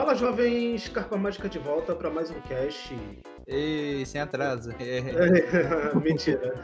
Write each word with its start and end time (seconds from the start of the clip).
Fala, 0.00 0.14
jovens, 0.14 0.88
Carpa 0.88 1.18
Mágica 1.18 1.46
de 1.46 1.58
volta 1.58 1.94
para 1.94 2.08
mais 2.08 2.30
um 2.30 2.40
cast. 2.48 2.96
Ei, 3.46 4.02
sem 4.06 4.18
atraso. 4.18 4.70
Mentira. 6.02 6.54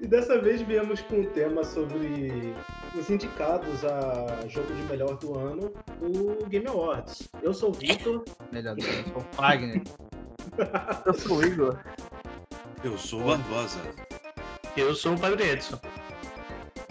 e 0.00 0.06
dessa 0.08 0.40
vez 0.40 0.62
viemos 0.62 1.00
com 1.02 1.20
um 1.20 1.26
tema 1.26 1.62
sobre 1.62 2.52
os 2.98 3.08
indicados 3.08 3.84
a 3.84 4.48
jogo 4.48 4.74
de 4.74 4.82
melhor 4.82 5.16
do 5.18 5.38
ano, 5.38 5.72
o 6.00 6.44
Game 6.46 6.66
Awards. 6.66 7.28
Eu 7.40 7.54
sou 7.54 7.70
o 7.70 7.72
Vitor. 7.72 8.24
Melhor 8.50 8.74
do 8.74 8.82
ano, 8.82 8.98
eu 8.98 9.12
sou 9.12 9.22
o 9.22 9.36
Fagner. 9.36 9.82
eu 11.06 11.14
sou 11.14 11.36
o 11.36 11.44
Igor. 11.44 11.78
Eu 12.82 12.98
sou 12.98 13.20
o 13.20 13.24
Barbosa. 13.26 13.78
Eu 14.76 14.92
sou 14.92 15.14
o 15.14 15.20
Padre 15.20 15.50
Edson. 15.50 15.78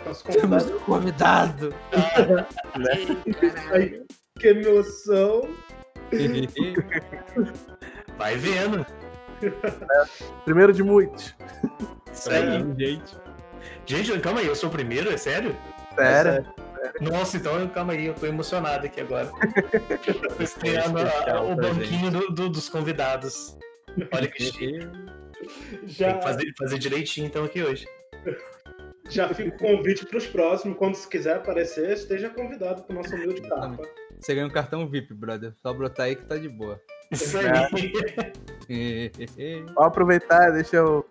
Nosso 0.05 0.23
convidado. 0.25 0.65
Temos 0.65 0.83
convidado. 0.83 1.75
Ah, 1.91 2.79
né? 2.79 2.93
que 4.39 4.47
emoção. 4.47 5.49
Vai 8.17 8.35
vendo. 8.35 8.85
Primeiro 10.45 10.73
de 10.73 10.83
muitos. 10.83 11.33
Sério, 12.11 12.75
gente. 12.77 13.15
Gente, 13.85 14.19
calma 14.19 14.41
aí, 14.41 14.47
eu 14.47 14.55
sou 14.55 14.69
o 14.69 14.71
primeiro, 14.71 15.11
é 15.11 15.17
sério? 15.17 15.55
Sério. 15.95 16.45
Nossa, 16.99 17.37
então 17.37 17.67
calma 17.69 17.93
aí, 17.93 18.07
eu 18.07 18.13
tô 18.13 18.25
emocionado 18.25 18.85
aqui 18.85 19.01
agora. 19.01 19.29
Tô 20.37 20.43
estreando 20.43 20.99
o 20.99 21.55
banquinho 21.55 22.11
do, 22.11 22.31
do, 22.31 22.49
dos 22.49 22.69
convidados. 22.69 23.57
Olha 24.11 24.27
que 24.27 24.45
chique. 24.45 24.79
Já... 25.85 26.07
Tem 26.07 26.17
que 26.17 26.23
fazer, 26.23 26.53
fazer 26.57 26.79
direitinho 26.79 27.27
então 27.27 27.43
aqui 27.43 27.63
hoje. 27.63 27.87
Já 29.11 29.27
fica 29.33 29.49
o 29.49 29.57
convite 29.57 30.05
para 30.05 30.17
os 30.17 30.25
próximos. 30.25 30.77
Quando 30.77 30.95
se 30.95 31.07
quiser 31.07 31.35
aparecer, 31.35 31.91
esteja 31.91 32.29
convidado 32.29 32.83
para 32.83 32.93
o 32.93 32.95
nosso 32.95 33.13
humilde 33.13 33.41
capa. 33.41 33.83
Você 34.17 34.33
ganha 34.33 34.47
um 34.47 34.49
cartão 34.49 34.87
VIP, 34.87 35.13
brother. 35.13 35.53
Só 35.61 35.73
brotar 35.73 36.05
aí 36.05 36.15
que 36.15 36.23
tá 36.23 36.37
de 36.37 36.47
boa. 36.47 36.81
Isso 37.11 37.37
aí. 37.37 37.91
Vou 39.75 39.83
aproveitar, 39.83 40.51
deixa 40.51 40.81
o, 40.81 41.05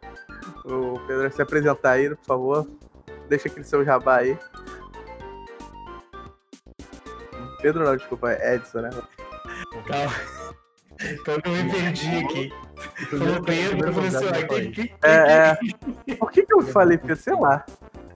o 0.65 0.99
Pedro 1.07 1.31
se 1.31 1.43
apresentar 1.43 1.93
aí, 1.93 2.09
por 2.09 2.25
favor. 2.25 2.71
Deixa 3.29 3.49
aquele 3.49 3.67
seu 3.67 3.85
jabá 3.85 4.17
aí. 4.19 4.39
Pedro 7.61 7.85
não, 7.85 7.95
desculpa, 7.97 8.33
é 8.33 8.55
Edson, 8.55 8.81
né? 8.81 8.91
Calma. 9.87 10.13
Calma 11.25 11.43
que 11.43 11.49
eu 11.49 11.53
me 11.53 11.71
perdi 11.71 12.17
aqui. 12.17 12.53
Falou 13.11 13.43
Pedro, 13.43 13.93
professor. 13.93 14.33
É, 15.03 15.13
é. 15.13 16.15
Por 16.15 16.31
que, 16.31 16.47
que 16.47 16.55
eu 16.55 16.63
falei 16.63 16.97
Pedro? 16.97 17.17
Sei 17.17 17.35
lá. 17.35 17.65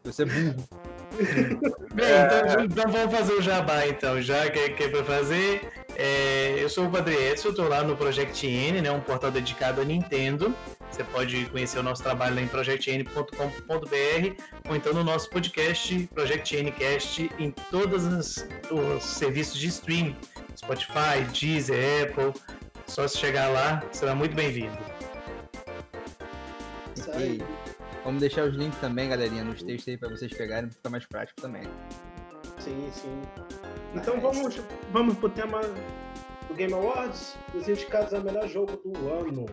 Você 0.05 0.22
é 0.22 0.27
burro. 0.27 0.69
Bem, 1.94 2.06
então, 2.27 2.64
então, 2.64 2.92
vamos 2.92 3.14
fazer 3.14 3.33
o 3.34 3.42
jabá 3.42 3.86
então, 3.86 4.20
já 4.20 4.50
que, 4.50 4.70
que 4.70 4.83
é 4.83 4.88
pra 4.88 5.05
fazer. 5.05 5.72
É, 5.97 6.56
eu 6.58 6.69
sou 6.69 6.86
o 6.86 6.91
Padre 6.91 7.14
Edson, 7.14 7.50
estou 7.50 7.69
lá 7.69 7.84
no 7.84 7.97
Project 7.97 8.47
N, 8.47 8.82
né, 8.82 8.91
um 8.91 9.00
portal 9.00 9.30
dedicado 9.30 9.80
a 9.80 9.84
Nintendo. 9.84 10.55
Você 10.91 11.05
pode 11.05 11.47
conhecer 11.47 11.78
o 11.78 11.82
nosso 11.82 12.02
trabalho 12.02 12.34
lá 12.36 12.42
em 12.42 12.48
projectn.com.br 12.48 14.42
ou 14.69 14.77
então 14.77 14.92
no 14.92 15.02
nosso 15.02 15.30
podcast 15.30 16.08
Project 16.12 16.62
Ncast 16.62 17.30
em 17.38 17.50
todos 17.70 18.05
os, 18.05 18.47
os 18.70 19.05
serviços 19.05 19.58
de 19.58 19.69
streaming, 19.69 20.16
Spotify, 20.56 21.25
Deezer, 21.32 22.05
Apple. 22.05 22.32
Só 22.86 23.08
se 23.08 23.19
chegar 23.19 23.48
lá, 23.48 23.82
será 23.92 24.14
muito 24.14 24.36
bem-vindo. 24.36 24.77
Isso 26.97 27.10
aí. 27.12 27.42
Vamos 28.05 28.20
deixar 28.20 28.44
os 28.44 28.55
links 28.55 28.78
também, 28.80 29.08
galerinha, 29.08 29.42
nos 29.42 29.62
textos 29.62 29.88
aí 29.88 29.97
para 29.97 30.10
vocês 30.10 30.30
pegarem, 30.33 30.70
ficar 30.70 30.91
mais 30.91 31.06
prático 31.06 31.41
também. 31.41 31.62
Sim, 32.58 32.91
sim. 32.92 33.22
Então 33.94 34.20
vamos, 34.20 34.60
vamos 34.92 35.16
pro 35.16 35.30
tema 35.30 35.60
do 36.48 36.55
Game 36.55 36.75
Awards, 36.75 37.34
os 37.55 37.66
indicados 37.66 38.12
a 38.12 38.20
melhor 38.20 38.47
jogo 38.47 38.76
do 38.76 39.10
ano. 39.10 39.47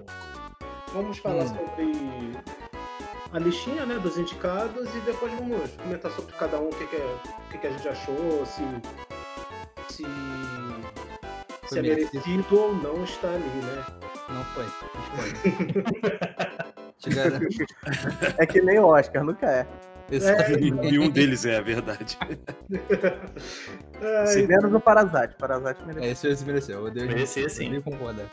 Vamos 0.94 1.18
falar 1.20 1.46
hum. 1.46 1.48
sobre 1.48 1.94
a 3.32 3.40
listinha 3.40 3.86
né, 3.86 3.98
dos 4.00 4.18
indicados 4.18 4.94
e 4.94 5.00
depois 5.02 5.32
vamos 5.34 5.72
comentar 5.72 6.12
sobre 6.12 6.34
cada 6.36 6.60
um, 6.60 6.68
o 6.68 6.76
que, 6.76 6.86
que, 6.88 6.98
é, 6.98 7.00
o 7.00 7.50
que, 7.52 7.58
que 7.58 7.68
a 7.68 7.72
gente 7.72 7.88
achou, 7.88 8.46
se, 8.46 8.64
se, 9.88 10.04
se 11.70 11.80
é 11.80 11.82
merecido 11.82 12.60
ou 12.60 12.76
não 12.76 13.02
estar 13.06 13.30
ali, 13.30 13.46
né? 13.46 13.86
Não 14.28 14.44
foi. 14.46 14.66
é 18.38 18.46
que 18.46 18.62
nem 18.62 18.80
o 18.80 18.86
Oscar, 18.86 19.24
nunca 19.24 19.48
é. 19.48 19.66
É. 20.12 20.60
E 20.92 21.00
um 21.00 21.10
deles 21.10 21.46
é 21.46 21.58
a 21.58 21.62
verdade. 21.62 22.18
Se 24.28 24.46
menos 24.46 24.74
o 24.74 24.80
Parasite. 24.80 25.36
Parasite 25.38 25.86
mereceu. 25.86 26.04
É, 26.04 26.12
esse, 26.12 26.28
esse 26.28 26.46
mereceu. 26.46 26.88
Eu 26.88 26.94
merecia 26.94 27.50
sim. 27.50 27.74
Eu 27.74 27.82
concordar. 27.82 28.26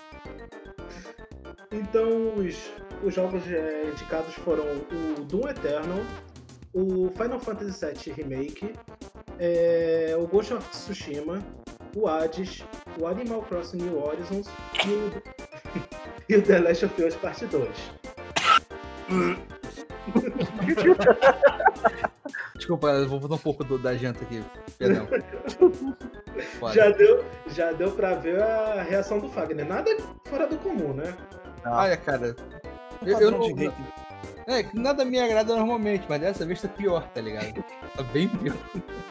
Então, 1.71 2.35
os, 2.35 2.73
os 3.05 3.15
jogos 3.15 3.47
é, 3.47 3.85
indicados 3.93 4.35
foram 4.37 4.65
o 4.65 5.23
Doom 5.25 5.49
Eternal, 5.49 6.01
o 6.73 7.11
Final 7.11 7.39
Fantasy 7.39 7.87
VII 7.87 8.15
Remake, 8.15 8.75
é, 9.39 10.17
o 10.19 10.27
Ghost 10.27 10.55
of 10.55 10.69
Tsushima, 10.71 11.45
o 11.95 12.09
Hades, 12.09 12.65
o 12.99 13.07
Animal 13.07 13.43
Crossing 13.43 13.79
New 13.79 14.03
Horizons 14.03 14.49
e 14.85 14.89
o, 14.89 15.23
e 16.29 16.37
o 16.37 16.43
The 16.43 16.59
Last 16.59 16.87
of 16.87 17.03
Us 17.05 17.15
Part 17.17 17.45
2. 17.47 17.69
Desculpa, 22.57 22.89
eu 22.89 23.09
vou 23.09 23.21
botar 23.21 23.35
um 23.35 23.39
pouco 23.39 23.65
do, 23.65 23.79
da 23.79 23.97
janta 23.97 24.23
aqui. 24.25 24.45
Perdão. 24.79 25.09
já 26.75 26.91
deu, 26.91 27.25
já 27.49 27.73
deu 27.73 27.91
pra 27.93 28.15
ver 28.15 28.43
a 28.43 28.83
reação 28.83 29.19
do 29.19 29.29
Fagner. 29.29 29.67
Nada 29.67 29.91
fora 30.27 30.47
do 30.47 30.59
comum, 30.59 30.93
né? 30.93 31.17
Ah. 31.65 31.83
Olha, 31.83 31.97
cara. 31.97 32.37
Eu, 33.05 33.21
eu 33.21 33.31
não. 33.31 33.41
É, 34.47 34.65
nada 34.75 35.05
me 35.05 35.21
agrada 35.21 35.55
normalmente, 35.55 36.07
mas 36.09 36.21
dessa 36.21 36.47
vez 36.47 36.63
tá 36.63 36.69
pior, 36.69 37.07
tá 37.11 37.21
ligado? 37.21 37.63
Tá 37.97 38.03
bem 38.03 38.29
pior. 38.29 38.57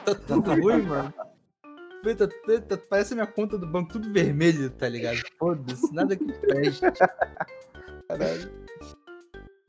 Tá 0.04 0.14
tudo 0.14 0.50
ruim, 0.60 0.82
mano. 0.82 1.14
Tá, 2.16 2.26
tá, 2.26 2.60
tá, 2.68 2.78
parece 2.88 3.12
a 3.12 3.16
minha 3.16 3.26
conta 3.26 3.58
do 3.58 3.66
banco 3.66 3.92
tudo 3.92 4.12
vermelho, 4.12 4.70
tá 4.70 4.88
ligado? 4.88 5.18
Foda-se, 5.38 5.92
nada 5.94 6.16
que 6.16 6.32
preste. 6.32 6.80
Caralho. 8.08 8.67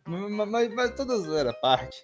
Mas, 0.10 0.48
mas, 0.50 0.74
mas 0.74 0.96
toda 0.96 1.18
zoeira 1.18 1.54
parte. 1.54 2.02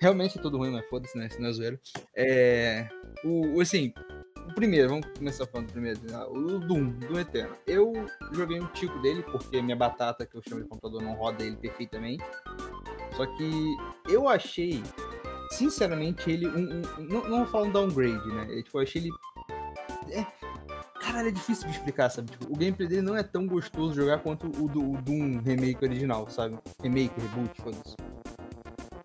Realmente 0.00 0.38
é 0.38 0.42
tudo 0.42 0.56
ruim, 0.56 0.70
mas 0.70 0.88
foda-se, 0.88 1.18
né? 1.18 1.26
Isso 1.26 1.40
não 1.40 1.48
é 1.48 1.52
zoeira. 1.52 1.80
É. 2.14 2.88
O, 3.24 3.60
assim, 3.60 3.92
o 4.48 4.54
primeiro, 4.54 4.88
vamos 4.88 5.06
começar 5.18 5.46
falando 5.46 5.66
do 5.66 5.72
primeiro. 5.72 6.00
Né? 6.00 6.24
O 6.28 6.58
Doom, 6.60 6.90
Doom 6.90 7.18
Eterno. 7.18 7.56
Eu 7.66 7.92
joguei 8.32 8.60
um 8.60 8.66
tico 8.68 8.98
dele, 9.00 9.22
porque 9.24 9.60
minha 9.60 9.76
batata, 9.76 10.24
que 10.24 10.36
eu 10.36 10.42
chamo 10.48 10.62
de 10.62 10.68
computador, 10.68 11.02
não 11.02 11.14
roda 11.14 11.42
ele 11.42 11.56
perfeitamente. 11.56 12.24
Só 13.16 13.26
que 13.26 13.76
eu 14.08 14.28
achei, 14.28 14.82
sinceramente, 15.50 16.30
ele 16.30 16.46
um. 16.46 16.80
um 16.98 17.02
não, 17.02 17.28
não 17.28 17.38
vou 17.38 17.46
falar 17.46 17.66
um 17.66 17.72
downgrade, 17.72 18.26
né? 18.28 18.46
Eu, 18.48 18.62
tipo, 18.62 18.78
eu 18.78 18.82
achei 18.82 19.02
ele. 19.02 19.10
É, 20.12 20.26
Caralho, 21.10 21.28
é 21.28 21.32
difícil 21.32 21.68
de 21.68 21.74
explicar, 21.74 22.08
sabe? 22.08 22.30
Tipo, 22.30 22.44
o 22.44 22.56
gameplay 22.56 22.86
dele 22.86 23.02
não 23.02 23.16
é 23.16 23.22
tão 23.24 23.44
gostoso 23.44 23.94
jogar 23.94 24.18
quanto 24.18 24.46
o 24.46 24.68
do 24.68 24.92
o 24.92 25.02
Doom 25.02 25.40
remake 25.40 25.84
original, 25.84 26.30
sabe? 26.30 26.56
Remake, 26.80 27.12
reboot, 27.20 27.60
foda-se. 27.60 27.96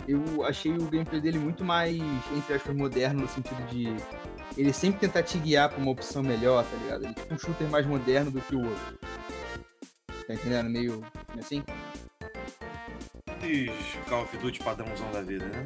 Eu 0.08 0.46
achei 0.46 0.72
o 0.72 0.86
gameplay 0.86 1.20
dele 1.20 1.40
muito 1.40 1.64
mais, 1.64 1.98
entre 2.38 2.54
aspas, 2.54 2.76
moderno, 2.76 3.22
no 3.22 3.28
sentido 3.28 3.60
de 3.70 3.88
ele 4.56 4.72
sempre 4.72 5.00
tentar 5.00 5.24
te 5.24 5.40
guiar 5.40 5.70
pra 5.70 5.80
uma 5.80 5.90
opção 5.90 6.22
melhor, 6.22 6.64
tá 6.64 6.78
ligado? 6.78 7.06
Ele 7.06 7.12
é 7.12 7.14
tipo 7.16 7.34
um 7.34 7.40
shooter 7.40 7.68
mais 7.70 7.88
moderno 7.88 8.30
do 8.30 8.40
que 8.40 8.56
o 8.56 8.60
outro. 8.60 9.00
Tá 10.28 10.34
entendendo? 10.36 10.70
Meio 10.70 11.04
assim? 11.40 11.64
Call 14.08 14.22
of 14.22 14.38
Duty 14.38 14.60
padrãozão 14.60 15.12
da 15.12 15.24
vida, 15.24 15.46
né? 15.46 15.66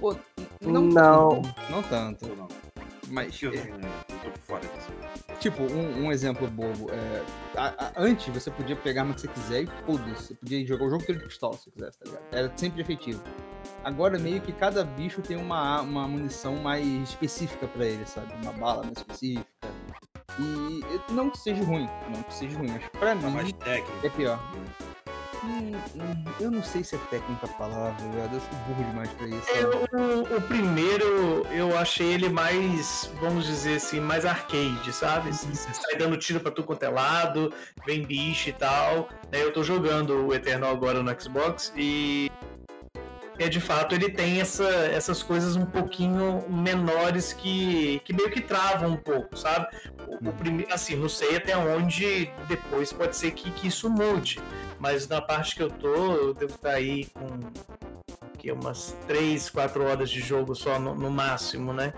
Pô, 0.00 0.16
não. 0.62 0.82
Não, 0.82 1.42
não 1.70 1.82
tanto. 1.84 2.26
Não. 2.26 2.48
Mas. 3.10 3.42
Eu, 3.42 3.52
é... 3.52 3.56
eu 3.56 4.18
tô 4.24 4.30
por 4.30 4.38
fora 4.38 4.60
disso. 4.60 4.90
Tipo, 5.38 5.62
um, 5.62 6.04
um 6.04 6.12
exemplo 6.12 6.46
bobo. 6.48 6.90
É, 6.90 7.24
a, 7.56 7.86
a, 7.86 7.92
antes 7.96 8.32
você 8.32 8.50
podia 8.50 8.76
pegar 8.76 9.04
o 9.04 9.14
que 9.14 9.22
você 9.22 9.28
quiser 9.28 9.62
e 9.62 9.66
foda-se. 9.86 10.26
Você 10.28 10.34
podia 10.34 10.66
jogar 10.66 10.84
o 10.84 10.90
jogo 10.90 11.02
inteiro 11.02 11.20
de 11.20 11.26
pistola 11.26 11.56
se 11.56 11.64
você 11.64 11.70
quisesse, 11.70 11.98
tá 11.98 12.04
ligado? 12.06 12.22
Era 12.32 12.52
sempre 12.56 12.80
efetivo. 12.82 13.22
Agora 13.82 14.18
meio 14.18 14.40
que 14.40 14.52
cada 14.52 14.84
bicho 14.84 15.22
tem 15.22 15.36
uma, 15.36 15.80
uma 15.80 16.06
munição 16.06 16.56
mais 16.56 16.86
específica 17.08 17.66
para 17.66 17.86
ele, 17.86 18.06
sabe? 18.06 18.32
Uma 18.42 18.52
bala 18.52 18.82
mais 18.82 18.98
específica. 18.98 19.46
E 20.38 21.12
não 21.12 21.30
que 21.30 21.38
seja 21.38 21.62
ruim, 21.64 21.88
não 22.14 22.22
que 22.22 22.34
seja 22.34 22.56
ruim, 22.56 22.68
mas 22.68 22.88
pra 22.88 23.16
tá 23.16 23.28
mim 23.28 23.54
é 24.02 24.08
pior. 24.10 24.38
Hum, 25.42 25.72
hum, 25.96 26.24
eu 26.38 26.50
não 26.50 26.62
sei 26.62 26.84
se 26.84 26.94
é 26.94 26.98
técnica 27.10 27.46
a 27.46 27.48
palavra, 27.48 28.04
eu 28.04 28.40
sou 28.40 28.58
burro 28.66 28.84
demais 28.84 29.10
pra 29.10 29.26
isso. 29.26 30.36
O, 30.36 30.40
primeiro, 30.42 31.46
eu 31.50 31.76
achei 31.78 32.12
ele 32.12 32.28
mais, 32.28 33.10
vamos 33.20 33.46
dizer 33.46 33.76
assim, 33.76 34.00
mais 34.00 34.26
arcade, 34.26 34.92
sabe? 34.92 35.32
Você 35.32 35.72
sai 35.72 35.96
dando 35.96 36.18
tiro 36.18 36.40
pra 36.40 36.50
tudo 36.50 36.66
quanto 36.66 36.82
é 36.82 36.88
lado, 36.88 37.52
vem 37.86 38.04
bicho 38.04 38.50
e 38.50 38.52
tal. 38.52 39.08
Eu 39.32 39.52
tô 39.52 39.62
jogando 39.62 40.26
o 40.26 40.34
Eternal 40.34 40.70
agora 40.70 41.02
no 41.02 41.20
Xbox 41.20 41.72
e 41.74 42.30
é 43.38 43.48
de 43.48 43.60
fato 43.60 43.94
ele 43.94 44.10
tem 44.10 44.38
essa, 44.38 44.68
essas 44.68 45.22
coisas 45.22 45.56
um 45.56 45.64
pouquinho 45.64 46.44
menores 46.48 47.32
que, 47.32 48.00
que 48.04 48.12
meio 48.12 48.30
que 48.30 48.42
travam 48.42 48.90
um 48.90 48.96
pouco, 48.96 49.34
sabe? 49.34 49.66
O, 50.06 50.28
o 50.28 50.32
primeiro, 50.34 50.72
assim, 50.72 50.94
não 50.94 51.08
sei 51.08 51.36
até 51.36 51.56
onde 51.56 52.30
depois 52.46 52.92
pode 52.92 53.16
ser 53.16 53.30
que, 53.30 53.50
que 53.52 53.68
isso 53.68 53.88
mude, 53.88 54.38
mas 54.80 55.06
na 55.06 55.20
parte 55.20 55.54
que 55.54 55.62
eu 55.62 55.70
tô, 55.70 56.14
eu 56.14 56.34
devo 56.34 56.54
estar 56.54 56.70
aí 56.70 57.04
com 57.06 57.28
que 58.40 58.50
umas 58.50 58.96
3, 59.06 59.50
4 59.50 59.84
horas 59.84 60.10
de 60.10 60.20
jogo 60.20 60.54
só 60.54 60.78
no, 60.78 60.94
no 60.94 61.10
máximo, 61.10 61.72
né? 61.72 61.92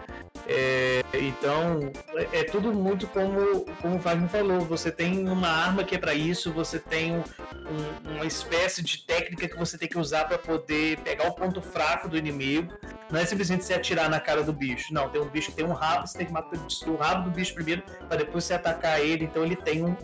É, 0.48 1.02
então, 1.14 1.92
é, 2.16 2.40
é 2.40 2.44
tudo 2.44 2.72
muito 2.72 3.06
como, 3.06 3.64
como 3.80 3.96
o 3.96 3.98
Wagner 3.98 4.28
falou. 4.28 4.60
Você 4.62 4.90
tem 4.90 5.28
uma 5.28 5.48
arma 5.48 5.84
que 5.84 5.94
é 5.94 5.98
para 5.98 6.14
isso, 6.14 6.52
você 6.52 6.80
tem 6.80 7.14
um, 7.14 8.10
uma 8.16 8.26
espécie 8.26 8.82
de 8.82 8.98
técnica 8.98 9.48
que 9.48 9.56
você 9.56 9.78
tem 9.78 9.88
que 9.88 9.98
usar 9.98 10.24
para 10.24 10.36
poder 10.36 10.98
pegar 10.98 11.28
o 11.28 11.34
ponto 11.34 11.62
fraco 11.62 12.08
do 12.08 12.16
inimigo. 12.16 12.72
Não 13.10 13.20
é 13.20 13.24
simplesmente 13.24 13.64
você 13.64 13.74
atirar 13.74 14.10
na 14.10 14.18
cara 14.18 14.42
do 14.42 14.52
bicho. 14.52 14.92
Não, 14.92 15.08
tem 15.08 15.20
um 15.20 15.28
bicho 15.28 15.50
que 15.50 15.56
tem 15.56 15.64
um 15.64 15.72
rabo, 15.72 16.06
você 16.06 16.18
tem 16.18 16.26
que 16.26 16.32
matar 16.32 16.58
o 16.86 16.96
rabo 16.96 17.28
do 17.28 17.30
bicho 17.30 17.54
primeiro 17.54 17.82
para 18.08 18.16
depois 18.16 18.42
você 18.42 18.54
atacar 18.54 19.00
ele. 19.00 19.24
Então 19.24 19.44
ele 19.44 19.54
tem 19.54 19.84
um, 19.84 19.94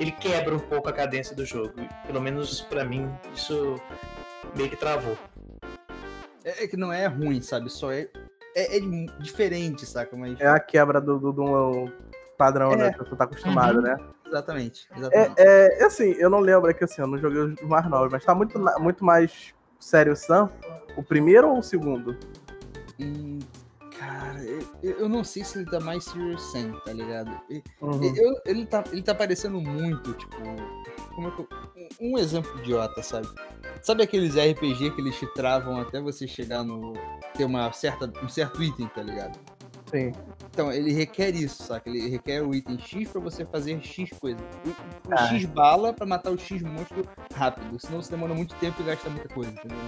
ele 0.00 0.10
quebra 0.10 0.54
um 0.54 0.60
pouco 0.60 0.88
a 0.88 0.92
cadência 0.92 1.36
do 1.36 1.44
jogo. 1.46 1.74
Pelo 2.04 2.20
menos 2.20 2.62
para 2.62 2.84
mim 2.84 3.08
isso 3.34 3.80
meio 4.56 4.68
que 4.68 4.76
travou. 4.76 5.16
É, 6.44 6.64
é 6.64 6.68
que 6.68 6.76
não 6.76 6.92
é 6.92 7.06
ruim, 7.06 7.40
sabe? 7.40 7.70
Só 7.70 7.90
é, 7.90 8.08
é, 8.54 8.76
é 8.76 8.80
diferente, 9.20 9.86
saca? 9.86 10.16
Mas... 10.16 10.38
É 10.40 10.46
a 10.46 10.60
quebra 10.60 11.00
do, 11.00 11.18
do, 11.18 11.32
do 11.32 11.92
padrão, 12.36 12.72
é. 12.72 12.76
né? 12.76 12.92
Que 12.92 12.98
você 12.98 13.16
tá 13.16 13.24
acostumado, 13.24 13.76
uhum. 13.76 13.82
né? 13.82 13.96
Exatamente. 14.26 14.88
exatamente. 14.96 15.34
É, 15.38 15.82
é, 15.82 15.84
assim, 15.84 16.12
eu 16.18 16.28
não 16.28 16.40
lembro 16.40 16.68
aqui 16.70 16.84
assim, 16.84 17.00
eu 17.00 17.06
não 17.06 17.18
joguei 17.18 17.40
os 17.40 17.62
mais 17.62 17.88
novos, 17.88 18.10
mas 18.10 18.24
tá 18.24 18.34
muito, 18.34 18.58
muito 18.80 19.04
mais 19.04 19.54
sério 19.78 20.12
o 20.12 20.16
Sam. 20.16 20.50
O 20.96 21.02
primeiro 21.02 21.48
ou 21.48 21.58
o 21.58 21.62
segundo? 21.62 22.16
Hum, 23.00 23.38
cara, 24.14 24.42
eu, 24.82 24.98
eu, 25.00 25.08
não 25.08 25.24
sei 25.24 25.44
se 25.44 25.58
ele 25.58 25.70
tá 25.70 25.80
mais 25.80 26.04
Serious 26.04 26.42
Sam, 26.52 26.72
tá 26.84 26.92
ligado? 26.92 27.30
Uhum. 27.80 28.16
Eu, 28.16 28.40
ele, 28.46 28.66
tá, 28.66 28.84
ele 28.92 29.02
tá 29.02 29.14
parecendo 29.14 29.60
muito, 29.60 30.12
tipo. 30.14 30.36
Como 31.14 31.28
é 31.28 31.30
que 31.30 31.40
eu, 31.40 31.48
um 32.00 32.18
exemplo 32.18 32.58
idiota, 32.60 33.02
sabe? 33.02 33.28
Sabe 33.82 34.02
aqueles 34.02 34.34
RPG 34.34 34.90
que 34.92 35.00
eles 35.00 35.16
te 35.16 35.26
travam 35.34 35.80
até 35.80 36.00
você 36.00 36.26
chegar 36.26 36.62
no. 36.62 36.92
ter 37.36 37.44
uma 37.44 37.72
certa, 37.72 38.10
um 38.22 38.28
certo 38.28 38.62
item, 38.62 38.86
tá 38.88 39.02
ligado? 39.02 39.38
Sim. 39.90 40.12
Então, 40.50 40.72
ele 40.72 40.92
requer 40.92 41.34
isso, 41.34 41.62
saca? 41.62 41.88
Ele 41.88 42.08
requer 42.08 42.42
o 42.42 42.54
item 42.54 42.78
X 42.78 43.08
pra 43.10 43.20
você 43.20 43.44
fazer 43.44 43.80
X 43.80 44.10
coisa. 44.18 44.38
O, 44.66 44.74
ah. 45.12 45.28
X 45.28 45.44
bala 45.44 45.92
pra 45.92 46.06
matar 46.06 46.32
o 46.32 46.38
X 46.38 46.62
monstro 46.62 47.06
rápido. 47.32 47.78
Senão 47.78 48.02
você 48.02 48.10
demora 48.10 48.34
muito 48.34 48.54
tempo 48.56 48.80
e 48.82 48.84
gasta 48.84 49.08
muita 49.08 49.28
coisa, 49.28 49.52
entendeu? 49.52 49.78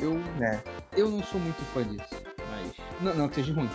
Eu. 0.00 0.16
É. 0.44 0.62
Eu 0.96 1.10
não 1.10 1.22
sou 1.22 1.40
muito 1.40 1.60
fã 1.72 1.82
disso. 1.82 2.27
Mas. 2.50 2.72
Não, 3.00 3.14
não 3.14 3.28
que 3.28 3.36
seja 3.36 3.52
ruim. 3.52 3.70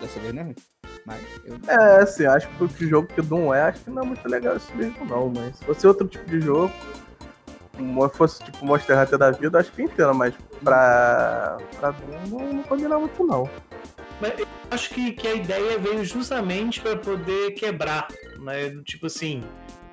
Dessa 0.00 0.20
vez 0.20 0.34
não 0.34 0.42
é 0.42 0.44
ruim. 0.44 0.56
Mas 1.04 1.22
eu... 1.44 1.58
É, 1.66 2.02
assim, 2.02 2.26
acho 2.26 2.48
que 2.48 2.64
o 2.64 2.88
jogo 2.88 3.08
que 3.08 3.20
o 3.20 3.22
Doom 3.22 3.54
é, 3.54 3.62
acho 3.62 3.80
que 3.80 3.90
não 3.90 4.02
é 4.02 4.06
muito 4.06 4.28
legal 4.28 4.56
isso 4.56 4.74
mesmo, 4.76 5.04
não. 5.04 5.30
Mas 5.30 5.56
se 5.56 5.64
fosse 5.64 5.86
outro 5.86 6.06
tipo 6.06 6.28
de 6.30 6.40
jogo, 6.40 6.72
fosse 8.12 8.42
tipo 8.44 8.64
Monster 8.64 8.98
Hunter 8.98 9.18
da 9.18 9.30
vida, 9.30 9.58
acho 9.58 9.72
que 9.72 9.82
entendo, 9.82 10.14
mas 10.14 10.34
pra, 10.62 11.56
pra 11.78 11.90
Doom 11.92 12.38
não, 12.38 12.52
não 12.52 12.62
combina 12.62 12.98
muito, 12.98 13.24
não. 13.24 13.48
Mas 14.20 14.38
eu 14.38 14.46
acho 14.70 14.90
que, 14.90 15.12
que 15.12 15.28
a 15.28 15.34
ideia 15.34 15.78
veio 15.78 16.04
justamente 16.04 16.80
para 16.80 16.96
poder 16.96 17.52
quebrar, 17.52 18.08
né? 18.40 18.70
Tipo 18.84 19.06
assim, 19.06 19.42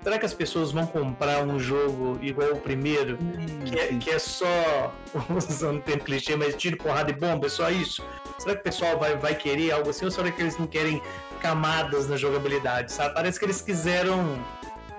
será 0.06 0.20
que 0.20 0.26
as 0.28 0.36
pessoas 0.36 0.72
vão 0.72 0.86
comprar 0.86 1.42
um 1.44 1.60
jogo 1.60 2.20
igual 2.22 2.52
o 2.52 2.58
primeiro, 2.58 3.18
hum, 3.20 3.66
que, 3.66 3.80
é, 3.80 3.88
que, 3.88 4.12
é, 4.12 4.20
só, 4.20 4.94
usando 5.36 5.78
o 5.78 5.82
termo 5.82 6.04
clichê, 6.04 6.36
mas 6.36 6.54
tiro, 6.54 6.78
porrada 6.78 7.10
e 7.10 7.14
bomba, 7.16 7.48
é 7.48 7.50
só 7.50 7.72
isso? 7.72 8.06
Será 8.38 8.54
que 8.54 8.62
o 8.62 8.64
pessoal 8.64 9.00
vai, 9.00 9.16
vai 9.16 9.34
querer 9.34 9.72
algo 9.72 9.90
assim, 9.90 10.06
ou 10.06 10.12
será 10.12 10.30
que 10.32 10.40
eles 10.40 10.60
não 10.60 10.68
querem 10.68 11.02
camadas 11.42 12.08
na 12.08 12.18
jogabilidade, 12.18 12.92
sabe? 12.92 13.16
Parece 13.16 13.40
que 13.40 13.46
eles 13.46 13.64
quiseram 13.64 14.40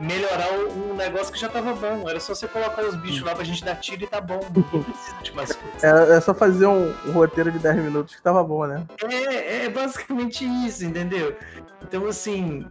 melhorar 0.01 0.53
um 0.53 0.97
negócio 0.97 1.33
que 1.33 1.39
já 1.39 1.49
tava 1.49 1.73
bom. 1.73 2.09
Era 2.09 2.19
só 2.19 2.35
você 2.35 2.49
colocar 2.49 2.83
os 2.83 2.97
bichos 2.97 3.23
lá 3.23 3.33
pra 3.33 3.45
gente 3.45 3.65
dar 3.65 3.77
tiro 3.77 4.03
e 4.03 4.07
tá 4.09 4.21
bom. 4.21 4.41
É, 5.83 6.17
é 6.17 6.21
só 6.21 6.33
fazer 6.33 6.67
um, 6.67 6.89
um, 7.07 7.13
roteiro 7.13 7.53
de 7.53 7.59
10 7.59 7.77
minutos 7.77 8.15
que 8.15 8.23
tava 8.23 8.43
bom, 8.43 8.67
né? 8.67 8.85
É, 9.11 9.67
é 9.67 9.69
basicamente 9.69 10.45
isso, 10.67 10.85
entendeu? 10.85 11.37
Então, 11.83 12.07
assim, 12.07 12.65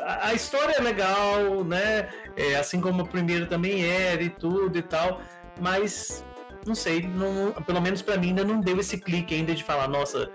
a, 0.00 0.28
a 0.28 0.34
história 0.34 0.74
é 0.76 0.80
legal, 0.80 1.64
né? 1.64 2.08
É, 2.36 2.56
assim 2.56 2.80
como 2.80 3.02
o 3.02 3.08
primeiro 3.08 3.46
também 3.46 3.84
era 3.84 4.22
e 4.22 4.30
tudo 4.30 4.76
e 4.78 4.82
tal. 4.82 5.20
Mas, 5.60 6.24
não 6.66 6.74
sei, 6.74 7.02
não, 7.02 7.52
pelo 7.62 7.80
menos 7.80 8.02
para 8.02 8.16
mim 8.16 8.28
ainda 8.28 8.44
não 8.44 8.60
deu 8.60 8.78
esse 8.78 8.98
clique 8.98 9.34
ainda 9.34 9.54
de 9.54 9.64
falar, 9.64 9.88
nossa, 9.88 10.30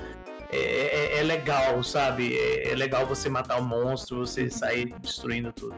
é, 0.51 0.57
é, 0.57 1.19
é, 1.19 1.23
legal, 1.23 1.83
sabe? 1.83 2.37
É, 2.37 2.71
é, 2.71 2.75
legal 2.75 3.07
você 3.07 3.27
matar 3.27 3.57
o 3.59 3.61
um 3.61 3.65
monstro, 3.65 4.19
você 4.19 4.49
sair 4.49 4.93
destruindo 4.99 5.51
tudo. 5.51 5.75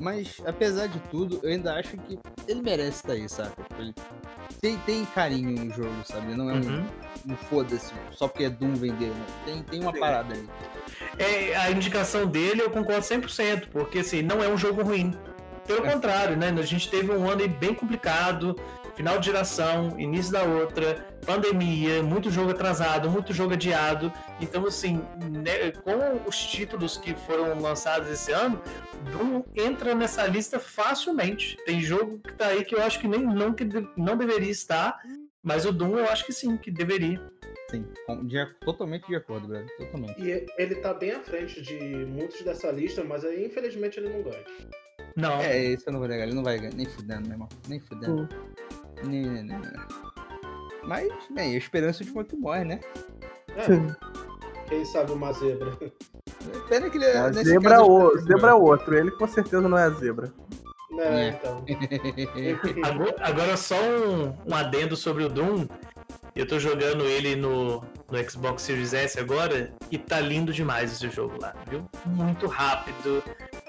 Mas, 0.00 0.40
apesar 0.44 0.88
de 0.88 0.98
tudo, 1.10 1.38
eu 1.44 1.50
ainda 1.50 1.74
acho 1.74 1.96
que 1.96 2.18
ele 2.48 2.60
merece 2.60 2.96
estar 2.96 3.12
aí, 3.12 3.28
sabe? 3.28 3.52
Ele 3.78 3.94
tem, 4.60 4.76
tem 4.78 5.04
carinho 5.04 5.64
no 5.64 5.72
jogo, 5.72 5.94
sabe? 6.04 6.34
Não 6.34 6.50
é 6.50 6.54
uhum. 6.54 6.84
um, 7.28 7.32
um 7.32 7.36
foda-se, 7.36 7.92
só 8.10 8.26
porque 8.26 8.44
é 8.44 8.50
Doom 8.50 8.74
vender, 8.74 9.10
né? 9.10 9.26
Tem, 9.44 9.62
tem 9.62 9.80
uma 9.80 9.92
parada 9.92 10.34
aí. 10.34 10.48
É, 11.18 11.56
a 11.56 11.70
indicação 11.70 12.26
dele 12.26 12.62
eu 12.62 12.70
concordo 12.70 13.02
100%, 13.02 13.68
porque 13.70 14.00
assim, 14.00 14.22
não 14.22 14.42
é 14.42 14.48
um 14.48 14.56
jogo 14.56 14.82
ruim. 14.82 15.14
Pelo 15.66 15.86
é. 15.86 15.92
contrário, 15.92 16.36
né? 16.36 16.48
A 16.48 16.62
gente 16.62 16.88
teve 16.90 17.12
um 17.12 17.30
ano 17.30 17.46
bem 17.48 17.74
complicado, 17.74 18.56
final 18.94 19.18
de 19.18 19.26
geração, 19.26 19.98
início 19.98 20.32
da 20.32 20.42
outra, 20.42 21.06
pandemia, 21.24 22.02
muito 22.02 22.30
jogo 22.30 22.50
atrasado, 22.50 23.10
muito 23.10 23.32
jogo 23.32 23.54
adiado. 23.54 24.12
Então, 24.40 24.66
assim, 24.66 25.02
né, 25.30 25.70
com 25.70 26.28
os 26.28 26.36
títulos 26.36 26.96
que 26.96 27.14
foram 27.14 27.60
lançados 27.60 28.08
esse 28.08 28.32
ano, 28.32 28.60
Doom 29.10 29.42
entra 29.54 29.94
nessa 29.94 30.26
lista 30.26 30.58
facilmente. 30.58 31.56
Tem 31.64 31.80
jogo 31.80 32.18
que 32.18 32.32
tá 32.34 32.46
aí 32.46 32.64
que 32.64 32.74
eu 32.74 32.82
acho 32.82 32.98
que 32.98 33.08
nem 33.08 33.20
não, 33.20 33.52
que 33.52 33.66
não 33.96 34.16
deveria 34.16 34.50
estar, 34.50 34.98
mas 35.42 35.64
o 35.64 35.72
Doom 35.72 35.98
eu 35.98 36.06
acho 36.06 36.24
que 36.24 36.32
sim, 36.32 36.56
que 36.56 36.70
deveria. 36.70 37.20
Sim, 37.72 37.86
de, 38.24 38.44
totalmente 38.60 39.06
de 39.06 39.16
acordo, 39.16 39.48
velho. 39.48 39.66
Totalmente. 39.78 40.20
E 40.20 40.46
ele 40.58 40.74
tá 40.76 40.92
bem 40.92 41.12
à 41.12 41.20
frente 41.20 41.62
de 41.62 42.04
muitos 42.06 42.42
dessa 42.42 42.70
lista, 42.70 43.02
mas 43.02 43.24
aí 43.24 43.46
infelizmente 43.46 43.98
ele 43.98 44.10
não 44.10 44.22
ganha. 44.22 44.44
Não. 45.16 45.40
É, 45.40 45.58
isso 45.58 45.84
eu 45.88 45.92
não 45.94 46.00
vou 46.00 46.08
negar, 46.08 46.26
ele 46.26 46.34
não 46.34 46.44
vai 46.44 46.58
ganhar, 46.58 46.74
nem 46.74 46.86
fudendo, 46.86 47.22
meu 47.22 47.32
irmão. 47.32 47.48
Nem 47.68 47.80
fudendo. 47.80 48.28
Nem, 49.04 49.22
nem, 49.22 49.44
nem, 49.44 49.60
Mas, 50.84 51.08
bem, 51.30 51.54
a 51.54 51.58
esperança 51.58 52.04
de 52.04 52.12
quanto 52.12 52.36
morre, 52.36 52.64
né? 52.64 52.80
É. 53.56 54.68
Quem 54.68 54.84
sabe 54.84 55.12
uma 55.12 55.32
zebra. 55.32 55.76
Pena 56.68 56.90
que 56.90 56.98
ele 56.98 57.06
é. 57.06 57.16
é 57.16 57.32
zebra, 57.32 57.76
caso, 57.76 57.90
o, 57.90 58.18
zebra 58.18 58.50
é 58.50 58.54
outro, 58.54 58.96
ele 58.96 59.10
com 59.12 59.26
certeza 59.26 59.66
não 59.66 59.78
é 59.78 59.90
zebra. 59.90 60.32
É, 60.98 61.04
é. 61.04 61.28
então. 61.28 61.64
agora, 62.84 63.14
agora, 63.20 63.56
só 63.56 63.76
um, 63.76 64.36
um 64.46 64.54
adendo 64.54 64.94
sobre 64.94 65.24
o 65.24 65.28
Doom. 65.28 65.66
Eu 66.34 66.46
tô 66.46 66.58
jogando 66.58 67.04
ele 67.04 67.36
no, 67.36 67.84
no 68.10 68.30
Xbox 68.30 68.62
Series 68.62 68.94
S 68.94 69.20
agora 69.20 69.70
e 69.90 69.98
tá 69.98 70.18
lindo 70.18 70.50
demais 70.52 70.90
esse 70.90 71.10
jogo 71.10 71.38
lá, 71.40 71.54
viu? 71.68 71.86
Muito 72.06 72.46
rápido, 72.46 73.22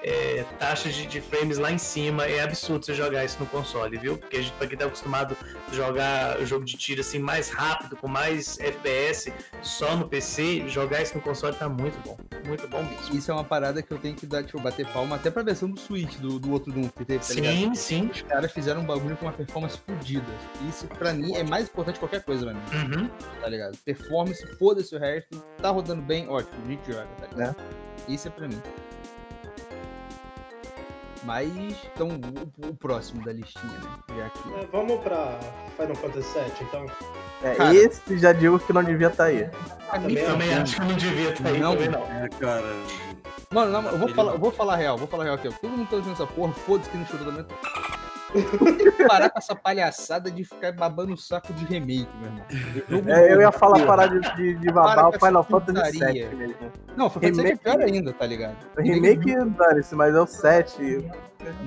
é, 0.03 0.43
taxas 0.59 0.93
de, 0.93 1.05
de, 1.05 1.21
frames 1.21 1.57
lá 1.57 1.71
em 1.71 1.77
cima. 1.77 2.25
É 2.25 2.41
absurdo 2.41 2.85
você 2.85 2.93
jogar 2.93 3.23
isso 3.23 3.39
no 3.39 3.45
console, 3.45 3.97
viu? 3.97 4.17
Porque 4.17 4.37
a 4.37 4.41
gente, 4.41 4.51
pra 4.53 4.67
quem 4.67 4.77
tá 4.77 4.85
acostumado 4.85 5.35
a 5.71 5.73
jogar 5.73 6.39
o 6.39 6.45
jogo 6.45 6.65
de 6.65 6.75
tiro 6.75 6.99
assim 6.99 7.19
mais 7.19 7.49
rápido, 7.49 7.95
com 7.95 8.07
mais 8.07 8.59
FPS, 8.59 9.31
só 9.61 9.95
no 9.95 10.07
PC, 10.07 10.67
jogar 10.67 11.01
isso 11.01 11.15
no 11.15 11.21
console 11.21 11.55
tá 11.55 11.69
muito 11.69 11.97
bom. 12.03 12.17
Muito 12.45 12.67
bom 12.67 12.83
mesmo. 12.83 13.15
Isso 13.15 13.31
é 13.31 13.33
uma 13.33 13.43
parada 13.43 13.81
que 13.81 13.91
eu 13.91 13.97
tenho 13.97 14.15
que 14.15 14.25
dar, 14.25 14.43
tipo, 14.43 14.59
bater 14.59 14.85
palma 14.87 15.15
até 15.15 15.31
pra 15.31 15.41
versão 15.41 15.69
do 15.69 15.79
Switch, 15.79 16.17
do, 16.17 16.37
do 16.37 16.51
outro 16.51 16.71
Doom 16.71 16.89
que 16.89 17.05
teve, 17.05 17.19
tá 17.19 17.25
Sim, 17.25 17.41
ligado? 17.41 17.75
sim. 17.75 18.07
Os 18.07 18.21
caras 18.23 18.51
fizeram 18.51 18.81
um 18.81 18.85
bagulho 18.85 19.15
com 19.15 19.25
uma 19.25 19.31
performance 19.31 19.77
fodida. 19.77 20.25
Isso, 20.67 20.85
pra 20.87 21.13
mim, 21.13 21.33
é 21.35 21.43
mais 21.43 21.69
importante 21.69 21.95
que 21.95 21.99
qualquer 21.99 22.23
coisa, 22.23 22.45
mano. 22.45 22.61
Uhum. 22.73 23.09
Tá 23.39 23.47
ligado? 23.47 23.77
Performance, 23.77 24.45
foda-se 24.57 24.93
o 24.95 24.99
resto. 24.99 25.41
Tá 25.61 25.69
rodando 25.69 26.01
bem, 26.01 26.27
ótimo. 26.27 26.61
A 26.65 26.67
gente 26.69 26.91
joga, 26.91 27.07
tá 27.19 27.27
ligado? 27.27 27.55
É. 28.09 28.11
Isso 28.11 28.27
é 28.27 28.31
pra 28.31 28.47
mim. 28.47 28.61
Mas, 31.25 31.49
então, 31.93 32.09
o, 32.09 32.67
o, 32.69 32.75
próximo 32.75 33.23
da 33.23 33.31
listinha, 33.31 33.73
né? 33.79 33.89
Já 34.17 34.29
que... 34.29 34.53
É, 34.55 34.67
vamos 34.71 35.01
pra 35.01 35.39
Final 35.77 35.95
Fantasy 35.95 36.37
VII, 36.37 36.51
então. 36.61 36.85
É, 37.41 37.55
cara, 37.55 37.75
esse 37.75 38.17
já 38.17 38.33
digo 38.33 38.59
que 38.59 38.73
não 38.73 38.83
devia 38.83 39.07
estar 39.07 39.23
tá 39.23 39.29
aí. 39.29 39.49
Também, 39.91 40.25
também 40.25 40.53
acho 40.53 40.75
que 40.75 40.81
não 40.81 40.95
devia 40.95 41.29
estar 41.29 41.43
tá 41.43 41.49
aí, 41.49 41.59
não, 41.59 41.73
também 41.73 41.89
não. 41.89 42.01
É, 42.01 42.29
cara. 42.29 42.75
Mano, 43.51 43.71
não, 43.71 43.89
eu, 43.89 43.97
vou 43.99 44.09
falar, 44.09 44.33
eu 44.33 44.39
vou 44.39 44.51
falar 44.51 44.75
real, 44.75 44.97
vou 44.97 45.07
falar 45.07 45.23
real 45.25 45.35
aqui. 45.35 45.49
Todo 45.61 45.71
mundo 45.71 45.87
tá 45.87 45.95
usando 45.97 46.13
essa 46.13 46.27
porra, 46.27 46.51
foda-se 46.53 46.89
que 46.89 46.97
não 46.97 47.05
chorou 47.05 47.25
também. 47.27 47.45
Tem 48.33 48.91
que 48.91 49.03
parar 49.07 49.29
com 49.29 49.37
essa 49.37 49.55
palhaçada 49.55 50.29
de 50.31 50.43
ficar 50.43 50.71
babando 50.73 51.13
o 51.13 51.17
saco 51.17 51.53
de 51.53 51.65
remake, 51.65 52.09
meu 52.19 52.29
irmão. 52.29 52.45
Jogo 52.89 53.09
É, 53.11 53.33
eu 53.33 53.41
ia 53.41 53.51
falar 53.51 53.85
parar 53.85 54.07
de, 54.07 54.19
de, 54.35 54.55
de 54.55 54.71
babar 54.71 55.09
o 55.09 55.13
Final 55.13 55.43
Fantasy. 55.43 55.99
VII 55.99 56.35
mesmo. 56.35 56.55
Não, 56.97 57.09
Final 57.09 57.11
Fantasy 57.11 57.31
VII 57.31 57.39
é 57.39 57.43
Remake- 57.43 57.63
pior 57.63 57.79
ainda, 57.81 58.13
tá 58.13 58.25
ligado? 58.25 58.55
Remake, 58.77 59.35
dane-se, 59.57 59.95
mas 59.95 60.15
é 60.15 60.19
o 60.21 60.25
7. 60.27 61.05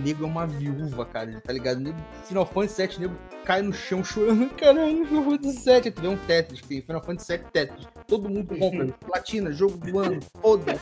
Nego 0.02 0.25
é 0.25 0.26
uma 0.26 0.47
viúva, 0.47 1.04
cara, 1.04 1.40
tá 1.40 1.52
ligado? 1.52 1.80
Nego, 1.80 1.99
Final 2.25 2.47
Fantasy 2.47 2.87
VII, 2.87 3.00
nego 3.00 3.16
cai 3.45 3.62
no 3.62 3.73
chão 3.73 4.02
chorando, 4.02 4.49
caralho, 4.56 5.06
Final 5.06 5.25
Fantasy 5.25 5.64
VII. 5.64 5.90
Tu 5.90 6.02
vê 6.02 6.09
um 6.09 6.16
Tetris, 6.16 6.61
tem 6.62 6.83
Final 6.83 7.02
Fantasy 7.02 7.37
VII 7.37 7.47
Tetris. 7.52 7.87
Todo 8.06 8.28
mundo 8.28 8.56
compra, 8.56 8.87
platina, 9.06 9.52
jogo 9.52 9.76
do 9.76 9.99
ano, 9.99 10.21
foda-se. 10.40 10.80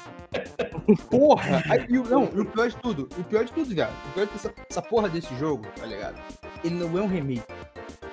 Porra! 1.10 1.62
Aí, 1.70 1.86
não, 1.88 2.24
e 2.34 2.40
o 2.40 2.44
pior 2.44 2.68
de 2.68 2.76
tudo, 2.76 3.08
o 3.18 3.24
pior 3.24 3.44
de 3.44 3.52
tudo, 3.52 3.74
viado, 3.74 3.94
o 4.10 4.12
pior 4.12 4.26
dessa 4.26 4.54
essa 4.68 4.82
porra 4.82 5.08
desse 5.08 5.34
jogo, 5.36 5.66
tá 5.76 5.86
ligado? 5.86 6.20
Ele 6.62 6.74
não 6.74 6.98
é 6.98 7.02
um 7.02 7.06
remake. 7.06 7.42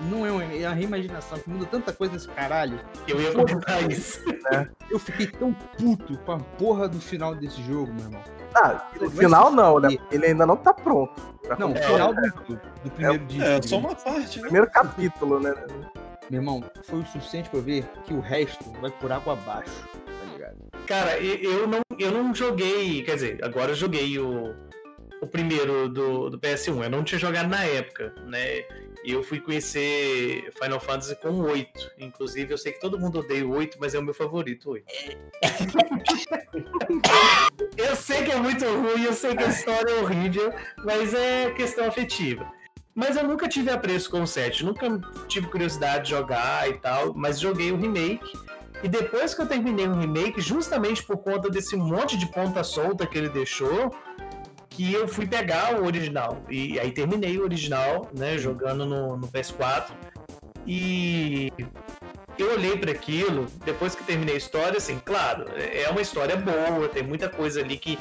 Não 0.09 0.25
é 0.25 0.31
um 0.31 0.37
remake, 0.37 0.63
é 0.63 0.67
uma 0.67 0.75
reimaginação 0.75 1.37
que 1.39 1.49
muda 1.49 1.65
tanta 1.65 1.93
coisa 1.93 2.13
nesse 2.13 2.27
caralho. 2.29 2.79
Eu 3.07 3.21
ia 3.21 3.31
comentar 3.31 3.89
isso. 3.89 4.19
Eu 4.89 4.99
fiquei 4.99 5.27
tão 5.27 5.53
puto 5.53 6.17
com 6.19 6.31
a 6.31 6.39
porra 6.39 6.87
do 6.87 6.99
final 6.99 7.35
desse 7.35 7.61
jogo, 7.63 7.93
meu 7.93 8.05
irmão. 8.05 8.21
Ah, 8.55 8.87
no 8.99 9.09
Vai 9.09 9.25
final 9.25 9.51
não, 9.51 9.79
né? 9.79 9.89
Ele 10.11 10.25
ainda 10.27 10.45
não 10.45 10.57
tá 10.57 10.73
pronto. 10.73 11.13
pra 11.41 11.55
Não, 11.57 11.71
o 11.71 11.75
final 11.75 12.13
do, 12.13 12.21
do, 12.21 12.61
do 12.83 12.91
primeiro 12.91 13.25
disco. 13.25 13.43
É, 13.43 13.61
só 13.61 13.75
ligado? 13.77 13.91
uma 13.91 13.95
parte, 13.95 14.37
né? 14.37 14.43
Primeiro 14.43 14.69
capítulo, 14.71 15.39
né? 15.39 15.53
Meu 16.29 16.39
irmão, 16.41 16.63
foi 16.83 16.99
o 16.99 17.05
suficiente 17.05 17.49
pra 17.49 17.59
eu 17.59 17.63
ver 17.63 17.85
que 18.05 18.13
o 18.13 18.19
resto 18.19 18.63
vai 18.81 18.89
por 18.91 19.11
água 19.11 19.33
abaixo, 19.33 19.71
tá 19.93 20.33
ligado? 20.33 20.57
Cara, 20.87 21.17
eu 21.19 21.67
não, 21.67 21.79
eu 21.97 22.11
não 22.11 22.33
joguei. 22.35 23.03
Quer 23.03 23.15
dizer, 23.15 23.39
agora 23.43 23.71
eu 23.71 23.75
joguei 23.75 24.17
o, 24.19 24.53
o 25.21 25.27
primeiro 25.27 25.87
do, 25.87 26.31
do 26.31 26.39
PS1. 26.39 26.83
Eu 26.83 26.89
não 26.89 27.03
tinha 27.03 27.19
jogado 27.19 27.47
na 27.47 27.63
época, 27.63 28.13
né? 28.25 28.65
E 29.03 29.11
eu 29.11 29.23
fui 29.23 29.39
conhecer 29.39 30.51
Final 30.61 30.79
Fantasy 30.79 31.15
com 31.15 31.29
o 31.29 31.43
8. 31.43 31.91
Inclusive, 31.99 32.53
eu 32.53 32.57
sei 32.57 32.71
que 32.71 32.81
todo 32.81 32.99
mundo 32.99 33.19
odeia 33.19 33.45
o 33.45 33.55
8, 33.55 33.77
mas 33.79 33.93
é 33.93 33.99
o 33.99 34.03
meu 34.03 34.13
favorito, 34.13 34.69
o 34.69 34.71
8. 34.73 34.85
eu 37.77 37.95
sei 37.95 38.23
que 38.23 38.31
é 38.31 38.35
muito 38.35 38.65
ruim, 38.65 39.03
eu 39.03 39.13
sei 39.13 39.35
que 39.35 39.43
a 39.43 39.47
história 39.47 39.91
é 39.91 40.01
horrível, 40.01 40.51
mas 40.83 41.13
é 41.13 41.51
questão 41.51 41.87
afetiva. 41.87 42.51
Mas 42.93 43.15
eu 43.15 43.25
nunca 43.25 43.47
tive 43.47 43.69
apreço 43.69 44.09
com 44.09 44.23
o 44.23 44.27
7, 44.27 44.65
nunca 44.65 44.87
tive 45.27 45.47
curiosidade 45.47 46.05
de 46.05 46.09
jogar 46.09 46.69
e 46.69 46.73
tal, 46.73 47.13
mas 47.13 47.39
joguei 47.39 47.71
o 47.71 47.77
remake. 47.77 48.33
E 48.83 48.87
depois 48.87 49.33
que 49.33 49.41
eu 49.41 49.47
terminei 49.47 49.87
o 49.87 49.93
remake, 49.93 50.41
justamente 50.41 51.03
por 51.03 51.17
conta 51.17 51.49
desse 51.49 51.75
monte 51.75 52.17
de 52.17 52.25
ponta 52.31 52.63
solta 52.63 53.05
que 53.05 53.17
ele 53.17 53.29
deixou, 53.29 53.91
que 54.81 54.93
eu 54.93 55.07
fui 55.07 55.27
pegar 55.27 55.79
o 55.79 55.85
original. 55.85 56.43
E 56.49 56.79
aí 56.79 56.91
terminei 56.91 57.37
o 57.37 57.43
original, 57.43 58.09
né, 58.17 58.35
jogando 58.39 58.83
no, 58.83 59.15
no 59.15 59.27
PS4. 59.27 59.91
E 60.65 61.53
eu 62.35 62.53
olhei 62.53 62.75
para 62.75 62.91
aquilo, 62.91 63.45
depois 63.63 63.93
que 63.93 64.03
terminei 64.03 64.33
a 64.33 64.37
história, 64.39 64.77
assim, 64.77 64.99
claro, 65.05 65.45
é 65.55 65.87
uma 65.89 66.01
história 66.01 66.35
boa, 66.35 66.89
tem 66.89 67.03
muita 67.03 67.29
coisa 67.29 67.61
ali 67.61 67.77
que, 67.77 67.99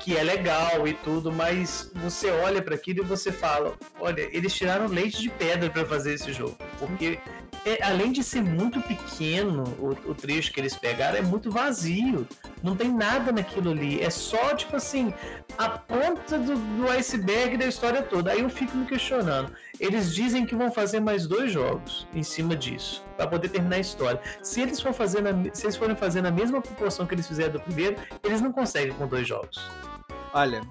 que 0.00 0.14
é 0.14 0.22
legal 0.22 0.86
e 0.86 0.92
tudo, 0.92 1.32
mas 1.32 1.90
você 1.94 2.30
olha 2.30 2.60
para 2.60 2.74
aquilo 2.74 3.02
e 3.02 3.06
você 3.06 3.32
fala: 3.32 3.74
olha, 3.98 4.28
eles 4.36 4.54
tiraram 4.54 4.88
leite 4.88 5.18
de 5.18 5.30
pedra 5.30 5.70
para 5.70 5.86
fazer 5.86 6.12
esse 6.12 6.30
jogo, 6.30 6.58
porque 6.78 7.18
é, 7.64 7.82
além 7.84 8.10
de 8.10 8.22
ser 8.24 8.42
muito 8.42 8.80
pequeno 8.80 9.62
o, 9.78 10.10
o 10.10 10.14
trecho 10.14 10.52
que 10.52 10.60
eles 10.60 10.74
pegaram, 10.74 11.16
é 11.16 11.22
muito 11.22 11.50
vazio. 11.50 12.26
Não 12.62 12.74
tem 12.74 12.92
nada 12.92 13.30
naquilo 13.30 13.70
ali. 13.70 14.00
É 14.00 14.10
só, 14.10 14.54
tipo 14.54 14.76
assim, 14.76 15.14
a 15.56 15.68
ponta 15.68 16.38
do, 16.38 16.56
do 16.56 16.88
iceberg 16.90 17.56
da 17.56 17.66
história 17.66 18.02
toda. 18.02 18.32
Aí 18.32 18.40
eu 18.40 18.50
fico 18.50 18.76
me 18.76 18.86
questionando. 18.86 19.52
Eles 19.78 20.14
dizem 20.14 20.44
que 20.44 20.54
vão 20.54 20.70
fazer 20.72 21.00
mais 21.00 21.26
dois 21.26 21.52
jogos 21.52 22.06
em 22.14 22.22
cima 22.22 22.56
disso, 22.56 23.04
para 23.16 23.26
poder 23.26 23.48
terminar 23.48 23.76
a 23.76 23.80
história. 23.80 24.20
Se 24.42 24.60
eles, 24.60 24.80
for 24.80 24.92
se 24.92 25.64
eles 25.64 25.76
forem 25.76 25.96
fazer 25.96 26.20
na 26.20 26.30
mesma 26.30 26.60
proporção 26.60 27.06
que 27.06 27.14
eles 27.14 27.26
fizeram 27.26 27.52
do 27.52 27.60
primeiro, 27.60 27.96
eles 28.22 28.40
não 28.40 28.52
conseguem 28.52 28.92
com 28.94 29.06
dois 29.06 29.26
jogos. 29.26 29.60
Olha, 30.34 30.62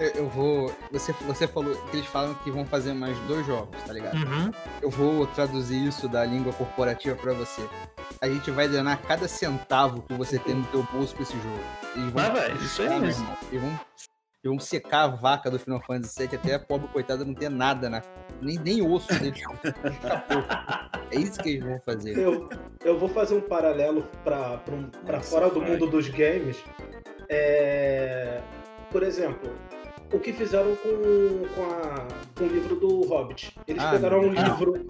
eu, 0.00 0.28
vou. 0.28 0.74
Você, 0.92 1.12
você 1.26 1.46
falou 1.46 1.74
que 1.90 1.96
eles 1.96 2.06
falam 2.06 2.34
que 2.34 2.50
vão 2.50 2.64
fazer 2.64 2.92
mais 2.94 3.16
dois 3.20 3.46
jogos, 3.46 3.80
tá 3.82 3.92
ligado? 3.92 4.16
Uhum. 4.16 4.50
Eu 4.82 4.90
vou 4.90 5.26
traduzir 5.28 5.86
isso 5.86 6.08
da 6.08 6.24
língua 6.24 6.52
corporativa 6.52 7.16
pra 7.16 7.32
você. 7.32 7.62
A 8.20 8.28
gente 8.28 8.50
vai 8.50 8.68
drenar 8.68 9.00
cada 9.02 9.28
centavo 9.28 10.02
que 10.02 10.14
você 10.14 10.38
tem 10.38 10.54
no 10.54 10.64
teu 10.66 10.82
bolso 10.92 11.14
pra 11.14 11.22
esse 11.22 11.34
jogo. 11.34 11.60
Eles 11.96 12.10
vão, 12.10 12.22
Vai, 12.22 12.30
vai, 12.32 12.52
isso 12.58 12.82
mesmo. 12.82 13.06
irmão. 13.06 13.38
Eles 13.50 13.62
vão, 13.62 13.70
eles 14.42 14.56
vão 14.56 14.58
secar 14.58 15.02
a 15.04 15.08
vaca 15.08 15.50
do 15.50 15.58
Final 15.58 15.80
Fantasy 15.86 16.26
VII 16.26 16.36
até 16.36 16.54
a 16.54 16.58
pobre 16.58 16.88
coitada 16.88 17.24
não 17.24 17.34
ter 17.34 17.48
nada, 17.48 17.88
na, 17.88 18.02
nem, 18.40 18.58
nem 18.58 18.82
osso 18.82 19.08
dele. 19.18 19.40
É 21.10 21.16
isso 21.16 21.40
que 21.40 21.50
eles 21.50 21.64
vão 21.64 21.78
fazer. 21.80 22.18
Eu, 22.18 22.48
eu 22.84 22.98
vou 22.98 23.08
fazer 23.08 23.34
um 23.36 23.40
paralelo 23.40 24.08
para 24.24 24.60
Nossa, 25.06 25.30
fora 25.30 25.48
do 25.50 25.60
mundo 25.62 25.86
dos 25.86 26.08
games. 26.08 26.56
É, 27.28 28.40
por 28.90 29.02
exemplo, 29.02 29.50
o 30.12 30.18
que 30.18 30.32
fizeram 30.32 30.74
com, 30.76 31.46
com, 31.54 31.62
a- 31.64 32.06
com 32.36 32.44
o 32.44 32.48
livro 32.48 32.76
do 32.76 33.02
Hobbit. 33.08 33.52
Eles 33.66 33.82
Ah, 33.82 33.90
pegaram 33.92 34.18
um 34.20 34.30
meu 34.30 34.34
Deus. 34.34 34.48
livro. 34.48 34.86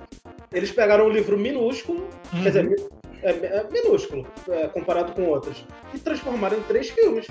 Eles 0.52 0.70
pegaram 0.70 1.06
um 1.06 1.10
livro 1.10 1.36
minúsculo, 1.38 2.08
quer 2.30 2.48
dizer, 2.50 2.66
Uhum. 2.66 2.74
é, 3.22 3.30
é 3.30 3.66
minúsculo, 3.72 4.26
é, 4.48 4.68
comparado 4.68 5.12
com 5.12 5.24
outros, 5.26 5.64
e 5.92 5.98
transformaram 5.98 6.58
em 6.58 6.62
três 6.62 6.90
filmes. 6.90 7.26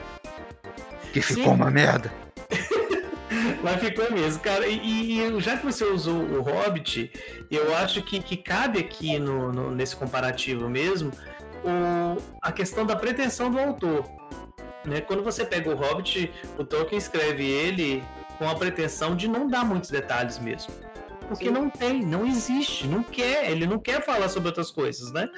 Que 1.14 1.22
ficou 1.22 1.54
uma 1.54 1.70
merda. 1.70 2.12
Mas 3.64 3.80
ficou 3.82 4.12
mesmo, 4.12 4.42
cara. 4.42 4.68
E, 4.68 5.20
e 5.20 5.40
já 5.40 5.58
que 5.58 5.66
você 5.66 5.84
usou 5.86 6.16
o 6.16 6.42
Hobbit, 6.42 7.12
eu 7.50 7.74
acho 7.76 8.02
que, 8.04 8.20
que 8.22 8.36
cabe 8.38 8.80
aqui 8.80 9.18
no, 9.20 9.52
no- 9.52 9.72
nesse 9.72 9.96
comparativo 9.96 10.70
mesmo 10.70 11.12
o- 11.64 12.22
a 12.42 12.52
questão 12.52 12.86
da 12.86 12.96
pretensão 12.96 13.50
do 13.52 13.60
autor. 13.60 14.06
Né? 14.86 15.02
Quando 15.02 15.24
você 15.24 15.46
pega 15.46 15.70
o 15.70 15.76
Hobbit, 15.76 16.32
o 16.58 16.64
Tolkien 16.64 16.98
escreve 16.98 17.46
ele 17.46 18.04
com 18.38 18.48
a 18.48 18.56
pretensão 18.56 19.16
de 19.16 19.28
não 19.28 19.48
dar 19.48 19.66
muitos 19.66 19.90
detalhes 19.90 20.40
mesmo. 20.40 20.74
Porque 21.28 21.46
Sim. 21.46 21.52
não 21.52 21.70
tem, 21.70 22.04
não 22.04 22.26
existe, 22.26 22.86
não 22.86 23.02
quer, 23.02 23.50
ele 23.50 23.66
não 23.66 23.80
quer 23.80 24.04
falar 24.04 24.28
sobre 24.30 24.50
outras 24.50 24.70
coisas, 24.70 25.12
né? 25.12 25.30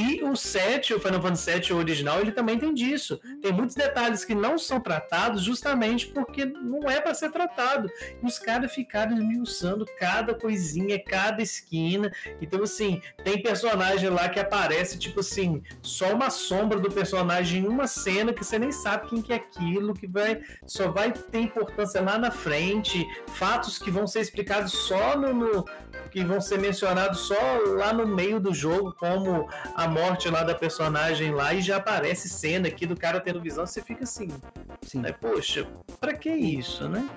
E 0.00 0.22
o 0.22 0.36
7, 0.36 0.94
o 0.94 1.00
Final 1.00 1.20
Fantasy 1.20 1.42
7 1.42 1.72
o 1.72 1.76
original, 1.76 2.20
ele 2.20 2.30
também 2.30 2.56
tem 2.56 2.72
disso. 2.72 3.20
Tem 3.42 3.50
muitos 3.52 3.74
detalhes 3.74 4.24
que 4.24 4.32
não 4.32 4.56
são 4.56 4.78
tratados 4.78 5.42
justamente 5.42 6.06
porque 6.06 6.44
não 6.44 6.88
é 6.88 7.00
para 7.00 7.12
ser 7.14 7.32
tratado. 7.32 7.90
E 8.22 8.24
os 8.24 8.38
caras 8.38 8.72
ficaram 8.72 9.16
esmiuçando 9.18 9.84
cada 9.98 10.34
coisinha, 10.34 11.02
cada 11.02 11.42
esquina. 11.42 12.12
Então, 12.40 12.62
assim, 12.62 13.02
tem 13.24 13.42
personagem 13.42 14.08
lá 14.08 14.28
que 14.28 14.38
aparece, 14.38 14.96
tipo 15.00 15.18
assim, 15.18 15.64
só 15.82 16.14
uma 16.14 16.30
sombra 16.30 16.78
do 16.78 16.92
personagem 16.92 17.64
em 17.64 17.66
uma 17.66 17.88
cena 17.88 18.32
que 18.32 18.44
você 18.44 18.56
nem 18.56 18.70
sabe 18.70 19.08
quem 19.08 19.20
que 19.20 19.32
é 19.32 19.36
aquilo, 19.36 19.94
que 19.94 20.06
vai 20.06 20.40
só 20.64 20.92
vai 20.92 21.10
ter 21.12 21.40
importância 21.40 22.00
lá 22.00 22.16
na 22.16 22.30
frente. 22.30 23.04
Fatos 23.34 23.78
que 23.78 23.90
vão 23.90 24.06
ser 24.06 24.20
explicados 24.20 24.70
só 24.72 25.16
no- 25.16 25.34
no 25.34 25.64
que 26.10 26.24
vão 26.24 26.40
ser 26.40 26.58
mencionados 26.58 27.20
só 27.20 27.58
lá 27.76 27.92
no 27.92 28.06
meio 28.06 28.40
do 28.40 28.52
jogo, 28.52 28.94
como 28.98 29.48
a 29.74 29.88
morte 29.88 30.28
lá 30.28 30.42
da 30.42 30.54
personagem 30.54 31.32
lá, 31.32 31.54
e 31.54 31.60
já 31.60 31.76
aparece 31.76 32.28
cena 32.28 32.68
aqui 32.68 32.86
do 32.86 32.96
cara 32.96 33.20
tendo 33.20 33.40
visão, 33.40 33.66
você 33.66 33.82
fica 33.82 34.04
assim, 34.04 34.28
Sim. 34.82 35.00
né? 35.00 35.12
Poxa, 35.12 35.66
pra 36.00 36.14
que 36.14 36.30
isso, 36.30 36.88
né? 36.88 37.08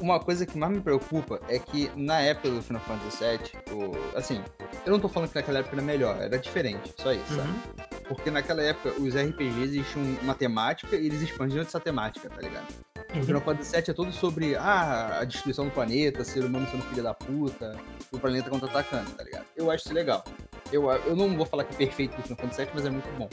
Uma 0.00 0.18
coisa 0.18 0.46
que 0.46 0.56
mais 0.58 0.72
me 0.72 0.80
preocupa 0.80 1.40
é 1.48 1.58
que 1.58 1.90
na 1.96 2.20
época 2.20 2.50
do 2.50 2.62
Final 2.62 2.82
Fantasy 2.82 3.24
VII, 3.24 3.74
o, 3.74 4.16
assim, 4.16 4.42
eu 4.84 4.92
não 4.92 5.00
tô 5.00 5.08
falando 5.08 5.30
que 5.30 5.34
naquela 5.36 5.60
época 5.60 5.76
era 5.76 5.82
melhor, 5.82 6.20
era 6.20 6.38
diferente, 6.38 6.92
só 6.96 7.12
isso, 7.12 7.34
sabe? 7.34 7.48
Uhum. 7.48 8.02
Porque 8.08 8.30
naquela 8.30 8.62
época 8.62 9.00
os 9.00 9.14
RPGs 9.14 9.62
existiam 9.62 10.04
uma 10.22 10.34
temática 10.34 10.96
e 10.96 11.06
eles 11.06 11.22
expandiam 11.22 11.62
essa 11.62 11.78
temática, 11.78 12.28
tá 12.28 12.40
ligado? 12.40 12.66
O 13.14 13.24
Final 13.24 13.42
Fantasy 13.42 13.72
VII 13.72 13.84
é 13.88 13.92
todo 13.92 14.12
sobre 14.12 14.56
ah, 14.56 15.18
a 15.20 15.24
destruição 15.24 15.66
do 15.66 15.70
planeta, 15.70 16.24
ser 16.24 16.44
humano 16.44 16.66
sendo 16.70 16.82
filho 16.84 17.02
da 17.02 17.12
puta, 17.12 17.78
o 18.10 18.18
planeta 18.18 18.48
contra-atacando, 18.48 19.10
tá 19.10 19.22
ligado? 19.22 19.44
Eu 19.54 19.70
acho 19.70 19.84
isso 19.84 19.94
legal. 19.94 20.24
Eu, 20.72 20.90
eu 20.90 21.14
não 21.14 21.36
vou 21.36 21.44
falar 21.44 21.64
que 21.64 21.74
é 21.74 21.76
perfeito 21.76 22.16
do 22.16 22.22
Final 22.22 22.38
Fantasy 22.38 22.64
VII, 22.64 22.70
mas 22.74 22.86
é 22.86 22.90
muito 22.90 23.18
bom. 23.18 23.28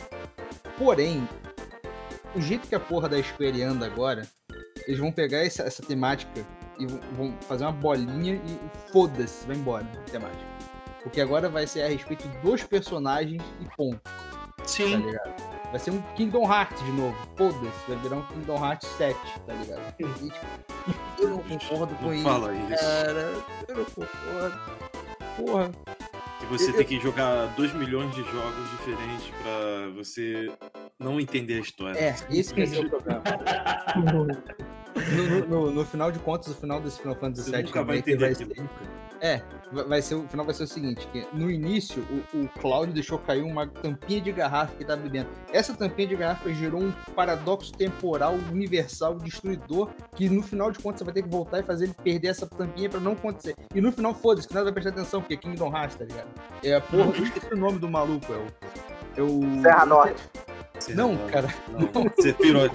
Porém, 0.77 1.27
o 2.35 2.41
jeito 2.41 2.67
que 2.67 2.75
a 2.75 2.79
porra 2.79 3.07
da 3.07 3.21
Square 3.23 3.63
anda 3.63 3.85
agora, 3.85 4.27
eles 4.85 4.99
vão 4.99 5.11
pegar 5.11 5.45
essa, 5.45 5.63
essa 5.63 5.81
temática 5.81 6.45
e 6.77 6.85
vão, 6.85 7.33
fazer 7.41 7.63
uma 7.63 7.71
bolinha 7.71 8.35
e 8.35 8.91
foda-se, 8.91 9.47
vai 9.47 9.55
embora 9.55 9.85
a 9.85 10.11
temática. 10.11 10.49
Porque 11.01 11.21
agora 11.21 11.47
vai 11.47 11.65
ser 11.65 11.83
a 11.83 11.87
respeito 11.87 12.27
dos 12.43 12.63
personagens 12.63 13.41
e 13.61 13.75
ponto 13.77 14.01
tá 14.01 14.65
Sim, 14.65 14.97
ligado? 14.97 15.48
Vai 15.71 15.79
ser 15.79 15.91
um 15.91 16.01
Kingdom 16.15 16.51
Hearts 16.51 16.83
de 16.83 16.91
novo. 16.91 17.15
Foda-se, 17.37 17.87
vai 17.87 17.97
virar 17.97 18.15
um 18.17 18.21
Kingdom 18.23 18.65
Hearts 18.65 18.87
7, 18.97 19.17
tá 19.45 19.53
ligado? 19.53 19.81
E, 19.99 20.03
tipo, 20.29 20.45
eu 21.19 21.29
não 21.29 21.37
concordo 21.39 21.95
com 21.95 22.05
Não 22.05 22.13
isso. 22.13 22.23
fala 22.23 22.53
isso. 22.55 22.83
Cara, 22.83 23.33
eu 23.67 23.75
não 23.75 23.85
concordo. 23.85 24.59
Porra. 25.37 25.71
Que 26.39 26.45
você 26.47 26.69
eu- 26.71 26.75
tem 26.75 26.85
que 26.85 26.99
jogar 26.99 27.45
2 27.55 27.71
milhões 27.73 28.13
de 28.15 28.23
jogos 28.23 28.71
diferentes 28.71 29.27
pra 29.43 29.89
você 29.95 30.51
não 30.97 31.19
entender 31.19 31.55
a 31.55 31.59
história. 31.59 31.99
É, 31.99 32.15
esse 32.31 32.53
que 32.53 32.65
ser 32.65 32.85
o 32.85 32.89
problema. 32.89 33.21
No, 35.15 35.23
no- 35.23 35.47
no- 35.47 35.71
no 35.71 35.85
final 35.85 36.11
de 36.11 36.19
contas, 36.19 36.47
o 36.49 36.55
final 36.55 36.81
desse 36.81 36.99
Final 36.99 37.15
Fantasy 37.15 37.51
VII 37.51 37.63
nunca 37.63 37.83
vai 37.83 37.97
entender 37.99 38.17
vai 38.17 38.35
ser, 38.35 38.47
nunca. 38.47 38.59
É, 39.21 39.41
vai 39.87 40.01
ser, 40.01 40.15
o 40.15 40.27
final 40.27 40.45
vai 40.45 40.55
ser 40.55 40.63
o 40.63 40.67
seguinte, 40.67 41.07
que 41.11 41.27
no 41.33 41.49
início 41.49 42.05
o, 42.33 42.43
o 42.43 42.47
Cláudio 42.59 42.93
deixou 42.93 43.19
cair 43.19 43.43
uma 43.43 43.67
tampinha 43.67 44.21
de 44.21 44.31
garrafa 44.31 44.75
que 44.75 44.83
estava 44.83 45.01
bebendo. 45.01 45.29
Essa 45.51 45.73
tampinha 45.73 46.07
de 46.07 46.15
garrafa 46.15 46.51
gerou 46.53 46.81
um 46.81 46.91
paradoxo 47.15 47.71
temporal 47.73 48.33
universal 48.51 49.15
destruidor 49.15 49.89
que 50.15 50.29
no 50.29 50.41
final 50.41 50.71
de 50.71 50.79
contas 50.79 50.99
você 50.99 51.05
vai 51.05 51.13
ter 51.13 51.23
que 51.23 51.29
voltar 51.29 51.59
e 51.59 51.63
fazer 51.63 51.85
ele 51.85 51.93
perder 51.93 52.29
essa 52.29 52.47
tampinha 52.47 52.89
pra 52.89 52.99
não 52.99 53.13
acontecer. 53.13 53.55
E 53.73 53.81
no 53.81 53.91
final, 53.91 54.13
foda-se, 54.13 54.47
que 54.47 54.53
nada 54.53 54.65
vai 54.65 54.73
prestar 54.73 54.91
atenção, 54.91 55.21
porque 55.21 55.35
é 55.35 55.37
Kingdom 55.37 55.75
Hearts, 55.75 55.95
tá 55.95 56.05
ligado? 56.05 56.27
É 56.63 56.75
a 56.75 56.81
porra, 56.81 57.11
eu 57.15 57.23
esqueci 57.23 57.53
o 57.53 57.57
nome 57.57 57.79
do 57.79 57.89
maluco, 57.89 58.31
é 58.31 58.37
o... 58.37 58.47
É 59.17 59.21
o... 59.21 59.61
Serra 59.61 59.85
Norte. 59.85 60.23
Não, 60.95 61.17
cara, 61.27 61.53
Não, 61.67 62.09
Sephiroth. 62.21 62.71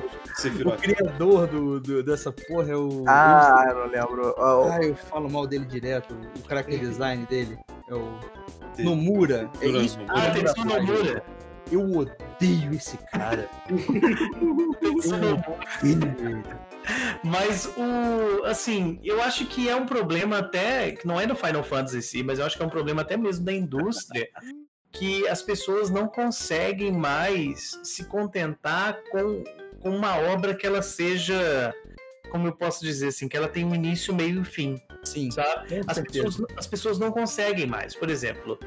O 0.67 0.77
criador 0.77 1.47
do, 1.47 1.81
do- 1.81 2.03
dessa 2.03 2.33
porra 2.33 2.73
é 2.73 2.77
o... 2.77 3.05
Ah, 3.07 3.67
eu 3.69 3.75
não 3.77 3.87
lembro. 3.87 4.35
Ó, 4.37 4.69
Ah, 4.71 4.83
eu 4.83 4.95
falo 4.97 5.31
mal 5.31 5.47
dele 5.47 5.65
direto. 5.65 6.15
O 6.45 6.49
character 6.49 6.79
design 6.79 7.25
dele 7.27 7.59
é 7.89 7.95
o 7.95 8.09
Sim. 8.75 8.85
Nomura. 8.85 9.49
É 9.61 9.67
isso. 9.69 9.99
Nomura. 9.99 10.15
Ah, 10.19 10.31
Tetsuya 10.33 10.65
Nomura. 10.83 11.25
Eu 11.73 11.81
odeio 11.97 12.75
esse 12.75 12.99
cara. 13.13 13.49
Eu 13.71 13.77
odeio. 15.79 16.43
Mas 17.23 17.67
o. 17.77 18.45
Assim, 18.45 19.01
eu 19.03 19.23
acho 19.23 19.47
que 19.47 19.69
é 19.69 19.75
um 19.77 19.87
problema 19.87 20.39
até. 20.39 20.93
que 20.93 21.07
não 21.07 21.21
é 21.21 21.27
do 21.27 21.35
Final 21.35 21.63
Fantasy 21.65 21.99
em 21.99 22.01
si, 22.03 22.23
mas 22.23 22.39
eu 22.39 22.45
acho 22.47 22.57
que 22.57 22.63
é 22.63 22.67
um 22.67 22.71
problema 22.71 23.03
até 23.03 23.17
mesmo 23.17 23.45
da 23.45 23.53
indústria. 23.53 24.29
Que 24.93 25.27
as 25.27 25.43
pessoas 25.43 25.91
não 25.91 26.07
conseguem 26.07 26.93
mais 26.93 27.81
se 27.83 28.05
contentar 28.05 28.97
com, 29.11 29.43
com 29.85 29.91
uma 29.91 30.17
obra 30.17 30.55
que 30.55 30.67
ela 30.67 30.81
seja. 30.81 31.73
Como 32.31 32.49
eu 32.49 32.53
posso 32.53 32.83
dizer 32.83 33.09
assim, 33.09 33.29
que 33.29 33.37
ela 33.37 33.47
tem 33.47 33.65
um 33.65 33.73
início, 33.73 34.13
meio 34.13 34.43
e 34.43 34.45
fim, 34.45 34.83
Sim, 35.05 35.31
sabe? 35.31 35.83
As 35.87 36.01
pessoas, 36.01 36.43
as 36.57 36.67
pessoas 36.67 36.99
não 36.99 37.13
conseguem 37.13 37.67
mais. 37.67 37.95
Por 37.95 38.11
exemplo, 38.11 38.59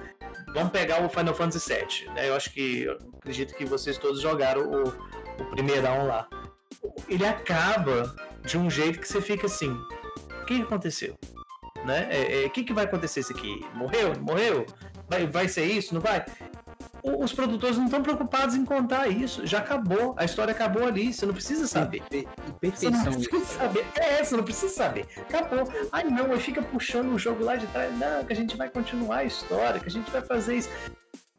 vamos 0.53 0.71
pegar 0.71 1.03
o 1.03 1.09
Final 1.09 1.33
Fantasy 1.33 1.73
VII. 1.73 2.13
Né? 2.13 2.29
Eu 2.29 2.35
acho 2.35 2.53
que. 2.53 2.83
Eu 2.83 2.97
acredito 3.17 3.53
que 3.55 3.65
vocês 3.65 3.97
todos 3.97 4.21
jogaram 4.21 4.61
o, 4.61 4.83
o 5.41 5.45
primeirão 5.49 6.07
lá. 6.07 6.29
Ele 7.09 7.25
acaba 7.25 8.15
de 8.45 8.57
um 8.57 8.69
jeito 8.69 8.99
que 8.99 9.07
você 9.07 9.19
fica 9.19 9.47
assim. 9.47 9.71
O 10.41 10.45
que 10.45 10.61
aconteceu? 10.61 11.17
Né? 11.83 12.07
É, 12.09 12.43
é, 12.43 12.45
O 12.45 12.49
que, 12.51 12.63
que 12.63 12.73
vai 12.73 12.85
acontecer 12.85 13.21
isso 13.21 13.33
aqui? 13.33 13.65
Morreu? 13.73 14.13
Morreu? 14.21 14.65
Vai, 15.09 15.25
vai 15.25 15.47
ser 15.49 15.65
isso? 15.65 15.93
Não 15.93 16.01
vai? 16.01 16.25
Os 17.19 17.31
produtores 17.31 17.77
não 17.77 17.85
estão 17.85 18.01
preocupados 18.03 18.55
em 18.55 18.65
contar 18.65 19.07
isso. 19.07 19.45
Já 19.45 19.59
acabou. 19.59 20.13
A 20.17 20.25
história 20.25 20.51
acabou 20.51 20.85
ali. 20.85 21.13
Você 21.13 21.25
não 21.25 21.33
precisa 21.33 21.67
saber. 21.67 22.03
E 22.11 22.21
Você 22.21 22.89
não 22.89 23.03
perfeição. 23.03 23.03
precisa 23.13 23.45
saber. 23.45 23.85
É, 23.95 24.23
você 24.23 24.35
não 24.37 24.43
precisa 24.43 24.73
saber. 24.73 25.05
Acabou. 25.17 25.71
Ai 25.91 26.03
não, 26.03 26.31
aí 26.31 26.39
fica 26.39 26.61
puxando 26.61 27.13
o 27.13 27.19
jogo 27.19 27.43
lá 27.43 27.55
de 27.55 27.65
trás. 27.67 27.97
Não, 27.97 28.25
que 28.25 28.33
a 28.33 28.35
gente 28.35 28.57
vai 28.57 28.69
continuar 28.69 29.17
a 29.17 29.23
história, 29.23 29.79
que 29.79 29.87
a 29.87 29.91
gente 29.91 30.09
vai 30.11 30.21
fazer 30.21 30.57
isso. 30.57 30.69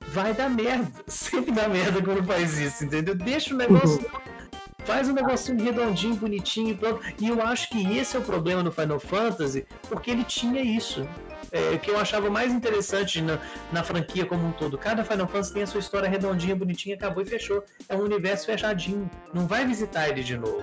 Vai 0.09 0.33
dar 0.33 0.49
merda. 0.49 0.91
Sempre 1.07 1.53
dá 1.53 1.69
merda 1.69 2.03
quando 2.03 2.25
faz 2.25 2.59
isso, 2.59 2.85
entendeu? 2.85 3.15
Deixa 3.15 3.53
o 3.55 3.57
negócio. 3.57 4.05
Faz 4.85 5.07
um 5.07 5.13
negocinho 5.13 5.63
redondinho, 5.63 6.15
bonitinho 6.15 6.71
e 6.71 6.75
pronto. 6.75 7.03
E 7.21 7.29
eu 7.29 7.43
acho 7.43 7.69
que 7.69 7.99
esse 7.99 8.17
é 8.17 8.19
o 8.19 8.23
problema 8.23 8.63
do 8.63 8.73
Final 8.73 8.99
Fantasy, 8.99 9.67
porque 9.83 10.11
ele 10.11 10.25
tinha 10.25 10.63
isso. 10.63 11.07
É, 11.53 11.75
o 11.75 11.79
que 11.79 11.91
eu 11.91 11.99
achava 11.99 12.29
mais 12.31 12.53
interessante 12.53 13.21
na, 13.23 13.39
na 13.73 13.83
franquia 13.83 14.27
como 14.27 14.47
um 14.47 14.53
todo. 14.53 14.77
Cada 14.77 15.03
Final 15.05 15.27
Fantasy 15.27 15.55
tem 15.55 15.63
a 15.63 15.67
sua 15.67 15.81
história 15.81 16.09
redondinha, 16.09 16.55
bonitinha, 16.55 16.95
acabou 16.95 17.23
e 17.23 17.27
fechou. 17.27 17.65
É 17.89 17.97
um 17.97 18.01
universo 18.03 18.47
fechadinho. 18.47 19.11
Não 19.33 19.47
vai 19.47 19.67
visitar 19.67 20.09
ele 20.09 20.23
de 20.23 20.37
novo. 20.37 20.63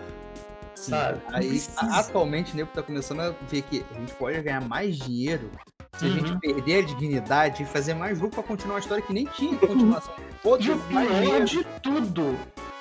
Sim. 0.75 0.91
sabe? 0.91 1.21
Aí, 1.31 1.63
atualmente, 1.93 2.53
o 2.53 2.55
nego 2.57 2.69
tá 2.73 2.83
começando 2.83 3.21
a 3.21 3.33
ver 3.49 3.61
que 3.63 3.83
a 3.95 3.99
gente 3.99 4.13
pode 4.13 4.39
ganhar 4.41 4.61
mais 4.61 4.97
dinheiro 4.97 5.49
se 5.97 6.05
a 6.05 6.07
Uhum. 6.09 6.13
gente 6.27 6.39
perder 6.39 6.83
a 6.83 6.85
dignidade 6.85 7.63
e 7.63 7.65
fazer 7.65 7.93
mais 7.93 8.19
jogo 8.19 8.31
pra 8.31 8.43
continuar 8.43 8.75
uma 8.75 8.79
história 8.81 9.01
que 9.01 9.13
nem 9.13 9.25
tinha 9.25 9.57
continuação. 9.57 10.13
E 10.59 10.69
o 10.69 10.77
pior 10.79 11.45
de 11.45 11.63
tudo, 11.81 12.37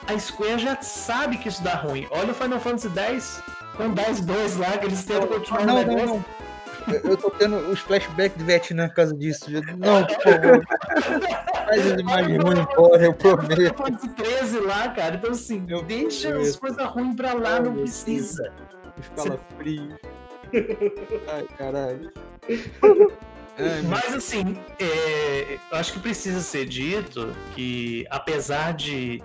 a 0.09 0.19
Square 0.19 0.59
já 0.59 0.83
sabe 0.83 1.39
que 1.39 1.49
isso 1.49 1.63
dá 1.63 1.75
ruim. 1.77 2.07
Olha 2.11 2.33
o 2.33 2.35
Final 2.35 2.59
Fantasy 2.61 2.89
X 2.99 3.41
com 3.77 3.91
10 3.91 4.21
2 4.27 4.57
lá, 4.57 4.77
que 4.77 4.87
eles 4.87 5.05
tentam 5.05 5.29
continuar 5.29 5.65
Não, 5.65 5.77
o 5.77 5.81
não, 5.81 5.87
negócio. 5.95 6.07
não. 6.17 6.25
Eu 7.05 7.17
tô 7.17 7.31
tendo 7.31 7.57
os 7.71 7.79
flashbacks 7.81 8.37
do 8.39 8.45
Vietnã 8.45 8.89
por 8.89 8.95
causa 8.97 9.15
disso. 9.15 9.47
Não, 9.79 10.05
por 10.07 10.23
favor. 10.23 10.65
Faz 11.67 11.93
as 11.93 12.01
imagens 12.01 12.43
ruins 12.43 12.59
embora, 12.59 13.05
eu 13.05 13.15
prometo. 13.15 13.75
Fantasy 13.77 14.09
13 14.11 14.61
lá, 14.61 14.89
cara. 14.91 15.17
Então, 15.17 15.31
assim, 15.31 15.65
Eu 15.69 15.83
deixa 15.83 16.29
prometo. 16.29 16.49
as 16.49 16.57
coisas 16.57 16.87
ruins 16.87 17.17
pra 17.17 17.33
lá, 17.35 17.61
não 17.61 17.75
precisa. 17.75 18.53
Os 18.99 19.09
calafrios. 19.25 19.95
Ai, 21.33 21.47
caralho. 21.59 22.13
Ai, 23.59 23.83
Mas 23.89 24.15
assim, 24.15 24.57
é, 24.81 25.59
eu 25.71 25.79
acho 25.79 25.93
que 25.95 26.01
precisa 26.01 26.41
ser 26.41 26.67
dito 26.67 27.35
que, 27.55 28.05
apesar 28.11 28.73
de, 28.75 29.23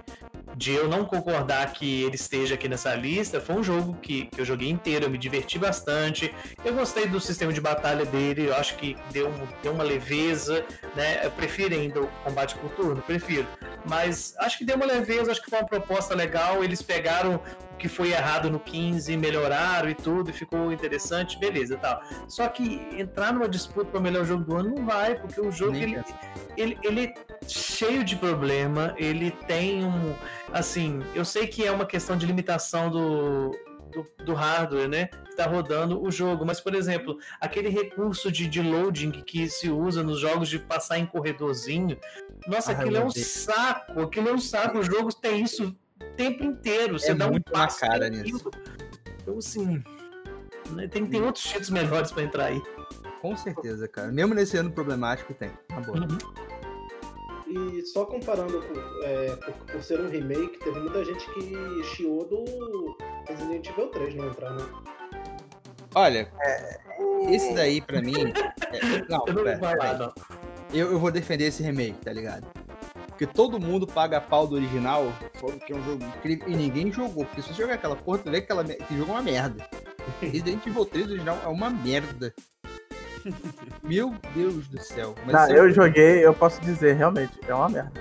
de 0.59 0.73
eu 0.73 0.89
não 0.89 1.05
concordar 1.05 1.71
que 1.71 2.03
ele 2.03 2.15
esteja 2.15 2.55
aqui 2.55 2.67
nessa 2.67 2.93
lista, 2.93 3.39
foi 3.39 3.55
um 3.55 3.63
jogo 3.63 3.97
que, 4.01 4.25
que 4.25 4.41
eu 4.41 4.45
joguei 4.45 4.69
inteiro, 4.69 5.05
eu 5.05 5.09
me 5.09 5.17
diverti 5.17 5.57
bastante. 5.57 6.35
Eu 6.65 6.73
gostei 6.73 7.07
do 7.07 7.17
sistema 7.17 7.53
de 7.53 7.61
batalha 7.61 8.03
dele, 8.05 8.49
eu 8.49 8.55
acho 8.55 8.75
que 8.75 8.97
deu, 9.09 9.33
deu 9.63 9.71
uma 9.71 9.85
leveza, 9.85 10.65
né? 10.97 11.21
Eu 11.23 11.31
prefiro 11.31 11.73
ainda 11.73 12.01
o 12.01 12.07
combate 12.25 12.55
por 12.57 12.69
turno, 12.71 13.01
prefiro. 13.01 13.47
Mas 13.87 14.35
acho 14.37 14.57
que 14.57 14.65
deu 14.65 14.75
uma 14.75 14.85
leveza, 14.85 15.31
acho 15.31 15.41
que 15.41 15.49
foi 15.49 15.59
uma 15.59 15.67
proposta 15.67 16.13
legal. 16.13 16.61
Eles 16.61 16.81
pegaram 16.81 17.41
que 17.79 17.87
foi 17.87 18.11
errado 18.11 18.49
no 18.51 18.59
15, 18.59 19.15
melhoraram 19.17 19.89
e 19.89 19.95
tudo, 19.95 20.29
e 20.29 20.33
ficou 20.33 20.71
interessante, 20.71 21.39
beleza 21.39 21.77
tal. 21.77 22.01
Só 22.27 22.47
que 22.47 22.85
entrar 22.91 23.33
numa 23.33 23.47
disputa 23.49 23.85
para 23.89 23.99
o 23.99 24.03
melhor 24.03 24.25
jogo 24.25 24.43
do 24.43 24.55
ano 24.57 24.75
não 24.75 24.85
vai, 24.85 25.15
porque 25.15 25.39
o 25.41 25.51
jogo 25.51 25.75
ele, 25.77 25.99
ele, 26.57 26.77
ele 26.83 27.05
é 27.05 27.13
cheio 27.47 28.03
de 28.03 28.15
problema, 28.15 28.93
ele 28.97 29.31
tem 29.31 29.83
um. 29.83 30.13
Assim, 30.53 31.01
eu 31.15 31.23
sei 31.25 31.47
que 31.47 31.65
é 31.65 31.71
uma 31.71 31.85
questão 31.85 32.17
de 32.17 32.25
limitação 32.25 32.89
do, 32.91 33.51
do, 33.91 34.23
do 34.25 34.33
hardware, 34.33 34.87
né? 34.89 35.05
Que 35.07 35.35
tá 35.35 35.45
rodando 35.45 36.01
o 36.03 36.11
jogo, 36.11 36.45
mas, 36.45 36.59
por 36.59 36.75
exemplo, 36.75 37.17
aquele 37.39 37.69
recurso 37.69 38.31
de, 38.31 38.47
de 38.47 38.61
loading 38.61 39.11
que 39.11 39.49
se 39.49 39.69
usa 39.69 40.03
nos 40.03 40.19
jogos 40.19 40.49
de 40.49 40.59
passar 40.59 40.99
em 40.99 41.05
corredorzinho, 41.05 41.97
nossa, 42.47 42.71
Ah, 42.71 42.75
aquilo 42.75 42.97
é 42.97 43.03
um 43.03 43.07
odeio. 43.07 43.25
saco, 43.25 44.01
aquilo 44.01 44.29
é 44.29 44.33
um 44.33 44.39
saco, 44.39 44.79
o 44.79 44.83
jogo 44.83 45.13
tem 45.13 45.41
isso 45.43 45.75
tempo 46.15 46.43
inteiro, 46.43 46.99
você 46.99 47.11
É 47.11 47.15
dá 47.15 47.27
um 47.27 47.31
muito 47.31 47.51
na 47.51 47.59
passo 47.59 47.79
cara 47.79 48.09
tem 48.09 48.21
nisso. 48.23 48.49
Então, 49.21 49.37
assim. 49.37 49.83
né, 50.71 50.87
Tem, 50.87 51.05
tem 51.05 51.21
outros 51.21 51.43
títulos 51.45 51.69
melhores 51.69 52.11
pra 52.11 52.23
entrar 52.23 52.45
aí. 52.45 52.61
Com 53.21 53.35
certeza, 53.35 53.87
cara. 53.87 54.11
Mesmo 54.11 54.33
nesse 54.33 54.57
ano 54.57 54.71
problemático, 54.71 55.33
tem. 55.33 55.51
Na 55.69 55.79
boa. 55.81 56.07
E 57.47 57.81
só 57.87 58.05
comparando 58.05 58.61
com, 58.61 59.03
é, 59.05 59.35
por, 59.35 59.53
por 59.71 59.83
ser 59.83 59.99
um 59.99 60.07
remake, 60.09 60.59
teve 60.59 60.79
muita 60.79 61.03
gente 61.03 61.25
que 61.33 61.83
chiou 61.95 62.25
do 62.25 62.95
Resident 63.27 63.67
Evil 63.67 63.87
3 63.87 64.15
não 64.15 64.27
entrar, 64.27 64.51
né? 64.53 64.65
Olha, 65.95 66.31
esse 67.29 67.53
daí 67.55 67.81
pra 67.81 68.01
mim. 68.01 68.13
é- 68.71 69.09
não, 69.09 69.23
Eu 69.25 69.33
não 69.33 69.43
pera, 69.59 69.97
não. 69.97 70.13
eu, 70.71 70.91
eu 70.91 70.99
vou 70.99 71.11
defender 71.11 71.45
esse 71.45 71.63
remake, 71.63 71.97
tá 72.05 72.13
ligado? 72.13 72.45
Porque 73.19 73.33
todo 73.33 73.59
mundo 73.59 73.85
paga 73.85 74.21
pau 74.21 74.47
do 74.47 74.55
original, 74.55 75.11
falando 75.33 75.59
que 75.59 75.73
é 75.73 75.75
um 75.75 75.83
jogo 75.83 76.05
incrível, 76.05 76.47
e 76.47 76.55
ninguém 76.55 76.89
jogou. 76.89 77.25
Porque 77.25 77.41
se 77.41 77.49
você 77.49 77.61
jogar 77.63 77.73
aquela 77.73 77.93
porra, 77.97 78.19
tu 78.19 78.31
vê 78.31 78.37
que 78.39 78.45
aquela, 78.45 78.63
me- 78.63 78.75
aquele 78.75 78.97
jogo 78.97 79.11
é 79.11 79.15
uma 79.15 79.21
merda. 79.21 79.67
Resident 80.21 80.65
Evil 80.65 80.85
3 80.85 81.05
original 81.11 81.37
é 81.43 81.47
uma 81.49 81.69
merda. 81.69 82.33
Meu 83.83 84.15
Deus 84.33 84.69
do 84.69 84.81
céu. 84.81 85.15
Mas 85.25 85.33
Não, 85.35 85.53
é 85.53 85.59
eu 85.59 85.65
um- 85.65 85.71
joguei, 85.73 86.25
eu 86.25 86.33
posso 86.33 86.61
dizer, 86.61 86.95
realmente, 86.95 87.37
é 87.45 87.53
uma 87.53 87.67
merda. 87.67 87.91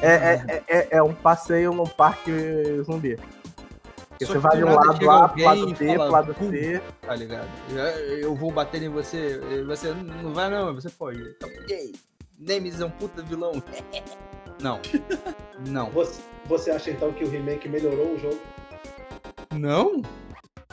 É, 0.00 0.12
é, 0.12 0.44
é, 0.46 0.62
é- 0.78 0.88
é 0.98 1.02
um 1.02 1.14
passeio 1.14 1.72
no 1.74 1.88
parque 1.88 2.30
zumbi. 2.84 3.18
Você 4.20 4.26
que 4.32 4.38
vai 4.38 4.52
do 4.52 4.58
de 4.58 4.64
um 4.66 4.74
lado 4.76 4.90
A 5.10 5.28
pro 5.30 5.42
lado 5.42 5.74
B, 5.74 5.94
pro 5.94 6.04
lado. 6.08 6.36
C. 6.38 6.80
Tá 7.00 7.16
ligado? 7.16 7.48
Eu, 8.20 8.36
vou 8.36 8.52
bater 8.52 8.80
em 8.84 8.88
você, 8.88 9.36
você 9.66 9.92
não 9.92 10.32
vai 10.32 10.48
não, 10.48 10.72
você 10.72 10.90
pode. 10.90 11.34
Ok. 11.42 11.92
Nemesis 12.38 12.80
é 12.80 12.84
um 12.84 12.90
puta 12.90 13.20
vilão. 13.20 13.50
Não. 14.62 14.80
Não. 15.66 15.90
Você, 15.92 16.20
você 16.46 16.70
acha 16.70 16.90
então 16.90 17.12
que 17.12 17.22
o 17.22 17.28
remake 17.28 17.68
melhorou 17.68 18.14
o 18.14 18.18
jogo? 18.18 18.40
Não? 19.52 20.02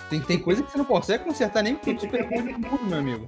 Tem, 0.09 0.21
tem 0.21 0.39
coisa 0.39 0.63
que 0.63 0.71
você 0.71 0.77
não 0.77 0.85
consegue 0.85 1.23
consertar 1.25 1.61
nem 1.61 1.75
com 1.75 1.91
o 1.91 1.99
Super 1.99 2.27
Bowl 2.27 2.41
de 2.41 2.53
tudo, 2.53 2.85
meu 2.85 2.99
amigo. 2.99 3.27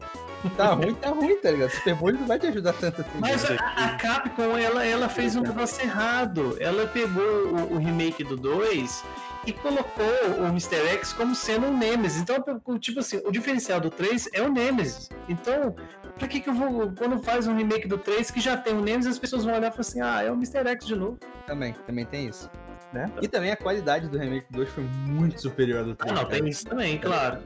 Tá 0.55 0.73
ruim, 0.73 0.93
tá 0.93 1.09
ruim, 1.09 1.35
tá 1.35 1.51
ligado? 1.51 1.71
Super 1.71 1.95
Bowl 1.95 2.13
não 2.13 2.25
vai 2.25 2.39
te 2.39 2.47
ajudar 2.47 2.73
tanto 2.73 3.01
assim. 3.01 3.19
Mas 3.19 3.45
a, 3.45 3.55
a 3.55 3.97
Capcom, 3.97 4.57
ela, 4.57 4.85
ela 4.85 5.09
fez 5.09 5.35
um 5.35 5.41
negócio 5.41 5.83
errado. 5.83 6.55
Ela 6.59 6.87
pegou 6.87 7.21
o, 7.21 7.73
o 7.73 7.77
remake 7.77 8.23
do 8.23 8.37
2 8.37 9.03
e 9.45 9.51
colocou 9.51 10.05
o 10.39 10.45
Mr. 10.47 10.87
X 10.93 11.11
como 11.11 11.35
sendo 11.35 11.67
um 11.67 11.77
Nemesis. 11.77 12.21
Então, 12.21 12.37
tipo 12.79 13.01
assim, 13.01 13.21
o 13.25 13.31
diferencial 13.31 13.81
do 13.81 13.89
3 13.89 14.29
é 14.31 14.41
o 14.41 14.49
Nemesis. 14.49 15.09
Então, 15.27 15.75
pra 16.19 16.27
que 16.27 16.39
que 16.41 16.49
eu 16.49 16.53
vou... 16.53 16.91
Quando 16.91 17.21
faz 17.23 17.47
um 17.47 17.55
remake 17.55 17.87
do 17.87 17.97
3 17.97 18.29
que 18.29 18.39
já 18.39 18.55
tem 18.57 18.73
o 18.75 18.81
Nemesis, 18.81 19.13
as 19.13 19.19
pessoas 19.19 19.43
vão 19.43 19.55
olhar 19.55 19.69
e 19.69 19.71
falar 19.71 19.81
assim, 19.81 20.01
ah, 20.01 20.21
é 20.21 20.29
o 20.31 20.35
Mr. 20.35 20.67
X 20.67 20.85
de 20.85 20.95
novo. 20.95 21.17
Também, 21.47 21.73
também 21.87 22.05
tem 22.05 22.27
isso. 22.27 22.49
né? 22.93 23.05
E 23.21 23.27
também 23.27 23.51
a 23.51 23.57
qualidade 23.57 24.07
do 24.07 24.17
Remake 24.17 24.45
2 24.51 24.69
foi 24.69 24.83
muito 24.83 25.41
superior 25.41 25.79
ao 25.79 25.85
do 25.85 25.91
Ah, 25.93 25.95
3. 25.95 26.11
não, 26.13 26.23
cara. 26.25 26.35
tem 26.37 26.47
isso 26.49 26.65
também, 26.65 26.97
claro. 26.99 27.39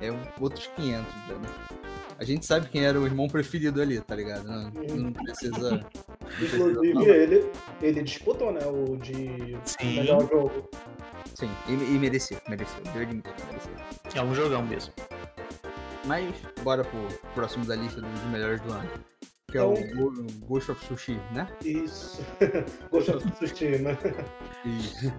É 0.00 0.10
um- 0.12 0.20
outros 0.40 0.68
500, 0.76 1.04
né? 1.14 1.48
A 2.20 2.24
gente 2.24 2.44
sabe 2.46 2.68
quem 2.68 2.84
era 2.84 2.98
o 2.98 3.06
irmão 3.06 3.28
preferido 3.28 3.80
ali, 3.80 4.00
tá 4.00 4.14
ligado? 4.16 4.44
Não, 4.44 4.70
não 4.96 5.12
precisa. 5.12 5.86
Inclusive, 6.42 7.04
ele, 7.10 7.50
ele 7.80 8.02
disputou, 8.02 8.52
né? 8.52 8.60
O 8.66 8.96
de 8.96 9.56
Sim. 9.64 9.94
melhor 9.96 10.20
jogo. 10.28 10.68
Sim, 11.34 11.48
e, 11.68 11.72
e 11.72 11.98
merecia, 11.98 12.38
merecia. 12.48 12.80
Deu 12.92 13.02
admitir, 13.02 13.32
merecia. 13.46 14.20
É 14.20 14.22
um 14.22 14.34
jogão 14.34 14.62
mesmo. 14.66 14.92
Mas, 16.08 16.34
bora 16.62 16.82
pro 16.82 17.06
próximo 17.34 17.64
da 17.64 17.76
lista 17.76 18.00
dos 18.00 18.22
melhores 18.24 18.60
do 18.62 18.72
ano. 18.72 18.88
Que 19.50 19.58
é 19.58 19.62
Então- 19.62 19.74
o 19.74 19.94
Go- 20.12 20.46
Ghost 20.46 20.70
of 20.72 20.84
Sushi, 20.86 21.20
né? 21.32 21.46
Isso. 21.64 22.20
Gostou 22.90 23.18
do 23.20 23.30
Tsushima. 23.30 23.96
E 24.64 25.12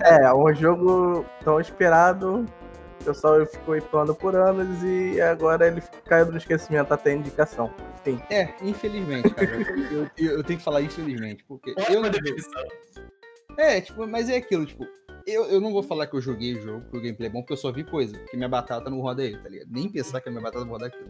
É, 0.00 0.32
um 0.32 0.54
jogo 0.54 1.24
tão 1.42 1.60
esperado. 1.60 2.46
O 3.00 3.04
pessoal 3.04 3.44
ficou 3.44 3.76
hipando 3.76 4.14
por 4.14 4.34
anos 4.34 4.82
e 4.82 5.20
agora 5.20 5.66
ele 5.66 5.82
caiu 6.06 6.26
no 6.26 6.38
esquecimento 6.38 6.94
até 6.94 7.10
a 7.10 7.14
indicação. 7.14 7.70
Enfim. 8.00 8.22
É, 8.30 8.54
infelizmente, 8.62 9.28
cara. 9.30 9.50
eu, 9.92 10.08
eu- 10.16 10.32
eu 10.38 10.44
tenho 10.44 10.58
que 10.58 10.64
falar 10.64 10.80
infelizmente, 10.80 11.44
porque 11.46 11.74
eu 11.90 12.00
não. 12.00 12.10
É, 13.58 13.80
tipo, 13.80 14.06
mas 14.06 14.28
é 14.30 14.36
aquilo, 14.36 14.64
tipo, 14.64 14.86
eu, 15.26 15.44
eu 15.46 15.60
não 15.60 15.72
vou 15.72 15.82
falar 15.82 16.06
que 16.06 16.14
eu 16.16 16.20
joguei 16.20 16.54
o 16.56 16.62
jogo, 16.62 16.84
que 16.90 16.96
o 16.96 17.00
gameplay 17.00 17.28
é 17.28 17.32
bom, 17.32 17.40
porque 17.40 17.52
eu 17.54 17.56
só 17.58 17.70
vi 17.72 17.84
coisa, 17.84 18.16
que 18.30 18.36
minha 18.36 18.48
batata 18.48 18.88
não 18.90 19.00
roda 19.00 19.22
ele, 19.24 19.38
tá 19.38 19.48
ligado? 19.48 19.68
Nem 19.70 19.88
pensar 19.88 20.20
que 20.20 20.28
a 20.28 20.32
minha 20.32 20.42
batata 20.42 20.64
não 20.64 20.72
roda 20.72 20.86
aquilo. 20.86 21.08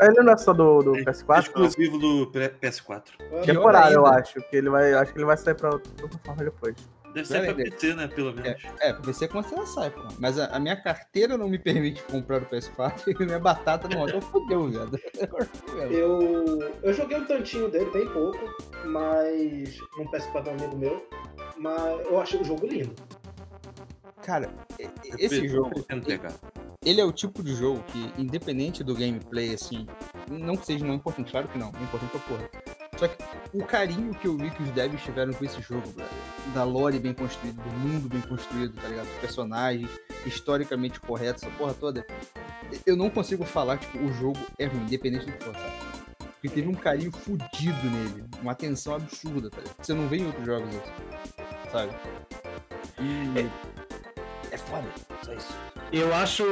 Ele 0.00 0.22
não 0.22 0.32
é 0.32 0.36
só 0.36 0.52
do, 0.52 0.82
do 0.82 0.96
É 0.98 1.02
PS4? 1.04 1.50
não. 1.54 1.64
Exclusivo 1.66 1.98
do 1.98 2.26
P- 2.30 2.50
PS4. 2.60 3.02
Temporário, 3.46 3.94
eu 3.96 4.06
ainda. 4.06 4.20
acho. 4.20 4.34
Que 4.50 4.56
ele 4.56 4.68
vai, 4.68 4.92
acho 4.92 5.10
que 5.12 5.18
ele 5.18 5.24
vai 5.24 5.36
sair 5.38 5.54
pra 5.54 5.70
outra 5.70 5.90
plataforma 5.96 6.44
depois. 6.44 6.74
Deve 7.14 7.26
ser 7.26 7.44
pra. 7.46 7.54
PC, 7.54 7.94
né? 7.94 8.06
Pelo 8.08 8.34
menos. 8.34 8.62
É, 8.80 8.92
pra 8.92 9.00
PC 9.02 9.26
quando 9.28 9.50
ela 9.54 9.64
sai, 9.64 9.88
pô. 9.90 10.02
Mas 10.18 10.38
a, 10.38 10.54
a 10.54 10.60
minha 10.60 10.76
carteira 10.76 11.38
não 11.38 11.48
me 11.48 11.58
permite 11.58 12.02
comprar 12.02 12.42
o 12.42 12.44
PS4 12.46 13.04
e 13.18 13.24
minha 13.24 13.38
batata 13.38 13.88
não 13.88 14.00
roda. 14.00 14.16
Então 14.18 14.20
fodeu, 14.30 14.68
viado. 14.68 14.98
Eu, 15.90 16.58
eu 16.82 16.92
joguei 16.92 17.16
um 17.18 17.24
tantinho 17.24 17.70
dele, 17.70 17.90
bem 17.90 18.06
pouco, 18.08 18.38
mas 18.84 19.78
não 19.96 20.06
peço 20.10 20.30
para 20.32 20.50
um 20.50 20.54
amigo 20.54 20.76
meu. 20.76 21.06
Mas 21.58 22.06
eu 22.06 22.20
achei 22.20 22.38
o 22.40 22.44
jogo 22.44 22.66
lindo. 22.66 22.94
Cara, 24.22 24.50
e- 24.78 25.24
esse 25.24 25.46
jogo, 25.48 25.70
Pretendo 25.70 26.06
pegar. 26.06 26.32
ele 26.84 27.00
é 27.00 27.04
o 27.04 27.12
tipo 27.12 27.42
de 27.42 27.54
jogo 27.54 27.82
que, 27.84 28.12
independente 28.20 28.82
do 28.82 28.94
gameplay, 28.94 29.54
assim, 29.54 29.86
não 30.28 30.56
que 30.56 30.66
seja 30.66 30.84
não 30.84 30.94
importante, 30.94 31.30
claro 31.30 31.48
que 31.48 31.58
não, 31.58 31.68
é 31.68 31.82
importante 31.82 32.10
pra 32.10 32.20
porra. 32.20 32.50
Só 32.98 33.06
que 33.08 33.16
o 33.52 33.62
carinho 33.64 34.14
que 34.14 34.26
eu 34.26 34.36
vi 34.38 34.50
que 34.50 34.62
os 34.62 34.70
devs 34.70 35.02
tiveram 35.02 35.32
com 35.34 35.44
esse 35.44 35.60
jogo, 35.60 35.86
brother, 35.90 36.12
da 36.54 36.64
lore 36.64 36.98
bem 36.98 37.12
construída, 37.12 37.62
do 37.62 37.70
mundo 37.78 38.08
bem 38.08 38.22
construído, 38.22 38.74
tá 38.80 38.88
ligado? 38.88 39.06
Dos 39.06 39.18
personagens, 39.18 39.90
historicamente 40.24 40.98
corretos, 40.98 41.42
essa 41.42 41.52
porra 41.56 41.74
toda, 41.74 42.06
eu 42.86 42.96
não 42.96 43.10
consigo 43.10 43.44
falar, 43.44 43.76
tipo, 43.76 43.98
o 43.98 44.10
jogo 44.14 44.38
é 44.58 44.64
ruim, 44.66 44.82
independente 44.84 45.26
do 45.26 45.32
que 45.32 45.44
for, 45.44 45.54
sabe? 45.54 45.72
Porque 46.32 46.48
teve 46.48 46.68
um 46.68 46.74
carinho 46.74 47.12
fudido 47.12 47.90
nele, 47.90 48.24
uma 48.40 48.52
atenção 48.52 48.94
absurda, 48.94 49.50
tá 49.50 49.58
ligado? 49.58 49.76
Você 49.82 49.92
não 49.94 50.08
vê 50.08 50.16
em 50.16 50.26
outros 50.26 50.46
jogos 50.46 50.68
isso, 50.74 50.92
sabe? 51.70 51.92
E... 52.98 53.38
É 53.40 53.85
foda, 54.66 54.86
só 55.22 55.32
isso. 55.32 55.54
Eu 55.92 56.14
acho, 56.14 56.44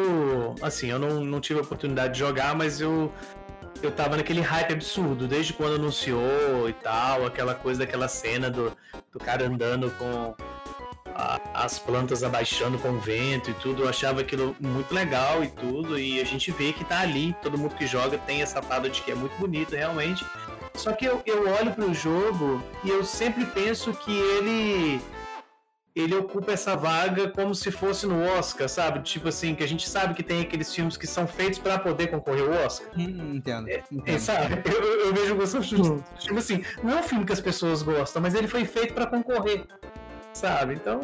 assim, 0.63 0.89
eu 0.91 0.99
não, 0.99 1.25
não 1.25 1.41
tive 1.41 1.61
a 1.61 1.63
oportunidade 1.63 2.15
de 2.15 2.19
jogar, 2.21 2.55
mas 2.55 2.81
eu 2.81 3.13
eu 3.83 3.91
tava 3.93 4.17
naquele 4.17 4.41
hype 4.41 4.73
absurdo, 4.73 5.27
desde 5.29 5.53
quando 5.53 5.75
anunciou 5.75 6.69
e 6.69 6.73
tal, 6.73 7.27
aquela 7.27 7.55
coisa 7.55 7.81
daquela 7.81 8.09
cena 8.09 8.49
do, 8.49 8.73
do 9.13 9.19
cara 9.19 9.45
andando 9.47 9.91
com 9.99 10.35
a- 11.15 11.41
as 11.53 11.79
plantas 11.79 12.23
abaixando 12.23 12.79
com 12.79 12.91
o 12.93 12.99
vento 12.99 13.51
e 13.51 13.55
tudo, 13.55 13.83
eu 13.83 13.89
achava 13.89 14.23
aquilo 14.23 14.57
muito 14.59 14.95
legal 14.95 15.45
e 15.45 15.49
tudo, 15.49 15.99
e 15.99 16.19
a 16.21 16.25
gente 16.25 16.51
vê 16.51 16.73
que 16.73 16.83
tá 16.85 17.01
ali, 17.01 17.37
todo 17.43 17.59
mundo 17.59 17.75
que 17.75 17.87
joga 17.87 18.17
tem 18.19 18.41
essa 18.41 18.63
parada 18.63 18.89
de 18.89 19.03
que 19.03 19.11
é 19.11 19.15
muito 19.15 19.37
bonito, 19.39 19.75
realmente. 19.75 20.25
Só 20.75 20.93
que 20.93 21.05
eu, 21.05 21.21
eu 21.27 21.47
olho 21.53 21.73
pro 21.73 21.93
jogo 21.93 22.63
e 22.85 22.89
eu 22.89 23.05
sempre 23.05 23.45
penso 23.45 23.93
que 23.93 24.11
ele 24.19 25.01
ele 25.95 26.15
ocupa 26.17 26.53
essa 26.53 26.77
vaga 26.77 27.29
como 27.31 27.55
se 27.55 27.71
fosse 27.71 28.07
no 28.07 28.21
Oscar, 28.39 28.69
sabe? 28.69 29.01
Tipo 29.03 29.29
assim, 29.29 29.55
que 29.55 29.63
a 29.63 29.69
gente 29.69 29.89
sabe 29.89 30.13
que 30.15 30.23
tem 30.23 30.41
aqueles 30.43 30.75
filmes 30.75 30.97
que 30.97 31.07
são 31.07 31.27
feitos 31.27 31.59
pra 31.59 31.79
poder 31.79 32.09
concorrer 32.09 32.43
ao 32.43 32.67
Oscar. 32.67 32.89
Hum, 32.97 33.35
entendo. 33.37 33.69
É, 33.69 33.83
entendo. 33.93 34.19
sabe? 34.19 34.63
Eu, 34.69 34.83
eu- 35.07 35.15
vejo 35.15 35.35
o 35.35 35.37
Ghost 35.37 35.57
of 35.57 35.67
Tsushima, 35.67 36.05
tipo 36.19 36.39
assim, 36.39 36.65
não 36.83 36.99
é 36.99 37.01
um 37.01 37.03
filme 37.03 37.25
que 37.25 37.33
as 37.33 37.41
pessoas 37.41 37.83
gostam, 37.83 38.21
mas 38.21 38.35
ele 38.35 38.49
foi 38.49 38.65
feito 38.65 38.93
pra 38.95 39.07
concorrer, 39.07 39.65
sabe? 40.33 40.75
Então, 40.75 41.01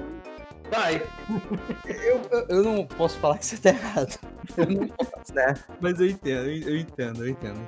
vai. 0.71 1.01
Eu, 1.87 2.21
eu, 2.31 2.47
eu 2.49 2.63
não 2.63 2.85
posso 2.87 3.19
falar 3.19 3.39
que 3.39 3.47
você 3.47 3.57
tá 3.59 3.71
errado. 3.71 4.19
Eu 4.57 4.67
não 4.67 4.89
posso, 4.89 5.35
Né? 5.35 5.55
Mas 5.81 6.01
eu 6.01 6.07
entendo, 6.07 6.49
eu, 6.51 6.55
entendo, 6.57 6.69
eu 6.71 6.79
entendo, 6.79 7.23
eu 7.25 7.29
entendo. 7.29 7.61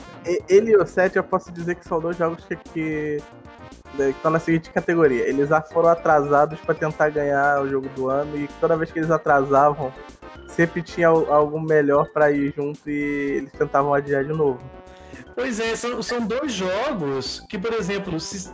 Ele 0.49 0.71
e 0.73 0.77
o 0.77 0.85
7 0.87 1.17
eu 1.17 1.25
posso 1.25 1.53
dizer 1.53 1.77
que 1.77 1.87
são 1.87 2.01
dois 2.01 2.17
jogos 2.17 2.45
que, 2.45 2.57
que, 2.57 3.23
que 3.97 4.03
estão 4.11 4.31
na 4.31 4.39
seguinte 4.39 4.71
categoria. 4.71 5.29
Eles 5.29 5.49
já 5.49 5.61
foram 5.61 5.89
atrasados 5.91 6.59
pra 6.61 6.75
tentar 6.75 7.11
ganhar 7.11 7.61
o 7.63 7.69
jogo 7.69 7.89
do 7.91 8.09
ano 8.09 8.37
e 8.37 8.49
toda 8.61 8.77
vez 8.77 8.91
que 8.91 8.99
eles 8.99 9.11
atrasavam, 9.11 9.93
sempre 10.49 10.83
tinha 10.83 11.09
al- 11.09 11.33
algo 11.33 11.61
melhor 11.61 12.09
pra 12.09 12.31
ir 12.31 12.53
junto 12.57 12.89
e 12.89 12.93
eles 13.39 13.53
tentavam 13.53 13.93
adiar 13.95 14.25
de 14.25 14.33
novo. 14.33 14.61
Pois 15.35 15.59
é, 15.61 15.75
são, 15.77 16.03
são 16.03 16.21
dois 16.21 16.53
jogos 16.53 17.45
que, 17.49 17.59
por 17.59 17.73
exemplo, 17.73 18.19
se, 18.21 18.51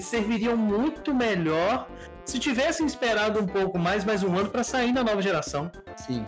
serviriam 0.00 0.56
muito 0.56 1.14
melhor 1.14 1.88
se 2.24 2.38
tivessem 2.38 2.86
esperado 2.86 3.40
um 3.40 3.46
pouco 3.46 3.78
mais, 3.78 4.04
mais 4.04 4.22
um 4.22 4.36
ano 4.36 4.48
pra 4.50 4.62
sair 4.62 4.92
na 4.92 5.02
nova 5.02 5.20
geração. 5.22 5.70
Sim. 5.96 6.24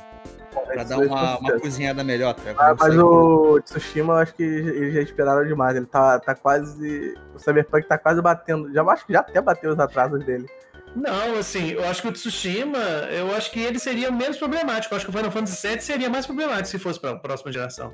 Pra 0.53 0.85
dar 0.85 0.97
dois 0.97 1.09
uma, 1.09 1.39
uma 1.39 1.61
cozinhada 1.61 2.05
melhor, 2.05 2.35
tá? 2.35 2.43
Ah, 2.59 2.75
mas 2.79 2.99
o 2.99 3.61
Tsushima, 3.61 4.15
eu 4.15 4.19
acho 4.19 4.35
que 4.35 4.43
eles 4.43 4.95
já 4.95 5.01
esperaram 5.01 5.47
demais. 5.47 5.77
Ele 5.77 5.87
tá, 5.87 6.19
tá 6.19 6.35
quase. 6.35 7.15
O 7.35 7.39
Cyberpunk 7.39 7.87
tá 7.87 7.97
quase 7.99 8.21
batendo. 8.21 8.73
Já 8.73 8.83
acho 8.83 9.07
que 9.07 9.13
já 9.13 9.21
até 9.21 9.41
bateu 9.41 9.73
os 9.73 9.79
atrasos 9.79 10.25
dele. 10.25 10.47
Não, 10.95 11.39
assim, 11.39 11.71
eu 11.71 11.85
acho 11.87 12.03
que 12.03 12.09
o 12.09 12.13
Tsushima, 12.13 12.79
eu 13.11 13.35
acho 13.35 13.51
que 13.51 13.61
ele 13.61 13.79
seria 13.79 14.11
menos 14.11 14.37
problemático. 14.37 14.93
Eu 14.93 14.97
acho 14.97 15.07
que 15.07 15.11
o 15.11 15.15
Final 15.15 15.31
Fantasy 15.31 15.67
VII 15.67 15.81
seria 15.81 16.11
mais 16.11 16.27
problemático 16.27 16.69
se 16.69 16.79
fosse 16.79 17.01
pra 17.01 17.17
próxima 17.17 17.51
geração. 17.51 17.93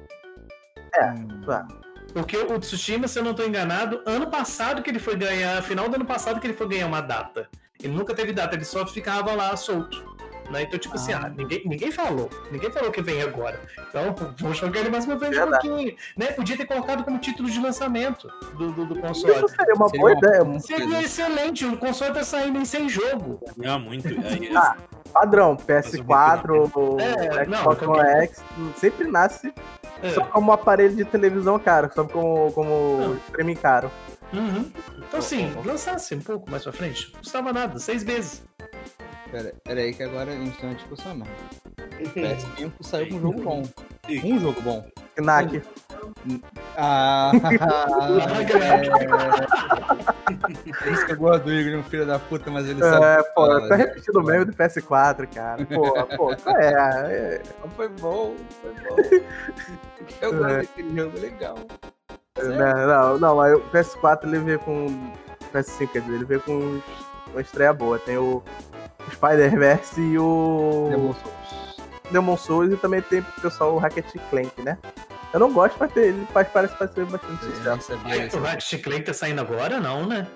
Hum, 1.01 1.41
Tá. 1.47 1.67
Porque 2.13 2.37
o 2.37 2.59
Tsushima, 2.59 3.07
se 3.07 3.19
eu 3.19 3.23
não 3.23 3.35
tô 3.35 3.45
enganado, 3.45 4.01
ano 4.07 4.29
passado 4.31 4.83
que 4.83 4.91
ele 4.91 4.99
foi 4.99 5.15
ganhar, 5.15 5.63
final 5.63 5.89
do 5.89 5.97
ano 5.97 6.07
passado 6.07 6.41
que 6.41 6.47
ele 6.47 6.55
foi 6.55 6.67
ganhar 6.67 6.87
uma 6.87 7.03
data. 7.03 7.49
Ele 7.81 7.93
nunca 7.95 8.15
teve 8.15 8.33
data, 8.33 8.57
ele 8.57 8.65
só 8.65 8.85
ficava 8.87 9.33
lá 9.33 9.55
solto. 9.57 10.18
Né? 10.51 10.63
Então, 10.63 10.79
tipo 10.79 10.95
assim, 10.95 11.13
Ah. 11.13 11.23
ah, 11.25 11.29
ninguém, 11.29 11.63
ninguém 11.67 11.91
falou. 11.93 12.31
Ninguém 12.51 12.71
falou 12.71 12.91
que 12.91 13.03
vem 13.03 13.21
agora. 13.23 13.61
Então, 13.89 14.15
vamos 14.39 14.57
jogar 14.59 14.81
ele 14.81 14.89
mais 14.91 15.05
uma 15.05 15.17
vez 15.17 15.33
um 15.37 15.41
Verdade. 15.41 15.69
pouquinho. 15.69 15.95
Né? 16.17 16.27
Podia 16.33 16.57
ter 16.57 16.65
colocado 16.67 17.05
como 17.05 17.19
título 17.19 17.51
de 17.51 17.61
lançamento 17.61 18.29
do, 18.57 18.73
do, 18.73 18.87
do 18.87 18.99
console. 18.99 19.35
Isso 19.35 19.49
seria 19.49 19.75
uma 19.75 19.89
Seria 19.89 20.01
boa 20.01 20.13
uma- 20.13 20.19
ideia. 20.19 20.61
Seria 20.61 21.03
excelente, 21.03 21.67
o 21.67 21.77
console 21.77 22.15
tá 22.15 22.25
saindo 22.25 22.59
em 22.59 22.65
100 22.65 22.89
jogo. 22.89 23.41
Ganhar 23.57 23.79
muito. 23.79 24.09
Aí, 24.09 24.51
Ah, 24.57 24.77
Padrão, 25.13 25.57
PS4, 25.57 26.67
É, 27.01 27.47
não, 27.47 27.59
Xbox 27.59 27.83
One 27.83 27.93
qualquer- 27.95 28.23
X, 28.25 28.45
sempre 28.77 29.09
nasce 29.09 29.53
É. 30.03 30.11
só 30.11 30.25
como 30.25 30.53
aparelho 30.53 30.95
de 30.97 31.05
televisão 31.05 31.59
caro, 31.59 31.91
só 31.95 32.05
como, 32.05 32.53
como 32.53 32.99
Não. 32.99 33.15
streaming 33.29 33.57
caro. 33.57 33.91
Uhum. 34.33 34.71
Então, 34.99 35.19
assim, 35.19 35.53
lançasse 35.65 36.15
um 36.15 36.21
pouco 36.21 36.51
mais 36.51 36.63
pra 36.63 36.73
frente, 36.73 37.11
não 37.13 37.21
custava 37.21 37.53
nada, 37.53 37.79
seis 37.79 38.05
meses. 38.05 38.43
Pera, 39.31 39.53
pera 39.63 39.81
aí 39.81 39.93
que 39.93 40.03
agora 40.03 40.31
a 40.33 40.35
gente 40.35 40.57
tem 40.59 40.71
uma 40.71 40.75
discussão 40.75 41.15
mesmo. 41.15 41.35
PS5 42.15 42.73
saiu 42.81 43.09
com 43.09 43.17
um 43.17 43.21
jogo 43.21 43.43
bom. 43.43 43.63
Um 44.25 44.41
jogo 44.41 44.61
bom. 44.63 44.87
Knack. 45.17 45.63
Ah, 46.77 47.33
é... 50.87 50.91
Isso 50.91 51.07
que 51.07 51.13
eu 51.13 51.17
gosto 51.17 51.45
do 51.45 51.53
Igor, 51.53 51.81
um 51.81 51.83
filho 51.83 52.07
da 52.07 52.19
puta, 52.19 52.51
mas 52.51 52.69
ele 52.69 52.81
sabe. 52.81 53.05
É, 53.05 53.21
o 53.21 53.25
que 53.25 53.31
pô, 53.35 53.47
tá 53.47 53.61
né? 53.69 53.77
repetindo 53.77 54.17
o 54.17 54.23
meme 54.23 54.45
do 54.45 54.53
PS4, 54.53 55.29
cara. 55.35 55.67
Pô, 55.67 55.93
pô, 56.17 56.37
qual 56.37 56.57
é, 56.57 56.73
é. 57.37 57.43
Foi 57.77 57.89
bom, 57.89 58.35
foi 58.63 58.73
bom. 58.73 58.97
Eu 60.23 60.33
gosto 60.33 60.47
É. 60.49 60.57
daquele 60.59 60.97
jogo, 60.97 61.19
legal. 61.19 61.59
Não, 62.39 62.87
não, 62.87 63.19
não, 63.19 63.37
mas 63.37 63.55
o 63.55 63.61
PS4 63.73 64.25
ele 64.25 64.39
veio 64.39 64.61
com. 64.61 64.87
PS5, 65.53 65.89
quer 65.89 66.01
dizer, 66.03 66.15
ele 66.15 66.25
veio 66.25 66.41
com 66.43 66.81
uma 67.33 67.41
estreia 67.41 67.73
boa. 67.73 67.99
Tem 67.99 68.17
o 68.17 68.43
Spider-Verse 69.11 70.01
e 70.01 70.19
o. 70.19 70.89
Demon 70.91 71.15
Souls. 71.15 71.77
Demon 72.11 72.37
Souls 72.37 72.73
e 72.73 72.77
também 72.77 73.03
tem 73.03 73.23
pro 73.23 73.43
pessoal 73.43 73.75
o 73.75 73.79
Hackett 73.79 74.19
Clank, 74.31 74.63
né? 74.63 74.79
Eu 75.33 75.41
não 75.41 75.53
gosto, 75.53 75.77
mas 75.79 75.95
ele 75.97 76.27
faz, 76.33 76.49
parece 76.49 76.75
fazer 76.77 77.05
bastante 77.05 77.45
Eu 77.45 77.51
sucesso. 77.51 77.69
nem 77.69 77.81
sabia 78.01 78.15
Aí, 78.15 78.27
isso. 78.29 78.39
o 78.39 78.43
Ratchet 78.43 78.83
Clank 78.83 79.03
tá 79.03 79.13
saindo 79.13 79.41
agora, 79.43 79.79
não, 79.79 80.07
né? 80.07 80.27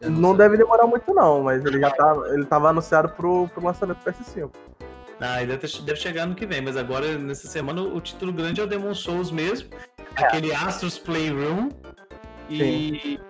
Eu 0.00 0.10
Não 0.10 0.30
sabia. 0.30 0.44
deve 0.48 0.56
demorar 0.56 0.86
muito 0.86 1.12
não, 1.12 1.42
mas 1.42 1.62
ele 1.62 1.78
já 1.78 1.90
tá, 1.90 2.16
ele 2.32 2.46
tava 2.46 2.70
anunciado 2.70 3.10
pro, 3.10 3.48
pro 3.48 3.62
lançamento 3.62 3.98
do 3.98 4.10
PS5. 4.10 4.50
Ah, 5.20 5.42
ele 5.42 5.54
deve, 5.54 5.78
deve 5.82 6.00
chegar 6.00 6.22
ano 6.22 6.34
que 6.34 6.46
vem, 6.46 6.62
mas 6.62 6.78
agora, 6.78 7.18
nessa 7.18 7.46
semana, 7.48 7.82
o 7.82 8.00
título 8.00 8.32
grande 8.32 8.62
é 8.62 8.64
o 8.64 8.66
Demon 8.66 8.94
Souls 8.94 9.30
mesmo. 9.30 9.68
Aquele 10.16 10.54
Astros 10.54 10.98
Playroom. 10.98 11.68
E. 12.48 13.20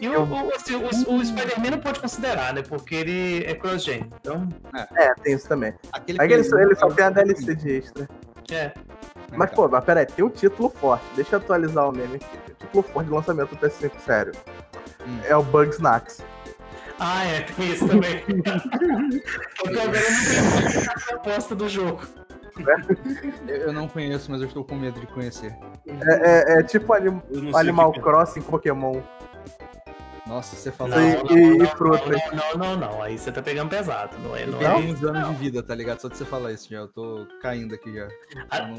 E 0.00 0.08
o, 0.08 0.22
o, 0.24 0.54
assim, 0.54 0.74
o, 0.76 1.14
o 1.14 1.24
Spider-Man 1.24 1.70
não 1.72 1.78
pode 1.80 2.00
considerar, 2.00 2.54
né? 2.54 2.62
Porque 2.62 2.94
ele 2.94 3.44
é 3.44 3.54
cross-gen. 3.54 4.08
Então, 4.20 4.48
É, 4.96 5.12
tem 5.22 5.34
isso 5.34 5.46
também. 5.48 5.74
Aquele 5.92 6.20
Aí 6.20 6.32
ele, 6.32 6.42
que- 6.48 6.54
ele 6.54 6.74
só 6.74 6.88
tem 6.90 7.04
a 7.04 7.10
DLC 7.10 7.54
de 7.54 7.70
extra. 7.76 8.08
é. 8.50 8.72
Mas, 9.32 9.50
pô, 9.52 9.68
mas 9.68 9.84
peraí, 9.84 10.06
tem 10.06 10.24
um 10.24 10.28
título 10.30 10.68
forte. 10.70 11.04
Deixa 11.14 11.36
eu 11.36 11.38
atualizar 11.40 11.88
o 11.88 11.92
meme 11.92 12.16
aqui. 12.16 12.26
Tem 12.26 12.54
um 12.54 12.58
título 12.66 12.82
forte 12.82 13.06
de 13.06 13.12
lançamento 13.12 13.50
do 13.50 13.56
PS5, 13.58 13.92
sério. 14.04 14.32
Hum. 15.06 15.20
É 15.24 15.36
o 15.36 15.42
Bugsnax. 15.42 16.22
Ah, 16.98 17.24
é, 17.24 17.40
tem 17.42 17.70
isso 17.72 17.86
também. 17.86 18.20
Porque 18.24 18.50
agora 19.80 19.98
eu 19.98 20.10
não 20.12 20.60
tenho 20.62 20.90
essa 20.90 21.14
aposta 21.14 21.54
do 21.54 21.68
jogo. 21.68 22.00
Eu 23.46 23.56
eu 23.56 23.72
não 23.72 23.86
conheço, 23.88 24.30
mas 24.30 24.40
eu 24.42 24.48
estou 24.48 24.64
com 24.64 24.74
medo 24.74 24.98
de 25.00 25.06
conhecer. 25.06 25.56
É, 25.86 26.56
é- 26.56 26.58
é 26.58 26.62
tipo 26.64 26.92
anim- 26.92 27.22
Animal 27.54 27.92
é. 27.96 28.00
Crossing 28.00 28.42
Pokémon. 28.42 29.00
Nossa, 30.30 30.54
você 30.54 30.70
falou. 30.70 30.96
Não, 30.96 31.02
E- 31.02 31.16
não, 31.16 31.24
e 31.32 31.58
não, 31.58 31.66
não, 31.66 31.66
não, 32.34 32.56
não, 32.56 32.76
não. 32.76 33.02
Aí 33.02 33.18
você 33.18 33.32
tá 33.32 33.42
pegando 33.42 33.68
pesado. 33.68 34.16
Não 34.20 34.36
é, 34.36 34.44
Eu 34.44 34.52
não 34.52 34.58
tenho 34.60 34.70
é. 34.70 34.76
uns 34.76 35.02
anos 35.02 35.28
de 35.30 35.34
vida, 35.34 35.60
tá 35.60 35.74
ligado? 35.74 36.00
Só 36.00 36.06
de 36.08 36.16
você 36.16 36.24
falar 36.24 36.52
isso 36.52 36.70
já. 36.70 36.78
Eu 36.78 36.86
tô 36.88 37.26
caindo 37.42 37.74
aqui 37.74 37.92
já. 37.92 38.06
Ah. 38.48 38.68
Não. 38.68 38.78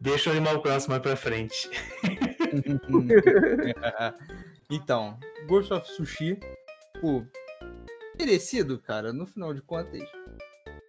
Deixa 0.00 0.28
o 0.28 0.32
Animal 0.32 0.60
Crossing 0.60 0.90
mais 0.90 1.00
pra 1.00 1.14
frente. 1.14 1.70
então, 4.68 5.16
Ghost 5.46 5.72
of 5.72 5.88
Sushi, 5.92 6.36
pô, 7.00 7.24
merecido, 8.18 8.80
cara, 8.80 9.12
no 9.12 9.24
final 9.24 9.54
de 9.54 9.62
contas. 9.62 10.02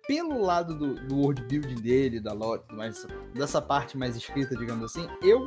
Pelo 0.08 0.42
lado 0.42 0.74
do, 0.74 0.94
do 0.96 1.16
world 1.18 1.42
building 1.44 1.82
dele, 1.82 2.20
da 2.20 2.32
lore, 2.34 2.62
mais, 2.72 3.06
dessa 3.34 3.62
parte 3.62 3.98
mais 3.98 4.16
escrita, 4.16 4.56
digamos 4.56 4.86
assim, 4.86 5.08
eu 5.22 5.46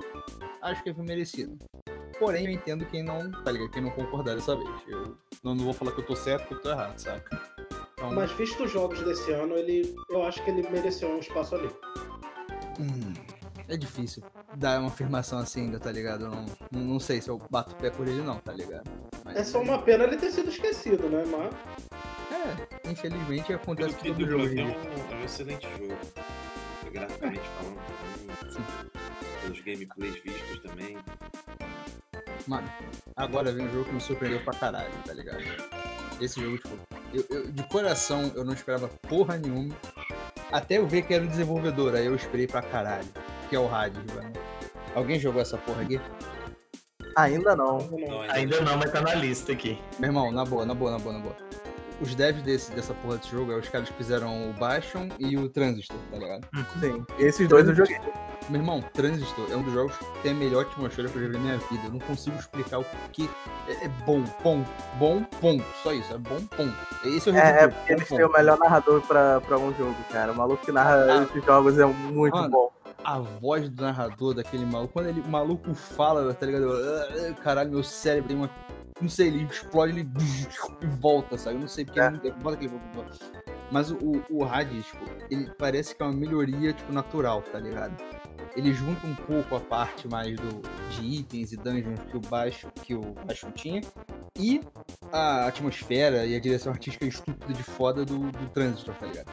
acho 0.61 0.83
que 0.83 0.93
foi 0.93 1.05
merecido. 1.05 1.57
Porém, 2.19 2.45
eu 2.45 2.51
entendo 2.53 2.85
quem 2.85 3.03
não, 3.03 3.31
tá 3.43 3.51
ligado? 3.51 3.71
Quem 3.71 3.83
não 3.83 3.91
concordar 3.91 4.35
dessa 4.35 4.55
vez. 4.55 4.69
Eu 4.87 5.17
não, 5.43 5.55
não 5.55 5.65
vou 5.65 5.73
falar 5.73 5.93
que 5.93 6.01
eu 6.01 6.07
tô 6.07 6.15
certo 6.15 6.49
que 6.49 6.55
eu 6.55 6.61
tô 6.61 6.71
errado, 6.71 6.99
saca? 6.99 7.41
Então, 7.95 8.13
Mas 8.13 8.31
visto 8.33 8.65
os 8.65 8.71
jogos 8.71 9.03
desse 9.03 9.33
ano, 9.33 9.55
ele, 9.55 9.95
eu 10.11 10.23
acho 10.25 10.43
que 10.45 10.51
ele 10.51 10.69
mereceu 10.69 11.09
um 11.11 11.19
espaço 11.19 11.55
ali. 11.55 11.71
hum, 12.79 13.15
é 13.69 13.77
difícil 13.79 14.23
dar 14.57 14.79
uma 14.81 14.89
afirmação 14.89 15.39
assim 15.39 15.63
ainda, 15.63 15.81
tá 15.81 15.91
ligado? 15.91 16.25
Eu 16.25 16.31
não, 16.31 16.47
não 16.93 17.01
sei 17.01 17.23
se 17.23 17.31
eu 17.31 17.41
bato 17.51 17.73
o 17.73 17.77
pé 17.77 17.89
por 17.91 18.07
ele 18.07 18.21
não, 18.21 18.37
tá 18.37 18.53
ligado? 18.53 18.91
Mas- 19.25 19.37
É 19.37 19.45
só 19.45 19.63
uma 19.63 19.81
pena 19.81 20.05
ele 20.05 20.19
ter 20.19 20.31
sido 20.31 20.51
esquecido, 20.51 21.09
né? 21.09 21.25
Mas 21.25 21.55
É, 22.41 22.91
infelizmente 22.91 23.47
Pelo 23.47 23.59
acontece 23.61 23.95
que 23.97 24.09
com 24.09 24.15
todo 24.19 24.31
jogo. 24.31 24.45
é 24.45 24.49
gente. 24.49 24.63
um, 24.63 25.13
é 25.13 25.17
um 25.17 25.25
excelente 25.25 25.69
jogo. 25.79 25.99
Graficamente 26.93 27.41
falando 27.57 28.53
Sim. 28.53 28.65
Pelos 29.43 29.61
gameplays 29.61 30.15
vistos 30.23 30.59
também. 30.61 30.99
Mano, 32.47 32.71
agora 33.17 33.53
vem 33.53 33.67
um 33.67 33.73
jogo 33.73 33.85
que 33.85 33.93
me 33.93 34.01
surpreendeu 34.01 34.41
pra 34.43 34.55
caralho, 34.55 34.91
tá 35.07 35.13
ligado? 35.13 35.43
Esse 36.21 36.41
jogo, 36.41 36.57
tipo, 36.59 36.77
eu, 37.15 37.25
eu- 37.31 37.51
de 37.53 37.63
coração 37.65 38.33
eu 38.35 38.45
não 38.45 38.53
esperava 38.55 38.89
porra 38.89 39.37
nenhuma. 39.37 39.75
Até 40.51 40.79
eu 40.79 40.87
ver 40.87 41.03
que 41.03 41.15
era 41.15 41.23
um 41.23 41.29
desenvolvedor, 41.29 41.95
aí 41.95 42.07
eu 42.07 42.15
esperei 42.17 42.47
pra 42.47 42.61
caralho. 42.63 43.07
Que 43.49 43.57
é 43.57 43.59
o 43.59 43.69
mano. 43.69 44.33
Alguém 44.95 45.19
jogou 45.21 45.41
essa 45.41 45.57
porra 45.59 45.83
aqui? 45.83 46.01
Ainda 47.17 47.55
não. 47.55 47.79
Não, 47.79 48.21
Ainda 48.23 48.61
não, 48.61 48.77
mas 48.77 48.91
tá 48.93 49.01
na 49.01 49.15
lista 49.15 49.53
aqui. 49.53 49.79
Meu 49.99 50.09
irmão, 50.09 50.33
na 50.33 50.45
boa, 50.45 50.65
na 50.67 50.75
boa, 50.75 50.91
na 50.93 50.99
boa, 50.99 51.13
na 51.15 51.21
boa. 51.21 51.37
Os 52.01 52.15
devs 52.15 52.43
desse, 52.43 52.73
dessa 52.73 52.95
porra 52.95 53.19
desse 53.19 53.31
jogo 53.31 53.53
é 53.53 53.57
os 53.57 53.69
caras 53.69 53.89
que 53.89 53.95
fizeram 53.95 54.49
o 54.51 54.53
Bastion 54.55 55.09
e 55.19 55.37
o 55.37 55.49
Transistor, 55.51 55.97
tá 56.11 56.17
ligado? 56.19 56.47
Sim. 56.81 57.05
Esses 57.19 57.47
dois 57.47 57.69
eu 57.69 57.75
joguei. 57.75 57.99
Meu 58.49 58.61
irmão, 58.61 58.83
Transistor 58.95 59.47
é 59.53 59.57
um 59.57 59.63
dos 59.63 59.73
jogos 59.75 59.95
que 59.97 60.05
tem 60.23 60.33
a 60.33 60.35
melhor 60.35 60.63
atmosfera 60.63 61.09
que 61.09 61.17
eu 61.17 61.23
já 61.23 61.29
vi 61.29 61.35
na 61.35 61.39
minha 61.41 61.59
vida. 61.59 61.83
Eu 61.85 61.91
não 61.93 61.99
consigo 62.01 62.37
explicar 62.39 62.79
o 62.79 62.87
que 63.13 63.29
é, 63.69 63.85
é 63.85 63.89
bom, 64.07 64.23
ponto. 64.43 64.69
Bom, 64.99 65.23
ponto. 65.41 65.65
Só 65.83 65.93
isso, 65.93 66.13
é 66.15 66.19
bom, 66.19 66.41
ponto. 66.57 66.75
Esse 67.05 67.29
é 67.29 67.33
o 67.33 67.37
É, 67.37 67.65
é 67.65 67.69
porque 67.69 67.93
bom, 67.95 67.99
eles 67.99 68.09
têm 68.09 68.25
o 68.25 68.33
melhor 68.33 68.59
narrador 68.59 69.03
pra, 69.03 69.41
pra 69.43 69.59
um 69.59 69.73
jogo, 69.75 69.95
cara. 70.11 70.33
O 70.33 70.37
maluco 70.37 70.65
que 70.65 70.73
narra 70.73 70.97
Ah. 71.05 71.23
esses 71.25 71.45
jogos 71.45 71.79
é 71.79 71.85
muito 71.85 72.35
Mano. 72.35 72.51
bom. 72.51 72.73
A 73.05 73.19
voz 73.19 73.69
do 73.69 73.83
narrador 73.83 74.35
daquele 74.35 74.65
maluco, 74.67 74.93
quando 74.95 75.07
ele, 75.09 75.21
o 75.21 75.29
maluco 75.29 75.73
fala, 75.75 76.33
tá 76.35 76.45
ligado? 76.47 76.71
"Ah, 76.73 77.35
Caralho, 77.43 77.71
meu 77.71 77.83
cérebro 77.83 78.29
tem 78.29 78.37
uma. 78.37 78.51
Não 79.01 79.09
sei, 79.09 79.29
ele 79.29 79.45
explode, 79.45 79.93
ele 79.99 80.09
e 80.83 80.87
volta, 80.87 81.39
sabe? 81.39 81.57
Eu 81.57 81.61
não 81.61 81.69
sei 81.69 81.85
porque. 81.85 82.01
É. 82.01 82.09
ele 82.09 82.33
Bota 82.33 82.57
aquele. 82.57 82.73
Mas 83.71 83.91
o, 83.91 84.23
o, 84.29 84.45
Hades, 84.45 84.85
tipo, 84.85 85.05
ele 85.31 85.51
parece 85.57 85.95
que 85.95 86.03
é 86.03 86.07
uma 86.07 86.15
melhoria, 86.15 86.73
tipo, 86.73 86.93
natural, 86.93 87.41
tá 87.43 87.59
ligado? 87.59 87.97
Ele 88.57 88.75
junta 88.75 89.07
um 89.07 89.15
pouco 89.15 89.55
a 89.55 89.61
parte 89.61 90.09
mais 90.09 90.37
do, 90.37 90.61
de 90.91 91.07
itens 91.07 91.53
e 91.53 91.57
dungeons 91.57 92.01
que 92.11 92.17
o 92.17 92.21
baixo 92.21 92.69
que 92.83 92.95
o 92.97 93.15
baixo 93.25 93.49
tinha 93.53 93.81
e 94.37 94.61
a 95.13 95.47
atmosfera 95.47 96.27
e 96.27 96.35
a 96.35 96.41
direção 96.41 96.73
artística 96.73 97.07
estúpida 97.07 97.53
de 97.53 97.63
foda 97.63 98.05
do, 98.05 98.19
do 98.19 98.49
Transistor, 98.49 98.95
tá 98.97 99.07
ligado? 99.07 99.31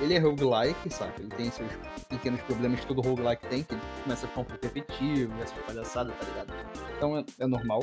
Ele 0.00 0.14
é 0.14 0.18
roguelike, 0.18 0.90
sabe? 0.90 1.12
Ele 1.18 1.28
tem 1.30 1.50
seus 1.50 1.68
pequenos 2.08 2.40
problemas 2.42 2.80
que 2.80 2.86
todo 2.86 3.00
roguelike 3.00 3.46
tem, 3.48 3.62
que 3.64 3.74
ele 3.74 3.82
começa 4.04 4.26
a 4.26 4.28
ficar 4.28 4.40
um 4.40 4.44
pouco 4.44 4.64
repetitivo, 4.64 5.32
essas 5.42 5.58
palhaçadas, 5.64 6.14
tá 6.18 6.26
ligado? 6.26 6.52
Então 6.96 7.18
é, 7.18 7.24
é 7.40 7.46
normal. 7.46 7.82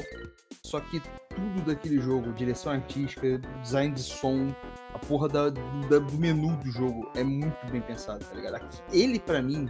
Só 0.63 0.79
que 0.79 1.01
tudo 1.35 1.61
daquele 1.65 1.99
jogo, 1.99 2.31
direção 2.33 2.71
artística, 2.71 3.37
design 3.61 3.93
de 3.93 4.01
som, 4.01 4.53
a 4.93 4.99
porra 4.99 5.27
da, 5.27 5.49
da- 5.49 5.99
do 5.99 6.13
menu 6.17 6.55
do 6.57 6.71
jogo 6.71 7.09
é 7.15 7.23
muito 7.23 7.65
bem 7.69 7.81
pensado, 7.81 8.23
tá 8.23 8.33
ligado? 8.33 8.65
Ele, 8.93 9.19
pra 9.19 9.41
mim, 9.41 9.69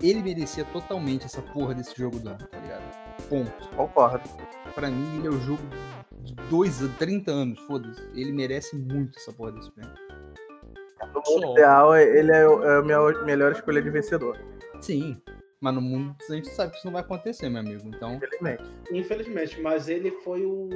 ele 0.00 0.22
merecia 0.22 0.64
totalmente 0.66 1.24
essa 1.24 1.42
porra 1.42 1.74
desse 1.74 1.96
jogo 1.98 2.18
do 2.20 2.28
ano, 2.28 2.38
tá 2.48 2.58
ligado? 2.58 2.82
Ponto. 3.28 3.68
Concordo. 3.76 4.28
Pra 4.74 4.88
mim, 4.88 5.18
ele 5.18 5.26
é 5.26 5.30
o 5.30 5.40
jogo 5.40 5.62
de 6.22 6.34
2 6.48 6.84
a 6.84 6.88
30 6.98 7.30
anos, 7.32 7.58
foda-se. 7.66 8.00
Ele 8.14 8.32
merece 8.32 8.76
muito 8.76 9.18
essa 9.18 9.32
porra 9.32 9.50
desse 9.52 9.70
prêmio. 9.72 9.92
No 11.14 11.24
Só. 11.24 11.32
mundo 11.40 11.52
ideal, 11.52 11.96
ele 11.96 12.30
é, 12.32 12.42
é 12.42 12.78
a 12.78 12.82
minha 12.82 13.00
melhor 13.24 13.52
escolha 13.52 13.80
de 13.82 13.90
vencedor. 13.90 14.38
Sim, 14.80 15.20
mas 15.60 15.74
no 15.74 15.80
mundo 15.80 16.16
a 16.28 16.32
gente 16.34 16.48
sabe 16.50 16.72
que 16.72 16.78
isso 16.78 16.86
não 16.86 16.92
vai 16.92 17.02
acontecer, 17.02 17.48
meu 17.48 17.60
amigo. 17.60 17.82
Então, 17.86 18.14
Infelizmente. 18.16 18.64
Infelizmente, 18.92 19.60
mas 19.60 19.88
ele 19.88 20.10
foi 20.10 20.44
o 20.44 20.68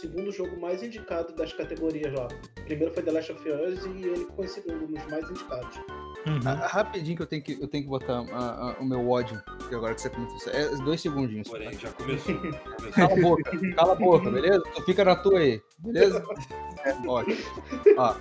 segundo 0.00 0.32
jogo 0.32 0.60
mais 0.60 0.82
indicado 0.82 1.32
das 1.34 1.52
categorias 1.52 2.12
lá. 2.12 2.26
Primeiro 2.64 2.92
foi 2.92 3.02
The 3.02 3.12
Last 3.12 3.32
of 3.32 3.48
Us 3.48 3.84
e 3.86 3.88
ele 4.04 4.16
ficou 4.16 4.44
em 4.44 4.48
segundo 4.48 4.88
nos 4.88 5.06
mais 5.06 5.30
indicados. 5.30 5.80
Uhum. 6.24 6.38
a- 6.46 6.52
a- 6.52 6.66
rapidinho 6.68 7.16
que 7.16 7.22
eu 7.24 7.26
tenho 7.26 7.42
que, 7.42 7.60
eu 7.60 7.66
tenho 7.66 7.82
que 7.82 7.90
botar 7.90 8.20
a- 8.32 8.70
a- 8.70 8.76
o 8.80 8.84
meu 8.84 9.08
ódio, 9.10 9.42
que 9.68 9.74
agora 9.74 9.92
que 9.92 10.00
você 10.00 10.08
comentou 10.08 10.36
isso. 10.36 10.50
É 10.50 10.68
dois 10.84 11.00
segundinhos. 11.00 11.48
Porém, 11.48 11.70
tá? 11.72 11.78
já 11.78 11.90
começou. 11.92 12.34
começou. 12.76 12.92
Cala 12.92 13.12
a 13.12 13.16
boca, 13.16 13.74
cala 13.74 13.92
a 13.92 13.96
boca, 13.96 14.30
beleza? 14.30 14.62
Tu 14.76 14.82
fica 14.84 15.04
na 15.04 15.16
tua 15.16 15.40
aí, 15.40 15.60
beleza? 15.80 16.22
Ótimo. 17.08 17.36
Ó, 17.96 18.14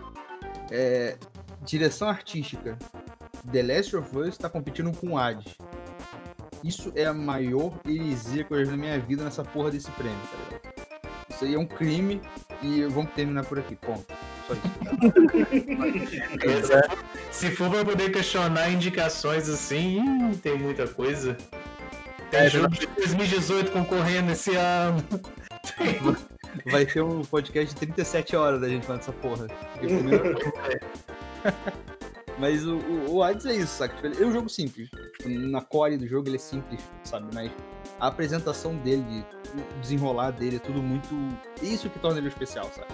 é, 0.72 1.16
direção 1.64 2.10
artística. 2.10 2.78
The 3.52 3.64
Last 3.64 3.96
of 3.96 4.16
Us 4.18 4.38
tá 4.38 4.50
competindo 4.50 4.92
com 4.96 5.14
o 5.14 5.18
Hades. 5.18 5.56
Isso 6.64 6.92
é 6.96 7.06
a 7.06 7.14
maior 7.14 7.74
heresia 7.88 8.44
que 8.44 8.54
eu 8.54 8.58
já 8.60 8.66
vi 8.66 8.72
na 8.72 8.78
minha 8.78 9.00
vida 9.00 9.24
nessa 9.24 9.44
porra 9.44 9.72
desse 9.72 9.90
prêmio, 9.92 10.18
tá 10.32 10.38
ligado? 10.38 10.62
Isso 11.30 11.46
aí 11.46 11.56
é 11.56 11.60
um 11.60 11.66
crime 11.66 12.22
e 12.62 12.84
vamos 12.86 13.12
terminar 13.14 13.46
por 13.46 13.58
aqui, 13.58 13.76
ponto. 13.76 14.06
Só 14.48 14.54
isso. 14.54 14.62
Se 16.62 16.68
for- 16.68 16.98
Se 17.32 17.50
for 17.52 17.70
pra 17.72 17.84
poder 17.86 18.12
questionar 18.12 18.70
indicações 18.70 19.50
assim, 19.50 20.30
ih, 20.32 20.36
tem 20.38 20.58
muita 20.60 20.88
coisa. 20.88 21.36
Tem 22.30 22.42
É, 22.42 22.50
jogo 22.50 22.70
de 22.70 22.86
2018 22.88 23.72
concorrendo 23.72 24.32
esse 24.32 24.56
ano. 24.56 25.04
Vai 26.72 26.86
ter 26.86 27.02
um 27.02 27.24
podcast 27.24 27.74
de 27.74 27.80
37 27.80 28.36
horas 28.36 28.62
da 28.62 28.70
gente 28.70 28.86
falando 28.86 29.00
dessa 29.02 29.14
porra. 29.14 29.48
Mas 32.38 32.66
o, 32.66 32.78
o, 32.78 33.16
o 33.16 33.24
Hades 33.24 33.46
é 33.46 33.54
isso, 33.54 33.78
saca? 33.78 33.96
Tipo, 33.96 34.24
é 34.24 34.26
um 34.26 34.32
jogo 34.32 34.50
simples. 34.50 34.90
Tipo, 34.90 35.30
na 35.30 35.62
core 35.62 35.98
do 35.98 36.08
jogo 36.08 36.28
ele 36.28 36.38
é 36.38 36.40
simples, 36.40 36.82
sabe? 37.04 37.28
Mas 37.34 37.52
a 38.00 38.08
apresentação 38.08 38.76
dele, 38.78 39.26
o 39.54 39.80
desenrolar 39.80 40.32
dele 40.32 40.56
é 40.56 40.60
tudo 40.60 40.82
muito. 40.82 41.08
Isso 41.62 41.90
que 41.90 42.00
torna 42.00 42.18
ele 42.18 42.30
especial, 42.30 42.66
sabe? 42.74 42.88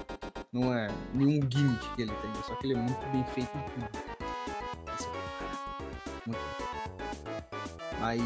Não 0.51 0.73
é 0.73 0.89
nenhum 1.13 1.39
gimmick 1.49 1.95
que 1.95 2.01
ele 2.01 2.11
tem, 2.11 2.43
só 2.43 2.55
que 2.55 2.67
ele 2.67 2.73
é 2.73 2.77
muito 2.77 3.05
bem 3.11 3.23
feito 3.33 3.49
em 3.55 3.61
tudo. 3.61 3.89
É 6.25 6.29
muito. 6.29 6.67
Mas 7.99 8.21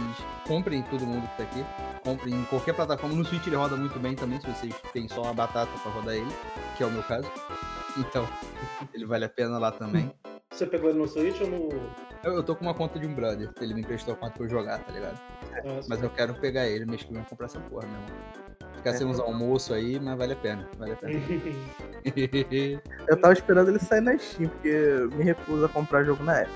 comprem 0.47 0.81
todo 0.84 1.05
mundo 1.05 1.27
que 1.29 1.38
tá 1.38 1.43
aqui. 1.43 1.65
Comprem 2.03 2.34
em 2.34 2.43
qualquer 2.45 2.73
plataforma. 2.73 3.15
No 3.15 3.25
Switch 3.25 3.45
ele 3.47 3.55
roda 3.55 3.75
muito 3.77 3.99
bem 3.99 4.15
também, 4.15 4.39
se 4.39 4.47
vocês 4.47 4.73
têm 4.91 5.07
só 5.07 5.29
a 5.29 5.34
batata 5.34 5.71
pra 5.84 5.91
rodar 5.91 6.15
ele, 6.15 6.31
que 6.77 6.84
é 6.84 6.86
o 6.86 6.91
meu 6.91 7.03
caso. 7.03 7.29
Então, 7.97 8.27
ele 8.93 9.06
vale 9.06 9.25
a 9.25 9.30
pena 9.30 9.58
lá 9.58 9.71
também. 9.71 10.12
Você 10.51 10.65
pegou 10.67 10.89
ele 10.89 10.99
no 10.99 11.08
Switch 11.08 11.39
ou 11.41 11.47
no. 11.47 11.69
Eu, 12.23 12.34
eu 12.34 12.43
tô 12.43 12.56
com 12.56 12.65
uma 12.65 12.73
conta 12.73 12.99
de 12.99 13.08
um 13.08 13.15
brother, 13.15 13.49
ele 13.62 13.73
me 13.73 13.82
emprestou 13.82 14.13
a 14.13 14.17
conta 14.17 14.34
pra 14.34 14.45
eu 14.45 14.49
jogar, 14.49 14.80
tá 14.80 14.91
ligado? 14.91 15.17
Nossa. 15.63 15.88
Mas 15.89 16.04
eu 16.04 16.10
quero 16.10 16.34
pegar 16.36 16.67
ele 16.67 16.86
mês 16.86 17.04
que 17.04 17.13
vem 17.13 17.23
comprar 17.23 17.45
essa 17.45 17.60
porra, 17.60 17.88
meu 17.88 17.95
irmão. 17.95 18.41
Ficar 18.75 18.93
sem 18.93 19.06
uns 19.06 19.19
almoços 19.19 19.71
aí, 19.75 19.99
mas 19.99 20.17
vale 20.17 20.34
a 20.34 20.36
pena, 20.36 20.67
vale 20.77 20.93
a 20.93 20.95
pena. 20.95 21.13
Eu 23.08 23.21
tava 23.21 23.34
esperando 23.34 23.69
ele 23.69 23.80
sair 23.80 24.01
na 24.01 24.17
Steam, 24.17 24.49
porque 24.49 25.08
me 25.15 25.23
recuso 25.23 25.65
a 25.65 25.69
comprar 25.69 26.04
jogo 26.04 26.23
na 26.23 26.41
Epic. 26.41 26.51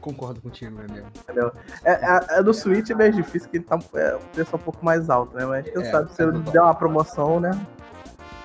Concordo 0.00 0.40
contigo, 0.40 0.78
é 0.80 0.92
mesmo. 0.92 1.10
Entendeu? 1.22 1.52
É, 1.84 1.92
é, 1.92 2.38
é 2.38 2.42
do 2.42 2.52
Switch 2.52 2.90
é 2.90 2.94
mais 2.94 3.14
difícil, 3.14 3.48
que 3.50 3.58
ele 3.58 3.64
tá 3.64 3.78
é, 3.94 4.14
o 4.14 4.20
preço 4.32 4.54
é 4.54 4.56
um 4.56 4.62
pouco 4.62 4.84
mais 4.84 5.08
alto, 5.10 5.34
né? 5.36 5.44
Mas 5.44 5.68
quem 5.70 5.82
É, 5.82 5.90
sabe 5.90 6.14
se 6.14 6.22
é 6.22 6.26
ele 6.26 6.38
der 6.38 6.60
uma 6.60 6.74
promoção, 6.74 7.40
né? 7.40 7.50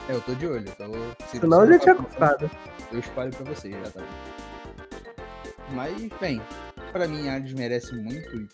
É, 0.10 0.14
eu 0.14 0.22
tô 0.22 0.34
de 0.36 0.48
olho. 0.48 0.66
Então, 0.68 0.92
se 1.28 1.40
Senão 1.40 1.62
a 1.62 1.66
se 1.66 1.74
gente 1.74 1.90
é 1.90 1.92
eu- 1.92 1.96
comprado. 1.98 2.52
Eu 2.92 3.00
espalho 3.00 3.32
pra 3.32 3.54
vocês, 3.54 3.74
já 3.74 3.92
tá. 3.92 4.02
Mas, 5.72 5.94
bem, 6.20 6.42
pra 6.92 7.08
mim, 7.08 7.28
Hades 7.28 7.54
merece 7.54 7.96
muito. 7.96 8.48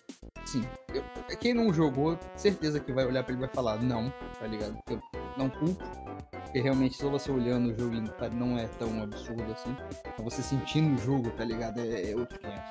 Sim, 0.45 0.63
eu- 0.93 1.03
quem 1.37 1.53
não 1.53 1.73
jogou, 1.73 2.17
certeza 2.35 2.79
que 2.79 2.91
vai 2.93 3.05
olhar 3.05 3.23
pra 3.23 3.33
ele 3.33 3.43
e 3.43 3.45
vai 3.45 3.53
falar 3.53 3.81
não, 3.81 4.11
tá 4.39 4.47
ligado? 4.47 4.73
Porque 4.75 4.93
eu 4.93 5.01
não 5.37 5.49
culpo. 5.49 5.83
Porque 6.31 6.59
realmente, 6.59 6.97
só 6.97 7.09
você 7.09 7.31
olhando 7.31 7.69
o 7.73 7.77
jogo 7.79 8.09
tá- 8.17 8.29
não 8.29 8.57
é 8.57 8.67
tão 8.79 9.01
absurdo 9.03 9.43
assim. 9.51 9.75
Mas 10.17 10.23
você 10.33 10.41
sentindo 10.41 10.95
o 10.95 10.97
jogo, 10.97 11.29
tá 11.31 11.43
ligado? 11.45 11.79
É, 11.79 12.11
é 12.11 12.15
outro 12.15 12.39
500. 12.39 12.61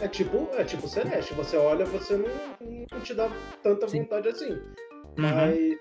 É 0.00 0.08
tipo, 0.08 0.48
é 0.54 0.64
tipo 0.64 0.88
Celeste. 0.88 1.34
Você 1.34 1.56
olha, 1.56 1.84
você 1.84 2.16
não, 2.16 2.28
não 2.90 3.00
te 3.00 3.14
dá 3.14 3.28
tanta 3.62 3.86
Sim. 3.88 4.00
vontade 4.02 4.28
assim. 4.28 4.52
Uhum. 4.52 5.14
Mas, 5.18 5.76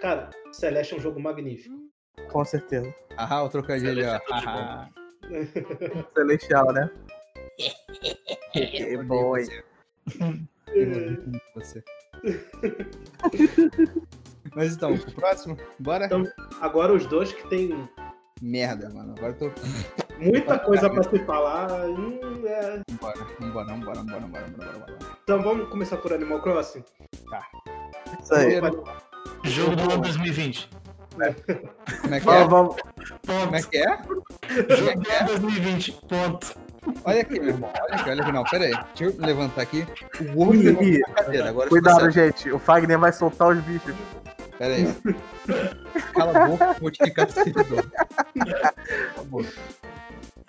cara, 0.00 0.30
Celeste 0.52 0.94
é 0.94 0.96
um 0.96 1.00
jogo 1.00 1.20
magnífico. 1.20 1.74
Com 2.30 2.44
certeza. 2.44 2.92
Ah, 3.16 3.42
o 3.42 3.48
trocadilho, 3.48 4.04
ó. 4.06 4.18
Celeste 4.18 4.48
é. 4.48 4.48
Ah, 4.48 4.88
Celestial, 6.14 6.72
né? 6.72 6.90
É 8.54 8.96
odeio 8.98 9.36
hein? 9.36 9.44
você. 9.44 9.64
Eu 10.68 10.82
odeio 10.88 11.22
muito 11.26 11.40
você. 11.54 11.84
Mas 14.54 14.74
então, 14.74 14.94
o 14.94 15.12
próximo? 15.12 15.56
Bora? 15.78 16.06
Então- 16.06 16.24
Agora 16.60 16.92
os 16.92 17.06
dois 17.06 17.32
que 17.32 17.46
tem 17.48 17.70
Merda, 18.42 18.90
mano. 18.90 19.14
Agora 19.16 19.34
eu 19.40 19.50
tô. 19.52 19.60
muita 20.18 20.58
coisa 20.58 20.90
pra 20.90 21.02
se 21.02 21.18
falar. 21.24 21.86
hum, 21.88 22.20
é. 22.46 22.80
Vambora, 22.90 23.24
vambora, 23.40 23.66
vambora, 23.66 23.98
vambora, 23.98 24.20
vambora, 24.20 24.44
vambora, 24.46 24.72
vambora. 24.72 24.98
Então 25.22 25.42
vamos 25.42 25.68
começar 25.70 25.96
por 25.96 26.12
Animal 26.12 26.42
Crossing. 26.42 26.84
Isso 28.22 28.34
aí. 28.34 28.60
Primeiro, 28.60 28.84
Jogo 29.46 29.76
do 29.76 29.82
ano 29.82 30.02
2020. 30.02 30.68
Como 31.10 32.14
é 32.14 32.20
que 32.20 32.28
é? 32.28 32.44
Vamos, 32.44 32.48
vamos. 32.48 32.76
Como 33.26 33.56
é 33.56 33.62
que 33.62 33.78
é? 33.78 33.98
Jogo 34.76 35.00
do 35.00 35.10
ano 35.10 35.26
2020. 35.26 35.92
Ponto. 36.08 36.66
Olha 37.04 37.20
aqui, 37.22 37.40
meu 37.40 37.48
irmão. 37.48 37.70
Olha 37.80 37.94
aqui, 37.94 38.10
olha 38.10 38.22
aqui. 38.22 38.32
Não, 38.32 38.44
pera 38.44 38.64
aí. 38.64 38.74
Deixa 38.96 39.04
eu 39.04 39.26
levantar 39.26 39.62
aqui. 39.62 39.86
O 40.34 40.50
levantou 40.50 41.00
a 41.06 41.14
cadeira. 41.14 41.48
Agora 41.48 41.68
Cuidado, 41.68 42.10
gente. 42.10 42.50
O 42.50 42.58
Fagner 42.58 42.98
vai 42.98 43.12
soltar 43.12 43.48
os 43.48 43.62
bichos. 43.64 43.94
Pera 44.58 44.74
aí. 44.74 44.86
Cala 46.14 46.44
a 46.44 46.46
boca, 46.48 46.76
vou 46.80 46.90
te 46.90 47.04
ficar 47.04 47.26
do 47.26 47.32
servidor. 47.32 47.90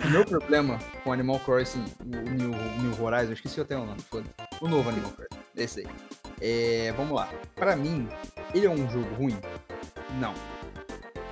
O 0.06 0.10
meu 0.10 0.24
problema 0.26 0.78
com 1.04 1.12
Animal 1.12 1.40
Crossing, 1.40 1.84
o 2.02 2.30
New, 2.30 2.50
New 2.52 3.04
Horizon, 3.04 3.30
eu 3.30 3.34
esqueci 3.34 3.60
até 3.60 3.76
o 3.76 3.84
nome, 3.84 4.00
foda 4.04 4.26
O 4.62 4.68
novo 4.68 4.88
Animal 4.90 5.12
Crossing, 5.12 5.44
esse 5.56 5.80
aí. 5.82 5.88
É, 6.42 6.94
vamos 6.96 7.16
lá. 7.16 7.30
Pra 7.56 7.76
mim, 7.76 8.08
ele 8.54 8.66
é 8.66 8.70
um 8.70 8.90
jogo 8.90 9.14
ruim? 9.16 9.38
Não. 10.20 10.34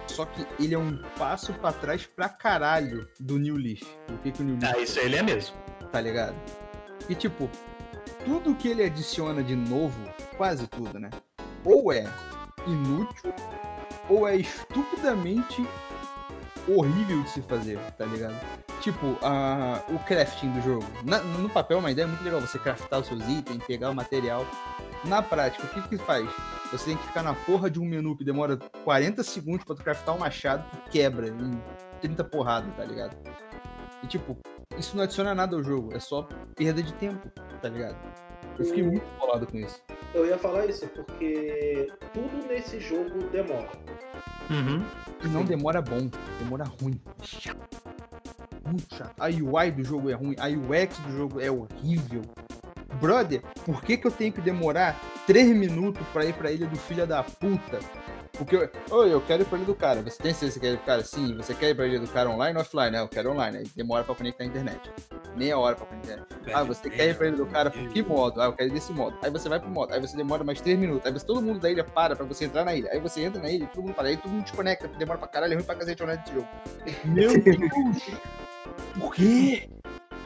Só 0.08 0.26
que 0.26 0.46
ele 0.60 0.74
é 0.74 0.78
um 0.80 0.98
passo 1.18 1.54
pra 1.54 1.72
trás 1.74 2.06
pra 2.06 2.30
caralho 2.30 3.08
do 3.20 3.38
New 3.38 3.56
Leaf. 3.58 3.82
O 4.10 4.18
que, 4.20 4.32
que 4.32 4.42
o 4.42 4.46
New 4.46 4.58
Leaf 4.62 4.76
Ah, 4.76 4.80
isso 4.80 5.00
ele 5.00 5.16
é 5.18 5.22
mesmo. 5.24 5.56
tá 5.92 6.00
ligado? 6.00 6.36
E 7.10 7.16
tipo, 7.16 7.50
tudo 8.24 8.56
que 8.56 8.68
ele 8.70 8.84
adiciona 8.84 9.44
de 9.44 9.56
novo, 9.56 10.00
quase 10.38 10.68
tudo, 10.68 10.98
né? 11.00 11.10
Ou 11.64 11.92
é 11.92 12.06
inútil, 12.66 13.34
ou 14.10 14.28
é 14.28 14.38
estupidamente 14.38 15.66
horrível 16.68 17.22
de 17.24 17.30
se 17.30 17.42
fazer, 17.42 17.78
tá 17.98 18.06
ligado? 18.06 18.36
Tipo, 18.82 19.18
a, 19.22 19.82
o 19.90 20.00
crafting 20.00 20.52
do 20.52 20.62
jogo. 20.62 20.86
Na- 21.04 21.20
no 21.20 21.50
papel 21.50 21.78
é 21.78 21.80
uma 21.80 21.92
ideia 21.92 22.08
muito 22.08 22.24
legal, 22.24 22.40
você 22.42 22.58
craftar 22.58 23.00
os 23.00 23.08
seus 23.08 23.28
itens, 23.28 23.64
pegar 23.66 23.90
o 23.90 23.96
material. 23.96 24.46
Na 25.08 25.22
prática, 25.22 25.66
o 25.66 25.70
que 25.70 25.88
que 25.90 25.98
faz? 25.98 26.28
Você 26.72 26.86
tem 26.86 26.98
que 26.98 27.06
ficar 27.06 27.22
na 27.22 27.34
porra 27.34 27.70
de 27.70 27.80
um 27.80 27.86
menu 27.86 28.18
que 28.18 28.24
demora 28.24 28.58
40 28.84 29.24
segundos 29.24 29.64
pra 29.64 29.76
tu 29.76 29.84
craftar 29.84 30.16
um 30.16 30.20
machado 30.20 30.66
que 30.72 30.92
quebra 30.92 31.28
em 31.28 31.62
30 32.02 32.24
porradas, 32.24 32.76
tá 32.76 32.84
ligado? 32.84 33.16
E 34.02 34.08
tipo, 34.08 34.36
isso 34.78 34.96
não 34.96 35.04
adiciona 35.04 35.36
nada 35.36 35.56
ao 35.56 35.64
jogo, 35.64 35.96
é 35.96 36.00
só 36.00 36.28
perda 36.56 36.82
de 36.82 36.92
tempo, 36.96 37.30
tá 37.62 37.70
ligado? 37.70 37.98
Eu 38.58 38.66
fiquei 38.66 38.84
muito 38.84 39.06
bolado 39.20 39.46
com 39.46 39.58
isso. 39.58 39.82
Eu 40.14 40.26
ia 40.26 40.38
falar 40.38 40.66
isso 40.66 40.88
porque 40.88 41.88
tudo 42.14 42.48
nesse 42.48 42.80
jogo 42.80 43.28
demora. 43.32 43.70
Uhum. 44.50 44.84
E 45.24 45.28
não 45.28 45.44
demora 45.44 45.82
bom, 45.82 46.10
demora 46.40 46.64
ruim. 46.64 47.00
Chato. 47.22 47.82
Muito 48.66 48.96
chato. 48.96 49.14
A 49.20 49.28
UI 49.28 49.72
do 49.72 49.84
jogo 49.84 50.10
é 50.10 50.14
ruim, 50.14 50.36
a 50.40 50.48
UX 50.48 50.98
do 51.00 51.12
jogo 51.12 51.40
é 51.40 51.52
horrível. 51.52 52.24
Brother, 53.00 53.42
por 53.66 53.82
que, 53.84 53.98
que 53.98 54.08
eu 54.08 54.12
tenho 54.12 54.32
que 54.32 54.42
demorar 54.42 55.00
3 55.28 55.48
minutos 55.56 56.06
pra 56.14 56.26
ir 56.26 56.34
pra 56.34 56.52
ilha 56.52 56.68
do 56.68 56.78
filho 56.78 57.06
da 57.06 57.24
puta? 57.24 57.80
Porque, 58.38 58.56
eu- 58.58 58.70
oi, 58.92 59.14
eu 59.14 59.22
quero 59.22 59.44
ir 59.44 59.46
pra 59.46 59.58
ilha 59.58 59.66
do 59.66 59.74
cara. 59.76 60.02
Você 60.02 60.22
tem 60.22 60.34
certeza 60.34 60.60
que 60.60 60.60
você 60.60 60.60
quer 60.60 60.74
ir 60.74 60.78
pro 60.78 60.86
cara? 60.86 61.04
Sim. 61.06 61.38
Você 61.38 61.54
quer 61.54 61.70
ir 61.70 61.76
pra 61.76 61.88
ilha 61.88 62.00
do 62.02 62.08
cara 62.08 62.30
online 62.30 62.58
ou 62.58 62.62
offline? 62.64 62.96
Eu 62.98 63.08
quero 63.08 63.32
online. 63.32 63.60
Aí 63.60 63.66
demora 63.76 64.04
pra 64.04 64.14
conectar 64.14 64.44
a 64.44 64.48
internet. 64.48 64.92
Meia 65.38 65.58
hora 65.58 65.76
pra 65.76 65.86
conectar 65.86 66.14
a 66.14 66.18
internet. 66.18 66.54
Ah, 66.54 66.64
você 66.64 66.90
quer 66.90 67.10
ir 67.10 67.16
pra 67.18 67.28
ilha 67.28 67.38
do 67.38 67.46
cara 67.46 67.72
por 67.72 67.88
que 67.90 68.04
modo? 68.04 68.42
Ah, 68.42 68.46
eu 68.46 68.54
quero 68.54 68.70
ir 68.70 68.74
desse 68.74 68.92
modo. 68.92 69.18
Aí 69.24 69.32
você 69.32 69.48
vai 69.48 69.58
pro 69.60 69.70
modo. 69.70 69.94
Aí 69.94 70.02
você 70.02 70.18
demora 70.18 70.44
mais 70.44 70.60
3 70.60 70.78
minutos. 70.78 71.06
Aí 71.06 71.14
você, 71.14 71.26
todo 71.26 71.42
mundo 71.42 71.60
da 71.60 71.72
ilha 71.72 71.84
para 71.86 72.14
pra 72.14 72.26
você 72.26 72.44
entrar 72.44 72.66
na 72.66 72.74
ilha. 72.76 72.90
Aí 72.92 73.00
você 73.00 73.22
entra 73.24 73.42
na 73.42 73.50
ilha, 73.50 73.68
todo 73.68 73.84
mundo 73.86 73.94
para. 73.96 74.10
Aí 74.10 74.18
todo 74.18 74.32
mundo 74.32 74.44
desconecta. 74.44 74.88
Demora 74.90 75.18
pra 75.18 75.28
caralho, 75.30 75.54
é 75.54 75.56
ruim 75.56 75.64
pra 75.66 75.76
cacete 75.76 76.04
online 76.04 76.22
desse 76.22 76.36
jogo. 76.36 76.48
Meu 77.06 77.42
Deus! 77.42 78.04
Por 79.00 79.14
quê? 79.14 79.70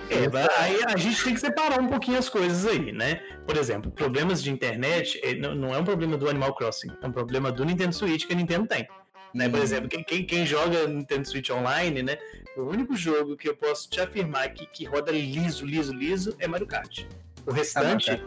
É, 0.10 0.62
aí 0.62 0.80
a 0.88 0.98
gente 0.98 1.24
tem 1.24 1.34
que 1.36 1.40
separar 1.40 1.80
um 1.80 1.88
pouquinho 1.88 2.18
as 2.18 2.28
coisas 2.28 2.66
aí, 2.66 2.92
né? 2.92 3.22
Por 3.46 3.56
exemplo, 3.56 3.92
problemas 3.92 4.42
de 4.42 4.50
internet 4.50 5.20
eh, 5.24 5.36
não 5.36 5.74
é 5.74 5.78
um 5.78 5.84
problema 5.84 6.18
do 6.18 6.28
Animal 6.28 6.56
Crossing, 6.56 6.92
é 7.02 7.08
um 7.08 7.12
problema 7.12 7.52
do 7.52 7.64
Nintendo 7.64 7.94
Switch 7.94 8.26
que 8.26 8.34
a 8.34 8.36
Nintendo 8.36 8.68
tem. 8.68 8.88
Né? 9.34 9.48
Por 9.48 9.60
exemplo, 9.60 9.88
quem, 9.88 10.04
quem, 10.04 10.26
quem 10.26 10.46
joga 10.46 10.88
Nintendo 10.88 11.28
Switch 11.28 11.52
Online, 11.52 12.02
né? 12.02 12.18
O 12.58 12.64
único 12.64 12.96
jogo 12.96 13.38
que 13.38 13.48
eu 13.48 13.56
posso 13.56 13.88
te 13.88 14.02
afirmar 14.02 14.50
que, 14.54 14.66
que 14.66 14.86
roda 14.86 15.12
liso, 15.12 15.66
liso, 15.66 15.94
liso 15.94 16.36
é 16.40 16.48
Mario 16.48 16.66
Kart. 16.66 17.06
O 17.46 17.52
restante, 17.52 18.22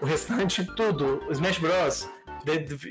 o 0.00 0.04
restante 0.04 0.64
tudo, 0.74 1.22
o 1.28 1.32
Smash 1.32 1.58
Bros. 1.58 2.08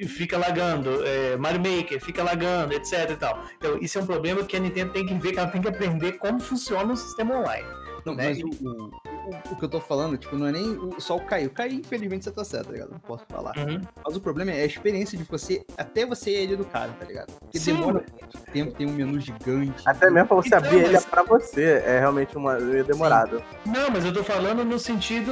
Fica 0.07 0.35
lagando, 0.35 1.05
é, 1.05 1.37
Mario 1.37 1.59
Maker 1.59 1.99
fica 1.99 2.23
lagando, 2.23 2.73
etc 2.73 3.11
e 3.11 3.15
tal. 3.15 3.43
Então, 3.57 3.77
isso 3.79 3.99
é 3.99 4.01
um 4.01 4.05
problema 4.05 4.43
que 4.43 4.55
a 4.55 4.59
Nintendo 4.59 4.93
tem 4.93 5.05
que 5.05 5.13
ver, 5.13 5.33
que 5.33 5.39
ela 5.39 5.49
tem 5.49 5.61
que 5.61 5.67
aprender 5.67 6.13
como 6.13 6.39
funciona 6.39 6.93
o 6.93 6.97
sistema 6.97 7.37
online. 7.37 7.82
Não, 8.05 8.15
né? 8.15 8.29
mas 8.29 8.39
o, 8.39 8.47
o, 8.47 9.22
o- 9.27 9.53
o 9.53 9.55
que 9.55 9.63
eu 9.63 9.69
tô 9.69 9.79
falando, 9.79 10.17
tipo, 10.17 10.35
não 10.35 10.47
é 10.47 10.51
nem 10.51 10.71
o, 10.71 10.99
só 10.99 11.15
o 11.15 11.21
Caio. 11.25 11.47
O 11.47 11.51
Caio, 11.51 11.73
infelizmente, 11.73 12.23
você 12.25 12.31
tá 12.31 12.43
certo, 12.43 12.67
tá 12.67 12.71
ligado? 12.73 12.91
Não 12.91 12.99
posso 12.99 13.23
falar. 13.29 13.57
Uhum. 13.57 13.81
Mas 14.05 14.15
o 14.15 14.21
problema 14.21 14.51
é 14.51 14.61
a 14.63 14.65
experiência 14.65 15.17
de 15.17 15.23
você, 15.23 15.65
até 15.77 16.05
você 16.05 16.31
ir 16.31 16.35
a 16.37 16.41
ilha 16.41 16.57
do 16.57 16.65
cara, 16.65 16.91
tá 16.99 17.05
ligado? 17.05 17.31
Porque 17.39 17.59
Sim. 17.59 17.73
demora 17.75 18.03
muito 18.19 18.37
tempo, 18.51 18.71
tem 18.73 18.87
um 18.87 18.91
menu 18.93 19.19
gigante. 19.19 19.81
Até 19.85 20.09
mesmo 20.09 20.27
pra 20.27 20.37
você 20.37 20.47
Então, 20.47 20.59
abrir 20.59 20.77
ele 20.83 20.93
mas- 20.93 21.05
pra 21.05 21.23
você. 21.23 21.63
É 21.85 21.99
realmente 21.99 22.35
uma, 22.37 22.57
é 22.57 22.83
demorado. 22.83 23.41
Não, 23.65 23.89
mas 23.91 24.05
eu 24.05 24.13
tô 24.13 24.23
falando 24.23 24.63
no 24.63 24.77
sentido 24.79 25.31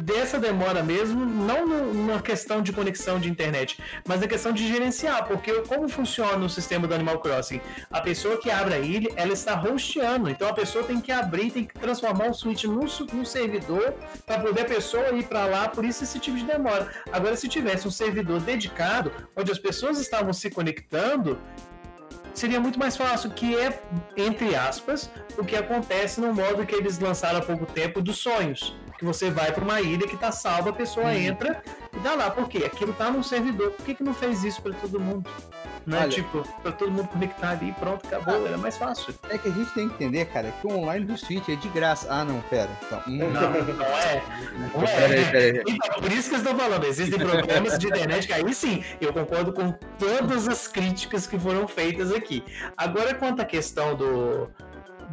dessa 0.00 0.38
demora 0.38 0.82
mesmo, 0.82 1.24
não 1.24 1.66
numa 1.66 2.20
questão 2.20 2.62
de 2.62 2.72
conexão 2.72 3.18
de 3.18 3.28
internet, 3.30 3.78
mas 4.06 4.20
na 4.20 4.26
questão 4.26 4.52
de 4.52 4.66
gerenciar, 4.66 5.26
porque 5.26 5.52
como 5.62 5.88
funciona 5.88 6.44
o 6.44 6.48
sistema 6.48 6.86
do 6.86 6.94
Animal 6.94 7.18
Crossing? 7.20 7.60
A 7.90 8.00
pessoa 8.00 8.36
que 8.38 8.50
abre 8.50 8.74
a 8.74 8.78
ilha, 8.78 9.10
ela 9.16 9.32
está 9.32 9.60
hosteando, 9.62 10.28
então 10.30 10.48
a 10.48 10.52
pessoa 10.52 10.84
tem 10.84 11.00
que 11.00 11.10
abrir, 11.12 11.50
tem 11.50 11.64
que 11.64 11.74
transformar 11.78 12.28
o 12.30 12.34
switch 12.34 12.64
num, 12.64 12.86
num 13.16 13.24
servidor 13.24 13.94
para 14.24 14.40
poder 14.40 14.62
a 14.62 14.64
pessoa 14.64 15.10
ir 15.10 15.24
para 15.24 15.46
lá, 15.46 15.68
por 15.68 15.84
isso 15.84 16.04
esse 16.04 16.18
tipo 16.18 16.36
de 16.36 16.44
demora. 16.44 16.90
Agora, 17.10 17.36
se 17.36 17.48
tivesse 17.48 17.88
um 17.88 17.90
servidor 17.90 18.40
dedicado, 18.40 19.10
onde 19.34 19.50
as 19.50 19.58
pessoas 19.58 19.98
estavam 19.98 20.32
se 20.32 20.50
conectando, 20.50 21.38
seria 22.34 22.60
muito 22.60 22.78
mais 22.78 22.96
fácil, 22.96 23.30
que 23.30 23.56
é, 23.56 23.80
entre 24.16 24.54
aspas, 24.54 25.10
o 25.38 25.44
que 25.44 25.56
acontece 25.56 26.20
no 26.20 26.32
modo 26.34 26.66
que 26.66 26.74
eles 26.74 26.98
lançaram 26.98 27.38
há 27.38 27.42
pouco 27.42 27.66
tempo 27.66 28.00
dos 28.02 28.18
sonhos. 28.18 28.76
Que 28.98 29.04
você 29.04 29.30
vai 29.30 29.52
para 29.52 29.62
uma 29.62 29.80
ilha 29.80 30.06
que 30.06 30.16
tá 30.16 30.32
salva, 30.32 30.70
a 30.70 30.72
pessoa 30.72 31.14
entra 31.14 31.62
e 31.94 31.98
dá 32.00 32.14
lá. 32.14 32.30
Por 32.30 32.48
quê? 32.48 32.64
Aquilo 32.64 32.92
tá 32.94 33.10
num 33.10 33.22
servidor. 33.22 33.70
Por 33.72 33.84
que, 33.84 33.94
que 33.94 34.02
não 34.02 34.14
fez 34.14 34.42
isso 34.42 34.62
para 34.62 34.72
todo 34.72 34.98
mundo? 34.98 35.28
Né? 35.86 35.98
Olha- 36.00 36.08
Tipo, 36.08 36.42
para 36.62 36.72
todo 36.72 36.90
mundo 36.90 37.06
conectar 37.08 37.50
ali, 37.50 37.72
pronto, 37.78 38.04
acabou, 38.06 38.44
era 38.46 38.58
mais 38.58 38.76
fácil. 38.76 39.14
É 39.30 39.38
que 39.38 39.48
a 39.48 39.52
gente 39.52 39.70
tem 39.72 39.88
que 39.88 39.94
entender, 39.94 40.24
cara, 40.26 40.52
que 40.60 40.66
o 40.66 40.70
online 40.78 41.04
do 41.04 41.16
Switch 41.16 41.48
é 41.48 41.54
de 41.54 41.68
graça. 41.68 42.08
Ah, 42.10 42.24
não, 42.24 42.40
pera. 42.40 42.70
Então, 42.86 43.00
hum, 43.06 43.18
Não, 43.18 43.50
não 43.74 43.86
é. 43.86 44.22
Não 44.74 44.82
é. 44.82 45.36
aí. 45.36 45.62
Então, 45.68 46.00
por 46.00 46.10
isso 46.10 46.28
que 46.30 46.34
eu 46.34 46.38
estou 46.40 46.56
falando, 46.56 46.84
existem 46.84 47.18
problemas 47.20 47.78
de 47.78 47.86
internet 47.86 48.26
que 48.26 48.32
aí 48.32 48.54
sim, 48.54 48.82
eu 49.00 49.12
concordo 49.12 49.52
com 49.52 49.70
todas 49.98 50.48
as 50.48 50.66
críticas 50.66 51.26
que 51.26 51.38
foram 51.38 51.68
feitas 51.68 52.10
aqui. 52.12 52.42
Agora, 52.76 53.14
quanto 53.14 53.40
à 53.42 53.44
questão 53.44 53.94
do, 53.94 54.50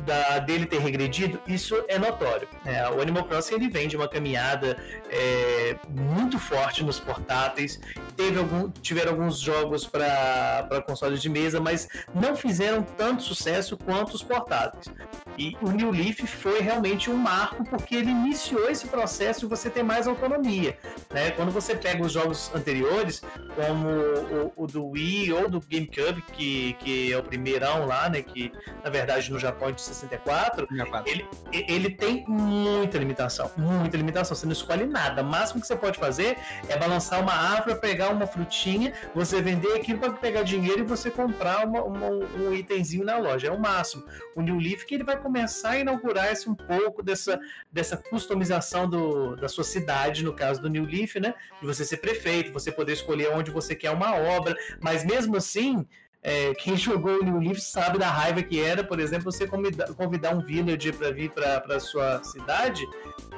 da, 0.06 0.40
dele 0.40 0.66
ter 0.66 0.80
regredido, 0.80 1.40
isso 1.48 1.84
é 1.88 1.98
notório. 1.98 2.48
É, 2.66 2.90
o 2.90 3.02
Animal 3.02 3.24
Crossing 3.26 3.56
ele 3.56 3.70
vem 3.70 3.88
de 3.88 3.96
uma 3.96 4.08
caminhada 4.08 4.78
é, 5.10 5.76
muito 5.90 6.40
forte 6.40 6.84
nos 6.84 7.00
portáteis. 7.00 7.80
Teve 8.16 8.40
algum, 8.40 8.70
tiveram 8.70 9.12
alguns 9.14 9.40
jogos 9.40 9.86
para 9.86 10.84
consoles 10.86 11.22
de 11.22 11.30
mesa, 11.30 11.60
mas 11.60 11.88
não 12.14 12.36
fizeram 12.36 12.84
tanto 12.84 13.24
sucesso 13.24 13.78
quanto 13.78 14.14
os 14.14 14.24
portáteis. 14.24 14.94
E 15.38 15.58
o 15.62 15.72
New 15.72 15.92
Leaf 15.92 16.20
foi 16.28 16.60
realmente 16.60 17.10
um 17.10 17.18
marco 17.18 17.64
porque 17.64 17.96
ele 17.96 18.12
iniciou 18.12 18.70
esse 18.70 18.88
processo 18.88 19.42
de 19.42 19.46
você 19.48 19.70
ter 19.70 19.84
mais 19.84 20.08
autonomia. 20.08 20.78
Né? 21.12 21.32
Quando 21.32 21.52
você 21.52 21.76
pega 21.76 22.04
os 22.04 22.12
jogos 22.12 22.52
anteriores, 22.54 23.22
como 23.56 23.88
o, 23.88 24.54
o 24.56 24.68
do 24.68 24.86
Wii 24.90 25.34
ou 25.34 25.50
do 25.50 25.60
GameCube, 25.60 26.22
que, 26.34 26.74
que 26.74 27.12
é 27.12 27.18
o 27.18 27.24
primeirão 27.24 27.86
lá, 27.86 28.10
né? 28.10 28.22
que 28.22 28.52
na 28.84 28.90
verdade 28.90 29.32
no 29.32 29.40
Japão 29.40 29.72
64, 29.84 30.68
ele, 31.06 31.28
ele 31.52 31.90
tem 31.90 32.26
muita 32.28 32.98
limitação. 32.98 33.52
Muita 33.58 33.98
limitação. 33.98 34.36
Você 34.36 34.46
não 34.46 34.54
escolhe 34.54 34.86
nada. 34.86 35.22
O 35.22 35.26
máximo 35.26 35.62
que 35.62 35.68
você 35.68 35.76
pode 35.76 35.98
fazer 35.98 36.38
é 36.68 36.78
balançar 36.78 37.20
uma 37.20 37.34
árvore, 37.34 37.76
pegar 37.80 38.10
uma 38.10 38.28
frutinha, 38.28 38.94
você 39.14 39.42
vender 39.42 39.74
aquilo 39.76 40.00
para 40.00 40.14
pegar 40.14 40.44
dinheiro 40.44 40.80
e 40.80 40.84
você 40.84 41.10
comprar 41.10 41.68
uma, 41.68 41.84
uma, 41.84 42.08
um 42.08 42.54
itemzinho 42.54 43.06
na 43.06 43.18
loja. 43.18 43.48
É 43.48 43.52
o 43.52 43.60
máximo. 43.60 44.04
O 44.36 44.42
New 44.42 44.58
Leaf 44.58 44.86
que 44.86 44.96
ele 44.96 45.04
vai 45.04 45.18
começar 45.18 45.72
a 45.72 45.80
inaugurar 45.80 46.32
esse 46.32 46.50
um 46.50 46.56
pouco 46.56 47.02
dessa, 47.02 47.40
dessa 47.72 47.98
customização 47.98 48.90
do, 48.90 49.36
da 49.36 49.48
sua 49.48 49.64
cidade, 49.64 50.24
no 50.24 50.34
caso 50.34 50.62
do 50.62 50.70
New 50.70 50.86
Leaf, 50.86 51.16
né? 51.16 51.34
De 51.60 51.68
você 51.68 51.86
ser 51.86 51.98
prefeito, 51.98 52.52
você 52.52 52.72
poder 52.72 52.94
escolher 52.94 53.30
onde 53.30 53.52
você 53.52 53.76
quer 53.76 53.92
uma 53.92 54.16
obra, 54.16 54.56
mas 54.80 55.04
mesmo 55.04 55.38
assim, 55.38 55.86
é, 56.24 56.54
quem 56.56 56.78
jogou 56.78 57.20
o 57.20 57.24
New 57.24 57.38
Leaf 57.38 57.60
sabe 57.60 58.00
da 58.00 58.08
raiva 58.08 58.42
que 58.42 58.60
era, 58.60 58.82
por 58.84 59.00
exemplo, 59.00 59.30
você 59.30 59.46
convidar, 59.46 59.94
convidar 59.94 60.34
um 60.34 60.40
villager 60.40 60.96
para 60.96 61.12
vir 61.12 61.30
para 61.30 61.80
sua 61.82 62.24
cidade 62.24 62.88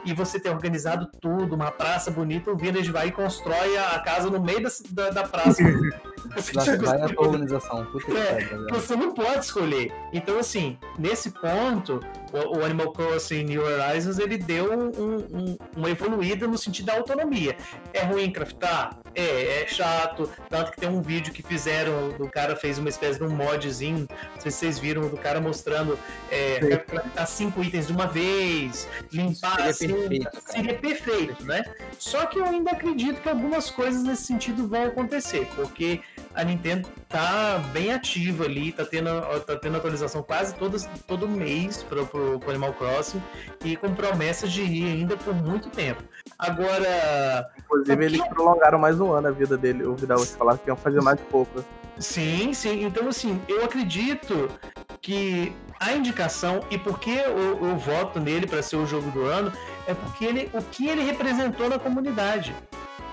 e 0.06 0.14
você 0.14 0.40
ter 0.40 0.52
organizado 0.52 1.10
tudo, 1.20 1.56
uma 1.56 1.72
praça 1.72 2.12
bonita, 2.12 2.52
o 2.52 2.56
village 2.56 2.92
vai 2.92 3.08
e 3.08 3.12
constrói 3.12 3.76
a 3.76 4.00
casa 4.00 4.30
no 4.30 4.40
meio 4.40 4.62
da, 4.62 4.70
da, 4.92 5.10
da 5.10 5.28
praça. 5.28 5.64
Você 6.36 6.76
vai 6.78 7.02
a 7.02 7.06
organização. 7.22 7.88
É, 8.10 8.72
você 8.72 8.96
não 8.96 9.14
pode 9.14 9.46
escolher. 9.46 9.94
Então, 10.12 10.40
assim, 10.40 10.76
nesse 10.98 11.30
ponto, 11.30 12.00
o, 12.32 12.58
o 12.58 12.66
Animal 12.66 12.92
Crossing 12.92 13.44
New 13.44 13.64
Horizons 13.64 14.20
ele 14.20 14.38
deu 14.38 14.72
um, 14.74 14.88
um, 14.88 15.58
uma 15.76 15.90
evoluída 15.90 16.48
no 16.48 16.58
sentido 16.58 16.88
da 16.88 16.96
autonomia. 16.96 17.56
É 17.94 18.04
ruim 18.04 18.32
craftar? 18.32 19.00
É, 19.14 19.62
é 19.62 19.68
chato. 19.68 20.30
Tanto 20.50 20.72
que 20.72 20.80
tem 20.80 20.90
um 20.90 21.02
vídeo 21.02 21.34
que 21.34 21.42
fizeram, 21.42 22.10
do 22.10 22.30
cara 22.30 22.56
fez 22.56 22.78
uma 22.78 22.90
espécie 22.90 23.20
de 23.20 23.26
um 23.26 23.30
modzinho, 23.30 24.08
não 24.10 24.42
sei 24.42 24.52
se 24.52 24.58
vocês 24.58 24.80
viram, 24.80 25.08
do 25.08 25.18
cara 25.18 25.40
mostrando 25.40 25.98
é, 26.30 26.78
craftar 26.78 27.28
cinco 27.28 27.64
itens 27.64 27.88
de 27.88 27.94
uma 27.94 28.08
vez, 28.08 28.88
limpar 29.12 29.56
seria 29.56 29.70
assim, 29.70 29.88
perfeito, 29.88 30.42
seria 30.46 30.78
perfeito, 30.78 31.46
né? 31.46 31.64
Só 31.98 32.26
que 32.26 32.40
eu 32.40 32.46
ainda 32.46 32.72
acredito 32.72 33.22
que 33.22 33.30
algumas 33.30 33.70
coisas 33.70 34.04
nesse 34.04 34.24
sentido 34.24 34.68
vão 34.68 34.86
acontecer, 34.86 35.48
porque 35.56 36.02
a 36.34 36.44
Nintendo 36.44 36.88
tá 37.08 37.60
bem 37.72 37.94
ativa 37.94 38.46
ali, 38.46 38.72
tá 38.72 38.86
tendo, 38.86 39.10
tá 39.46 39.56
tendo 39.56 39.78
atualização 39.78 40.22
quase 40.22 40.54
todo, 40.56 40.78
todo 41.08 41.28
mês 41.28 41.82
pro, 41.84 42.06
pro, 42.16 42.40
pro 42.40 42.50
Animal 42.52 42.74
Crossing 42.74 43.22
e 43.64 43.76
com 43.76 43.94
promessas 43.94 44.52
de 44.52 44.62
ir 44.62 44.86
ainda 44.86 45.18
por 45.18 45.34
muito 45.34 45.70
tempo. 45.70 46.02
Agora. 46.40 47.46
Inclusive, 47.58 48.06
eles 48.06 48.28
prolongaram 48.28 48.80
mais 48.80 49.00
um 49.00 49.12
ano 49.12 49.28
a 49.28 49.32
vida 49.32 49.58
dele. 49.58 49.84
O 49.84 49.96
Vidal 49.96 50.20
falar 50.20 50.58
que 50.58 50.70
iam 50.70 50.78
fazer 50.78 51.02
mais 51.02 51.20
pouco. 51.20 51.64
Sim, 52.00 52.54
sim. 52.54 52.86
Então, 52.86 53.08
assim, 53.08 53.42
eu 53.48 53.64
acredito 53.64 54.50
que 55.02 55.54
a 55.80 55.94
indicação 55.94 56.62
e 56.72 56.78
por 56.78 57.00
que 57.00 57.12
eu, 57.12 57.68
eu 57.68 57.78
voto 57.78 58.20
nele 58.20 58.48
para 58.48 58.62
ser 58.62 58.78
o 58.78 58.86
jogo 58.86 59.12
do 59.12 59.26
ano 59.26 59.52
é 59.88 59.94
porque 59.94 60.26
ele, 60.26 60.50
o 60.54 60.62
que 60.62 60.88
ele 60.88 61.04
representou 61.04 61.70
na 61.70 61.78
comunidade 61.78 62.56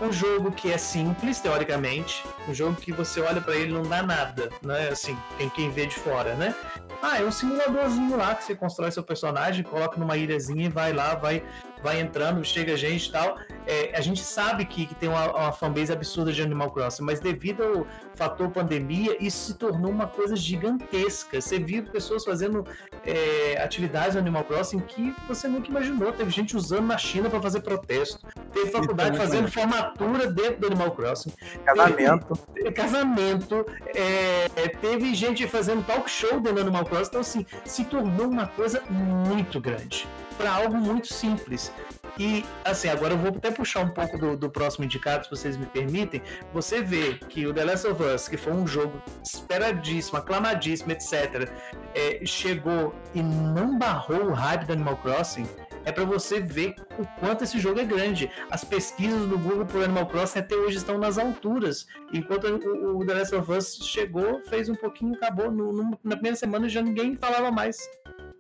um 0.03 0.12
jogo 0.12 0.50
que 0.50 0.72
é 0.72 0.78
simples, 0.78 1.40
teoricamente, 1.40 2.24
um 2.48 2.55
jogo 2.55 2.74
que 2.74 2.92
você 2.92 3.20
olha 3.20 3.40
para 3.40 3.55
ele 3.55 3.72
não 3.72 3.82
dá 3.82 4.03
nada, 4.03 4.50
né? 4.62 4.88
Assim, 4.88 5.16
tem 5.38 5.48
quem 5.48 5.70
vê 5.70 5.86
de 5.86 5.94
fora, 5.94 6.34
né? 6.34 6.55
Ah, 7.03 7.18
é 7.18 7.24
um 7.24 7.32
simuladorzinho 7.32 8.16
lá 8.16 8.34
que 8.36 8.44
você 8.44 8.55
constrói 8.55 8.92
seu 8.92 9.03
personagem, 9.03 9.64
coloca 9.64 9.98
numa 9.98 10.16
ilhazinha 10.16 10.66
e 10.66 10.68
vai 10.68 10.92
lá, 10.92 11.16
vai 11.16 11.42
vai 11.82 12.00
entrando, 12.00 12.44
chega 12.44 12.76
gente 12.76 13.09
e 13.09 13.12
tal. 13.12 13.36
É, 13.66 13.92
a 13.94 14.00
gente 14.00 14.22
sabe 14.22 14.64
que, 14.64 14.86
que 14.86 14.94
tem 14.94 15.09
uma, 15.09 15.30
uma 15.32 15.53
fanbase 15.53 15.92
absurda 15.92 16.32
de 16.32 16.40
Animal 16.40 16.70
Crossing, 16.70 17.03
mas 17.03 17.18
devido 17.20 17.62
ao 17.62 17.86
fator 18.14 18.50
pandemia, 18.50 19.16
isso 19.20 19.46
se 19.46 19.54
tornou 19.54 19.90
uma 19.90 20.06
coisa 20.06 20.36
gigantesca. 20.36 21.40
Você 21.40 21.58
viu 21.58 21.84
pessoas 21.84 22.24
fazendo 22.24 22.66
é, 23.04 23.60
atividades 23.62 24.14
no 24.14 24.20
Animal 24.20 24.44
Crossing 24.44 24.80
que 24.80 25.14
você 25.26 25.48
nunca 25.48 25.68
imaginou. 25.68 26.12
Teve 26.12 26.30
gente 26.30 26.56
usando 26.56 26.86
na 26.86 26.98
China 26.98 27.30
para 27.30 27.40
fazer 27.40 27.60
protesto. 27.60 28.26
Teve 28.52 28.70
faculdade 28.70 29.16
fazendo 29.16 29.50
formatura 29.50 30.26
dentro 30.26 30.60
do 30.60 30.66
Animal 30.66 30.92
Crossing. 30.92 31.32
Casamento. 31.64 32.38
Teve, 32.54 32.72
casamento. 32.72 33.66
É, 33.94 34.48
teve 34.80 35.14
gente 35.14 35.46
fazendo 35.46 35.84
talk 35.86 36.10
show 36.10 36.40
dentro 36.40 36.54
do 36.54 36.60
Animal 36.60 36.84
Crossing. 36.84 37.08
Então, 37.08 37.20
assim, 37.20 37.46
se 37.64 37.84
tornou 37.84 38.28
uma 38.28 38.46
coisa 38.46 38.82
muito 38.88 39.60
grande 39.60 40.06
para 40.36 40.52
algo 40.52 40.76
muito 40.76 41.12
simples. 41.12 41.72
E, 42.18 42.44
assim, 42.64 42.88
agora 42.88 43.14
eu 43.14 43.18
vou 43.18 43.30
até 43.30 43.50
puxar 43.50 43.80
um 43.80 43.88
pouco 43.88 44.18
do, 44.18 44.36
do, 44.36 44.50
próximo 44.50 44.84
indicado, 44.84 45.24
se 45.24 45.30
vocês 45.30 45.57
me 45.57 45.66
permitem. 45.66 46.22
Você 46.53 46.82
vê 46.82 47.14
que 47.14 47.46
o 47.46 47.55
The 47.55 47.64
Last 47.64 47.86
of 47.86 48.03
Us, 48.03 48.28
que 48.28 48.36
foi 48.36 48.53
um 48.53 48.66
jogo 48.66 49.00
esperadíssimo, 49.24 50.18
aclamadíssimo, 50.18 50.92
etc., 50.92 51.48
é, 51.94 52.20
chegou 52.24 52.94
e 53.14 53.22
não 53.22 53.78
barrou 53.78 54.26
o 54.26 54.32
hype 54.32 54.66
do 54.66 54.72
Animal 54.74 54.96
Crossing, 54.98 55.48
é 55.84 55.90
para 55.90 56.05
você 56.05 56.38
ver 56.38 56.76
o 56.98 57.05
quanto 57.18 57.44
esse 57.44 57.59
jogo 57.59 57.80
é 57.80 57.84
grande. 57.84 58.30
As 58.50 58.62
pesquisas 58.62 59.26
do 59.26 59.38
Google 59.38 59.66
por 59.66 59.82
Animal 59.82 60.07
Crossing 60.07 60.38
até 60.38 60.55
hoje 60.55 60.76
estão 60.76 60.98
nas 60.98 61.18
alturas. 61.18 61.86
Enquanto 62.12 62.44
o, 62.44 62.98
o 62.98 63.07
The 63.07 63.14
Last 63.14 63.34
of 63.34 63.50
Us 63.50 63.78
chegou, 63.82 64.40
fez 64.42 64.68
um 64.68 64.74
pouquinho, 64.74 65.14
acabou. 65.14 65.50
No, 65.50 65.72
no, 65.72 65.98
na 66.05 66.14
primeira 66.14 66.36
semana 66.36 66.68
já 66.68 66.82
ninguém 66.82 67.16
falava 67.16 67.50
mais 67.50 67.78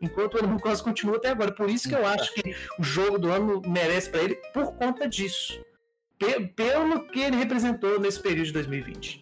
enquanto 0.02 0.34
o 0.34 0.38
Animal 0.38 0.58
Crossing 0.58 0.84
continua 0.84 1.16
até 1.16 1.28
agora. 1.28 1.52
Por 1.52 1.70
isso 1.70 1.88
que 1.88 1.94
eu 1.94 2.04
acho 2.04 2.34
que 2.34 2.54
o 2.78 2.82
jogo 2.82 3.18
do 3.18 3.30
ano 3.30 3.62
merece 3.66 4.10
para 4.10 4.22
ele 4.22 4.34
por 4.52 4.72
conta 4.72 5.08
disso. 5.08 5.64
Pelo 6.54 7.06
que 7.08 7.20
ele 7.20 7.36
representou 7.36 7.98
nesse 7.98 8.20
período 8.20 8.46
de 8.46 8.52
2020. 8.52 9.20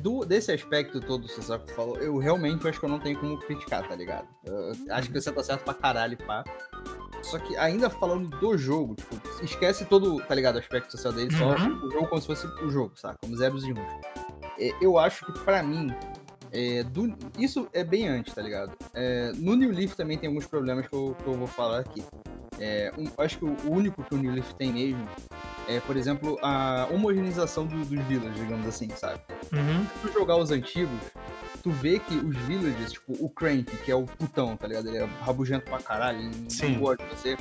Do, 0.00 0.24
desse 0.24 0.50
aspecto 0.50 0.98
todo 1.00 1.26
que 1.26 1.34
você 1.34 1.58
falou, 1.74 1.96
eu 1.98 2.16
realmente 2.16 2.66
acho 2.66 2.78
que 2.78 2.86
eu 2.86 2.88
não 2.88 2.98
tenho 2.98 3.18
como 3.18 3.38
criticar, 3.38 3.86
tá 3.86 3.94
ligado? 3.94 4.26
Eu 4.44 4.72
acho 4.90 5.10
que 5.10 5.20
você 5.20 5.30
tá 5.30 5.42
certo 5.42 5.62
pra 5.62 5.74
caralho, 5.74 6.16
pá. 6.16 6.42
Só 7.22 7.38
que 7.38 7.54
ainda 7.56 7.90
falando 7.90 8.30
do 8.38 8.56
jogo, 8.56 8.94
tipo, 8.94 9.20
esquece 9.44 9.84
todo, 9.84 10.18
tá 10.22 10.34
ligado, 10.34 10.56
o 10.56 10.58
aspecto 10.58 10.90
social 10.92 11.12
dele, 11.12 11.36
só 11.36 11.50
uhum. 11.50 11.86
o 11.86 11.90
jogo 11.90 12.06
como 12.06 12.20
se 12.20 12.26
fosse 12.26 12.46
o 12.46 12.70
jogo, 12.70 12.92
sabe? 12.96 13.18
Como 13.20 13.36
zeros 13.36 13.64
e 13.64 13.72
uns. 13.72 13.78
É, 14.58 14.72
eu 14.80 14.98
acho 14.98 15.26
que 15.26 15.38
para 15.40 15.62
mim, 15.62 15.92
é, 16.52 16.82
do, 16.82 17.14
isso 17.38 17.68
é 17.72 17.84
bem 17.84 18.08
antes, 18.08 18.34
tá 18.34 18.42
ligado? 18.42 18.72
É, 18.94 19.32
no 19.36 19.54
New 19.54 19.70
Leaf 19.70 19.94
também 19.94 20.18
tem 20.18 20.28
alguns 20.28 20.46
problemas 20.46 20.86
que 20.86 20.94
eu, 20.94 21.16
que 21.22 21.26
eu 21.26 21.34
vou 21.34 21.46
falar 21.46 21.80
aqui. 21.80 22.02
É, 22.58 22.92
um, 22.98 23.06
acho 23.22 23.38
que 23.38 23.44
o 23.44 23.70
único 23.70 24.02
que 24.02 24.14
o 24.14 24.18
New 24.18 24.32
Leaf 24.32 24.52
tem 24.54 24.72
mesmo 24.72 25.08
é, 25.70 25.78
por 25.80 25.96
exemplo, 25.96 26.36
a 26.42 26.88
homogeneização 26.90 27.64
do, 27.64 27.84
dos 27.84 28.04
villages, 28.06 28.34
digamos 28.34 28.66
assim, 28.66 28.88
sabe? 28.90 29.20
Uhum. 29.52 29.84
Se 29.84 30.08
tu 30.08 30.12
jogar 30.12 30.36
os 30.36 30.50
antigos, 30.50 31.00
tu 31.62 31.70
vê 31.70 32.00
que 32.00 32.14
os 32.16 32.36
villages, 32.38 32.92
tipo, 32.92 33.12
o 33.24 33.28
Crank, 33.28 33.64
que 33.84 33.90
é 33.92 33.94
o 33.94 34.04
putão, 34.04 34.56
tá 34.56 34.66
ligado? 34.66 34.88
Ele 34.88 34.98
é 34.98 35.04
rabugento 35.20 35.66
pra 35.66 35.78
caralho, 35.78 36.18
ele 36.18 36.50
Sim. 36.50 36.72
não 36.72 36.80
gosta 36.80 37.04
de 37.04 37.10
você. 37.10 37.36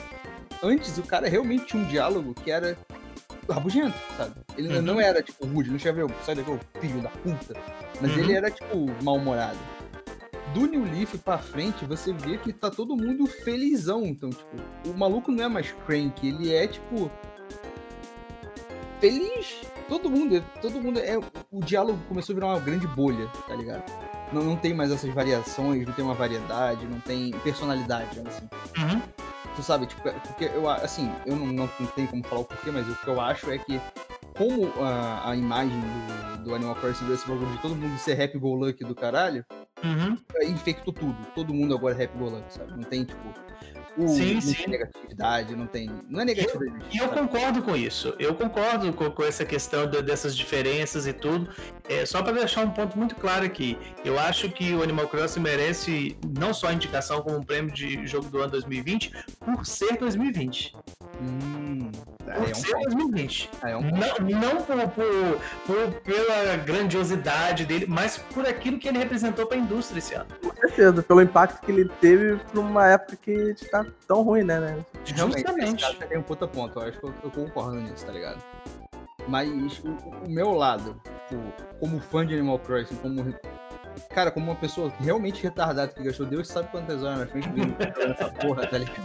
Antes, 0.61 0.97
o 0.99 1.03
cara 1.03 1.27
realmente 1.27 1.65
tinha 1.65 1.81
um 1.81 1.87
diálogo 1.87 2.35
que 2.35 2.51
era 2.51 2.77
rabugento, 3.53 3.97
sabe? 4.17 4.33
Ele 4.57 4.75
uhum. 4.75 4.81
não 4.81 5.01
era, 5.01 5.21
tipo, 5.21 5.45
rude, 5.45 5.71
não 5.71 5.79
chegava, 5.79 6.09
sai 6.25 6.35
daqui, 6.35 6.57
filho 6.79 7.01
da 7.01 7.09
puta. 7.09 7.59
Mas 8.01 8.11
uhum. 8.11 8.19
ele 8.19 8.33
era, 8.33 8.49
tipo, 8.51 8.85
mal-humorado. 9.03 9.57
Do 10.53 10.65
New 10.65 10.83
Leaf 10.83 11.15
pra 11.19 11.37
frente, 11.37 11.85
você 11.85 12.11
vê 12.11 12.37
que 12.37 12.51
tá 12.51 12.71
todo 12.71 12.95
mundo 12.95 13.27
felizão. 13.27 14.05
Então, 14.05 14.29
tipo, 14.29 14.57
o 14.87 14.97
maluco 14.97 15.31
não 15.31 15.43
é 15.43 15.47
mais 15.47 15.71
crank, 15.85 16.27
ele 16.27 16.53
é, 16.53 16.67
tipo. 16.67 17.11
Feliz. 18.99 19.61
Todo 19.87 20.09
mundo, 20.09 20.43
todo 20.61 20.81
mundo 20.81 20.99
é. 20.99 21.17
O 21.51 21.63
diálogo 21.63 21.99
começou 22.07 22.33
a 22.33 22.35
virar 22.35 22.47
uma 22.47 22.59
grande 22.59 22.87
bolha, 22.87 23.27
tá 23.47 23.55
ligado? 23.55 23.83
Não, 24.31 24.43
não 24.43 24.55
tem 24.55 24.73
mais 24.73 24.91
essas 24.91 25.11
variações, 25.13 25.85
não 25.85 25.93
tem 25.93 26.05
uma 26.05 26.13
variedade, 26.13 26.85
não 26.85 26.99
tem 26.99 27.31
personalidade, 27.43 28.19
assim. 28.19 28.49
Uhum. 28.77 29.01
Sabe, 29.61 29.85
tipo, 29.85 30.07
é, 30.07 30.11
porque 30.11 30.45
eu, 30.45 30.69
assim, 30.69 31.11
eu 31.25 31.35
não, 31.35 31.47
não 31.47 31.67
tenho 31.67 32.07
como 32.07 32.23
falar 32.23 32.41
o 32.41 32.45
porquê, 32.45 32.71
mas 32.71 32.87
o 32.87 32.95
que 32.95 33.07
eu 33.07 33.19
acho 33.19 33.51
é 33.51 33.57
que 33.57 33.79
como 34.37 34.71
a, 34.81 35.31
a 35.31 35.35
imagem 35.35 35.79
do, 35.79 36.43
do 36.45 36.55
Animal 36.55 36.75
Crossing 36.75 37.05
desse 37.07 37.27
bagulho 37.27 37.51
de 37.51 37.57
todo 37.61 37.75
mundo 37.75 37.97
ser 37.99 38.19
happy 38.21 38.37
go 38.39 38.55
lucky 38.55 38.83
do 38.83 38.95
caralho, 38.95 39.45
Uhum. 39.83 40.17
infectou 40.47 40.93
tudo. 40.93 41.15
Todo 41.33 41.53
mundo 41.53 41.73
agora 41.75 42.01
é 42.01 42.05
happy 42.05 42.17
go 42.17 42.25
lucky, 42.25 42.53
sabe? 42.53 42.71
Não 42.71 42.83
tem, 42.83 43.03
tipo, 43.05 43.21
o, 43.97 44.07
Sim, 44.07 44.33
não 44.35 44.41
sim. 44.41 44.53
tem 44.53 44.67
negatividade, 44.67 45.55
não 45.55 45.67
tem. 45.67 45.89
Não 46.09 46.21
é 46.21 46.25
negatividade. 46.25 46.85
E 46.91 46.97
eu 46.97 47.05
sabe? 47.07 47.19
concordo 47.19 47.61
com 47.63 47.75
isso. 47.75 48.13
Eu 48.19 48.33
concordo 48.35 48.91
com, 48.93 49.09
com 49.11 49.23
essa 49.23 49.43
questão 49.43 49.89
de- 49.89 50.01
dessas 50.01 50.35
diferenças 50.37 51.05
e 51.07 51.13
tudo. 51.13 51.49
É, 51.87 52.05
só 52.05 52.21
para 52.21 52.33
deixar 52.33 52.65
um 52.65 52.71
ponto 52.71 52.97
muito 52.97 53.15
claro 53.15 53.45
aqui, 53.45 53.77
eu 54.05 54.17
acho 54.19 54.49
que 54.49 54.73
o 54.73 54.83
Animal 54.83 55.07
Crossing 55.07 55.39
merece 55.39 56.17
não 56.37 56.53
só 56.53 56.67
a 56.67 56.73
indicação 56.73 57.21
como 57.21 57.37
um 57.37 57.43
prêmio 57.43 57.73
de 57.73 58.05
jogo 58.07 58.29
do 58.29 58.39
ano 58.39 58.51
2020, 58.51 59.11
por 59.39 59.65
ser 59.65 59.97
2020. 59.97 60.73
Hum, 61.21 61.91
aí 62.27 62.51
é 62.51 62.55
um. 62.55 62.83
2020. 62.83 63.49
Aí 63.61 63.71
é 63.71 63.77
um. 63.77 63.81
Não, 63.81 64.39
não 64.39 64.61
por, 64.61 64.75
por- 64.91 65.39
por- 65.65 66.01
pela 66.01 66.57
grandiosidade 66.57 67.65
dele, 67.65 67.85
mas 67.87 68.17
por 68.17 68.45
aquilo 68.47 68.77
que 68.77 68.87
ele 68.87 68.97
representou 68.97 69.45
para 69.45 69.57
a 69.57 69.59
indústria 69.59 69.99
esse 69.99 70.13
ano. 70.13 70.27
Com 70.41 70.55
certeza, 70.55 71.01
pelo 71.03 71.21
impacto 71.21 71.63
que 71.65 71.71
ele 71.71 71.89
teve 72.01 72.37
pra 72.37 72.59
uma 72.59 72.87
época 72.87 73.15
que 73.15 73.55
tá 73.71 73.85
tão 74.07 74.21
ruim, 74.21 74.43
né? 74.43 74.59
né? 74.59 74.77
Realmente, 75.05 75.39
Justamente. 75.39 75.95
tem 76.07 76.17
um 76.17 76.23
puta 76.23 76.47
ponto. 76.47 76.79
Eu 76.79 76.87
acho 76.87 76.99
que 76.99 77.03
eu, 77.05 77.13
eu 77.23 77.31
concordo 77.31 77.75
nisso, 77.75 78.05
tá 78.05 78.11
ligado? 78.11 78.41
Mas 79.27 79.49
o, 79.79 79.89
o 80.25 80.29
meu 80.29 80.51
lado, 80.51 80.99
tipo, 81.27 81.43
como 81.79 81.99
fã 81.99 82.25
de 82.25 82.33
Animal 82.33 82.59
Crossing, 82.59 82.95
como. 82.95 83.33
Cara, 84.11 84.31
como 84.31 84.45
uma 84.51 84.55
pessoa 84.55 84.91
realmente 84.99 85.43
retardada 85.43 85.91
que 85.91 86.01
gastou 86.01 86.25
Deus 86.25 86.47
sabe 86.47 86.69
quantas 86.69 87.03
horas 87.03 87.19
na 87.19 87.27
frente 87.27 87.49
do 87.49 87.75
essa 88.11 88.29
porra, 88.31 88.65
tá 88.65 88.77
ligado? 88.77 89.01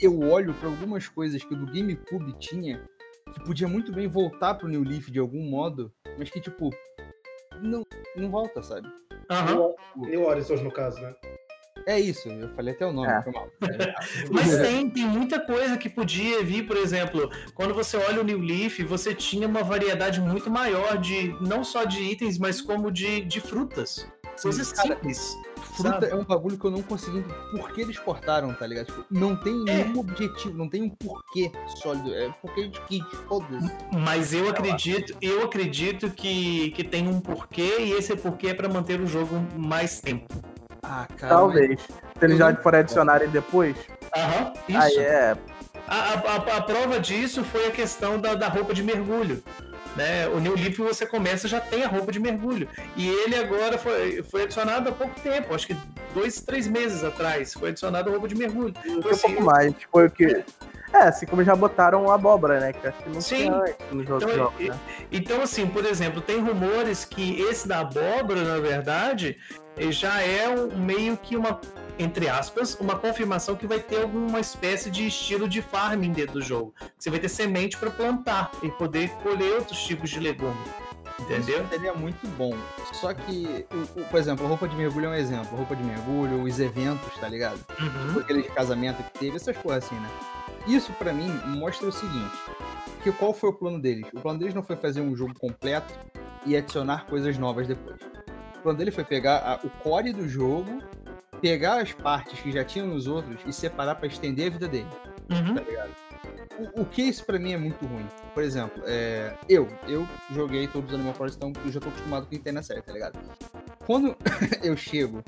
Eu 0.00 0.20
olho 0.20 0.52
pra 0.54 0.68
algumas 0.68 1.08
coisas 1.08 1.42
que 1.42 1.54
o 1.54 1.56
do 1.56 1.66
GameCube 1.66 2.38
tinha, 2.38 2.82
que 3.32 3.40
podia 3.44 3.66
muito 3.66 3.92
bem 3.92 4.06
voltar 4.06 4.54
pro 4.54 4.68
New 4.68 4.82
Leaf 4.82 5.10
de 5.10 5.18
algum 5.18 5.42
modo, 5.48 5.92
mas 6.18 6.28
que, 6.30 6.40
tipo, 6.40 6.70
não, 7.62 7.82
não 8.16 8.30
volta, 8.30 8.62
sabe? 8.62 8.88
Aham. 9.30 9.74
New 9.96 10.26
Horizons, 10.26 10.60
no 10.62 10.70
caso, 10.70 11.00
né? 11.00 11.14
É 11.86 12.00
isso, 12.00 12.28
eu 12.28 12.48
falei 12.56 12.74
até 12.74 12.84
o 12.84 12.92
nome, 12.92 13.08
É. 13.08 13.22
foi 13.22 13.32
mal. 13.32 13.48
Mas 14.32 14.58
tem, 14.58 14.90
tem 14.90 15.04
muita 15.06 15.38
coisa 15.38 15.76
que 15.76 15.88
podia 15.88 16.42
vir, 16.42 16.66
por 16.66 16.76
exemplo, 16.76 17.30
quando 17.54 17.72
você 17.74 17.96
olha 17.96 18.22
o 18.22 18.24
New 18.24 18.40
Leaf, 18.40 18.80
você 18.82 19.14
tinha 19.14 19.46
uma 19.46 19.62
variedade 19.62 20.20
muito 20.20 20.50
maior 20.50 20.98
de 20.98 21.28
não 21.40 21.62
só 21.62 21.84
de 21.84 22.02
itens, 22.02 22.38
mas 22.38 22.60
como 22.60 22.90
de, 22.90 23.20
de 23.20 23.40
frutas. 23.40 24.04
Coisas 24.42 24.72
cara, 24.72 24.96
simples. 24.96 25.36
Fruta 25.76 25.90
sabe? 26.00 26.06
é 26.10 26.14
um 26.14 26.24
bagulho 26.24 26.58
que 26.58 26.64
eu 26.64 26.70
não 26.70 26.82
consegui 26.82 27.18
entender 27.18 27.34
por 27.50 27.72
que 27.72 27.80
eles 27.80 27.98
cortaram, 27.98 28.52
tá 28.54 28.66
ligado? 28.66 28.86
Tipo, 28.86 29.04
não 29.10 29.36
tem 29.36 29.52
É. 29.68 29.84
nenhum 29.84 29.98
objetivo, 30.00 30.56
não 30.56 30.68
tem 30.68 30.82
um 30.82 30.88
porquê 30.90 31.50
sólido. 31.82 32.14
É 32.14 32.28
porquê 32.40 32.68
de 32.68 32.80
kit, 32.82 33.04
foda-se. 33.28 33.70
Mas 33.92 34.32
eu 34.32 34.48
acredito, 34.48 35.16
eu 35.20 35.44
acredito 35.44 36.10
que, 36.10 36.70
que 36.72 36.82
tem 36.84 37.06
um 37.08 37.20
porquê 37.20 37.76
e 37.80 37.92
esse 37.92 38.16
porquê 38.16 38.48
é 38.48 38.54
para 38.54 38.68
manter 38.68 39.00
o 39.00 39.06
jogo 39.06 39.36
mais 39.56 40.00
tempo. 40.00 40.34
Ah, 40.82 41.06
cara. 41.16 41.34
Talvez. 41.34 41.80
Se 41.80 42.24
eles 42.24 42.38
já 42.38 42.54
forem 42.56 42.80
adicionarem 42.80 43.28
depois, 43.28 43.76
Aham, 44.16 44.52
isso. 44.68 44.78
aí 44.78 44.96
é. 44.98 45.36
A, 45.88 45.96
a- 45.96 46.56
a 46.56 46.62
prova 46.62 46.98
disso 46.98 47.44
foi 47.44 47.66
a 47.66 47.70
questão 47.70 48.18
da, 48.20 48.34
da 48.34 48.48
roupa 48.48 48.72
de 48.74 48.82
mergulho. 48.82 49.42
Né? 49.96 50.28
O 50.28 50.38
New 50.38 50.54
Leaf 50.54 50.76
você 50.78 51.06
começa 51.06 51.48
já 51.48 51.58
tem 51.58 51.82
a 51.82 51.88
roupa 51.88 52.12
de 52.12 52.20
mergulho. 52.20 52.68
E 52.96 53.08
ele 53.08 53.34
agora 53.34 53.78
foi, 53.78 54.22
foi 54.22 54.42
adicionado 54.42 54.90
há 54.90 54.92
pouco 54.92 55.18
tempo, 55.20 55.54
acho 55.54 55.66
que 55.66 55.76
dois, 56.14 56.40
três 56.40 56.68
meses 56.68 57.02
atrás, 57.02 57.54
foi 57.54 57.70
adicionado 57.70 58.08
a 58.10 58.12
roupa 58.12 58.28
de 58.28 58.34
mergulho. 58.34 58.74
Um 58.86 58.98
Então, 58.98 59.10
assim, 59.10 59.28
pouco 59.28 59.42
mais. 59.42 59.74
Foi 59.90 60.06
o 60.06 60.10
que. 60.10 60.44
É, 60.92 60.98
assim 61.08 61.26
como 61.26 61.42
já 61.44 61.54
botaram 61.54 62.10
abóbora, 62.10 62.60
né? 62.60 62.72
Que 62.72 62.86
acho 62.86 62.98
que 63.02 63.08
não 63.10 63.20
Sim. 63.20 63.50
nos 63.92 64.08
outros 64.08 64.22
Então, 64.32 64.36
jogos, 64.36 64.68
né? 64.68 64.78
Então, 65.10 65.42
assim, 65.42 65.66
por 65.66 65.84
exemplo, 65.84 66.20
tem 66.20 66.38
rumores 66.40 67.04
que 67.04 67.40
esse 67.42 67.66
da 67.66 67.80
abóbora, 67.80 68.42
na 68.44 68.58
verdade, 68.58 69.36
já 69.90 70.22
é 70.22 70.48
um, 70.48 70.76
meio 70.78 71.16
que 71.16 71.36
uma, 71.36 71.60
entre 71.98 72.28
aspas, 72.28 72.76
uma 72.80 72.96
confirmação 72.96 73.56
que 73.56 73.66
vai 73.66 73.78
ter 73.80 74.02
alguma 74.02 74.40
espécie 74.40 74.90
de 74.90 75.06
estilo 75.06 75.48
de 75.48 75.60
farming 75.60 76.12
dentro 76.12 76.34
do 76.34 76.42
jogo. 76.42 76.72
Você 76.98 77.10
vai 77.10 77.18
ter 77.18 77.28
semente 77.28 77.76
para 77.76 77.90
plantar 77.90 78.50
e 78.62 78.70
poder 78.70 79.10
colher 79.22 79.54
outros 79.54 79.78
tipos 79.84 80.08
de 80.08 80.20
legume. 80.20 80.56
Entendeu? 81.18 81.60
Isso 81.62 81.68
seria 81.70 81.94
muito 81.94 82.26
bom. 82.36 82.54
Só 82.92 83.12
que, 83.14 83.66
o- 83.72 84.00
o- 84.00 84.04
por 84.04 84.20
exemplo, 84.20 84.44
a 84.44 84.48
roupa 84.48 84.68
de 84.68 84.76
mergulho 84.76 85.06
é 85.06 85.08
um 85.08 85.14
exemplo. 85.14 85.48
A 85.52 85.56
roupa 85.56 85.74
de 85.74 85.82
mergulho, 85.82 86.42
os 86.42 86.60
eventos, 86.60 87.12
tá 87.18 87.26
ligado? 87.26 87.58
Uhum. 87.80 88.06
Tipo, 88.08 88.20
aquele 88.20 88.42
de 88.42 88.48
casamento 88.50 89.02
que 89.02 89.18
teve, 89.18 89.36
essas 89.36 89.56
porra 89.56 89.76
assim, 89.78 89.94
né? 89.94 90.08
Isso 90.66 90.92
pra 90.94 91.12
mim 91.12 91.28
mostra 91.46 91.88
o 91.88 91.92
seguinte: 91.92 92.34
que 93.02 93.12
qual 93.12 93.32
foi 93.32 93.50
o 93.50 93.52
plano 93.52 93.80
deles? 93.80 94.06
O 94.12 94.20
plano 94.20 94.38
deles 94.38 94.54
não 94.54 94.62
foi 94.62 94.76
fazer 94.76 95.00
um 95.00 95.14
jogo 95.14 95.34
completo 95.38 95.92
e 96.44 96.56
adicionar 96.56 97.06
coisas 97.06 97.36
novas 97.38 97.66
depois. 97.66 98.00
O 98.56 98.60
plano 98.62 98.78
dele 98.78 98.90
foi 98.90 99.04
pegar 99.04 99.36
a- 99.38 99.60
o 99.64 99.70
core 99.82 100.12
do 100.12 100.28
jogo, 100.28 100.82
pegar 101.40 101.80
as 101.80 101.92
partes 101.92 102.40
que 102.40 102.50
já 102.50 102.64
tinham 102.64 102.86
nos 102.88 103.06
outros 103.06 103.38
e 103.46 103.52
separar 103.52 103.94
pra 103.96 104.06
estender 104.08 104.48
a 104.48 104.50
vida 104.50 104.66
dele, 104.68 104.88
Uhum. 105.30 105.54
tá 105.54 105.60
ligado? 105.60 105.90
O, 106.74 106.80
o 106.82 106.84
que 106.86 107.02
isso 107.02 107.24
pra 107.24 107.38
mim 107.38 107.52
é 107.52 107.56
muito 107.58 107.84
ruim. 107.86 108.06
Por 108.32 108.42
exemplo, 108.42 108.82
é, 108.86 109.34
eu, 109.48 109.68
eu 109.86 110.08
joguei 110.32 110.66
todos 110.66 110.88
os 110.90 110.94
Animal 110.94 111.12
Crossing, 111.14 111.36
então 111.36 111.52
eu 111.64 111.70
já 111.70 111.78
tô 111.80 111.88
acostumado 111.90 112.22
com 112.22 112.28
o 112.28 112.30
que 112.30 112.38
tem 112.42 112.52
na 112.52 112.62
série, 112.62 112.80
tá 112.82 112.92
ligado? 112.92 113.18
Quando 113.86 114.16
eu 114.64 114.76
chego 114.76 115.22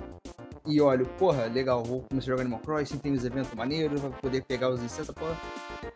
e 0.69 0.81
olho, 0.81 1.07
porra, 1.19 1.47
legal, 1.47 1.83
vou 1.83 2.05
começar 2.11 2.27
a 2.27 2.31
jogar 2.33 2.43
Animal 2.43 2.61
Crossing, 2.61 2.99
tem 2.99 3.13
os 3.13 3.25
eventos 3.25 3.53
maneiros, 3.55 4.01
vai 4.01 4.11
poder 4.21 4.43
pegar 4.45 4.69
os 4.69 4.83
incensos, 4.83 5.15
porra. 5.15 5.37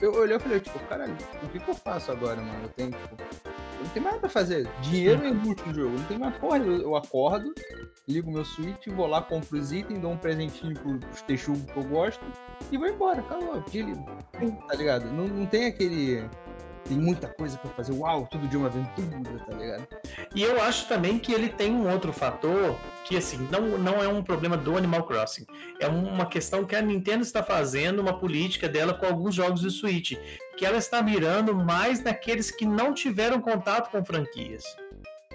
Eu 0.01 0.14
olhei 0.14 0.37
e 0.37 0.41
falei, 0.41 0.61
tipo, 0.61 0.79
caralho, 0.87 1.14
o 1.43 1.49
que 1.49 1.61
que 1.61 1.68
eu 1.70 1.75
faço 1.75 2.11
agora, 2.11 2.37
mano? 2.41 2.62
Eu 2.64 2.68
tenho, 2.70 2.91
tipo, 2.91 3.16
não 3.83 3.89
tenho 3.91 4.03
mais 4.05 4.16
nada 4.16 4.20
pra 4.20 4.29
fazer. 4.31 4.66
Dinheiro 4.81 5.25
é 5.25 5.29
inútil 5.29 5.66
no 5.66 5.75
jogo, 5.75 5.99
não 5.99 6.05
tem 6.07 6.18
mais 6.18 6.37
porra. 6.39 6.59
Eu, 6.59 6.83
eu 6.83 6.97
acordo, 6.97 7.53
ligo 8.09 8.33
meu 8.33 8.45
Switch, 8.45 8.87
vou 8.89 9.07
lá, 9.07 9.20
compro 9.23 9.59
os 9.59 9.73
itens, 9.73 10.01
dou 10.01 10.12
um 10.12 10.16
presentinho 10.16 10.75
pro- 10.79 10.99
pros 10.99 11.23
texugos 11.23 11.62
que 11.70 11.77
eu 11.77 11.85
gosto 11.85 12.25
e 12.70 12.79
vou 12.79 12.89
embora, 12.89 13.20
acabou. 13.20 13.62
Tá 14.68 14.75
ligado? 14.75 15.05
Não, 15.12 15.29
não 15.29 15.47
tem 15.47 15.66
aquele. 15.66 16.25
Tem 16.85 16.97
muita 16.97 17.28
coisa 17.28 17.57
pra 17.59 17.70
fazer, 17.70 17.93
uau, 17.93 18.26
tudo 18.26 18.49
de 18.49 18.57
uma 18.57 18.66
aventura, 18.66 19.39
tá 19.47 19.57
ligado? 19.57 19.87
E 20.35 20.43
eu 20.43 20.61
acho 20.62 20.89
também 20.89 21.18
que 21.18 21.33
ele 21.33 21.49
tem 21.49 21.72
um 21.72 21.91
outro 21.91 22.12
fator 22.12 22.76
que, 23.05 23.16
assim, 23.16 23.49
não, 23.51 23.78
não 23.78 24.03
é 24.03 24.09
um 24.09 24.22
problema 24.22 24.57
do 24.57 24.76
Animal 24.76 25.05
Crossing. 25.05 25.47
É 25.80 25.87
uma 25.87 26.26
questão 26.26 26.64
que 26.64 26.74
a 26.74 26.83
Nintendo 26.83 27.22
está 27.22 27.43
fazendo, 27.43 28.01
uma 28.01 28.18
política 28.18 28.68
dela 28.68 28.95
com 28.95 29.07
alguns 29.07 29.35
jogos 29.35 29.62
do 29.62 29.70
Switch. 29.70 30.12
Que 30.57 30.66
ela 30.66 30.78
está 30.78 31.03
mirando 31.03 31.55
mais 31.55 32.03
naqueles 32.03 32.51
que 32.51 32.66
não 32.66 32.93
tiveram 32.93 33.41
contato 33.41 33.91
com 33.91 34.05
franquias. 34.05 34.64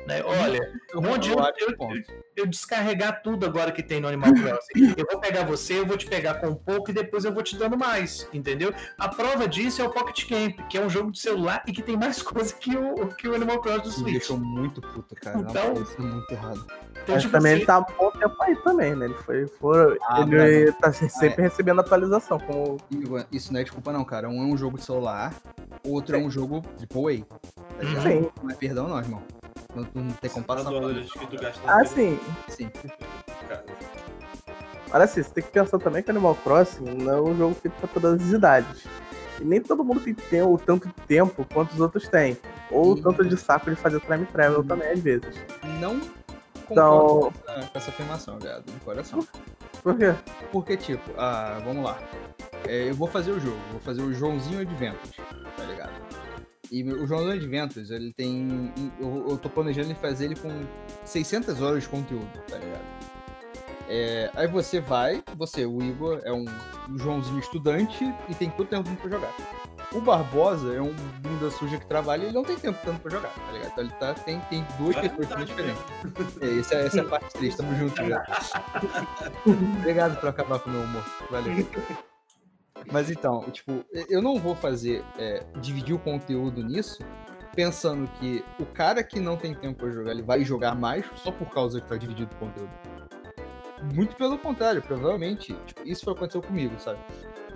Né? 0.07 0.23
Olha, 0.23 0.73
Eu, 0.93 1.01
não 1.01 1.09
eu 1.09 1.15
adianta 1.15 1.53
eu, 1.59 1.75
ponto. 1.75 2.13
eu 2.37 2.45
descarregar 2.47 3.21
tudo 3.21 3.45
agora 3.45 3.73
que 3.73 3.83
tem 3.83 3.99
no 3.99 4.07
Animal 4.07 4.31
Crossing. 4.33 4.93
Eu 4.95 5.05
vou 5.11 5.19
pegar 5.19 5.43
você, 5.43 5.79
eu 5.79 5.85
vou 5.85 5.97
te 5.97 6.05
pegar 6.05 6.35
com 6.35 6.47
um 6.47 6.55
pouco 6.55 6.91
e 6.91 6.93
depois 6.93 7.25
eu 7.25 7.33
vou 7.33 7.43
te 7.43 7.57
dando 7.57 7.77
mais, 7.77 8.25
entendeu? 8.31 8.73
A 8.97 9.09
prova 9.09 9.45
disso 9.49 9.81
é 9.81 9.85
o 9.85 9.89
Pocket 9.91 10.29
Camp, 10.29 10.65
que 10.69 10.77
é 10.77 10.81
um 10.81 10.89
jogo 10.89 11.11
de 11.11 11.19
celular 11.19 11.61
e 11.67 11.73
que 11.73 11.81
tem 11.83 11.97
mais 11.97 12.21
coisa 12.23 12.53
que 12.55 12.73
o, 12.77 13.07
que 13.09 13.27
o 13.27 13.35
Animal 13.35 13.59
Crossing 13.59 13.81
do 13.81 13.87
Me 13.89 13.93
Switch. 13.95 14.11
deixou 14.13 14.37
muito 14.37 14.79
puto, 14.81 15.13
cara. 15.15 15.39
Então- 15.39 15.73
Não, 15.73 15.81
isso 15.83 15.95
é 15.97 16.01
muito 16.01 16.31
errado. 16.31 16.65
Então, 17.03 17.15
Mas 17.15 17.21
tipo 17.23 17.31
também 17.33 17.51
assim, 17.51 17.59
ele 17.61 17.65
tá 17.67 17.79
um 17.79 17.85
bom 17.97 18.11
tempo 18.11 18.35
aí 18.43 18.55
também, 18.63 18.95
né? 18.95 19.05
Ele 19.05 19.13
foi. 19.15 19.45
foi 19.47 19.97
Ah, 20.03 20.21
ele 20.21 20.71
tá 20.71 20.91
se- 20.93 21.09
sempre 21.09 21.41
recebendo 21.43 21.81
atualização. 21.81 22.39
Como... 22.39 22.77
Igor, 22.91 23.25
Isso 23.31 23.51
não 23.51 23.59
é 23.59 23.63
desculpa, 23.63 23.91
não, 23.91 24.05
cara. 24.05 24.29
Um 24.29 24.41
é 24.41 24.45
um 24.53 24.57
jogo 24.57 24.77
de 24.77 24.85
celular, 24.85 25.33
outro 25.85 26.15
é 26.15 26.19
um 26.19 26.29
jogo 26.31 26.63
AAA. 26.79 27.25
Tá? 27.25 28.01
Sim. 28.01 28.29
Não 28.41 28.49
é 28.49 28.55
perdão, 28.55 28.87
não, 28.87 28.97
irmão. 28.99 29.21
Não, 29.93 30.03
não 30.03 30.11
tem 30.13 30.29
comparação. 30.29 30.71
dólares 30.71 31.11
que 31.11 31.27
tu 31.27 31.37
gasta 31.41 31.61
Ah, 31.65 31.85
sim. 31.85 32.19
Sim. 32.49 32.69
Cara, 33.47 33.65
Olha 34.91 35.03
assim, 35.03 35.21
você 35.21 35.29
tem 35.31 35.43
que 35.43 35.51
pensar 35.51 35.77
também 35.79 36.01
que 36.01 36.09
Animal 36.09 36.35
Crossing 36.35 36.83
não 36.85 37.13
é 37.13 37.21
um 37.21 37.37
jogo 37.37 37.55
feito 37.55 37.73
pra 37.75 37.87
todas 37.87 38.21
as 38.21 38.27
idades. 38.31 38.85
E 39.39 39.43
nem 39.43 39.61
todo 39.61 39.83
mundo 39.83 39.99
tem, 39.99 40.13
tem 40.13 40.41
o 40.41 40.57
tanto 40.57 40.89
tempo 41.07 41.45
quanto 41.53 41.73
os 41.73 41.79
outros 41.79 42.07
têm. 42.07 42.37
Ou 42.71 42.95
Sim. 42.95 43.03
tanto 43.03 43.25
de 43.25 43.37
saco 43.37 43.69
de 43.69 43.75
fazer 43.75 43.99
time 43.99 44.25
travel 44.25 44.63
também, 44.63 44.89
às 44.89 44.99
vezes. 44.99 45.35
Não 45.79 45.99
Então- 46.71 47.31
concordo 47.31 47.39
com, 47.45 47.51
essa, 47.51 47.67
com 47.67 47.77
essa 47.77 47.89
afirmação, 47.91 48.39
viado, 48.39 48.63
de 48.65 48.79
coração. 48.79 49.27
Por 49.83 49.97
quê? 49.97 50.15
Porque, 50.51 50.77
tipo, 50.77 51.11
ah, 51.17 51.59
vamos 51.63 51.83
lá. 51.83 51.97
É, 52.65 52.89
eu 52.89 52.95
vou 52.95 53.07
fazer 53.07 53.31
o 53.31 53.39
jogo, 53.39 53.59
vou 53.71 53.79
fazer 53.81 54.01
o 54.01 54.13
Joãozinho 54.13 54.59
Adventures, 54.61 55.15
tá 55.55 55.63
ligado? 55.63 55.91
E 56.71 56.83
o 56.83 57.07
Joãozinho 57.07 57.33
Adventures, 57.33 57.91
ele 57.91 58.13
tem. 58.13 58.71
Eu, 58.99 59.29
eu 59.29 59.37
tô 59.37 59.49
planejando 59.49 59.93
fazer 59.95 60.25
ele 60.25 60.35
com 60.35 60.65
600 61.05 61.61
horas 61.61 61.83
de 61.83 61.89
conteúdo, 61.89 62.27
tá 62.47 62.57
ligado? 62.57 62.85
É, 63.89 64.29
aí 64.35 64.47
você 64.47 64.81
vai, 64.81 65.23
você, 65.35 65.65
o 65.65 65.81
Igor, 65.81 66.19
é 66.25 66.33
um, 66.33 66.45
um 66.89 66.97
Joãozinho 66.97 67.39
estudante 67.39 68.13
e 68.27 68.35
tem 68.35 68.49
todo 68.49 68.67
tempo 68.67 68.93
pra 68.95 69.09
jogar. 69.09 69.33
O 69.93 70.01
Barbosa 70.01 70.73
é 70.73 70.81
um 70.81 70.93
bunda 71.21 71.49
suja 71.49 71.77
que 71.77 71.85
trabalha 71.85 72.23
e 72.23 72.25
ele 72.25 72.33
não 72.33 72.43
tem 72.43 72.57
tempo 72.57 72.77
tanto 72.83 72.99
pra 72.99 73.09
jogar, 73.09 73.29
tá 73.29 73.51
ligado? 73.53 73.71
Então 73.71 73.83
ele 73.85 73.93
tá, 73.93 74.13
tem, 74.13 74.39
tem 74.49 74.65
duas 74.77 74.95
Vai 74.95 75.07
pessoas 75.07 75.27
vontade 75.29 75.45
diferentes. 75.45 75.83
É, 76.41 76.59
essa, 76.59 76.75
essa 76.75 76.97
é 76.97 77.01
a 77.01 77.05
parte 77.05 77.33
triste, 77.33 77.57
tamo 77.57 77.73
junto, 77.75 77.95
já. 78.05 78.25
Obrigado 79.79 80.19
por 80.19 80.27
acabar 80.27 80.59
com 80.59 80.69
o 80.69 80.73
meu 80.73 80.81
humor. 80.81 81.05
Valeu. 81.31 81.65
Mas 82.91 83.09
então, 83.09 83.41
tipo, 83.51 83.83
eu 84.09 84.21
não 84.21 84.39
vou 84.39 84.55
fazer, 84.55 85.03
é, 85.17 85.43
dividir 85.59 85.93
o 85.95 85.99
conteúdo 85.99 86.63
nisso, 86.63 86.99
pensando 87.55 88.07
que 88.19 88.43
o 88.59 88.65
cara 88.65 89.03
que 89.03 89.19
não 89.19 89.35
tem 89.35 89.53
tempo 89.53 89.79
pra 89.79 89.89
jogar, 89.89 90.11
ele 90.11 90.21
vai 90.21 90.43
jogar 90.43 90.75
mais 90.75 91.05
só 91.15 91.31
por 91.31 91.49
causa 91.49 91.81
que 91.81 91.87
tá 91.87 91.97
dividido 91.97 92.31
o 92.35 92.37
conteúdo. 92.37 92.69
muito 93.93 94.15
pelo 94.15 94.37
contrário, 94.37 94.81
provavelmente. 94.81 95.53
Tipo, 95.65 95.81
isso 95.87 96.03
foi 96.03 96.13
o 96.13 96.15
que 96.15 96.19
aconteceu 96.23 96.41
comigo, 96.41 96.79
sabe? 96.79 96.99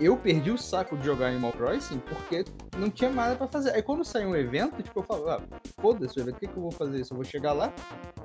Eu 0.00 0.16
perdi 0.16 0.50
o 0.50 0.58
saco 0.58 0.96
de 0.96 1.04
jogar 1.04 1.28
Animal 1.28 1.52
Crossing 1.52 1.98
porque 1.98 2.44
não 2.76 2.90
tinha 2.90 3.10
nada 3.10 3.36
pra 3.36 3.46
fazer. 3.46 3.72
Aí 3.74 3.82
quando 3.82 4.04
saiu 4.04 4.30
um 4.30 4.36
evento, 4.36 4.82
tipo, 4.82 5.00
eu 5.00 5.04
falo, 5.04 5.30
ah, 5.30 5.40
foda-se 5.80 6.18
o 6.18 6.20
evento, 6.20 6.36
o 6.36 6.40
que, 6.40 6.46
que 6.48 6.56
eu 6.56 6.62
vou 6.62 6.72
fazer 6.72 7.00
isso? 7.00 7.12
Eu 7.12 7.16
vou 7.16 7.24
chegar 7.24 7.52
lá, 7.52 7.72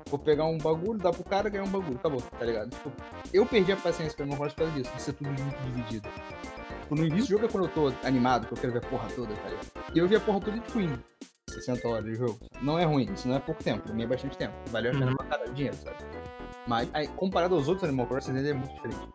vou 0.08 0.18
pegar 0.18 0.46
um 0.46 0.58
bagulho, 0.58 0.98
dar 0.98 1.12
pro 1.12 1.22
cara, 1.24 1.48
ganhar 1.48 1.64
um 1.64 1.68
bagulho, 1.68 1.96
acabou, 1.96 2.20
tá 2.20 2.44
ligado? 2.44 2.70
Tipo, 2.70 2.92
eu 3.32 3.46
perdi 3.46 3.72
a 3.72 3.76
paciência 3.76 4.16
com 4.16 4.22
Animal 4.24 4.38
Crossing 4.38 4.54
por 4.56 4.64
causa 4.64 4.80
disso, 4.80 4.96
de 4.96 5.02
ser 5.02 5.12
tudo 5.12 5.30
muito 5.30 5.62
dividido. 5.62 6.08
Tipo, 6.88 7.02
no 7.02 7.04
início 7.06 7.26
do 7.26 7.30
jogo 7.32 7.44
é 7.44 7.48
quando 7.48 7.64
eu 7.64 7.70
tô 7.70 8.06
animado, 8.06 8.46
que 8.46 8.54
eu 8.54 8.56
quero 8.56 8.72
ver 8.72 8.78
a 8.78 8.88
porra 8.88 9.08
toda, 9.14 9.34
tá 9.34 9.48
ligado? 9.50 9.66
E 9.94 9.98
eu 9.98 10.08
vi 10.08 10.16
a 10.16 10.20
porra 10.20 10.40
toda 10.40 10.58
tipo 10.58 10.80
indo. 10.80 10.98
60 11.50 11.86
horas 11.86 12.04
de 12.06 12.14
jogo. 12.14 12.38
Não 12.62 12.78
é 12.78 12.84
ruim, 12.84 13.12
isso 13.12 13.28
não 13.28 13.36
é 13.36 13.38
pouco 13.40 13.62
tempo, 13.62 13.82
pra 13.82 13.92
mim 13.92 14.04
é 14.04 14.06
bastante 14.06 14.38
tempo. 14.38 14.54
Valeu 14.70 14.92
a 14.92 14.98
pena 14.98 15.14
pra 15.14 15.26
caralho 15.26 15.52
dinheiro, 15.52 15.76
sabe? 15.76 15.96
Mas 16.66 16.88
aí, 16.94 17.06
comparado 17.08 17.54
aos 17.54 17.68
outros 17.68 17.84
Animal 17.84 18.06
Crossing, 18.06 18.34
ele 18.38 18.50
é 18.50 18.54
muito 18.54 18.72
diferente. 18.74 19.06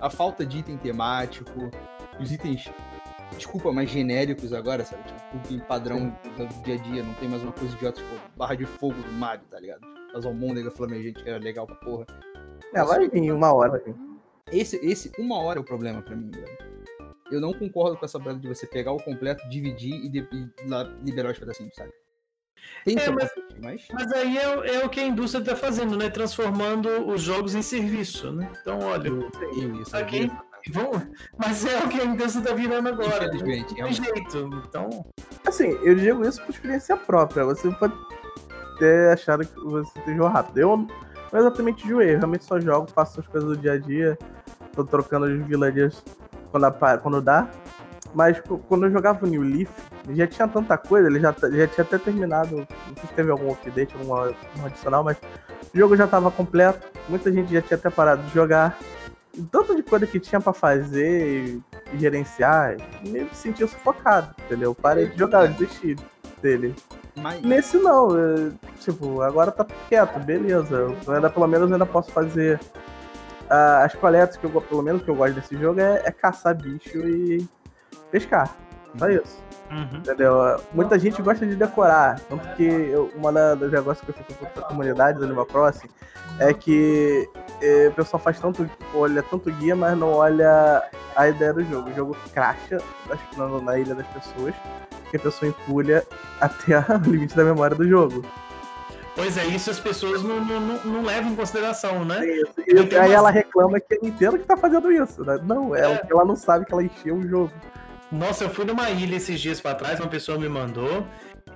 A 0.00 0.08
falta 0.08 0.46
de 0.46 0.60
item 0.60 0.78
temático, 0.78 1.70
os 2.18 2.32
itens, 2.32 2.70
desculpa, 3.36 3.70
mais 3.70 3.90
genéricos 3.90 4.54
agora, 4.54 4.82
sabe? 4.82 5.02
Tipo, 5.02 5.52
em 5.54 5.58
padrão 5.58 6.16
do 6.38 6.62
dia 6.62 6.76
a 6.76 6.78
dia, 6.78 7.02
não 7.02 7.12
tem 7.14 7.28
mais 7.28 7.42
uma 7.42 7.52
coisa 7.52 7.74
idiota, 7.74 8.00
tipo, 8.00 8.14
barra 8.34 8.54
de 8.54 8.64
fogo 8.64 8.94
do 8.94 9.12
Mario, 9.12 9.44
tá 9.50 9.60
ligado? 9.60 9.82
As 10.14 10.24
almôndegas 10.24 10.74
flamejantes, 10.74 11.22
que 11.22 11.28
era 11.28 11.38
legal 11.38 11.66
pra 11.66 11.76
porra. 11.76 12.06
É, 12.72 12.82
vai 12.82 13.06
vir 13.10 13.30
uma 13.30 13.52
hora. 13.52 13.76
assim. 13.76 13.94
Esse, 14.50 14.76
esse, 14.76 15.12
uma 15.18 15.38
hora 15.38 15.58
é 15.58 15.60
o 15.60 15.64
problema 15.64 16.00
pra 16.00 16.16
mim, 16.16 16.30
velho. 16.30 16.73
Eu 17.30 17.40
não 17.40 17.52
concordo 17.52 17.96
com 17.96 18.04
essa 18.04 18.18
parada 18.18 18.38
de 18.38 18.46
você 18.48 18.66
pegar 18.66 18.92
o 18.92 19.02
completo, 19.02 19.48
dividir 19.48 19.94
e, 19.94 20.08
de- 20.08 20.28
e 20.32 20.68
lá 20.68 20.82
liberar 21.02 21.30
os 21.32 21.38
pedacinhos, 21.38 21.74
sabe? 21.74 21.90
Tem 22.84 22.98
É, 22.98 23.10
mas- 23.10 23.30
mas... 23.60 23.86
mas 23.92 24.12
aí 24.12 24.38
é, 24.38 24.56
o- 24.56 24.64
é 24.64 24.84
o 24.84 24.88
que 24.88 25.00
a 25.00 25.06
indústria 25.06 25.44
tá 25.44 25.56
fazendo, 25.56 25.96
né? 25.96 26.08
Transformando 26.10 26.88
os 27.08 27.22
jogos 27.22 27.54
em 27.54 27.62
serviço, 27.62 28.32
né? 28.32 28.50
Então, 28.60 28.78
olha, 28.80 29.08
eu 29.08 29.30
isso. 29.80 29.96
aqui. 29.96 30.30
Vamos... 30.70 31.02
Mas 31.36 31.64
é 31.66 31.78
o 31.84 31.88
que 31.88 32.00
a 32.00 32.04
indústria 32.06 32.42
tá 32.46 32.54
virando 32.54 32.88
agora. 32.88 33.20
Né? 33.20 33.36
Infelizmente, 33.36 33.60
Não 33.60 33.66
tem 33.68 33.76
realmente. 33.76 34.02
jeito. 34.32 34.62
Então. 34.66 35.06
Assim, 35.46 35.68
eu 35.82 35.94
digo 35.94 36.26
isso 36.26 36.40
por 36.42 36.50
experiência 36.50 36.96
própria. 36.96 37.44
Você 37.44 37.70
pode 37.72 37.94
ter 38.78 39.12
achado 39.12 39.44
que 39.46 39.60
você 39.60 40.00
tem 40.00 40.16
jogo 40.16 40.28
rápido. 40.28 40.58
Eu 40.58 40.76
não 41.32 41.38
exatamente 41.40 41.84
enjoei, 41.84 42.14
eu 42.14 42.18
realmente 42.18 42.44
só 42.44 42.58
jogo, 42.58 42.86
faço 42.90 43.20
as 43.20 43.26
coisas 43.26 43.48
do 43.50 43.56
dia 43.58 43.72
a 43.72 43.78
dia, 43.78 44.16
tô 44.74 44.84
trocando 44.84 45.26
os 45.26 45.46
villagers 45.46 46.02
quando, 46.54 47.00
quando 47.02 47.20
dá. 47.20 47.48
Mas 48.14 48.40
quando 48.68 48.86
eu 48.86 48.92
jogava 48.92 49.26
o 49.26 49.28
New 49.28 49.42
Leaf, 49.42 49.70
já 50.10 50.26
tinha 50.26 50.46
tanta 50.46 50.78
coisa, 50.78 51.08
ele 51.08 51.18
já, 51.18 51.32
já 51.32 51.66
tinha 51.66 51.84
até 51.84 51.98
terminado. 51.98 52.58
Não 52.58 52.94
sei 52.96 53.08
se 53.08 53.14
teve 53.14 53.30
algum 53.30 53.50
update, 53.52 53.92
alguma 53.94 54.26
algum 54.26 54.66
adicional, 54.66 55.02
mas 55.02 55.16
o 55.74 55.76
jogo 55.76 55.96
já 55.96 56.06
tava 56.06 56.30
completo, 56.30 56.86
muita 57.08 57.32
gente 57.32 57.52
já 57.52 57.60
tinha 57.60 57.76
até 57.76 57.90
parado 57.90 58.22
de 58.22 58.32
jogar. 58.32 58.78
E 59.36 59.42
tanto 59.42 59.74
de 59.74 59.82
coisa 59.82 60.06
que 60.06 60.20
tinha 60.20 60.40
pra 60.40 60.52
fazer 60.52 61.60
e 61.92 61.98
gerenciar, 61.98 62.76
meio 63.04 63.26
que 63.26 63.36
sentia 63.36 63.66
sufocado, 63.66 64.32
entendeu? 64.44 64.70
Eu 64.70 64.74
Parei 64.76 65.08
de 65.08 65.18
jogar, 65.18 65.46
eu 65.46 65.52
desisti 65.54 65.96
dele. 66.40 66.72
Mas, 67.16 67.42
Nesse 67.42 67.78
não, 67.78 68.16
é, 68.16 68.52
tipo, 68.78 69.22
agora 69.22 69.50
tá 69.50 69.66
quieto, 69.88 70.20
beleza. 70.20 70.76
Eu 70.76 71.14
ainda, 71.14 71.28
pelo 71.28 71.48
menos 71.48 71.72
ainda 71.72 71.86
posso 71.86 72.12
fazer 72.12 72.60
ah, 73.50 73.84
as 73.84 73.94
coletas 73.94 74.36
que 74.36 74.44
eu 74.44 74.50
pelo 74.60 74.82
menos 74.82 75.02
que 75.02 75.08
eu 75.10 75.14
gosto 75.14 75.34
desse 75.34 75.56
jogo 75.56 75.80
é, 75.80 76.02
é 76.04 76.10
caçar 76.10 76.54
bicho 76.54 76.98
e 76.98 77.46
pescar. 78.10 78.54
Só 78.98 79.08
isso. 79.08 79.42
Entendeu? 79.96 80.60
Muita 80.72 80.98
gente 80.98 81.20
gosta 81.20 81.44
de 81.44 81.56
decorar. 81.56 82.20
Tanto 82.28 82.46
que 82.54 82.62
eu, 82.64 83.10
uma 83.16 83.32
da- 83.32 83.54
dos 83.56 83.72
negócios 83.72 84.04
que 84.04 84.10
eu 84.10 84.14
fico 84.24 84.46
com 84.46 84.60
a 84.60 84.62
comunidade 84.62 85.18
do 85.18 85.24
Animal 85.24 85.46
Crossing 85.46 85.88
é 86.38 86.52
que 86.52 87.28
eh, 87.60 87.88
o 87.88 87.92
pessoal 87.94 88.20
faz 88.22 88.38
tanto, 88.38 88.68
olha 88.94 89.22
tanto 89.22 89.50
guia, 89.50 89.74
mas 89.74 89.96
não 89.98 90.12
olha 90.12 90.82
a 91.16 91.28
ideia 91.28 91.52
do 91.52 91.64
jogo. 91.64 91.90
O 91.90 91.94
jogo 91.94 92.16
cracha 92.32 92.78
na, 93.36 93.48
na 93.60 93.78
ilha 93.78 93.94
das 93.96 94.06
pessoas, 94.08 94.54
que 95.10 95.16
a 95.16 95.20
pessoa 95.20 95.48
empulha 95.48 96.04
até 96.40 96.78
o 96.94 97.10
limite 97.10 97.34
da 97.36 97.44
memória 97.44 97.76
do 97.76 97.88
jogo. 97.88 98.24
Pois 99.14 99.36
é, 99.38 99.46
isso 99.46 99.70
as 99.70 99.78
pessoas 99.78 100.22
não, 100.24 100.44
não, 100.44 100.60
não, 100.60 100.84
não 100.84 101.02
levam 101.02 101.30
em 101.32 101.36
consideração, 101.36 102.04
né? 102.04 102.20
E 102.66 102.74
tem 102.84 102.98
aí 102.98 103.06
umas- 103.06 103.10
ela 103.12 103.30
reclama 103.30 103.78
que 103.78 103.94
é 103.94 103.98
Nintendo 104.02 104.38
que 104.38 104.44
tá 104.44 104.56
fazendo 104.56 104.90
isso, 104.90 105.24
né? 105.24 105.38
Não, 105.44 105.74
é, 105.74 105.92
É. 105.92 105.96
porque 105.98 106.12
ela 106.12 106.24
não 106.24 106.34
sabe 106.34 106.64
que 106.66 106.72
ela 106.72 106.82
encheu 106.82 107.16
o 107.16 107.28
jogo. 107.28 107.52
Nossa, 108.10 108.44
eu 108.44 108.50
fui 108.50 108.64
numa 108.64 108.90
ilha 108.90 109.16
esses 109.16 109.40
dias 109.40 109.60
pra 109.60 109.74
trás, 109.74 110.00
uma 110.00 110.08
pessoa 110.08 110.36
me 110.38 110.48
mandou. 110.48 111.06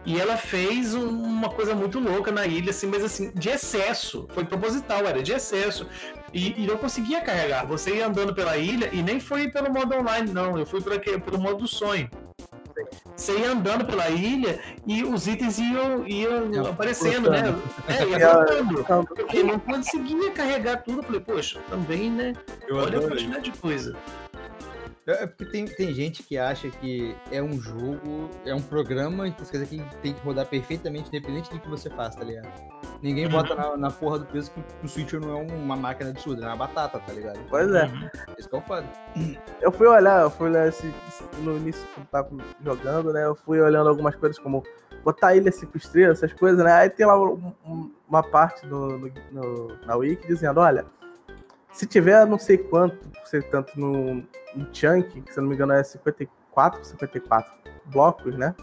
E 0.07 0.19
ela 0.21 0.37
fez 0.37 0.95
um- 0.95 1.09
uma 1.09 1.51
coisa 1.51 1.75
muito 1.75 1.99
louca 1.99 2.31
na 2.31 2.47
ilha, 2.47 2.71
assim, 2.71 2.87
mas 2.87 3.03
assim, 3.05 3.33
de 3.35 3.49
excesso. 3.49 4.27
Foi 4.33 4.45
proposital, 4.45 5.01
era 5.05 5.21
de 5.23 5.33
excesso. 5.33 5.87
E, 6.33 6.63
e 6.63 6.67
não 6.67 6.77
conseguia 6.79 7.21
carregar. 7.21 7.67
Você 7.67 7.97
ia 7.97 8.07
andando 8.07 8.33
pela 8.35 8.57
ilha 8.57 8.89
e 8.93 9.03
nem 9.03 9.19
foi 9.19 9.49
pelo 9.49 9.71
modo 9.73 9.95
online, 9.97 10.31
não. 10.33 10.57
Eu 10.57 10.65
fui 10.65 10.81
por 10.81 10.93
aqui, 10.93 11.19
pelo 11.19 11.39
modo 11.39 11.59
do 11.59 11.69
sonho. 11.69 12.09
Você 13.17 13.39
ia 13.39 13.51
andando 13.53 13.85
pela 13.85 14.09
ilha 14.11 14.61
e 14.87 15.05
os 15.05 15.27
itens 15.27 15.59
iam, 15.59 16.07
iam 16.07 16.53
Ia 16.53 16.71
aparecendo, 16.71 17.31
né? 17.31 17.43
É, 17.89 18.05
ia 18.07 18.19
brotando. 18.19 18.85
Porque 19.15 19.43
não 19.43 19.59
conseguia 19.59 20.31
carregar 20.33 20.83
tudo. 20.83 20.99
Eu 20.99 21.03
falei, 21.03 21.21
poxa, 21.21 21.61
também, 21.69 22.11
né? 22.11 22.35
eu 22.67 22.77
Olha 22.77 22.99
a 22.99 23.09
quantidade 23.09 23.51
de 23.51 23.59
coisa. 23.59 23.97
É 25.09 25.23
é 25.23 25.27
porque 25.27 25.47
tem, 25.47 25.65
tem 25.65 25.95
gente 25.95 26.23
que 26.23 26.37
acha 26.37 26.69
que 26.69 27.17
é 27.33 27.43
um 27.43 27.59
jogo, 27.59 28.29
é 28.45 28.55
um 28.55 28.61
programa, 28.61 29.31
quer 29.31 29.43
dizer 29.43 29.67
que 29.67 29.97
tem 30.03 30.13
que 30.13 30.21
rodar 30.21 30.45
perfeitamente, 30.45 31.09
independente 31.09 31.51
do 31.51 31.59
que 31.59 31.67
você 31.67 31.89
faça, 31.89 32.19
tá 32.19 32.25
ligado? 32.25 32.49
Ninguém 33.01 33.25
Uhum. 33.25 33.33
bota 33.33 33.55
na, 33.55 33.75
na 33.77 33.91
porra 33.91 34.19
do 34.19 34.27
peso 34.27 34.51
que 34.51 34.61
o 34.85 34.89
Switch 34.89 35.15
não 35.15 35.39
é 35.39 35.43
uma 35.43 35.77
máquina 35.77 36.11
absurda, 36.11 36.45
é 36.45 36.49
uma 36.49 36.57
batata, 36.57 36.99
tá 36.99 37.13
ligado? 37.13 37.39
Pois 37.49 37.73
é. 37.73 37.91
Esse 38.37 38.49
que 38.49 38.55
é 38.55 38.59
o 38.59 38.63
foda. 38.63 38.87
Eu 39.63 39.73
fui 39.73 39.87
olhar, 39.87 40.23
eu 40.23 40.31
fui 40.31 40.51
olhar 40.51 40.69
esse, 40.69 40.93
no 41.41 41.57
início 41.57 41.87
eu 41.97 42.05
tava 42.07 42.31
jogando, 42.65 43.13
né? 43.13 43.25
Eu 43.25 43.35
fui 43.35 43.61
olhando 43.61 43.89
algumas 43.89 44.15
coisas 44.17 44.39
como 44.39 44.63
botar 45.05 45.35
ilha 45.35 45.51
5 45.53 45.77
estrelas, 45.77 46.19
essas 46.23 46.39
coisas, 46.39 46.63
né? 46.65 46.73
Aí 46.73 46.91
tem 46.91 47.07
lá 47.07 47.19
um- 47.21 47.53
um- 47.65 47.93
uma 48.09 48.23
parte 48.23 48.67
no, 48.67 48.99
no- 48.99 49.13
no- 49.33 49.79
na 49.87 49.97
Wiki 49.97 50.27
dizendo, 50.27 50.61
olha, 50.61 50.85
se 51.73 51.87
tiver 51.87 52.27
não 52.27 52.39
sei 52.39 52.59
quanto, 52.59 52.99
ser 53.25 53.43
tanto 53.51 53.79
no, 53.79 54.15
no 54.55 54.69
chunk, 54.73 55.21
que 55.23 55.33
se 55.33 55.41
não 55.41 55.49
me 55.49 55.55
engano 55.55 55.73
é 55.73 55.83
54, 55.83 56.85
54 56.85 57.53
blocos, 57.87 58.37
né? 58.37 58.55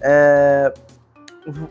É, 0.00 0.72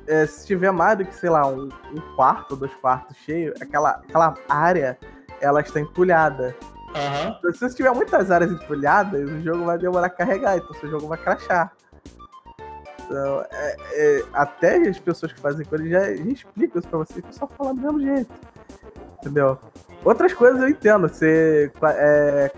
é, 0.07 0.25
se 0.25 0.47
tiver 0.47 0.71
mais 0.71 0.97
do 0.97 1.05
que, 1.05 1.13
sei 1.15 1.29
lá, 1.29 1.45
um, 1.47 1.69
um 1.93 2.15
quarto, 2.15 2.55
dois 2.55 2.73
quartos 2.75 3.15
cheio, 3.17 3.53
aquela, 3.61 3.91
aquela 3.91 4.33
área, 4.49 4.97
ela 5.41 5.61
está 5.61 5.79
entulhada. 5.79 6.55
Aham. 6.95 7.37
Se 7.53 7.59
você 7.59 7.75
tiver 7.75 7.91
muitas 7.91 8.31
áreas 8.31 8.51
entulhadas, 8.51 9.29
o 9.29 9.41
jogo 9.41 9.65
vai 9.65 9.77
demorar 9.77 10.07
a 10.07 10.09
carregar, 10.09 10.57
então 10.57 10.73
seu 10.75 10.89
jogo 10.89 11.07
vai 11.07 11.17
crashar. 11.17 11.73
Então, 13.05 13.45
é- 13.51 13.75
é, 13.93 14.23
até 14.33 14.77
as 14.77 14.97
pessoas 14.99 15.31
que 15.31 15.39
fazem 15.39 15.65
coisa 15.65 15.87
já, 15.87 15.99
já 16.15 16.23
explicam 16.23 16.79
isso 16.79 16.87
pra 16.87 16.99
você, 16.99 17.21
que 17.21 17.35
só 17.35 17.45
falar 17.47 17.73
do 17.73 17.81
mesmo 17.81 18.01
jeito. 18.01 18.33
Entendeu? 19.19 19.59
Outras 20.03 20.33
coisas 20.33 20.61
eu 20.61 20.69
entendo. 20.69 21.07
Você. 21.09 21.71
É, 21.83 22.51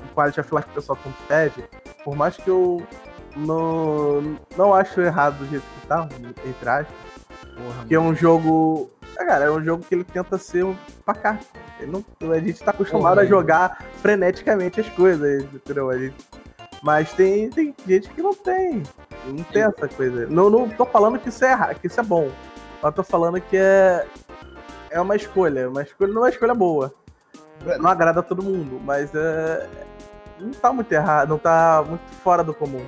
o 0.00 0.14
quality 0.14 0.40
of 0.40 0.54
life 0.54 0.66
que 0.66 0.72
o 0.72 0.74
pessoal 0.74 0.98
tanto 1.02 1.16
pede, 1.26 1.64
por 2.04 2.14
mais 2.14 2.36
que 2.36 2.48
eu 2.48 2.82
não, 3.36 4.38
não 4.56 4.72
acho 4.74 5.00
errado 5.00 5.38
do 5.38 5.46
jeito 5.46 5.64
que 5.80 5.86
tá, 5.86 6.08
entre 6.46 6.68
aspas, 6.68 6.94
Porra, 7.56 7.84
que 7.88 7.94
é 7.94 8.00
um 8.00 8.14
jogo. 8.14 8.90
Ah, 9.18 9.24
cara, 9.24 9.44
é 9.44 9.50
um 9.50 9.62
jogo 9.62 9.84
que 9.84 9.94
ele 9.94 10.04
tenta 10.04 10.38
ser 10.38 10.64
um 10.64 10.76
pacato. 11.04 11.46
Ele 11.78 11.92
não, 11.92 12.32
a 12.32 12.38
gente 12.38 12.62
tá 12.62 12.70
acostumado 12.70 13.20
a 13.20 13.24
é. 13.24 13.26
jogar 13.26 13.84
freneticamente 14.00 14.80
as 14.80 14.88
coisas, 14.90 15.44
entendeu? 15.52 15.90
A 15.90 15.98
gente- 15.98 16.16
mas 16.82 17.12
tem, 17.12 17.48
tem 17.50 17.74
gente 17.86 18.08
que 18.10 18.20
não 18.20 18.34
tem. 18.34 18.82
Não 19.26 19.44
tem 19.44 19.62
essa 19.62 19.88
coisa. 19.88 20.26
Não, 20.26 20.50
não 20.50 20.68
tô 20.68 20.84
falando 20.84 21.18
que 21.18 21.28
isso 21.28 21.44
é 21.44 21.52
errado, 21.52 21.80
que 21.80 21.86
isso 21.86 21.98
é 21.98 22.02
bom. 22.02 22.30
Mas 22.82 22.94
tô 22.94 23.02
falando 23.02 23.40
que 23.40 23.56
é. 23.56 24.06
É 24.90 25.00
uma 25.00 25.16
escolha. 25.16 25.68
Uma 25.68 25.82
escolha 25.82 26.12
não 26.12 26.22
é 26.22 26.24
uma 26.24 26.30
escolha 26.30 26.54
boa. 26.54 26.92
Não 27.80 27.88
agrada 27.88 28.20
a 28.20 28.22
todo 28.22 28.42
mundo, 28.42 28.78
mas 28.84 29.14
é. 29.14 29.68
Não 30.38 30.50
tá 30.50 30.72
muito 30.72 30.92
errado, 30.92 31.28
não 31.30 31.38
tá 31.38 31.82
muito 31.86 32.06
fora 32.22 32.44
do 32.44 32.52
comum. 32.52 32.84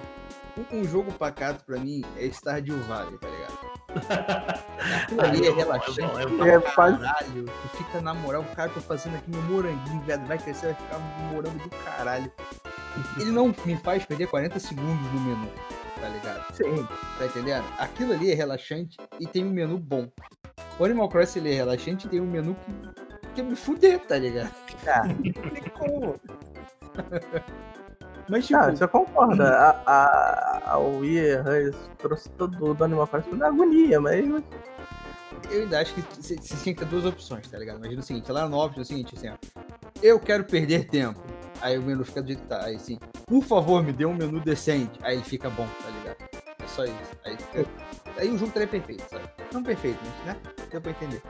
Um, 0.59 0.81
um 0.81 0.85
jogo 0.85 1.13
pacato 1.13 1.65
pra 1.65 1.79
mim 1.79 2.05
é 2.19 2.27
Stardew 2.27 2.79
Valley, 2.81 3.17
tá 3.19 3.29
ligado? 3.29 3.76
Aquilo 3.97 5.21
ali 5.21 5.47
é 5.47 5.51
relaxante. 5.51 6.01
É 6.03 6.27
bom, 6.27 6.45
é 6.45 6.55
É, 6.55 6.61
faz- 6.61 6.99
caralho. 6.99 7.45
Tu 7.45 7.69
fica 7.77 8.01
na 8.01 8.15
moral, 8.15 8.45
cara, 8.55 8.71
tô 8.71 8.81
fazendo 8.81 9.17
aqui 9.17 9.31
meu 9.31 9.43
moranguinho, 9.43 10.01
velho. 10.03 10.25
Vai 10.27 10.39
crescer, 10.39 10.67
vai 10.67 10.75
ficar 10.75 10.97
um 10.99 11.33
morango 11.35 11.59
do 11.59 11.71
caralho. 11.71 12.31
Ele 13.21 13.31
não 13.31 13.55
me 13.65 13.77
faz 13.77 14.05
perder 14.07 14.27
40 14.29 14.59
segundos 14.59 15.13
no 15.13 15.21
menu, 15.21 15.51
tá 16.01 16.09
ligado? 16.09 16.55
Sim. 16.55 16.87
Tá 17.19 17.27
entendendo? 17.27 17.65
Aquilo 17.79 18.13
ali 18.15 18.33
é 18.33 18.35
relaxante 18.35 18.97
e 19.21 19.27
tem 19.27 19.45
um 19.45 19.51
menu 19.51 19.79
bom. 19.79 20.09
O 20.79 20.85
Animal 20.85 21.09
Crossing 21.09 21.41
ele 21.41 21.53
é 21.53 21.57
relaxante 21.57 22.07
e 22.07 22.11
tem 22.11 22.21
um 22.21 22.27
menu 22.27 22.57
que 23.19 23.29
quer 23.35 23.43
me 23.43 23.55
fuder, 23.57 24.01
tá 24.01 24.17
ligado? 24.19 24.51
Ah. 24.87 25.03
Não 25.07 25.15
tem 25.51 25.63
como. 25.79 26.15
Mas 28.29 28.47
tipo, 28.47 28.59
Ah, 28.59 28.71
você 28.71 28.89
concorda. 28.89 29.57
A, 29.57 29.71
a, 29.87 30.73
a 30.73 30.79
Wii 30.79 31.37
Rush 31.37 31.77
trouxe 31.99 32.29
todo 32.31 32.77
o 32.79 32.85
Animal 32.85 33.07
Crossing 33.07 33.37
na 33.37 33.49
agonia, 33.49 34.01
mas 34.01 34.25
eu 35.51 35.63
ainda 35.63 35.81
acho 35.81 35.95
que 35.95 36.03
você 36.21 36.37
tinha 36.37 36.75
que 36.75 36.75
ter 36.75 36.87
duas 36.87 37.05
opções, 37.05 37.47
tá 37.49 37.59
ligado? 37.59 37.79
Imagina 37.79 38.01
o 38.01 38.05
seguinte, 38.05 38.33
lá 38.33 38.49
no 38.49 38.57
óbvio 38.57 38.81
é 38.81 38.83
o 38.83 38.85
seguinte, 38.85 39.15
assim, 39.17 39.29
ó. 39.29 39.35
Eu 40.03 40.19
quero 40.19 40.45
perder 40.45 40.87
tempo. 40.89 41.21
Aí 41.61 41.79
o 41.79 41.83
menu 41.83 42.05
fica 42.05 42.21
do 42.21 42.27
jeito 42.29 42.43
que 42.43 42.49
tá. 42.49 42.65
Aí 42.65 42.77
assim, 42.77 42.99
por 43.27 43.43
favor, 43.43 43.83
me 43.83 43.93
dê 43.93 44.05
um 44.05 44.15
menu 44.15 44.41
decente. 44.41 44.99
Aí 45.03 45.17
ele 45.17 45.25
fica 45.25 45.49
bom, 45.49 45.67
tá 45.83 45.91
ligado? 45.91 46.17
É 46.63 46.67
só 46.67 46.85
isso. 46.85 46.95
Aí, 47.25 47.37
fica... 47.37 47.67
aí 48.19 48.29
o 48.29 48.33
jogo 48.33 48.47
estaria 48.49 48.69
perfeito, 48.69 49.05
sabe? 49.09 49.25
Não 49.53 49.63
perfeito, 49.63 49.99
mas, 50.05 50.35
né? 50.35 50.41
Deu 50.71 50.81
pra 50.81 50.91
entender. 50.91 51.23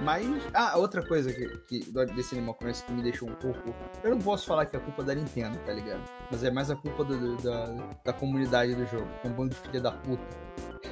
Mas, 0.00 0.26
ah, 0.54 0.76
outra 0.76 1.04
coisa 1.04 1.32
que, 1.32 1.48
que 1.66 1.92
desse 2.14 2.36
Animal 2.36 2.54
Crossing 2.54 2.84
que 2.84 2.92
me 2.92 3.02
deixou 3.02 3.28
um 3.28 3.34
pouco. 3.34 3.74
Eu 4.02 4.10
não 4.10 4.18
posso 4.18 4.46
falar 4.46 4.66
que 4.66 4.76
é 4.76 4.78
culpa 4.78 5.02
da 5.02 5.14
Nintendo, 5.14 5.58
tá 5.66 5.72
ligado? 5.72 6.02
Mas 6.30 6.44
é 6.44 6.50
mais 6.50 6.70
a 6.70 6.76
culpa 6.76 7.04
do, 7.04 7.36
do, 7.36 7.42
da, 7.42 7.66
da 8.04 8.12
comunidade 8.12 8.74
do 8.74 8.86
jogo. 8.86 9.08
É 9.24 9.28
um 9.28 9.32
bando 9.32 9.54
de 9.54 9.60
filha 9.60 9.80
da 9.80 9.92
puta. 9.92 10.22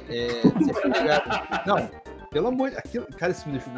É, 0.09 0.41
tá 0.81 0.87
ligado? 0.87 1.67
Não, 1.67 1.89
pelo 2.29 2.47
amor 2.47 2.71
de 2.71 2.77
aquilo, 2.77 3.07
Cara, 3.17 3.31
isso 3.31 3.47
me 3.47 3.57
deixou. 3.57 3.73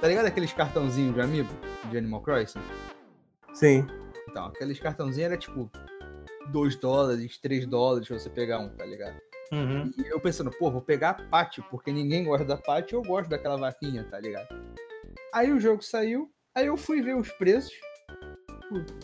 Tá 0.00 0.08
ligado 0.08 0.26
aqueles 0.26 0.52
cartãozinhos 0.52 1.14
de 1.14 1.20
amigo 1.20 1.48
de 1.90 1.96
Animal 1.96 2.20
Crossing? 2.20 2.60
Sim. 3.54 3.86
Então, 4.28 4.46
aqueles 4.46 4.78
cartãozinhos 4.80 5.30
era 5.30 5.36
tipo 5.36 5.70
2 6.48 6.76
dólares, 6.76 7.38
3 7.38 7.66
dólares 7.66 8.08
pra 8.08 8.18
você 8.18 8.28
pegar 8.28 8.58
um, 8.58 8.68
tá 8.70 8.84
ligado? 8.84 9.16
Uhum. 9.52 9.92
E 9.98 10.08
eu 10.08 10.20
pensando, 10.20 10.50
pô, 10.50 10.70
vou 10.70 10.80
pegar 10.80 11.10
a 11.10 11.14
Paty, 11.14 11.62
porque 11.70 11.92
ninguém 11.92 12.24
gosta 12.24 12.44
da 12.44 12.56
Paty, 12.56 12.94
eu 12.94 13.02
gosto 13.02 13.30
daquela 13.30 13.56
vaquinha, 13.56 14.04
tá 14.04 14.18
ligado? 14.18 14.48
Aí 15.32 15.52
o 15.52 15.60
jogo 15.60 15.82
saiu, 15.82 16.30
aí 16.54 16.66
eu 16.66 16.76
fui 16.76 17.00
ver 17.02 17.16
os 17.16 17.30
preços. 17.32 17.72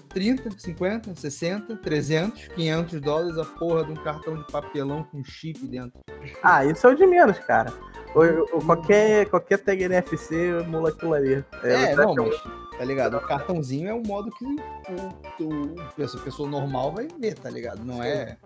30, 0.09 0.51
50, 0.59 1.15
60, 1.15 1.77
300, 1.77 2.49
500 2.49 3.01
dólares 3.01 3.39
a 3.39 3.45
porra 3.45 3.85
de 3.85 3.93
um 3.93 4.03
cartão 4.03 4.37
de 4.37 4.45
papelão 4.51 5.05
com 5.05 5.23
chip 5.23 5.65
dentro. 5.67 6.01
Ah, 6.43 6.65
isso 6.65 6.85
é 6.87 6.91
o 6.91 6.97
de 6.97 7.07
menos, 7.07 7.39
cara. 7.39 7.73
Ou, 8.15 8.25
ou 8.53 8.61
qualquer, 8.61 9.29
qualquer 9.31 9.59
tag 9.59 9.85
NFC 9.85 10.65
mula 10.67 10.91
aquilo 10.91 11.15
ali. 11.15 11.45
É, 11.63 11.93
é 11.93 11.97
não, 11.97 12.15
mas, 12.15 12.43
tá 12.83 12.87
ligado? 12.87 13.17
O 13.17 13.21
cartãozinho 13.21 13.91
é 13.91 13.95
um 13.95 14.03
modo 14.03 14.29
que 14.33 14.45
o, 14.45 15.45
o, 15.45 15.81
a 15.81 16.19
pessoa 16.25 16.51
normal 16.51 16.93
vai 16.93 17.07
ver, 17.21 17.39
tá 17.39 17.49
ligado? 17.49 17.85
Não 17.85 18.03
é. 18.03 18.37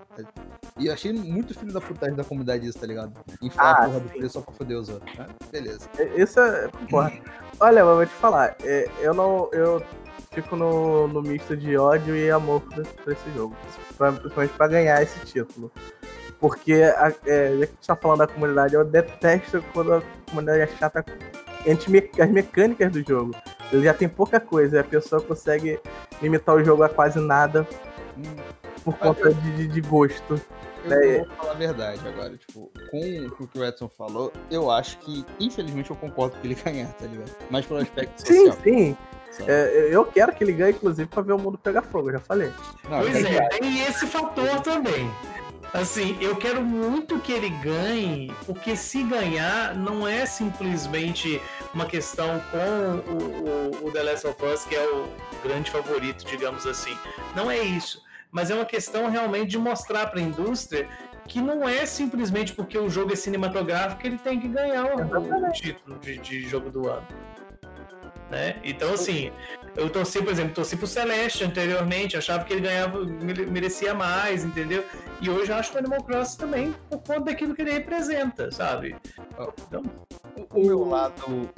E 0.79 0.89
eu 0.89 0.93
achei 0.93 1.11
muito 1.11 1.59
filho 1.59 1.73
da 1.73 1.81
putagem 1.81 2.15
da 2.15 2.23
comunidade 2.23 2.67
isso, 2.69 2.79
tá 2.79 2.87
ligado? 2.87 3.15
Enfiar 3.41 3.65
ah, 3.65 3.73
a 3.73 3.87
porra 3.87 4.01
do 4.01 4.09
preço 4.11 4.35
só 4.35 4.41
pra 4.43 4.53
foder 4.53 4.77
os 4.77 4.91
outros. 4.91 5.17
Né? 5.17 5.27
Beleza. 5.51 5.89
Isso 6.15 6.39
é. 6.39 6.69
Porra. 6.91 7.13
Olha, 7.59 7.81
eu 7.81 7.97
vou 7.97 8.05
te 8.05 8.13
falar, 8.13 8.55
é, 8.63 8.91
eu 9.01 9.15
não. 9.15 9.49
Eu 9.53 9.83
fico 10.33 10.55
no, 10.55 11.09
no 11.09 11.23
misto 11.23 11.57
de 11.57 11.75
ódio 11.79 12.15
e 12.15 12.31
amor 12.31 12.61
por 12.61 13.11
esse 13.11 13.31
jogo. 13.35 13.57
Principalmente 13.97 14.53
pra 14.53 14.69
ganhar 14.69 15.03
esse 15.03 15.19
título. 15.21 15.73
Porque, 16.39 16.75
a, 16.75 17.11
é, 17.25 17.53
já 17.53 17.57
que 17.57 17.63
a 17.63 17.67
gente 17.67 17.87
tá 17.87 17.97
falando 17.97 18.19
da 18.19 18.27
comunidade, 18.27 18.75
eu 18.75 18.85
detesto 18.85 19.65
quando 19.73 19.95
a 19.95 20.03
comunidade 20.29 20.61
é 20.61 20.67
chata 20.77 21.03
as 22.21 22.31
mecânicas 22.31 22.93
do 22.93 23.03
jogo. 23.03 23.35
Ele 23.73 23.85
já 23.85 23.95
tem 23.95 24.09
pouca 24.09 24.39
coisa, 24.39 24.81
a 24.81 24.85
pessoa 24.85 25.21
consegue 25.21 25.81
limitar 26.23 26.55
o 26.55 26.65
jogo 26.65 26.83
a 26.83 26.89
quase 26.89 27.19
nada 27.19 27.67
por 28.85 28.97
conta 28.97 29.35
de, 29.35 29.67
de, 29.67 29.81
gosto. 29.81 30.41
Eu 30.85 30.91
né? 30.91 31.19
vou 31.19 31.37
falar 31.37 31.53
a 31.53 31.55
verdade 31.55 32.01
agora, 32.07 32.37
tipo, 32.37 32.71
com 32.91 33.45
o 33.45 33.49
que 33.49 33.59
o 33.59 33.65
Edson 33.65 33.89
falou, 33.89 34.33
eu 34.51 34.71
acho 34.71 34.99
que, 34.99 35.25
infelizmente, 35.41 35.91
eu 35.91 35.97
concordo 35.97 36.37
com 36.37 36.47
ele 36.47 36.55
ganhar, 36.65 36.93
tá 36.93 37.07
ligado? 37.07 37.35
Mas 37.51 37.67
pelo 37.67 37.81
aspecto 37.81 38.21
social. 38.21 38.57
Sim, 38.63 38.97
sim. 39.33 39.45
É, 39.49 39.89
eu 39.91 40.05
quero 40.05 40.33
que 40.33 40.45
ele 40.45 40.53
ganhe, 40.53 40.73
inclusive, 40.73 41.09
pra 41.09 41.23
ver 41.23 41.33
o 41.33 41.39
mundo 41.39 41.59
pegar 41.59 41.83
fogo, 41.83 42.09
eu 42.09 42.15
já 42.15 42.21
falei. 42.21 42.53
Não, 42.89 43.01
pois 43.01 43.25
é, 43.25 43.49
tem 43.49 43.83
esse 43.83 44.07
fator 44.07 44.61
também. 44.61 45.11
Assim, 45.73 46.17
eu 46.21 46.37
quero 46.37 46.63
muito 46.63 47.19
que 47.21 47.33
ele 47.33 47.51
ganhe, 47.51 48.33
porque 48.47 48.75
se 48.77 49.03
ganhar, 49.03 49.75
não 49.75 50.07
é 50.07 50.25
simplesmente 50.25 51.41
uma 51.75 51.87
questão 51.87 52.41
com 52.51 53.13
o, 53.13 53.83
o, 53.83 53.87
o 53.87 53.93
The 53.93 54.03
Last 54.03 54.27
of 54.27 54.45
Us, 54.45 54.65
que 54.65 54.75
é 54.75 54.89
o 54.89 55.09
grande 55.43 55.71
favorito, 55.71 56.25
digamos 56.25 56.67
assim. 56.67 56.97
Não 57.35 57.51
é 57.51 57.59
isso. 57.59 58.03
Mas 58.31 58.51
é 58.51 58.55
uma 58.55 58.65
questão 58.65 59.11
realmente 59.11 59.51
de 59.51 59.59
mostrar 59.59 60.07
para 60.07 60.19
a 60.19 60.23
indústria 60.23 60.89
que 61.27 61.41
não 61.41 61.69
é 61.69 61.85
simplesmente 61.85 62.53
porque 62.53 62.79
o 62.79 62.89
jogo 62.89 63.13
é 63.13 63.17
cinematográfico 63.17 64.01
que 64.01 64.07
ele 64.07 64.19
tem 64.19 64.41
que 64.41 64.49
ganhar 64.49 64.85
o, 64.85 65.49
o 65.49 65.53
título 65.53 65.99
de, 65.99 66.19
de 66.19 66.49
jogo 66.49 66.71
do 66.71 66.89
ano. 66.89 67.07
Né? 68.31 68.57
Então, 68.65 68.95
assim, 68.95 69.31
eu 69.77 69.91
torci, 69.91 70.23
por 70.23 70.33
exemplo, 70.33 70.55
torci 70.55 70.77
pro 70.77 70.87
Celeste 70.87 71.45
anteriormente, 71.45 72.17
achava 72.17 72.45
que 72.45 72.53
ele 72.53 72.63
ganhava, 72.63 73.05
merecia 73.05 73.95
mais, 73.95 74.45
entendeu? 74.45 74.85
E 75.21 75.31
hoje 75.31 75.51
eu 75.51 75.57
acho 75.57 75.71
que 75.71 75.77
o 75.77 75.79
Animal 75.81 76.03
Crossing 76.03 76.39
também, 76.39 76.75
por 76.89 76.99
conta 76.99 77.21
daquilo 77.21 77.55
que 77.55 77.63
ele 77.63 77.73
representa, 77.73 78.51
sabe? 78.51 78.97
Então, 79.67 79.83
o 80.51 80.61
meu 80.61 80.89
lado 80.89 81.51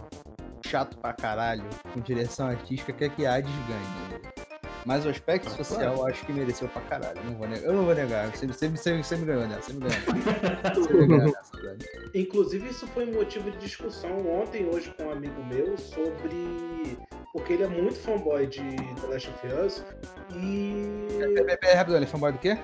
chato 0.66 0.98
pra 0.98 1.12
caralho, 1.12 1.64
com 1.92 2.00
direção 2.00 2.48
artística, 2.48 2.92
quer 2.92 3.10
que 3.10 3.24
Hades 3.24 3.50
ganhe. 3.66 4.47
Mas 4.88 5.04
o 5.04 5.10
aspecto 5.10 5.50
social 5.50 5.96
eu 5.96 6.06
acho 6.06 6.24
que 6.24 6.32
mereceu 6.32 6.66
pra 6.66 6.80
caralho. 6.80 7.22
Não 7.22 7.34
vou 7.34 7.46
negar, 7.46 7.66
eu 7.66 7.74
não 7.74 7.84
vou 7.84 7.94
negar. 7.94 8.34
Você, 8.34 8.46
você, 8.46 8.70
você, 8.70 8.96
você 8.96 9.16
me 9.16 9.26
ganhou 9.26 9.46
nessa, 9.46 9.64
você 9.64 9.74
me 9.74 9.80
ganhou. 9.80 10.00
Você 10.74 10.94
me 10.94 11.06
ganhou 11.06 11.26
nessa, 11.28 11.50
Inclusive, 12.14 12.70
isso 12.70 12.86
foi 12.86 13.04
motivo 13.04 13.50
de 13.50 13.58
discussão 13.58 14.26
ontem, 14.26 14.64
hoje, 14.64 14.90
com 14.96 15.04
um 15.04 15.12
amigo 15.12 15.44
meu, 15.44 15.76
sobre. 15.76 16.96
Porque 17.34 17.52
ele 17.52 17.64
é 17.64 17.68
muito 17.68 17.96
fanboy 17.96 18.46
de 18.46 18.62
The 19.02 19.08
Last 19.08 19.28
of 19.28 19.46
Us. 19.46 19.84
E. 20.34 21.06
Peraí, 21.34 21.58
peraí, 21.58 21.76
rápido, 21.76 21.96
ele 21.96 22.06
é 22.06 22.08
fanboy 22.08 22.32
do 22.32 22.38
quê? 22.38 22.56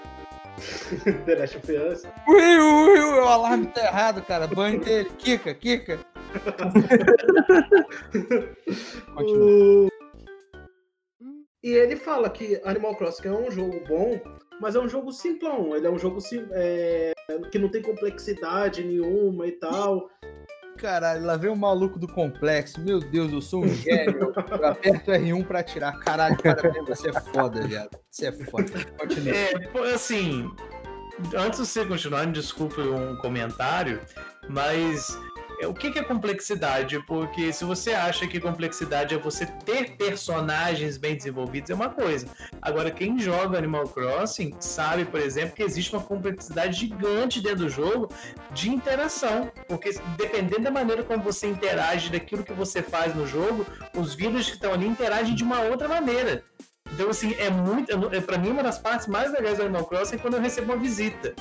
The 1.26 1.34
Last 1.34 1.58
of 1.58 1.76
Us. 1.76 2.04
Ui, 2.26 2.58
ui, 2.58 3.00
ui, 3.00 3.20
o 3.20 3.28
alarme 3.28 3.66
tá 3.66 3.82
errado, 3.82 4.22
cara. 4.22 4.46
Banho 4.46 4.80
dele. 4.80 5.10
Kika, 5.18 5.52
Kika. 5.52 5.98
Continua. 9.14 9.93
E 11.64 11.72
ele 11.72 11.96
fala 11.96 12.28
que 12.28 12.60
Animal 12.62 12.94
Crossing 12.94 13.26
é 13.26 13.32
um 13.32 13.50
jogo 13.50 13.82
bom, 13.88 14.20
mas 14.60 14.76
é 14.76 14.80
um 14.80 14.86
jogo 14.86 15.10
simplão. 15.10 15.74
Ele 15.74 15.86
é 15.86 15.90
um 15.90 15.98
jogo 15.98 16.20
sim, 16.20 16.46
é, 16.50 17.14
que 17.50 17.58
não 17.58 17.70
tem 17.70 17.80
complexidade 17.80 18.84
nenhuma 18.84 19.46
e 19.46 19.52
tal. 19.52 20.10
Caralho, 20.76 21.24
lá 21.24 21.38
vem 21.38 21.50
o 21.50 21.56
maluco 21.56 21.98
do 21.98 22.06
complexo. 22.06 22.78
Meu 22.82 23.00
Deus, 23.00 23.32
eu 23.32 23.40
sou 23.40 23.64
um 23.64 23.68
gênio. 23.68 24.30
Eu 24.36 24.66
aperto 24.66 25.10
R1 25.10 25.46
pra 25.46 25.62
tirar. 25.62 25.98
Caralho, 26.00 26.36
parabéns, 26.36 26.86
você 26.86 27.08
é 27.08 27.12
foda, 27.18 27.66
viado. 27.66 27.98
Você 28.10 28.26
é 28.26 28.32
foda. 28.32 28.70
Continua. 28.98 29.34
É, 29.34 29.94
assim, 29.94 30.50
antes 31.34 31.60
de 31.60 31.66
você 31.66 31.86
continuar, 31.86 32.26
desculpe 32.26 32.78
um 32.82 33.16
comentário, 33.16 34.02
mas 34.50 35.18
o 35.66 35.74
que 35.74 35.98
é 35.98 36.02
complexidade? 36.02 36.98
Porque 37.06 37.52
se 37.52 37.64
você 37.64 37.92
acha 37.92 38.26
que 38.26 38.40
complexidade 38.40 39.14
é 39.14 39.18
você 39.18 39.46
ter 39.46 39.96
personagens 39.96 40.96
bem 40.96 41.16
desenvolvidos, 41.16 41.70
é 41.70 41.74
uma 41.74 41.88
coisa. 41.88 42.26
Agora, 42.60 42.90
quem 42.90 43.18
joga 43.18 43.58
Animal 43.58 43.88
Crossing 43.88 44.54
sabe, 44.58 45.04
por 45.04 45.20
exemplo, 45.20 45.54
que 45.54 45.62
existe 45.62 45.92
uma 45.94 46.02
complexidade 46.02 46.78
gigante 46.80 47.40
dentro 47.40 47.64
do 47.64 47.68
jogo 47.68 48.10
de 48.52 48.70
interação. 48.70 49.50
Porque 49.68 49.98
dependendo 50.16 50.62
da 50.62 50.70
maneira 50.70 51.02
como 51.02 51.22
você 51.22 51.46
interage, 51.46 52.10
daquilo 52.10 52.42
que 52.42 52.52
você 52.52 52.82
faz 52.82 53.14
no 53.14 53.26
jogo, 53.26 53.66
os 53.94 54.14
villagers 54.14 54.48
que 54.48 54.56
estão 54.56 54.72
ali 54.72 54.86
interagem 54.86 55.34
de 55.34 55.44
uma 55.44 55.60
outra 55.60 55.88
maneira. 55.88 56.42
Então, 56.92 57.10
assim, 57.10 57.34
é 57.38 57.50
muito. 57.50 57.90
É, 58.14 58.20
para 58.20 58.38
mim, 58.38 58.50
uma 58.50 58.62
das 58.62 58.78
partes 58.78 59.06
mais 59.06 59.32
legais 59.32 59.56
do 59.58 59.64
Animal 59.64 59.86
Crossing 59.86 60.16
é 60.16 60.18
quando 60.18 60.34
eu 60.34 60.40
recebo 60.40 60.72
uma 60.72 60.78
visita. 60.78 61.34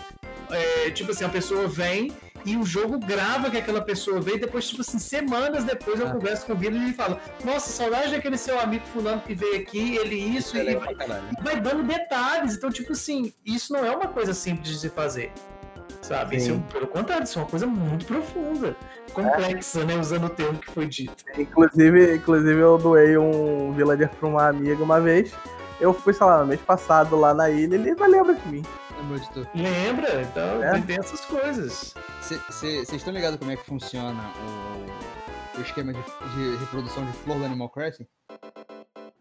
É, 0.49 0.91
tipo 0.91 1.11
assim, 1.11 1.23
a 1.23 1.29
pessoa 1.29 1.67
vem 1.67 2.11
e 2.45 2.57
o 2.57 2.65
jogo 2.65 2.99
grava 2.99 3.49
que 3.49 3.57
aquela 3.57 3.81
pessoa 3.81 4.19
veio, 4.19 4.37
e 4.37 4.41
depois, 4.41 4.67
tipo 4.67 4.81
assim, 4.81 4.99
semanas 4.99 5.63
depois 5.63 5.99
eu 5.99 6.07
ah. 6.07 6.11
converso 6.11 6.45
com 6.45 6.53
o 6.53 6.55
Vila 6.55 6.77
e 6.77 6.83
ele 6.83 6.93
fala: 6.93 7.19
Nossa, 7.43 7.71
saudade 7.71 8.11
daquele 8.11 8.37
seu 8.37 8.59
amigo 8.59 8.85
fulano 8.87 9.21
que 9.21 9.33
veio 9.33 9.61
aqui, 9.61 9.95
ele 9.95 10.15
isso, 10.15 10.57
e 10.57 10.75
vai, 10.75 10.95
vai, 11.41 11.61
dando 11.61 11.83
detalhes. 11.83 12.55
Então, 12.55 12.69
tipo 12.69 12.91
assim, 12.91 13.33
isso 13.45 13.71
não 13.71 13.85
é 13.85 13.95
uma 13.95 14.07
coisa 14.07 14.33
simples 14.33 14.69
de 14.69 14.79
se 14.79 14.89
fazer. 14.89 15.31
Sabe? 16.01 16.35
Isso, 16.35 16.51
é 16.51 16.73
pelo 16.73 16.87
contrário, 16.87 17.23
isso 17.23 17.39
é 17.39 17.41
uma 17.41 17.47
coisa 17.47 17.65
muito 17.65 18.05
profunda, 18.05 18.75
complexa, 19.13 19.79
é. 19.81 19.85
né? 19.85 19.97
Usando 19.97 20.25
o 20.25 20.29
termo 20.29 20.59
que 20.59 20.69
foi 20.69 20.85
dito. 20.85 21.23
Inclusive, 21.37 22.15
inclusive 22.17 22.59
eu 22.59 22.77
doei 22.77 23.17
um 23.17 23.71
villager 23.71 24.09
pra 24.09 24.27
uma 24.27 24.49
amiga 24.49 24.83
uma 24.83 24.99
vez. 24.99 25.33
Eu 25.79 25.93
fui, 25.93 26.13
sei 26.13 26.25
lá, 26.25 26.41
no 26.41 26.47
mês 26.47 26.61
passado 26.61 27.15
lá 27.15 27.33
na 27.33 27.49
ilha, 27.49 27.75
ele 27.75 27.95
não 27.95 28.07
lembra 28.07 28.33
de 28.33 28.47
mim. 28.47 28.63
Lembra? 29.55 30.21
Então 30.21 30.63
é? 30.63 30.81
tem 30.81 30.97
essas 30.97 31.21
coisas. 31.25 31.93
Vocês 32.21 32.91
estão 32.91 33.13
ligados 33.13 33.37
como 33.37 33.51
é 33.51 33.55
que 33.55 33.65
funciona 33.65 34.31
o, 35.55 35.59
o 35.59 35.61
esquema 35.61 35.93
de, 35.93 35.99
de, 36.01 36.57
reprodução 36.57 37.05
de 37.05 37.13
flor 37.19 37.37
do 37.39 37.45
Animal 37.45 37.69
Crossing? 37.69 38.07